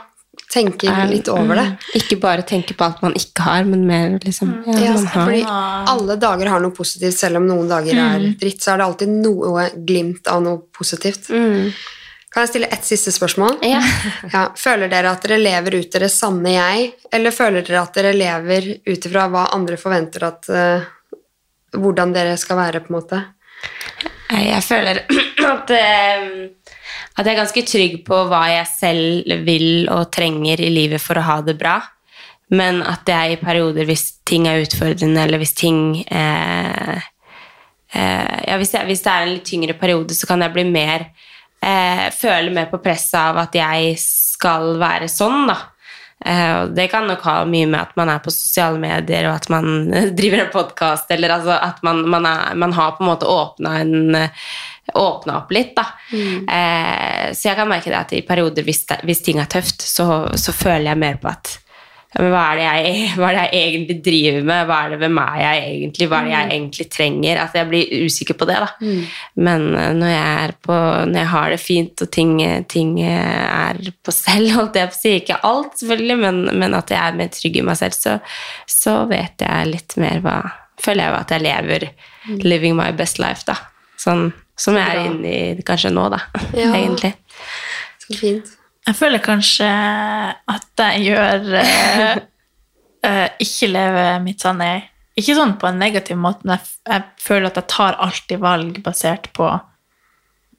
tenker 0.54 0.92
Er- 0.92 1.08
litt 1.10 1.28
over 1.32 1.54
det. 1.58 1.64
mm, 1.72 1.94
Ikke 1.98 2.20
bare 2.20 2.42
tenke 2.46 2.76
på 2.78 2.84
alt 2.86 3.00
man 3.02 3.14
ikke 3.18 3.42
har, 3.48 3.64
men 3.64 3.86
mer 3.88 4.18
liksom 4.22 4.52
ja, 4.66 4.78
Ja, 4.84 4.92
man 4.94 5.06
har. 5.06 5.24
fordi 5.24 5.42
alle 5.94 6.16
dager 6.20 6.48
har 6.52 6.60
noe 6.60 6.70
positivt, 6.76 7.16
selv 7.18 7.36
om 7.40 7.46
noen 7.48 7.68
dager 7.68 7.96
er 7.96 8.18
Mm. 8.20 8.36
dritt, 8.38 8.60
så 8.62 8.74
er 8.74 8.78
det 8.78 8.86
alltid 8.86 9.08
noe 9.08 9.70
glimt 9.86 10.26
av 10.28 10.42
noe 10.42 10.58
positivt. 10.72 11.30
Kan 12.34 12.42
jeg 12.42 12.50
stille 12.50 12.66
ett 12.74 12.86
siste 12.86 13.12
spørsmål? 13.14 13.60
Ja. 13.62 13.78
Ja, 14.32 14.48
Føler 14.58 14.90
dere 14.90 15.12
at 15.14 15.22
dere 15.22 15.38
lever 15.38 15.78
ut 15.78 15.92
deres 15.94 16.16
sanne 16.18 16.56
jeg, 16.56 16.88
eller 17.14 17.34
føler 17.34 17.62
dere 17.62 17.84
at 17.84 17.94
dere 17.94 18.10
lever 18.16 18.66
ut 18.82 19.06
ifra 19.06 19.28
hva 19.30 19.44
andre 19.54 19.78
forventer 19.78 20.26
at 20.26 20.50
uh, 20.50 20.90
Hvordan 21.74 22.12
dere 22.14 22.36
skal 22.38 22.58
være, 22.58 22.84
på 22.84 22.92
en 22.92 22.96
måte? 23.00 23.18
Jeg 24.30 24.62
føler 24.62 25.00
at, 25.54 25.72
eh, 25.74 26.28
at 27.18 27.26
jeg 27.26 27.32
er 27.32 27.40
ganske 27.40 27.64
trygg 27.66 27.96
på 28.06 28.20
hva 28.30 28.44
jeg 28.52 28.68
selv 28.70 29.34
vil 29.46 29.88
og 29.90 30.12
trenger 30.14 30.62
i 30.62 30.70
livet 30.70 31.02
for 31.02 31.18
å 31.18 31.26
ha 31.26 31.40
det 31.42 31.56
bra. 31.58 31.80
Men 32.54 32.78
at 32.86 33.08
jeg 33.10 33.34
i 33.34 33.40
perioder, 33.42 33.88
hvis 33.88 34.06
ting 34.26 34.46
er 34.46 34.62
utfordrende, 34.62 35.22
eller 35.24 35.42
hvis 35.42 35.56
ting 35.58 35.82
eh, 36.06 37.02
eh, 37.90 38.38
ja, 38.46 38.58
hvis, 38.60 38.74
jeg, 38.76 38.86
hvis 38.86 39.02
det 39.02 39.12
er 39.12 39.26
en 39.26 39.34
litt 39.34 39.48
tyngre 39.50 39.76
periode, 39.80 40.14
så 40.14 40.30
kan 40.30 40.46
jeg 40.46 40.54
bli 40.54 40.66
mer 40.70 41.08
eh, 41.64 42.08
føler 42.14 42.52
mer 42.54 42.68
på 42.72 42.82
presset 42.84 43.18
av 43.20 43.40
at 43.46 43.56
jeg 43.58 43.94
skal 44.00 44.74
være 44.80 45.08
sånn, 45.10 45.48
da. 45.50 45.56
Eh, 46.24 46.60
det 46.76 46.86
kan 46.92 47.08
nok 47.08 47.24
ha 47.26 47.40
mye 47.48 47.68
med 47.68 47.80
at 47.80 47.96
man 47.98 48.12
er 48.12 48.22
på 48.24 48.32
sosiale 48.32 48.80
medier, 48.80 49.28
og 49.28 49.38
at 49.40 49.50
man 49.52 49.90
driver 50.18 50.44
en 50.44 50.54
podkast, 50.54 51.10
eller 51.16 51.38
altså 51.38 51.56
at 51.56 51.82
man, 51.86 52.04
man, 52.10 52.28
er, 52.28 52.54
man 52.60 52.76
har 52.76 52.96
på 52.96 53.04
en 53.04 53.12
måte 53.14 53.28
åpna 53.28 53.78
en 53.82 54.22
åpna 54.94 55.38
opp 55.40 55.52
litt, 55.56 55.72
da. 55.76 55.86
Eh, 56.12 57.32
så 57.32 57.48
jeg 57.48 57.56
kan 57.56 57.68
merke 57.70 57.88
det 57.90 57.98
at 57.98 58.12
i 58.12 58.24
perioder, 58.26 58.66
hvis, 58.66 58.84
det, 58.90 59.00
hvis 59.08 59.22
ting 59.24 59.40
er 59.40 59.48
tøft, 59.50 59.80
så, 59.80 60.26
så 60.36 60.52
føler 60.52 60.90
jeg 60.90 61.00
mer 61.00 61.16
på 61.22 61.30
at 61.32 61.54
ja, 62.14 62.22
men 62.22 62.30
hva, 62.30 62.42
er 62.52 62.58
det 62.60 62.66
jeg, 62.66 63.06
hva 63.18 63.28
er 63.28 63.36
det 63.36 63.44
jeg 63.44 63.68
egentlig 63.68 63.96
driver 64.06 64.44
med? 64.50 64.66
Hva 64.68 64.76
er 64.84 64.92
det 64.92 64.98
hvem 65.02 65.20
er 65.24 65.38
jeg 65.40 65.62
egentlig? 65.64 66.08
Hva 66.10 66.20
er 66.20 66.28
det 66.28 66.34
jeg 66.34 66.50
egentlig 66.54 66.86
trenger? 66.94 67.40
Altså, 67.42 67.58
jeg 67.58 67.70
blir 67.72 68.04
usikker 68.06 68.38
på 68.38 68.48
det. 68.50 68.58
da. 68.62 68.68
Men 69.48 69.66
eh, 69.80 69.90
når 69.98 70.12
jeg, 70.12 70.56
på, 70.68 70.78
når 71.10 71.18
jeg 71.18 71.30
har 71.34 71.54
det 71.54 71.60
fint, 71.62 72.04
og 72.06 72.12
ting, 72.14 72.34
ting 72.70 72.92
er 73.02 73.80
på 74.06 74.14
selv, 74.14 74.52
holdt 74.60 74.78
jeg 74.78 74.92
på 74.92 74.98
å 74.98 75.00
si, 75.00 75.14
ikke 75.22 75.40
alt 75.50 75.78
selvfølgelig, 75.82 76.18
men, 76.22 76.42
men 76.62 76.78
at 76.78 76.94
jeg 76.94 77.02
er 77.02 77.18
mer 77.18 77.34
trygg 77.34 77.58
i 77.58 77.66
meg 77.66 77.80
selv, 77.82 77.98
så, 77.98 78.16
så 78.70 78.96
vet 79.10 79.42
jeg 79.46 79.72
litt 79.72 79.98
mer 80.00 80.22
hva 80.24 80.42
Føler 80.84 81.06
jeg 81.06 81.14
at 81.14 81.30
jeg 81.30 81.42
lever 81.44 81.84
living 82.42 82.74
my 82.74 82.88
best 82.98 83.20
life, 83.22 83.44
da. 83.46 83.54
Sånn 84.00 84.32
som 84.58 84.74
jeg 84.74 84.90
er 84.90 85.04
inne 85.06 85.30
i 85.30 85.62
kanskje 85.66 85.92
nå, 85.94 86.08
da. 86.12 86.18
Ja. 86.58 86.72
Egentlig. 86.74 87.12
Så 88.02 88.18
fint. 88.18 88.50
Jeg 88.84 88.98
føler 88.98 89.22
kanskje 89.24 89.68
at 89.68 90.82
jeg 90.82 91.06
gjør 91.06 91.46
uh, 91.56 92.18
uh, 93.06 93.28
Ikke 93.40 93.70
lever 93.70 94.18
mitt 94.24 94.44
sanne 94.44 94.68
jeg. 94.68 94.82
Ikke 95.20 95.36
sånn 95.38 95.54
på 95.60 95.68
en 95.70 95.78
negativ 95.80 96.18
måte, 96.20 96.44
men 96.44 96.58
jeg, 96.58 96.74
jeg 96.90 97.04
føler 97.22 97.48
at 97.48 97.60
jeg 97.60 97.70
tar 97.70 97.96
alltid 98.02 98.42
valg 98.42 98.80
basert 98.84 99.30
på 99.36 99.46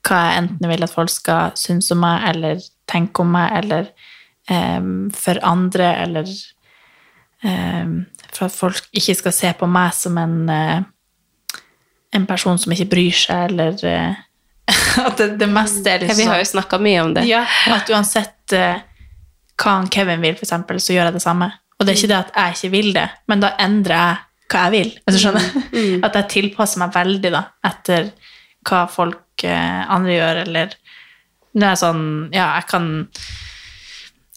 hva 0.05 0.17
jeg 0.21 0.37
enten 0.39 0.69
vil 0.69 0.85
at 0.85 0.93
folk 0.93 1.11
skal 1.11 1.55
synes 1.59 1.89
om 1.91 1.99
meg, 2.05 2.23
eller 2.29 2.61
tenke 2.87 3.23
om 3.23 3.31
meg, 3.35 3.51
eller 3.57 3.89
um, 4.47 5.09
for 5.11 5.41
andre, 5.43 5.89
eller 6.05 6.29
um, 7.41 7.95
for 8.29 8.45
at 8.47 8.55
folk 8.55 8.87
ikke 8.95 9.17
skal 9.17 9.35
se 9.35 9.51
på 9.59 9.67
meg 9.67 9.97
som 9.97 10.21
en 10.21 10.37
uh, 10.47 10.85
en 12.15 12.25
person 12.29 12.59
som 12.59 12.73
ikke 12.73 12.89
bryr 12.93 13.17
seg, 13.17 13.51
eller 13.51 13.79
eh, 13.89 14.23
at 15.07 15.17
det, 15.19 15.29
det 15.41 15.49
meste 15.51 15.91
er 15.91 16.03
liksom 16.03 16.17
vi 16.17 16.27
har 16.29 16.41
jo 16.41 16.49
snakka 16.49 16.79
mye 16.81 17.01
om 17.03 17.13
det. 17.17 17.25
ja, 17.29 17.43
at 17.73 17.89
uansett 17.93 18.55
uh, 18.57 18.79
hva 19.61 19.77
han 19.77 19.89
Kevin 19.93 20.23
vil, 20.23 20.37
for 20.37 20.47
eksempel, 20.47 20.81
så 20.83 20.95
gjør 20.95 21.09
jeg 21.09 21.17
det 21.17 21.23
samme. 21.25 21.51
Og 21.75 21.85
det 21.85 21.93
er 21.93 21.99
ikke 21.99 22.11
det 22.11 22.21
at 22.21 22.33
jeg 22.35 22.55
ikke 22.55 22.71
vil 22.73 22.93
det, 22.95 23.05
men 23.31 23.43
da 23.43 23.51
endrer 23.61 23.95
jeg 23.99 24.23
hva 24.51 24.65
jeg 24.67 24.73
vil. 24.75 24.91
Hvis 25.03 25.17
du 25.17 25.21
skjønner? 25.23 25.45
At 26.05 26.17
jeg 26.19 26.27
tilpasser 26.29 26.77
meg 26.77 26.91
veldig 26.93 27.31
da, 27.33 27.41
etter 27.65 28.11
hva 28.65 28.83
folk 28.89 29.45
uh, 29.45 29.81
andre 29.95 30.13
gjør, 30.19 30.41
eller 30.45 30.77
det 31.55 31.67
er 31.71 31.79
sånn 31.79 32.05
Ja, 32.35 32.51
jeg 32.59 32.67
kan 32.69 32.87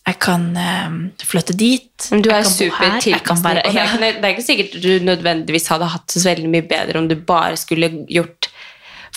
jeg 0.08 0.16
kan 0.22 0.44
eh, 0.56 0.92
flytte 1.28 1.52
dit. 1.58 2.06
Men 2.12 2.22
du 2.24 2.30
er 2.32 2.46
supertilpasning. 2.48 3.58
er 3.60 3.74
ja. 3.76 3.86
det 4.00 4.12
er 4.22 4.30
ikke 4.32 4.46
sikkert 4.46 4.76
du 4.80 5.04
nødvendigvis 5.04 5.68
hadde 5.72 5.90
hatt 5.92 6.06
det 6.08 6.22
så 6.22 6.30
veldig 6.30 6.52
mye 6.52 6.64
bedre 6.68 7.02
om 7.02 7.08
du 7.10 7.16
bare 7.28 7.58
skulle 7.60 7.90
gjort 8.08 8.37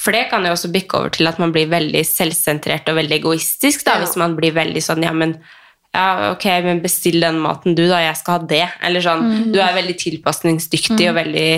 For 0.02 0.16
det 0.16 0.24
kan 0.32 0.45
jo 0.47 0.52
også 0.56 0.72
bikke 0.74 0.97
over 0.97 1.12
til 1.14 1.30
at 1.30 1.38
man 1.41 1.52
blir 1.54 1.68
veldig 1.70 2.02
selvsentrert 2.08 2.89
og 2.89 2.97
veldig 2.97 3.20
egoistisk. 3.20 3.84
da, 3.86 3.99
Ja. 3.99 4.06
Hvis 4.06 4.16
man 4.18 4.36
blir 4.39 4.54
veldig 4.56 4.82
sånn 4.82 5.04
Ja, 5.06 5.12
men 5.14 5.36
ja, 5.93 6.32
ok, 6.32 6.45
men 6.64 6.80
bestill 6.82 7.20
den 7.22 7.38
maten 7.43 7.76
du, 7.76 7.84
da. 7.89 7.99
Jeg 7.99 8.16
skal 8.18 8.39
ha 8.39 8.45
det. 8.47 8.64
Eller 8.82 9.02
sånn. 9.04 9.52
Du 9.54 9.60
er 9.60 9.74
veldig 9.76 9.97
tilpasningsdyktig 9.99 11.10
og 11.12 11.16
veldig 11.20 11.49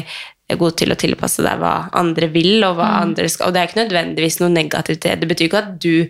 god 0.60 0.76
til 0.78 0.92
å 0.92 0.98
tilpasse 1.00 1.42
deg 1.46 1.58
hva 1.62 1.90
andre 1.98 2.28
vil, 2.34 2.64
og 2.68 2.76
hva 2.78 2.90
andre 3.02 3.30
skal 3.32 3.48
Og 3.48 3.54
det 3.56 3.62
er 3.62 3.68
ikke 3.70 3.82
nødvendigvis 3.86 4.40
noe 4.42 4.50
negativt 4.54 5.02
det. 5.06 5.20
Det 5.22 5.30
betyr 5.30 5.48
ikke 5.48 5.62
at 5.64 5.72
du 5.82 6.08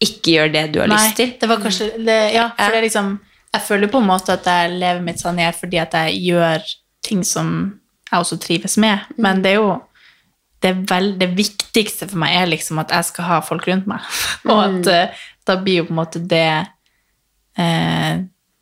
ikke 0.00 0.34
gjør 0.36 0.52
det 0.52 0.64
du 0.74 0.80
har 0.80 0.88
Nei, 0.88 0.96
lyst 1.00 1.16
til. 1.16 1.32
det 1.40 1.48
var 1.48 1.60
kanskje 1.64 1.88
det, 2.04 2.18
Ja, 2.34 2.48
for 2.56 2.70
det 2.72 2.78
er 2.80 2.86
liksom 2.86 3.08
Jeg 3.54 3.62
føler 3.66 3.88
på 3.90 3.98
en 3.98 4.06
måte 4.06 4.32
at 4.36 4.44
jeg 4.46 4.76
lever 4.78 5.00
mitt 5.02 5.18
sanne 5.20 5.42
jeg 5.42 5.54
fordi 5.58 5.78
at 5.82 5.92
jeg 5.92 6.20
gjør 6.28 6.68
ting 7.02 7.24
som 7.24 7.80
jeg 8.12 8.20
også 8.20 8.38
trives 8.42 8.76
med. 8.78 9.00
Men 9.18 9.42
det 9.42 9.52
er 9.52 9.58
jo 9.62 9.82
det, 10.60 10.74
vel, 10.90 11.14
det 11.20 11.30
viktigste 11.36 12.08
for 12.10 12.20
meg 12.20 12.36
er 12.36 12.50
liksom 12.50 12.80
at 12.82 12.92
jeg 12.94 13.08
skal 13.08 13.28
ha 13.28 13.40
folk 13.44 13.66
rundt 13.68 13.88
meg. 13.90 14.04
Og 14.50 14.60
at 14.64 14.90
uh, 14.90 15.24
da 15.48 15.56
blir 15.60 15.80
jo 15.80 15.88
på 15.88 15.94
en 15.94 16.00
måte 16.02 16.22
det 16.30 16.46
uh, 17.58 18.14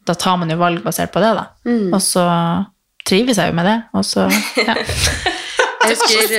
Da 0.09 0.15
tar 0.17 0.39
man 0.41 0.51
jo 0.51 0.61
valg 0.61 0.81
basert 0.85 1.13
på 1.13 1.23
det, 1.25 1.35
da. 1.37 1.49
Og 1.93 2.01
så 2.03 2.25
trives 3.09 3.41
jeg 3.41 3.51
jo 3.51 3.57
med 3.59 3.69
det. 3.69 3.79
Og 3.97 4.07
så 4.07 4.29
ja. 4.69 4.77
Jeg 5.79 5.95
husker 5.95 6.27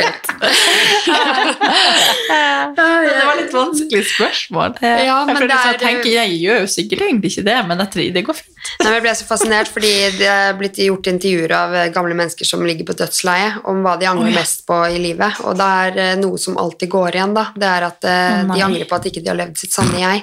Det 2.75 3.25
var 3.25 3.37
litt 3.39 3.53
vanskelig 3.53 4.05
spørsmål. 4.11 4.73
Ja, 4.83 5.25
men 5.27 5.37
jeg, 5.37 5.47
det 5.49 5.55
sånn, 5.55 5.73
er- 5.73 5.79
tenker, 5.81 6.09
jeg 6.11 6.29
gjør 6.41 6.57
jo 6.63 6.67
sikkert 6.71 7.01
egentlig 7.05 7.29
ikke 7.33 7.45
det, 7.47 7.57
men 7.69 7.75
det 7.79 8.23
går 8.27 8.37
fint. 8.37 8.71
Nei, 8.83 8.91
jeg 8.97 9.03
ble 9.05 9.13
så 9.15 9.25
fascinert 9.29 9.69
fordi 9.71 9.93
det 10.19 10.29
er 10.29 10.57
blitt 10.59 10.77
gjort 10.83 11.07
intervjuer 11.11 11.51
av 11.55 11.69
gamle 11.95 12.15
mennesker 12.19 12.45
som 12.47 12.65
ligger 12.67 12.85
på 12.89 12.97
dødsleie, 12.99 13.49
om 13.71 13.77
hva 13.85 13.93
de 14.01 14.05
angrer 14.11 14.33
ja. 14.33 14.37
mest 14.41 14.59
på 14.67 14.77
i 14.91 14.99
livet. 15.01 15.31
Og 15.47 15.53
det 15.59 15.69
er 15.85 15.91
eh, 16.03 16.19
noe 16.19 16.37
som 16.41 16.59
alltid 16.59 16.87
går 16.91 17.19
igjen, 17.19 17.33
da. 17.37 17.45
Det 17.55 17.69
er 17.71 17.83
at 17.87 18.01
eh, 18.11 18.39
de 18.51 18.65
angrer 18.67 18.87
på 18.89 18.99
at 18.99 19.09
ikke 19.09 19.23
de 19.23 19.31
har 19.31 19.39
levd 19.39 19.55
sitt 19.61 19.73
sanne 19.75 19.99
jeg. 20.03 20.17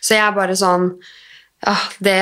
Så 0.00 0.16
jeg 0.16 0.24
er 0.24 0.36
bare 0.36 0.56
sånn 0.58 0.84
ja, 1.66 1.74
det, 1.98 2.14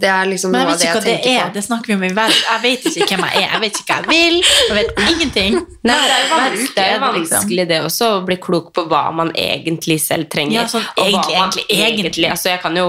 det 0.00 0.08
er 0.08 0.28
liksom 0.30 0.52
Men 0.54 0.60
jeg 0.60 0.68
noe 0.68 0.74
av 0.74 0.78
vet 0.78 0.80
det 0.80 0.86
ikke 0.86 0.94
jeg 0.94 0.94
hva 0.94 1.24
det 1.24 1.32
er. 1.34 1.48
på. 1.48 1.54
Det 1.56 1.62
snakker 1.66 1.90
vi 1.90 1.94
om 1.98 2.04
i 2.06 2.10
verden. 2.14 2.42
Jeg 2.46 2.62
vet 2.62 2.84
ikke 2.90 3.08
hvem 3.10 3.24
jeg 3.26 3.42
er. 3.42 3.48
Jeg 3.54 3.60
vet 3.64 3.80
ikke 3.82 3.96
hva 3.96 4.00
jeg 4.00 4.08
vil. 4.14 4.36
Jeg 4.68 4.76
vet 4.78 5.02
ingenting. 5.10 5.56
Nei, 5.90 5.98
det 6.04 6.14
er 6.14 6.24
jo 6.24 6.30
vanskelig, 6.34 6.74
det 6.76 6.84
er 6.84 6.98
det 7.02 7.12
liksom. 7.18 7.36
vanskelig 7.38 7.68
det 7.72 7.78
også, 7.88 8.10
å 8.14 8.24
bli 8.28 8.36
klok 8.46 8.68
på 8.76 8.84
hva 8.92 9.04
man 9.18 9.32
egentlig 9.34 9.96
selv 10.04 10.28
trenger. 10.32 10.60
Ja, 10.62 10.66
sånn 10.70 10.84
og 10.86 11.00
hva 11.00 11.06
egentlig, 11.10 11.38
man 11.38 11.50
egentlig, 11.50 11.78
egentlig. 11.88 12.28
Altså, 12.30 12.48
jeg 12.54 12.60
kan 12.62 12.78
jo 12.78 12.86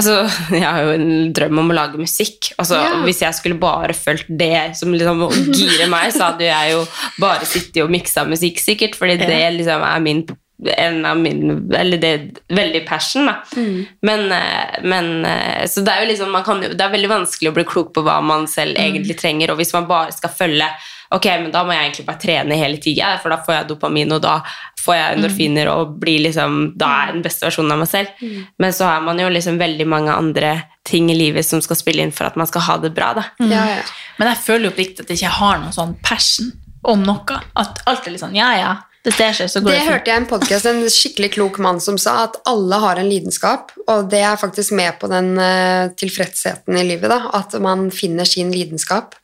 altså, 0.00 0.14
Jeg 0.58 0.64
har 0.64 0.80
jo 0.88 0.94
en 0.96 1.10
drøm 1.36 1.60
om 1.62 1.70
å 1.74 1.76
lage 1.76 2.00
musikk. 2.00 2.52
Altså, 2.56 2.80
Ja. 2.80 2.94
Hvis 3.04 3.20
jeg 3.22 3.36
skulle 3.36 3.58
bare 3.60 3.92
fulgt 3.94 4.30
det 4.40 4.72
som 4.80 4.96
liksom 4.96 5.26
girer 5.52 5.92
meg, 5.92 6.08
så 6.16 6.30
hadde 6.32 6.48
jeg 6.48 6.72
jo 6.72 6.86
bare 7.20 7.44
sittet 7.46 7.82
og 7.84 7.92
miksa 7.92 8.24
musikk, 8.26 8.58
sikkert, 8.64 8.96
fordi 8.96 9.18
Ja. 9.22 9.28
det 9.28 9.42
liksom 9.60 9.84
er 9.84 10.00
min 10.08 10.24
en 10.76 11.06
av 11.06 11.18
min, 11.18 11.72
eller 11.74 11.98
det 11.98 12.10
er 12.14 12.26
veldig 12.54 12.84
passion, 12.86 13.26
da. 13.26 13.40
Men, 14.06 14.32
eh, 14.32 14.76
men 14.82 15.24
eh, 15.26 15.66
Så 15.66 15.82
det 15.82 15.92
er 15.92 16.04
jo 16.04 16.10
liksom 16.12 16.30
man 16.30 16.44
kan 16.46 16.62
jo, 16.62 16.68
Det 16.70 16.84
er 16.84 16.92
veldig 16.92 17.10
vanskelig 17.10 17.50
å 17.50 17.54
bli 17.56 17.64
klok 17.66 17.90
på 17.94 18.04
hva 18.06 18.20
man 18.22 18.46
selv 18.48 18.78
egentlig 18.78 19.18
trenger, 19.18 19.50
og 19.50 19.58
hvis 19.58 19.74
man 19.74 19.88
bare 19.90 20.14
skal 20.14 20.30
følge 20.30 20.68
Ok, 21.14 21.26
men 21.26 21.50
da 21.52 21.62
må 21.64 21.74
jeg 21.74 21.84
egentlig 21.84 22.06
bare 22.06 22.22
trene 22.22 22.56
hele 22.58 22.78
tida, 22.82 23.12
for 23.22 23.30
da 23.30 23.36
får 23.44 23.54
jeg 23.54 23.68
dopamin, 23.68 24.14
og 24.16 24.22
da 24.24 24.38
får 24.84 24.96
jeg 24.96 25.18
endorfiner 25.18 25.70
og 25.70 25.98
blir 26.00 26.22
liksom 26.24 26.56
Da 26.80 26.88
er 26.94 27.10
jeg 27.10 27.18
den 27.18 27.26
beste 27.26 27.46
versjonen 27.46 27.74
av 27.74 27.82
meg 27.82 27.90
selv. 27.90 28.24
Men 28.58 28.74
så 28.74 28.88
har 28.88 29.04
man 29.04 29.20
jo 29.20 29.28
liksom 29.30 29.60
veldig 29.60 29.86
mange 29.90 30.14
andre 30.14 30.54
ting 30.84 31.10
i 31.12 31.18
livet 31.18 31.46
som 31.46 31.62
skal 31.64 31.78
spille 31.78 32.02
inn 32.02 32.12
for 32.14 32.26
at 32.28 32.36
man 32.40 32.48
skal 32.50 32.66
ha 32.66 32.78
det 32.82 32.94
bra, 32.96 33.12
da. 33.16 33.28
Ja, 33.42 33.62
ja. 33.76 33.84
Men 34.18 34.32
jeg 34.32 34.42
føler 34.46 34.68
jo 34.68 34.74
oppriktig 34.74 35.04
at 35.04 35.12
jeg 35.12 35.22
ikke 35.22 35.38
har 35.38 35.62
noen 35.62 35.76
sånn 35.76 35.94
passion 36.02 36.50
om 36.82 37.04
noe. 37.06 37.38
At 37.56 37.80
alt 37.88 38.06
er 38.06 38.14
litt 38.14 38.24
sånn 38.24 38.36
ja, 38.36 38.50
ja, 38.58 38.74
det 39.04 39.30
skjer, 39.36 39.48
så 39.52 39.60
går 39.60 39.70
Det 39.70 39.78
det, 39.78 39.88
hørte 39.88 40.10
jeg 40.10 40.16
i 40.16 40.22
en 40.22 40.28
podcast, 40.28 40.66
en 40.68 40.84
skikkelig 40.88 41.28
klok 41.34 41.58
mann 41.60 41.80
som 41.84 41.98
sa 42.00 42.14
at 42.24 42.38
alle 42.48 42.78
har 42.80 43.00
en 43.00 43.08
lidenskap, 43.08 43.74
og 43.84 44.08
det 44.12 44.22
er 44.24 44.38
faktisk 44.40 44.72
med 44.78 44.96
på 45.00 45.10
den 45.12 45.34
eh, 45.36 45.90
tilfredsheten 46.00 46.78
i 46.80 46.86
livet, 46.88 47.12
da, 47.12 47.20
at 47.36 47.52
man 47.60 47.90
finner 47.92 48.24
sin 48.28 48.52
lidenskap. 48.54 49.18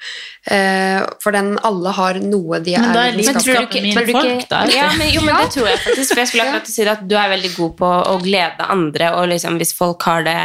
Eh, 0.45 1.01
for 1.25 1.33
den, 1.37 1.55
alle 1.65 1.95
har 1.97 2.21
noe 2.21 2.61
de 2.61 2.77
Men 2.77 2.93
er 2.93 3.17
lidenskap 3.17 3.47
lidenskapen 3.47 3.89
min 3.89 4.13
folk, 4.21 4.45
da. 4.53 4.63
Ja, 4.73 4.91
men, 4.99 5.15
jo, 5.15 5.25
men 5.25 5.41
det 5.41 5.51
tror 5.57 5.71
jeg 5.71 5.81
faktisk. 5.87 6.13
For 6.13 6.23
jeg 6.23 6.33
skulle 6.33 6.47
akkurat 6.51 6.73
si 6.75 6.87
at 6.93 7.09
du 7.09 7.17
er 7.17 7.33
veldig 7.33 7.55
god 7.57 7.75
på 7.81 7.91
å 8.13 8.15
glede 8.21 8.71
andre, 8.77 9.15
og 9.17 9.33
liksom 9.33 9.57
hvis 9.61 9.73
folk 9.77 10.05
har 10.09 10.29
det 10.29 10.39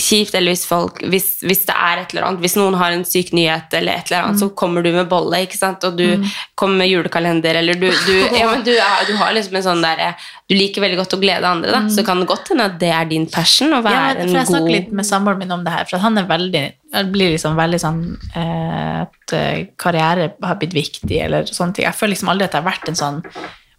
kjipt, 0.00 0.34
eller 0.34 0.54
hvis, 0.54 0.64
folk, 0.64 1.02
hvis, 1.12 1.26
hvis 1.44 1.66
det 1.68 1.74
er 1.76 2.00
et 2.00 2.14
eller 2.14 2.24
annet, 2.24 2.40
hvis 2.40 2.54
noen 2.56 2.78
har 2.80 2.94
en 2.94 3.04
syk 3.04 3.34
nyhet, 3.36 3.74
eller 3.76 4.00
et 4.00 4.08
eller 4.08 4.24
annet, 4.24 4.40
så 4.40 4.48
kommer 4.56 4.84
du 4.84 4.88
med 4.94 5.10
bolle, 5.10 5.42
ikke 5.44 5.58
sant? 5.58 5.84
og 5.84 5.98
du 5.98 6.24
kommer 6.56 6.80
med 6.80 6.88
julekalender, 6.88 7.58
eller 7.60 7.76
du, 7.76 7.90
du, 7.90 8.14
ja, 8.38 8.46
men 8.48 8.64
du, 8.64 8.72
er, 8.72 9.02
du 9.08 9.12
har 9.20 9.34
liksom 9.36 9.58
en 9.60 9.66
sånn 9.68 9.84
der, 9.84 10.16
du 10.48 10.56
liker 10.56 10.84
veldig 10.84 11.00
godt 11.02 11.18
å 11.18 11.20
glede 11.20 11.48
andre, 11.48 11.76
da. 11.76 11.82
så 11.92 12.06
kan 12.08 12.22
det 12.22 12.30
godt 12.32 12.54
hende 12.54 12.70
at 12.72 12.80
det 12.80 12.92
er 12.96 13.10
din 13.12 13.28
passion, 13.28 13.76
å 13.76 13.82
være 13.84 13.98
Ja, 13.98 14.06
være 14.08 14.28
for 14.30 14.40
jeg 14.40 14.52
snakker 14.54 14.76
litt 14.78 14.94
med 14.96 15.08
samboeren 15.08 15.44
min 15.44 15.56
om 15.60 15.66
det 15.66 15.76
her, 15.76 15.88
for 15.90 16.04
han 16.04 16.20
er 16.20 16.30
veldig 16.30 16.66
det 16.92 17.08
blir 17.08 17.30
liksom 17.32 17.54
veldig 17.56 17.78
sånn 17.80 18.00
eh, 18.36 18.96
at 19.00 19.32
eh, 19.36 19.60
karriere 19.80 20.34
har 20.44 20.58
blitt 20.60 20.74
viktig, 20.76 21.16
eller 21.24 21.48
sånne 21.48 21.76
ting. 21.76 21.86
Jeg 21.86 21.96
føler 21.96 22.12
liksom 22.12 22.28
aldri 22.32 22.48
at 22.48 22.52
det 22.52 22.60
har 22.60 22.68
vært 22.68 22.90
en 22.90 22.98
sånn 22.98 23.22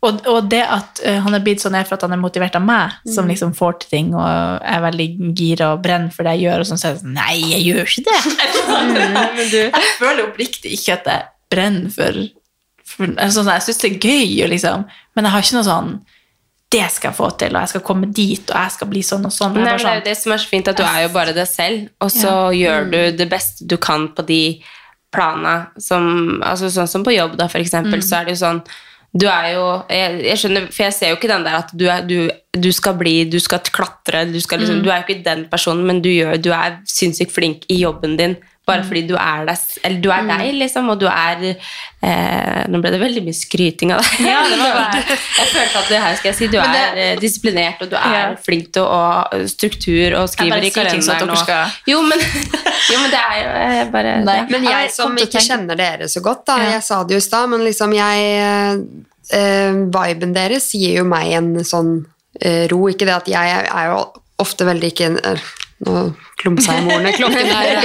og, 0.04 0.20
og 0.28 0.49
det 0.51 0.60
at 0.68 0.99
eh, 1.08 1.18
han 1.24 1.34
er 1.38 1.39
blitt 1.45 1.62
sånn 1.64 1.76
er 1.80 1.86
for 1.88 1.95
at 1.95 2.01
han 2.06 2.12
er 2.16 2.20
motivert 2.22 2.56
av 2.60 2.62
meg, 2.68 2.91
som 3.08 3.24
Mm. 3.26 3.30
liksom 3.32 3.54
får 3.56 3.78
til 3.82 3.89
ting 3.93 4.14
og 4.14 4.60
er 4.62 4.82
veldig 4.84 5.08
gira 5.39 5.70
og 5.74 5.82
brenner 5.86 6.12
for 6.12 6.24
det 6.28 6.34
jeg 6.38 6.45
gjør, 6.49 6.60
og 6.60 6.68
sånn, 6.70 6.82
så 6.82 6.88
er 6.89 6.93
jeg 6.97 7.01
sånn 7.04 7.14
Nei, 7.16 7.36
jeg 7.54 7.64
gjør 7.70 7.86
ikke 7.88 8.06
det! 8.10 8.20
jeg 9.74 9.91
føler 9.99 10.26
oppriktig 10.28 10.74
ikke 10.78 10.97
at 10.99 11.08
jeg 11.12 11.24
brenner 11.54 11.93
for, 11.93 12.20
for 12.86 13.14
altså, 13.16 13.39
sånn, 13.43 13.54
Jeg 13.56 13.66
syns 13.68 13.82
det 13.84 13.91
er 13.91 14.10
gøy, 14.10 14.47
liksom, 14.54 14.86
men 15.16 15.28
jeg 15.30 15.34
har 15.36 15.45
ikke 15.47 15.58
noe 15.60 15.70
sånn 15.70 15.93
det 16.74 16.88
skal 16.89 17.12
jeg 17.12 17.18
få 17.20 17.28
til, 17.38 17.54
og 17.54 17.62
jeg 17.62 17.70
skal 17.70 17.82
komme 17.86 18.08
dit, 18.18 18.49
og 18.49 18.56
jeg 18.58 18.72
skal 18.74 18.88
bli 18.89 19.01
sånn 19.06 19.28
og 19.28 19.34
sånn. 19.36 19.51
Nei, 19.54 19.62
det 19.62 19.70
er 19.70 19.76
jo 19.78 19.82
sånn, 19.86 19.99
det 20.08 20.14
som 20.18 20.32
er 20.34 20.39
så 20.41 20.47
fint, 20.49 20.70
at 20.72 20.80
du 20.80 20.82
er 20.82 21.04
jo 21.04 21.10
bare 21.14 21.36
deg 21.38 21.45
selv, 21.45 21.84
og 22.01 22.10
så 22.10 22.32
Ja. 22.32 22.56
gjør 22.64 22.88
du 22.89 23.18
det 23.20 23.28
beste 23.30 23.68
du 23.70 23.76
kan 23.78 24.08
på 24.18 24.26
de 24.26 24.39
planene 25.14 25.68
som 25.78 26.41
Altså 26.41 26.72
sånn 26.74 26.89
som 26.89 27.04
på 27.06 27.14
jobb, 27.14 27.38
da, 27.38 27.45
for 27.47 27.60
eksempel, 27.62 27.99
Mm. 28.01 28.08
så 28.10 28.18
er 28.22 28.26
det 28.26 28.34
jo 28.34 28.41
sånn 28.45 28.64
du 29.14 29.28
er 29.30 29.49
jo 29.53 29.66
jeg, 29.93 30.22
jeg 30.26 30.39
skjønner, 30.41 30.64
For 30.74 30.88
jeg 30.88 30.95
ser 30.95 31.11
jo 31.11 31.18
ikke 31.20 31.30
den 31.30 31.45
der 31.45 31.59
at 31.59 31.74
du, 31.78 31.86
er, 31.86 32.05
du, 32.07 32.32
du 32.57 32.72
skal 32.74 32.95
bli 32.97 33.16
Du 33.30 33.38
skal 33.41 33.61
klatre, 33.74 34.26
du 34.30 34.39
skal 34.41 34.64
liksom 34.64 34.82
Mm. 34.82 34.84
Du 34.84 34.89
er 34.89 35.01
jo 35.01 35.05
ikke 35.07 35.26
den 35.26 35.45
personen, 35.51 35.86
men 35.86 36.01
du, 36.01 36.09
gjør, 36.09 36.38
du 36.41 36.49
er 36.55 36.80
sinnssykt 36.89 37.32
flink 37.32 37.68
i 37.70 37.78
jobben 37.84 38.18
din. 38.18 38.36
Bare 38.66 38.80
Mm. 38.80 38.88
fordi 38.88 39.01
du 39.09 39.16
er 39.20 39.45
deg, 39.45 39.57
eller 39.84 39.99
du 39.99 40.09
er 40.09 40.22
deg, 40.28 40.53
liksom, 40.55 40.89
og 40.89 40.99
du 41.01 41.05
er 41.11 41.41
eh, 42.01 42.64
Nå 42.72 42.80
ble 42.80 42.91
det 42.93 42.99
veldig 43.01 43.24
mye 43.26 43.36
skryting 43.36 43.91
av 43.91 43.99
deg. 43.99 44.22
Ja, 44.26 44.38
det 44.47 44.57
var 44.61 44.74
bare- 44.80 45.03
jeg 45.03 45.47
følte 45.51 45.80
at 45.82 45.89
det 45.91 45.99
her 45.99 46.16
skal 46.16 46.30
jeg 46.32 46.38
si. 46.38 46.47
Du 46.47 46.57
er 46.61 46.72
det- 46.72 47.03
eh, 47.03 47.16
disiplinert, 47.20 47.82
og 47.84 47.89
du 47.91 47.97
er 47.97 48.14
Ja. 48.14 48.36
flink 48.45 48.72
til 48.72 48.84
å 48.84 49.47
struktur 49.51 50.16
og 50.22 50.30
skriver 50.32 50.64
i 50.64 50.70
kalenderen. 50.72 51.36
skal- 51.38 51.72
Jo, 51.88 52.01
men, 52.07 52.20
jo, 52.91 52.99
men 53.01 53.11
det 53.11 53.20
er 53.20 53.36
jo 53.43 53.49
jeg 53.76 53.91
bare 53.91 54.16
Nei. 54.24 54.39
det. 54.41 54.49
Men 54.51 54.64
jeg 54.64 54.91
som 54.91 55.16
ikke 55.18 55.43
kjenner 55.43 55.76
dere 55.76 56.07
så 56.07 56.22
godt, 56.24 56.45
da, 56.45 56.57
jeg 56.72 56.84
sa 56.84 57.03
det 57.03 57.11
jo 57.18 57.18
i 57.18 57.28
stad, 57.28 57.49
men 57.49 57.59
liksom 57.68 57.93
jeg 57.93 58.88
eh, 59.32 59.72
Viben 59.91 60.34
deres 60.34 60.72
gir 60.72 60.97
jo 61.01 61.03
meg 61.03 61.32
en 61.34 61.55
sånn 61.64 62.05
eh, 62.41 62.68
ro. 62.72 62.88
Ikke 62.88 63.05
det 63.07 63.16
at 63.16 63.28
jeg 63.28 63.68
er 63.68 63.91
jo 63.91 64.05
ofte 64.39 64.66
veldig 64.66 64.89
ikke 64.91 65.05
en 65.11 65.20
eh, 65.24 65.39
Nå 65.84 66.03
klumsa 66.43 66.75
jeg 66.75 66.84
med 66.86 66.95
ordene. 66.95 67.11
Klokken 67.19 67.49
er 67.53 67.81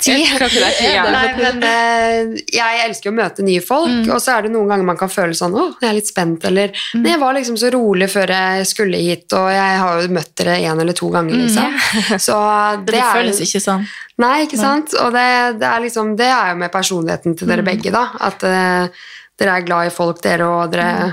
ti. 0.00 0.14
Klokken 0.36 0.64
er 0.64 0.74
ti, 0.78 0.88
ja. 0.94 1.04
Nei, 1.12 1.26
men 1.38 1.64
eh, 1.68 2.42
jeg 2.54 2.82
elsker 2.86 3.12
å 3.12 3.16
møte 3.16 3.44
nye 3.46 3.62
folk, 3.64 4.08
og 4.08 4.20
så 4.22 4.36
er 4.36 4.46
det 4.46 4.52
noen 4.54 4.70
ganger 4.72 4.88
man 4.88 5.00
kan 5.00 5.12
føle 5.12 5.36
sånn 5.36 5.56
Å, 5.58 5.64
jeg 5.82 5.90
er 5.90 5.96
litt 5.98 6.10
spent, 6.10 6.44
eller 6.48 6.72
Men 6.96 7.10
jeg 7.12 7.22
var 7.22 7.36
liksom 7.36 7.58
så 7.60 7.72
rolig 7.74 8.08
før 8.12 8.32
jeg 8.34 8.68
skulle 8.70 9.00
hit, 9.02 9.26
og 9.36 9.50
jeg 9.52 9.78
har 9.82 10.02
jo 10.02 10.12
møtt 10.16 10.34
dere 10.40 10.58
én 10.62 10.84
eller 10.84 10.96
to 10.96 11.10
ganger, 11.12 11.36
liksom. 11.44 11.78
Så 12.16 12.38
det, 12.84 12.92
det 12.94 13.02
er 13.02 13.16
føles 13.20 13.42
ikke 13.44 13.62
sånn. 13.64 13.88
Nei, 14.18 14.34
ikke 14.46 14.58
sant? 14.58 14.94
Og 14.98 15.12
det, 15.14 15.28
det, 15.60 15.68
er 15.68 15.84
liksom, 15.84 16.14
det 16.18 16.28
er 16.32 16.52
jo 16.52 16.60
med 16.64 16.74
personligheten 16.74 17.36
til 17.38 17.50
dere 17.50 17.66
begge, 17.66 17.92
da. 17.94 18.08
At 18.28 18.42
uh, 18.42 19.08
dere 19.38 19.58
er 19.58 19.66
glad 19.66 19.90
i 19.90 19.94
folk, 19.94 20.22
dere, 20.24 20.48
og 20.48 20.72
dere 20.74 21.12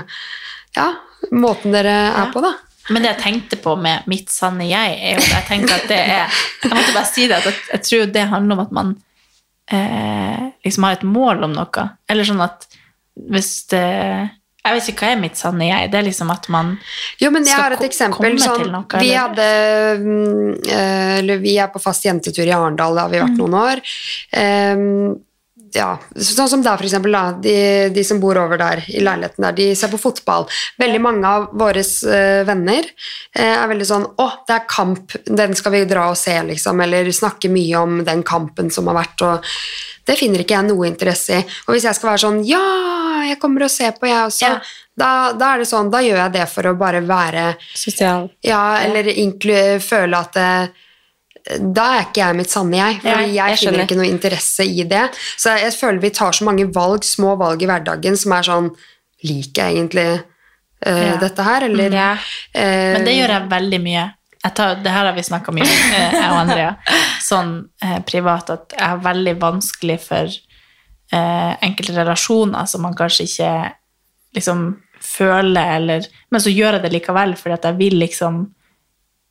Ja, 0.76 0.90
måten 1.32 1.74
dere 1.74 1.94
er 2.10 2.32
på, 2.34 2.42
da. 2.44 2.56
Men 2.90 3.02
det 3.02 3.10
jeg 3.16 3.22
tenkte 3.24 3.56
på 3.62 3.74
med 3.80 4.06
mitt 4.06 4.30
sanne 4.30 4.68
jeg, 4.68 4.98
er 5.02 5.18
jo 5.18 5.26
jeg 5.32 5.44
tenkte 5.48 5.74
at 5.74 5.88
det 5.90 5.98
er 5.98 6.28
Jeg 6.62 6.70
måtte 6.70 6.94
bare 6.94 7.08
si 7.10 7.26
det, 7.26 7.36
at 7.40 7.44
jeg, 7.50 7.54
jeg 7.72 7.82
tror 7.88 8.06
det 8.14 8.26
handler 8.30 8.56
om 8.60 8.64
at 8.66 8.72
man 8.72 8.94
eh, 9.72 10.46
liksom 10.64 10.84
har 10.86 10.92
et 10.98 11.06
mål 11.06 11.44
om 11.48 11.52
noe. 11.56 11.88
Eller 12.08 12.24
sånn 12.28 12.42
at 12.44 12.66
hvis 13.16 13.52
det 13.72 13.82
Jeg 14.66 14.74
vet 14.76 14.88
ikke 14.90 15.06
hva 15.06 15.12
er 15.14 15.20
mitt 15.22 15.38
sanne 15.38 15.66
jeg. 15.68 15.90
Det 15.92 15.98
er 16.00 16.06
liksom 16.08 16.30
at 16.34 16.48
man 16.50 16.72
Jo, 17.22 17.30
men 17.30 17.44
jeg 17.46 17.54
skal 17.54 17.62
har 17.64 17.76
et 17.78 17.84
eksempel. 17.86 18.18
komme 18.34 18.42
Sånn, 18.42 18.62
til 18.64 18.72
noe, 18.74 19.00
vi, 19.02 19.12
hadde, 19.14 19.46
mm, 20.02 20.56
eller 21.22 21.38
vi 21.42 21.56
er 21.62 21.70
på 21.74 21.82
fast 21.82 22.04
jentetur 22.06 22.44
i 22.46 22.50
Arendal, 22.54 22.94
det 22.98 23.02
har 23.04 23.12
vi 23.14 23.20
Mm. 23.20 23.26
vært 23.28 23.38
noen 23.42 23.56
år. 23.60 23.82
Ehm, 24.32 25.14
ja, 25.76 25.88
sånn 26.16 26.48
som 26.50 26.62
der, 26.64 26.78
for 26.78 26.88
eksempel. 26.88 27.14
Da, 27.16 27.24
de, 27.42 27.56
de 27.94 28.04
som 28.06 28.20
bor 28.22 28.38
over 28.40 28.60
der 28.60 28.82
i 28.88 29.02
leiligheten 29.04 29.46
der, 29.46 29.56
de 29.56 29.68
ser 29.78 29.92
på 29.92 30.00
fotball. 30.00 30.48
Veldig 30.80 31.02
mange 31.04 31.32
av 31.38 31.50
våre 31.56 31.84
venner 32.48 32.88
eh, 33.36 33.52
er 33.52 33.68
veldig 33.70 33.88
sånn 33.88 34.06
Å, 34.06 34.28
det 34.48 34.56
er 34.56 34.70
kamp, 34.70 35.18
den 35.28 35.56
skal 35.58 35.76
vi 35.76 35.84
dra 35.88 36.08
og 36.12 36.18
se, 36.20 36.38
liksom. 36.50 36.80
Eller 36.86 37.12
snakke 37.14 37.52
mye 37.52 37.84
om 37.84 38.00
den 38.06 38.24
kampen 38.26 38.72
som 38.72 38.88
har 38.90 39.00
vært. 39.02 39.26
og 39.26 39.52
det 40.06 40.14
finner 40.20 40.42
ikke 40.42 40.54
jeg 40.54 40.68
noe 40.68 40.86
interesse 40.88 41.40
i. 41.40 41.44
Og 41.66 41.74
hvis 41.74 41.86
jeg 41.88 41.98
skal 41.98 42.12
være 42.12 42.22
sånn 42.22 42.42
Ja, 42.46 42.62
jeg 43.26 43.40
kommer 43.42 43.66
og 43.66 43.72
ser 43.72 43.96
på, 43.96 44.06
jeg 44.06 44.28
også. 44.28 44.52
Da, 44.96 45.10
da 45.36 45.52
er 45.52 45.60
det 45.60 45.68
sånn, 45.68 45.90
da 45.92 46.00
gjør 46.04 46.20
jeg 46.22 46.34
det 46.38 46.46
for 46.48 46.70
å 46.70 46.76
bare 46.78 47.02
være 47.04 47.46
Sosial. 47.74 48.30
Ja, 48.46 48.78
eller 48.80 49.10
inklu, 49.12 49.56
føle 49.84 50.20
at 50.22 50.38
det, 50.38 50.52
da 51.60 51.86
er 51.94 52.06
ikke 52.08 52.22
jeg 52.22 52.36
mitt 52.40 52.50
sanne 52.50 52.78
jeg. 52.78 53.00
For 53.02 53.10
Ja, 53.12 53.20
jeg, 53.22 53.34
jeg 53.38 53.60
finner 53.62 53.84
ikke 53.84 53.98
noe 54.00 54.08
interesse 54.10 54.66
i 54.66 54.86
det. 54.88 55.04
Så 55.38 55.52
jeg, 55.54 55.68
jeg 55.68 55.76
føler 55.78 56.02
vi 56.02 56.10
tar 56.16 56.34
så 56.34 56.46
mange 56.48 56.66
valg, 56.74 57.06
små 57.06 57.36
valg 57.38 57.62
i 57.62 57.68
hverdagen 57.70 58.18
som 58.18 58.34
er 58.36 58.48
sånn 58.50 58.70
Liker 59.26 59.70
jeg 59.70 59.78
egentlig 59.78 60.08
uh, 60.12 60.90
Ja. 60.90 61.14
dette 61.22 61.42
her, 61.42 61.64
eller 61.64 61.94
eh, 61.96 62.92
Men 62.94 63.06
det 63.06 63.14
gjør 63.16 63.32
jeg 63.32 63.48
veldig 63.50 63.78
mye. 63.80 64.02
Jeg 64.44 64.54
tar, 64.54 64.74
det 64.84 64.92
her 64.92 65.08
har 65.08 65.16
vi 65.16 65.24
snakka 65.26 65.54
mye 65.56 65.64
om, 65.64 65.78
eh, 65.96 66.16
jeg 66.18 66.26
og 66.28 66.40
Andrea, 66.42 66.74
sånn 67.24 67.54
eh, 67.82 67.96
privat, 68.06 68.52
at 68.52 68.76
jeg 68.76 68.84
har 68.84 69.00
veldig 69.02 69.34
vanskelig 69.42 69.96
for 70.04 70.28
eh, 70.28 71.52
enkelte 71.64 71.96
relasjoner 71.96 72.68
som 72.70 72.84
man 72.86 72.94
kanskje 72.98 73.26
ikke 73.26 73.54
liksom 74.36 74.66
føler, 75.06 75.72
eller 75.78 76.06
Men 76.30 76.42
så 76.42 76.50
gjør 76.50 76.76
jeg 76.76 76.84
det 76.84 76.92
likevel, 76.92 77.34
fordi 77.40 77.54
at 77.56 77.66
jeg 77.70 77.78
vil 77.80 77.98
liksom 78.04 78.38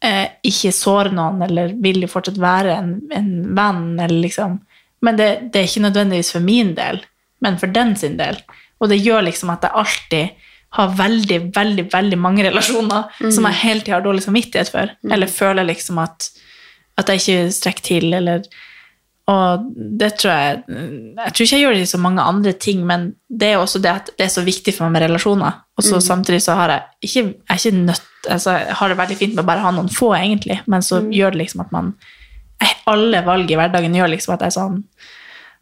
eh, 0.06 0.38
ikke 0.46 0.74
såre 0.76 1.12
noen, 1.14 1.42
eller 1.48 1.74
vil 1.82 2.04
jo 2.06 2.12
fortsatt 2.12 2.38
være 2.42 2.78
en, 2.78 2.96
en 3.16 3.32
venn, 3.58 3.86
eller 4.00 4.22
liksom 4.28 4.62
Men 5.06 5.18
det, 5.20 5.30
det 5.54 5.60
er 5.60 5.68
ikke 5.68 5.84
nødvendigvis 5.84 6.32
for 6.34 6.42
min 6.42 6.72
del, 6.78 7.02
men 7.44 7.60
for 7.62 7.70
den 7.70 7.92
sin 8.00 8.16
del. 8.18 8.40
Og 8.82 8.90
det 8.90 9.04
gjør 9.04 9.28
liksom 9.28 9.52
at 9.54 9.66
jeg 9.68 9.78
alltid 9.82 10.46
har 10.76 10.96
veldig, 10.98 11.40
veldig 11.56 11.86
veldig 11.94 12.18
mange 12.20 12.46
relasjoner 12.48 13.12
som 13.32 13.46
jeg 13.48 13.62
hele 13.62 13.84
tida 13.84 13.98
har 13.98 14.06
dårlig 14.06 14.24
samvittighet 14.26 14.72
for, 14.74 14.94
eller 15.12 15.32
føler 15.32 15.68
liksom 15.68 16.00
at, 16.04 16.30
at 17.00 17.12
jeg 17.12 17.22
ikke 17.22 17.52
strekker 17.60 17.86
til, 17.92 18.14
eller 18.14 18.48
Og 19.28 19.70
det 20.00 20.12
tror 20.20 20.32
jeg 20.32 20.64
Jeg 20.70 21.34
tror 21.34 21.44
ikke 21.44 21.56
jeg 21.56 21.64
gjør 21.64 21.74
det 21.74 21.82
i 21.82 21.94
så 21.94 21.98
mange 21.98 22.22
andre 22.22 22.52
ting, 22.54 22.86
men 22.86 23.16
det 23.30 23.54
er 23.54 23.58
også 23.58 23.80
det 23.80 23.90
at 23.92 24.10
det 24.18 24.26
er 24.26 24.34
så 24.34 24.44
viktig 24.46 24.74
for 24.74 24.86
meg 24.86 25.00
med 25.00 25.10
relasjoner. 25.10 25.65
Og 25.76 25.84
så 25.84 25.98
mm. 25.98 26.02
samtidig 26.02 26.42
så 26.44 26.56
har 26.56 26.72
jeg 26.72 27.10
ikke, 27.10 27.24
jeg 27.50 27.62
ikke 27.62 27.86
nødt 27.92 28.12
altså 28.32 28.56
Jeg 28.58 28.78
har 28.80 28.90
det 28.90 28.98
veldig 28.98 29.18
fint 29.20 29.36
med 29.36 29.44
å 29.44 29.48
bare 29.48 29.62
ha 29.62 29.72
noen 29.76 29.92
få, 29.92 30.16
egentlig, 30.18 30.62
men 30.72 30.86
så 30.86 31.04
gjør 31.14 31.36
det 31.36 31.44
liksom 31.44 31.66
at 31.66 31.76
man 31.76 31.92
Alle 32.90 33.22
valg 33.26 33.52
i 33.52 33.60
hverdagen 33.60 33.98
gjør 33.98 34.10
liksom 34.16 34.34
at 34.34 34.46
jeg 34.46 34.54
er 34.54 34.56
sånn 34.56 34.80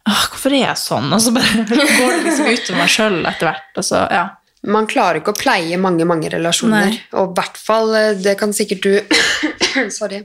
Åh, 0.04 0.24
hvorfor 0.30 0.52
er 0.52 0.66
jeg 0.66 0.80
sånn? 0.80 1.12
Og 1.16 1.20
så 1.24 1.32
bare 1.32 1.62
går 1.98 2.10
det 2.12 2.24
liksom 2.26 2.48
utover 2.50 2.80
meg 2.82 2.90
sjøl 2.92 3.14
etter 3.24 3.48
hvert. 3.48 3.78
Så, 3.80 4.02
ja. 4.12 4.24
Man 4.68 4.88
klarer 4.88 5.20
ikke 5.20 5.32
å 5.32 5.38
pleie 5.38 5.78
mange, 5.80 6.04
mange 6.08 6.28
relasjoner. 6.32 6.90
Nei. 6.92 6.98
Og 7.16 7.30
i 7.30 7.38
hvert 7.38 7.56
fall, 7.56 7.94
eh, 7.96 8.10
det 8.20 8.34
kan 8.40 8.52
sikkert 8.52 8.84
du 8.84 9.16
sorry, 9.98 10.20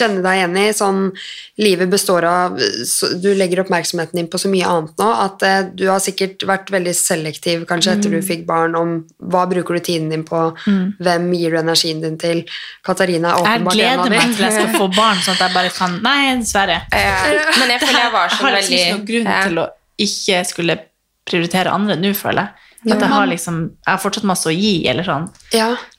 kjenne 0.00 0.22
deg 0.24 0.38
igjen 0.40 0.56
i. 0.60 0.64
Sånn, 0.76 1.00
livet 1.60 1.90
består 1.92 2.24
av 2.28 2.58
så, 2.88 3.10
Du 3.20 3.28
legger 3.36 3.62
oppmerksomheten 3.64 4.18
din 4.20 4.28
på 4.32 4.40
så 4.40 4.48
mye 4.50 4.66
annet 4.66 4.96
nå 5.00 5.08
at 5.26 5.42
eh, 5.46 5.62
du 5.76 5.84
har 5.90 6.00
sikkert 6.02 6.42
vært 6.48 6.72
veldig 6.74 6.94
selektiv 6.96 7.66
kanskje 7.70 7.94
etter 7.98 8.10
Mm. 8.10 8.16
du 8.20 8.26
fikk 8.26 8.46
barn, 8.48 8.74
om 8.74 8.94
hva 9.30 9.44
bruker 9.50 9.76
du 9.78 9.80
tiden 9.80 10.08
din 10.10 10.24
på, 10.24 10.40
Mm. 10.66 10.94
hvem 10.98 11.30
gir 11.36 11.50
du 11.54 11.58
energien 11.62 12.00
din 12.02 12.16
til. 12.18 12.44
Katarina 12.84 13.30
er 13.30 13.36
Jeg 13.36 13.44
åpenbart 13.44 13.80
en 13.80 14.00
av 14.00 14.06
gleder 14.06 14.10
meg 14.10 14.34
til 14.36 14.44
jeg 14.44 14.52
skal 14.56 14.74
få 14.80 14.88
barn, 14.96 15.16
sånn 15.16 15.34
at 15.36 15.44
jeg 15.46 15.54
bare 15.54 15.70
kan 15.70 15.98
Nei, 16.02 16.36
dessverre. 16.40 16.80
Men 16.90 17.68
jeg 17.76 17.80
føler 17.80 18.00
jeg 18.00 18.12
var 18.12 18.28
Jeg 18.28 18.38
har 18.38 18.50
liksom 18.56 18.70
veldig 18.70 18.80
ikke 18.80 18.96
noen 18.96 19.06
grunn 19.10 19.42
til 19.48 19.58
å 19.58 19.68
ikke 20.00 20.46
skulle 20.48 20.78
prioritere 21.28 21.70
andre 21.70 21.96
nå, 22.00 22.14
føler 22.16 22.46
jeg. 22.48 22.66
At 22.94 23.00
jeg 23.04 23.08
har 23.12 23.26
liksom 23.28 23.56
Jeg 23.86 23.92
har 23.92 23.98
fortsatt 24.00 24.24
masse 24.24 24.46
å 24.48 24.54
gi, 24.56 24.86
eller 24.88 25.04
sånn. 25.04 25.26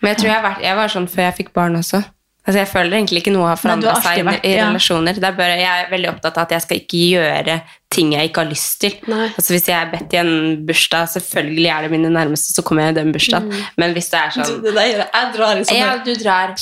Men 0.02 0.10
jeg 0.16 0.18
tror 0.18 0.30
jeg, 0.32 0.34
har 0.42 0.46
vært, 0.50 0.62
jeg 0.66 0.76
var 0.76 0.88
sånn 0.90 1.08
før 1.08 1.24
jeg 1.30 1.36
fikk 1.38 1.54
barn 1.54 1.76
også. 1.78 2.04
Altså 2.42 2.58
Jeg 2.58 2.70
føler 2.72 2.98
egentlig 2.98 3.22
ikke 3.22 3.34
noe 3.36 3.52
har 3.52 3.60
forandra 3.60 3.94
seg 4.02 4.24
i, 4.24 4.24
i 4.50 4.56
ja. 4.56 4.70
relasjoner. 4.70 5.20
Det 5.20 5.28
er 5.28 5.38
bare, 5.38 5.60
jeg 5.62 5.84
er 5.86 5.92
veldig 5.92 6.10
opptatt 6.16 6.40
av 6.40 6.48
at 6.48 6.56
jeg 6.56 6.66
skal 6.66 6.82
ikke 6.82 7.02
gjøre 7.12 7.60
ting 7.92 8.14
jeg 8.16 8.30
ikke 8.30 8.44
har 8.46 8.50
lyst 8.50 8.80
til. 8.82 8.94
Altså 9.12 9.52
Hvis 9.54 9.68
jeg 9.68 9.76
er 9.78 9.90
bedt 9.92 10.14
i 10.16 10.20
en 10.22 10.34
bursdag, 10.68 11.10
selvfølgelig 11.12 11.70
er 11.76 11.82
det 11.86 11.92
mine 11.92 12.10
nærmeste, 12.14 12.54
så 12.56 12.64
kommer 12.64 12.86
jeg 12.88 12.96
i 12.96 13.00
den 13.02 13.12
bursdagen. 13.12 13.50
Mm. 13.52 13.66
Men 13.84 13.94
hvis 13.98 14.08
det 14.14 14.20
er 14.22 14.30
sånn 14.38 14.62
Det 14.64 14.74
der 14.78 14.88
jeg. 14.92 15.08
Drar 15.36 15.60
i 15.60 15.66
sånne 15.68 15.78
Ja, 15.80 15.92
du 16.06 16.14
drar. 16.16 16.54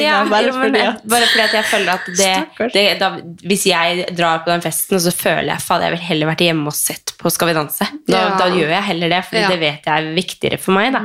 Ja, 0.00 0.18
bare 0.34 0.52
fordi 0.52 0.82
at 0.84 1.02
bare 1.08 1.26
fordi 1.32 1.44
at 1.46 1.54
jeg 1.56 1.64
føler 1.70 1.92
at 1.96 2.06
det, 2.20 2.72
det 2.74 2.84
da, 3.00 3.10
Hvis 3.48 3.66
jeg 3.70 4.06
drar 4.18 4.42
på 4.44 4.52
den 4.52 4.62
festen, 4.64 4.96
og 4.98 5.02
så 5.06 5.12
føler 5.16 5.50
jeg 5.54 5.64
faen, 5.64 5.82
jeg 5.86 5.96
vil 5.96 6.04
heller 6.10 6.30
vært 6.32 6.44
hjemme 6.46 6.70
og 6.72 6.76
sett 6.76 7.14
på 7.18 7.32
Skal 7.32 7.48
vi 7.50 7.56
danse. 7.56 7.88
Da, 8.06 8.16
Ja. 8.16 8.36
da 8.38 8.46
gjør 8.52 8.70
jeg 8.76 8.82
heller 8.92 9.08
det, 9.16 9.22
for 9.24 9.36
Ja. 9.40 9.48
det 9.48 9.60
vet 9.60 9.86
jeg 9.86 9.94
er 10.04 10.14
viktigere 10.16 10.58
for 10.60 10.72
meg. 10.76 10.92
Da. 10.92 11.00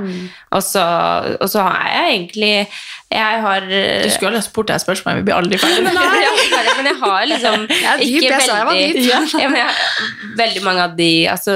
Og, 0.51 0.63
så, 0.63 0.83
og 1.39 1.47
så 1.49 1.63
har 1.63 1.87
jeg 1.95 2.11
egentlig 2.15 2.67
Jeg 3.11 3.41
har 3.43 3.61
Du 3.67 4.09
skulle 4.11 4.35
ha 4.35 4.41
spurt 4.43 4.67
deg 4.71 4.79
spørsmål, 4.83 5.17
vi 5.19 5.25
blir 5.27 5.35
aldri 5.39 5.57
ferdige. 5.59 5.83
men, 5.83 5.95
jeg, 5.95 6.75
men 6.77 6.85
jeg 6.91 6.99
har 7.01 7.25
liksom 7.31 7.67
ikke 8.07 8.41
sa 8.45 8.59
jeg 8.89 9.05
ja, 9.07 9.21
jeg, 9.39 9.75
Veldig 10.37 10.63
mange 10.65 10.85
av 10.87 10.95
de 10.97 11.09
altså, 11.31 11.53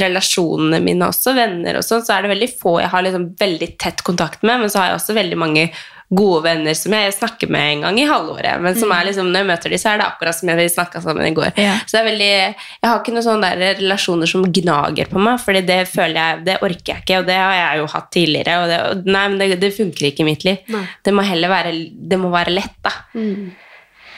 relasjonene 0.00 0.80
mine 0.84 1.08
også, 1.10 1.34
venner 1.36 1.80
og 1.80 1.84
sånn, 1.86 2.04
så 2.06 2.16
er 2.16 2.24
det 2.26 2.32
veldig 2.36 2.52
få 2.60 2.78
jeg 2.82 2.92
har 2.92 3.04
liksom 3.06 3.28
veldig 3.40 3.68
tett 3.82 4.02
kontakt 4.06 4.42
med, 4.46 4.62
men 4.64 4.72
så 4.72 4.80
har 4.82 4.90
jeg 4.92 5.00
også 5.00 5.16
veldig 5.16 5.38
mange 5.40 5.68
gode 6.06 6.44
venner 6.44 6.76
som 6.78 6.92
jeg 6.94 7.14
snakker 7.16 7.50
med 7.50 7.64
en 7.66 7.80
gang 7.82 7.96
i 7.98 8.04
halvåret. 8.06 8.60
Men 8.62 8.76
som 8.78 8.92
Mm. 8.92 8.94
er 8.94 9.06
liksom, 9.08 9.30
når 9.32 9.40
jeg 9.42 9.46
møter 9.48 9.72
dem, 9.72 9.78
så 9.82 9.88
er 9.90 9.98
det 9.98 10.04
akkurat 10.06 10.36
som 10.38 10.48
jeg 10.52 10.70
snakka 10.70 11.00
sammen 11.02 11.26
i 11.26 11.32
går. 11.34 11.50
Ja. 11.58 11.72
Så 11.82 11.96
det 11.96 12.00
er 12.00 12.06
veldig, 12.12 12.28
jeg 12.28 12.86
har 12.86 13.00
ikke 13.00 13.14
noen 13.16 13.26
sånne 13.26 13.50
der 13.58 13.74
relasjoner 13.80 14.30
som 14.30 14.44
gnager 14.46 15.10
på 15.10 15.18
meg, 15.18 15.40
Fordi 15.42 15.64
det 15.66 15.80
føler 15.90 16.14
jeg, 16.14 16.44
det 16.46 16.56
orker 16.62 16.92
jeg 16.92 17.02
ikke, 17.02 17.18
og 17.18 17.26
det 17.26 17.34
har 17.40 17.54
jeg 17.58 17.78
jo 17.82 17.86
hatt 17.96 18.08
tidligere. 18.14 18.54
Og 18.62 18.68
det, 18.70 18.78
og 18.92 19.10
nei, 19.16 19.24
men 19.28 19.38
det, 19.42 19.60
det 19.60 19.74
funker 19.74 20.06
ikke 20.12 20.22
i 20.22 20.28
mitt 20.30 20.44
liv. 20.46 20.62
Det 21.02 21.12
må 21.12 21.26
heller 21.26 21.48
være, 21.50 21.74
det 21.90 22.18
må 22.22 22.30
være 22.30 22.54
lett, 22.54 22.78
da. 22.86 22.94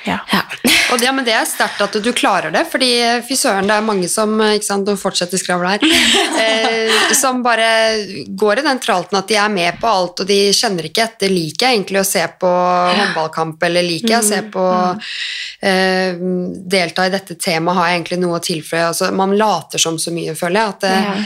Ja. 0.04 0.20
Og 0.92 1.00
det, 1.00 1.08
men 1.12 1.26
det 1.26 1.34
er 1.36 1.46
sterkt 1.48 1.82
at 1.84 1.96
du 2.00 2.08
klarer 2.16 2.52
det, 2.54 2.64
fordi 2.72 2.88
eh, 3.02 3.20
fy 3.26 3.36
søren, 3.36 3.68
det 3.68 3.76
er 3.76 3.84
mange 3.84 4.08
som 4.10 4.32
ikke 4.40 4.66
sant, 4.66 4.88
Nå 4.88 4.96
fortsetter 4.96 5.40
skravlet 5.40 5.84
her. 5.84 5.88
Eh, 6.38 7.12
som 7.14 7.40
bare 7.42 7.66
går 8.38 8.60
i 8.60 8.62
den 8.64 8.78
tralten 8.80 9.18
at 9.18 9.28
de 9.28 9.36
er 9.40 9.50
med 9.52 9.78
på 9.80 9.88
alt, 9.90 10.22
og 10.22 10.28
de 10.28 10.36
kjenner 10.54 10.86
ikke 10.86 11.02
etter. 11.04 11.32
Liker 11.32 11.66
jeg 11.66 11.78
egentlig 11.78 12.00
å 12.00 12.06
se 12.06 12.22
på 12.40 12.48
håndballkamp, 12.48 13.62
eller 13.68 13.84
liker 13.84 14.12
jeg 14.14 14.20
å 14.22 14.28
se 14.28 14.40
på 14.54 14.64
eh, 15.66 16.20
Delta 16.74 17.08
i 17.08 17.12
dette 17.12 17.36
temaet, 17.36 17.78
har 17.78 17.90
jeg 17.90 17.98
egentlig 17.98 18.20
noe 18.22 18.38
å 18.38 18.44
tilføye? 18.44 18.86
Altså, 18.92 19.10
man 19.18 19.34
later 19.38 19.82
som 19.82 19.98
så 20.00 20.14
mye, 20.14 20.36
føler 20.38 20.60
jeg. 20.60 20.74
At, 20.74 20.86
det, 20.86 21.24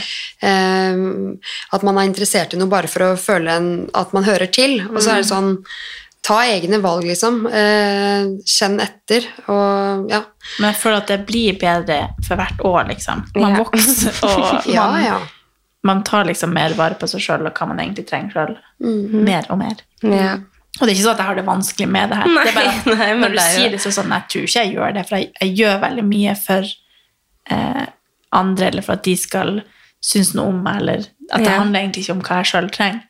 eh, 0.49 1.51
at 1.77 1.87
man 1.87 2.01
er 2.01 2.09
interessert 2.09 2.55
i 2.55 2.61
noe 2.61 2.71
bare 2.73 2.91
for 2.91 3.11
å 3.11 3.13
føle 3.19 3.59
en, 3.59 3.73
at 3.93 4.15
man 4.17 4.27
hører 4.27 4.51
til. 4.53 4.79
Og 4.89 4.99
så 4.99 5.15
er 5.15 5.23
det 5.23 5.31
sånn 5.31 5.53
Ta 6.23 6.37
egne 6.47 6.77
valg, 6.79 7.03
liksom. 7.03 7.41
Eh, 7.51 8.29
kjenn 8.47 8.77
etter, 8.79 9.25
og 9.51 10.05
ja. 10.11 10.21
Men 10.59 10.69
jeg 10.69 10.77
føler 10.79 11.01
at 11.01 11.09
det 11.11 11.17
blir 11.27 11.57
bedre 11.59 11.97
for 12.23 12.39
hvert 12.39 12.61
år, 12.63 12.87
liksom. 12.93 13.25
Man 13.35 13.57
Ja. 13.57 13.63
vokser, 13.63 14.19
og 14.23 14.67
man, 14.77 15.03
ja. 15.03 15.17
man 15.83 16.03
tar 16.07 16.23
liksom 16.29 16.53
mer 16.55 16.75
vare 16.79 16.95
på 16.95 17.09
seg 17.11 17.19
sjøl 17.25 17.43
og 17.49 17.53
hva 17.59 17.67
man 17.73 17.81
egentlig 17.83 18.07
trenger 18.07 18.31
sjøl. 18.37 18.55
Mhm. 18.79 19.23
Mer 19.27 19.49
og 19.51 19.59
mer. 19.59 19.83
Ja. 20.01 20.37
Og 20.79 20.87
det 20.87 20.93
er 20.93 20.95
ikke 20.95 21.03
sånn 21.05 21.13
at 21.13 21.19
jeg 21.21 21.27
har 21.27 21.35
det 21.37 21.45
vanskelig 21.45 21.89
med 21.91 22.09
det 22.09 22.17
her. 22.21 22.31
Nei, 22.33 22.43
det 22.45 22.53
er 22.53 22.55
bare 22.55 22.71
at 22.71 22.85
nei, 23.01 23.09
men 23.11 23.21
når 23.21 23.29
du 23.29 23.35
det 23.37 23.43
er 23.43 23.57
sier 23.59 23.75
det 23.75 23.81
så 23.83 23.91
sånn, 23.93 24.15
jeg 24.15 24.29
tror 24.31 24.47
ikke 24.47 24.63
jeg 24.63 24.73
gjør 24.77 24.93
det, 24.95 25.03
for 25.09 25.19
jeg, 25.19 25.27
jeg 25.43 25.53
gjør 25.59 25.83
veldig 25.83 26.05
mye 26.07 26.37
for 26.39 26.71
eh, 27.51 27.83
andre, 28.39 28.71
eller 28.71 28.81
for 28.87 28.95
at 28.95 29.03
de 29.05 29.13
skal 29.19 29.51
synes 30.03 30.31
noe 30.39 30.49
om 30.55 30.63
meg, 30.65 30.79
eller 30.81 31.05
at 31.31 31.43
det 31.43 31.51
handler 31.53 31.79
egentlig 31.83 32.07
ikke 32.07 32.15
om 32.15 32.23
hva 32.25 32.39
jeg 32.41 32.49
sjøl 32.53 32.71
trenger. 32.73 33.03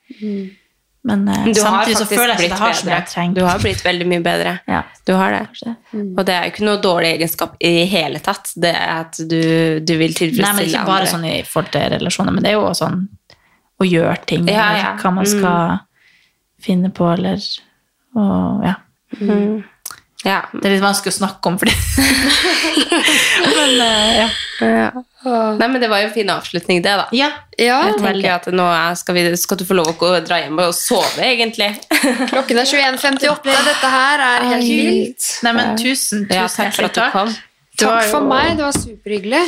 Men 1.03 1.25
eh, 1.27 1.49
samtidig 1.53 1.97
så 1.99 2.05
føler 2.07 2.31
jeg 2.39 2.47
ikke 2.47 2.55
at 2.55 2.59
jeg 2.59 2.59
har 2.61 2.75
så 2.79 2.85
mye 2.87 2.95
jeg 2.95 3.07
trenger. 3.11 3.35
Du 3.35 3.47
har 3.47 3.59
blitt 3.59 3.81
veldig 3.83 4.05
mye 4.07 4.23
bedre. 4.23 4.53
Ja. 4.71 4.83
Du 5.03 5.11
har 5.19 5.33
det. 5.35 5.73
Og 5.99 6.21
det 6.23 6.35
er 6.35 6.45
jo 6.45 6.53
ikke 6.53 6.67
noe 6.67 6.79
dårlig 6.83 7.09
egenskap 7.17 7.57
i 7.59 7.73
hele 7.91 8.21
tatt. 8.23 8.53
Det 8.55 8.71
er 8.71 8.93
at 9.01 9.19
du, 9.19 9.41
du 9.83 9.93
vil 9.99 10.15
tilfredsstille 10.15 10.47
Nei, 10.47 10.53
men 10.61 10.69
ikke 10.71 10.85
bare 10.87 11.03
andre. 11.03 11.11
sånn 11.11 11.27
i 11.27 11.35
forhold 11.49 11.73
til 11.75 11.89
relasjoner, 11.97 12.37
men 12.37 12.45
det 12.45 12.53
er 12.53 12.55
jo 12.55 12.63
også 12.69 12.85
sånn 12.87 13.03
å 13.83 13.89
gjøre 13.89 14.15
ting, 14.29 14.47
Ja, 14.47 14.69
eller 14.69 14.79
ja. 14.79 14.93
hva 15.01 15.11
man 15.17 15.27
skal 15.27 15.77
finne 16.63 16.93
på, 16.95 17.09
eller 17.11 17.43
og, 18.15 18.63
ja. 18.63 18.75
Mm. 19.19 19.63
Ja. 20.23 20.41
Det 20.53 20.67
er 20.69 20.77
litt 20.77 20.83
vanskelig 20.83 21.11
å 21.11 21.17
snakke 21.17 21.51
om, 21.51 21.57
fordi 21.59 21.73
Men 23.57 23.81
eh, 23.83 24.19
ja. 24.63 24.91
Nei, 25.23 25.67
men 25.67 25.79
det 25.81 25.89
var 25.91 26.03
jo 26.03 26.09
en 26.09 26.13
fin 26.15 26.29
avslutning, 26.31 26.81
det, 26.83 26.93
da. 26.99 27.07
ja. 27.15 27.29
ja. 27.59 27.79
Jeg 27.89 27.99
tenker 27.99 28.29
at 28.35 28.47
nå 28.55 28.65
skal, 28.99 29.17
vi, 29.17 29.23
skal 29.39 29.59
du 29.59 29.65
få 29.67 29.77
lov 29.77 29.91
å 29.93 30.11
dra 30.23 30.39
hjem 30.43 30.59
og 30.63 30.73
sove, 30.77 31.23
egentlig. 31.23 31.69
Klokken 32.33 32.59
er 32.61 32.69
21.58. 32.69 33.55
Dette 33.69 33.93
her 33.95 34.25
er 34.27 34.47
helt 34.53 34.67
vilt. 34.67 35.29
Nei, 35.47 35.55
men 35.59 35.73
tusen, 35.79 36.27
tusen 36.27 36.37
Ja, 36.39 36.47
takk 36.51 36.75
for 36.75 36.89
at 36.89 36.99
du 36.99 37.03
kom. 37.15 37.33
Takk 37.83 38.11
for 38.11 38.29
meg, 38.29 38.53
det 38.59 38.67
var 38.67 38.77
superhyggelig. 38.77 39.43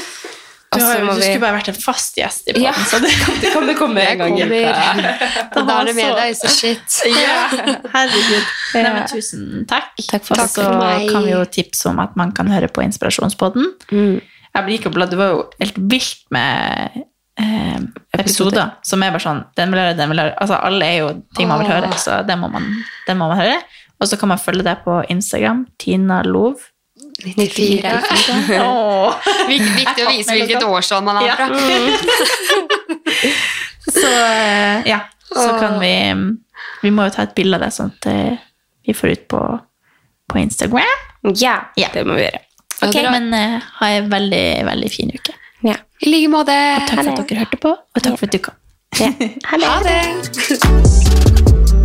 Du, 0.73 0.81
har, 0.81 0.87
Og 0.89 0.97
så 0.97 1.03
må 1.05 1.13
du 1.13 1.19
vi- 1.21 1.27
skulle 1.29 1.39
bare 1.45 1.55
vært 1.59 1.67
en 1.71 1.77
fast 1.79 2.17
gjest 2.19 2.49
i 2.49 2.53
poden, 2.53 2.63
Ja. 2.65 2.73
så 2.73 2.99
det 2.99 3.11
det 3.41 3.51
kan 3.53 3.67
du 3.67 3.73
komme 3.79 4.01
en 4.01 4.17
gang 4.17 4.33
i 4.39 4.43
uka. 4.43 4.73
Da 5.55 5.79
er 5.81 5.85
det 5.85 5.95
med 5.95 6.15
deg, 6.17 6.35
så 6.35 6.49
shit. 6.51 6.97
Ja, 7.23 7.47
herregud. 7.93 8.45
Nei, 8.75 8.83
men 8.83 9.07
tusen 9.07 9.65
takk. 9.69 9.93
Takk 10.09 10.25
for 10.27 10.35
Takk 10.41 10.49
så 10.51 10.65
meg. 10.77 11.07
kan 11.13 11.23
vi 11.23 11.31
jo 11.31 11.45
tipse 11.45 11.87
om 11.93 11.99
at 12.03 12.15
man 12.19 12.33
kan 12.35 12.47
høre 12.51 12.67
på 12.67 12.83
Inspirasjonspodden. 12.83 13.69
Jeg 13.91 14.63
blir 14.65 14.77
ikke 14.79 14.91
blad, 14.95 15.09
Det 15.11 15.17
var 15.19 15.31
jo 15.35 15.41
helt 15.59 15.79
vilt 15.91 16.25
med 16.31 17.01
eh, 17.39 17.79
episoder 18.19 18.75
som 18.87 19.03
er 19.03 19.11
bare 19.11 19.23
sånn 19.23 19.41
Den 19.55 19.71
vil 19.71 19.79
høre, 19.79 19.95
den 19.97 20.09
vil 20.11 20.19
høre. 20.25 20.35
Altså, 20.41 20.59
alle 20.63 20.85
er 20.91 20.97
jo 21.05 21.09
ting 21.37 21.47
man 21.47 21.59
vil 21.63 21.71
høre, 21.71 21.91
så 21.99 22.19
den 22.27 22.39
må 22.43 22.51
man, 22.51 22.67
den 23.07 23.17
må 23.19 23.27
man 23.31 23.37
høre. 23.39 23.57
Og 24.01 24.07
så 24.11 24.19
kan 24.19 24.27
man 24.33 24.39
følge 24.43 24.63
deg 24.67 24.83
på 24.83 25.01
Instagram. 25.09 25.65
Tina 25.79 26.21
Lov. 26.27 26.59
94. 27.23 27.91
Åh. 28.65 29.13
Vik- 29.47 29.69
Viktig 29.77 30.03
å 30.05 30.09
vise 30.11 30.35
hvilket 30.35 30.63
årstall 30.67 31.03
man 31.05 31.21
er 31.23 31.35
fra. 31.35 31.47
Så 33.85 34.07
eh, 34.09 34.81
ja, 34.89 34.99
så 35.29 35.59
kan 35.59 35.75
vi 35.79 35.91
Vi 36.81 36.89
må 36.91 37.05
jo 37.05 37.13
ta 37.13 37.21
et 37.27 37.35
bilde 37.37 37.55
av 37.57 37.61
det, 37.65 37.69
sånn 37.75 37.91
at 37.93 38.07
eh, 38.09 38.37
vi 38.85 38.93
får 38.97 39.09
ut 39.13 39.23
på, 39.31 39.41
på 40.31 40.39
Instagram. 40.41 40.81
Ja, 41.37 41.55
Ja. 41.77 41.89
det 41.93 42.03
må 42.05 42.17
vi 42.17 42.25
gjøre. 42.25 42.41
Ok, 42.85 42.95
Men 43.13 43.29
eh, 43.33 43.59
ha 43.79 43.89
en 43.99 44.09
veldig, 44.11 44.45
veldig 44.67 44.91
fin 44.93 45.13
uke. 45.13 45.33
Ja. 45.65 45.77
I 46.01 46.09
like 46.11 46.29
måte. 46.33 46.57
Takk 46.89 46.99
for 47.05 47.13
at 47.13 47.29
dere 47.29 47.45
hørte 47.45 47.61
på, 47.61 47.71
og 47.77 48.03
takk 48.03 48.17
for 48.19 48.25
at 48.27 48.35
du 48.35 48.39
kom. 48.49 48.57
Ha 48.95 49.79
det. 49.85 50.01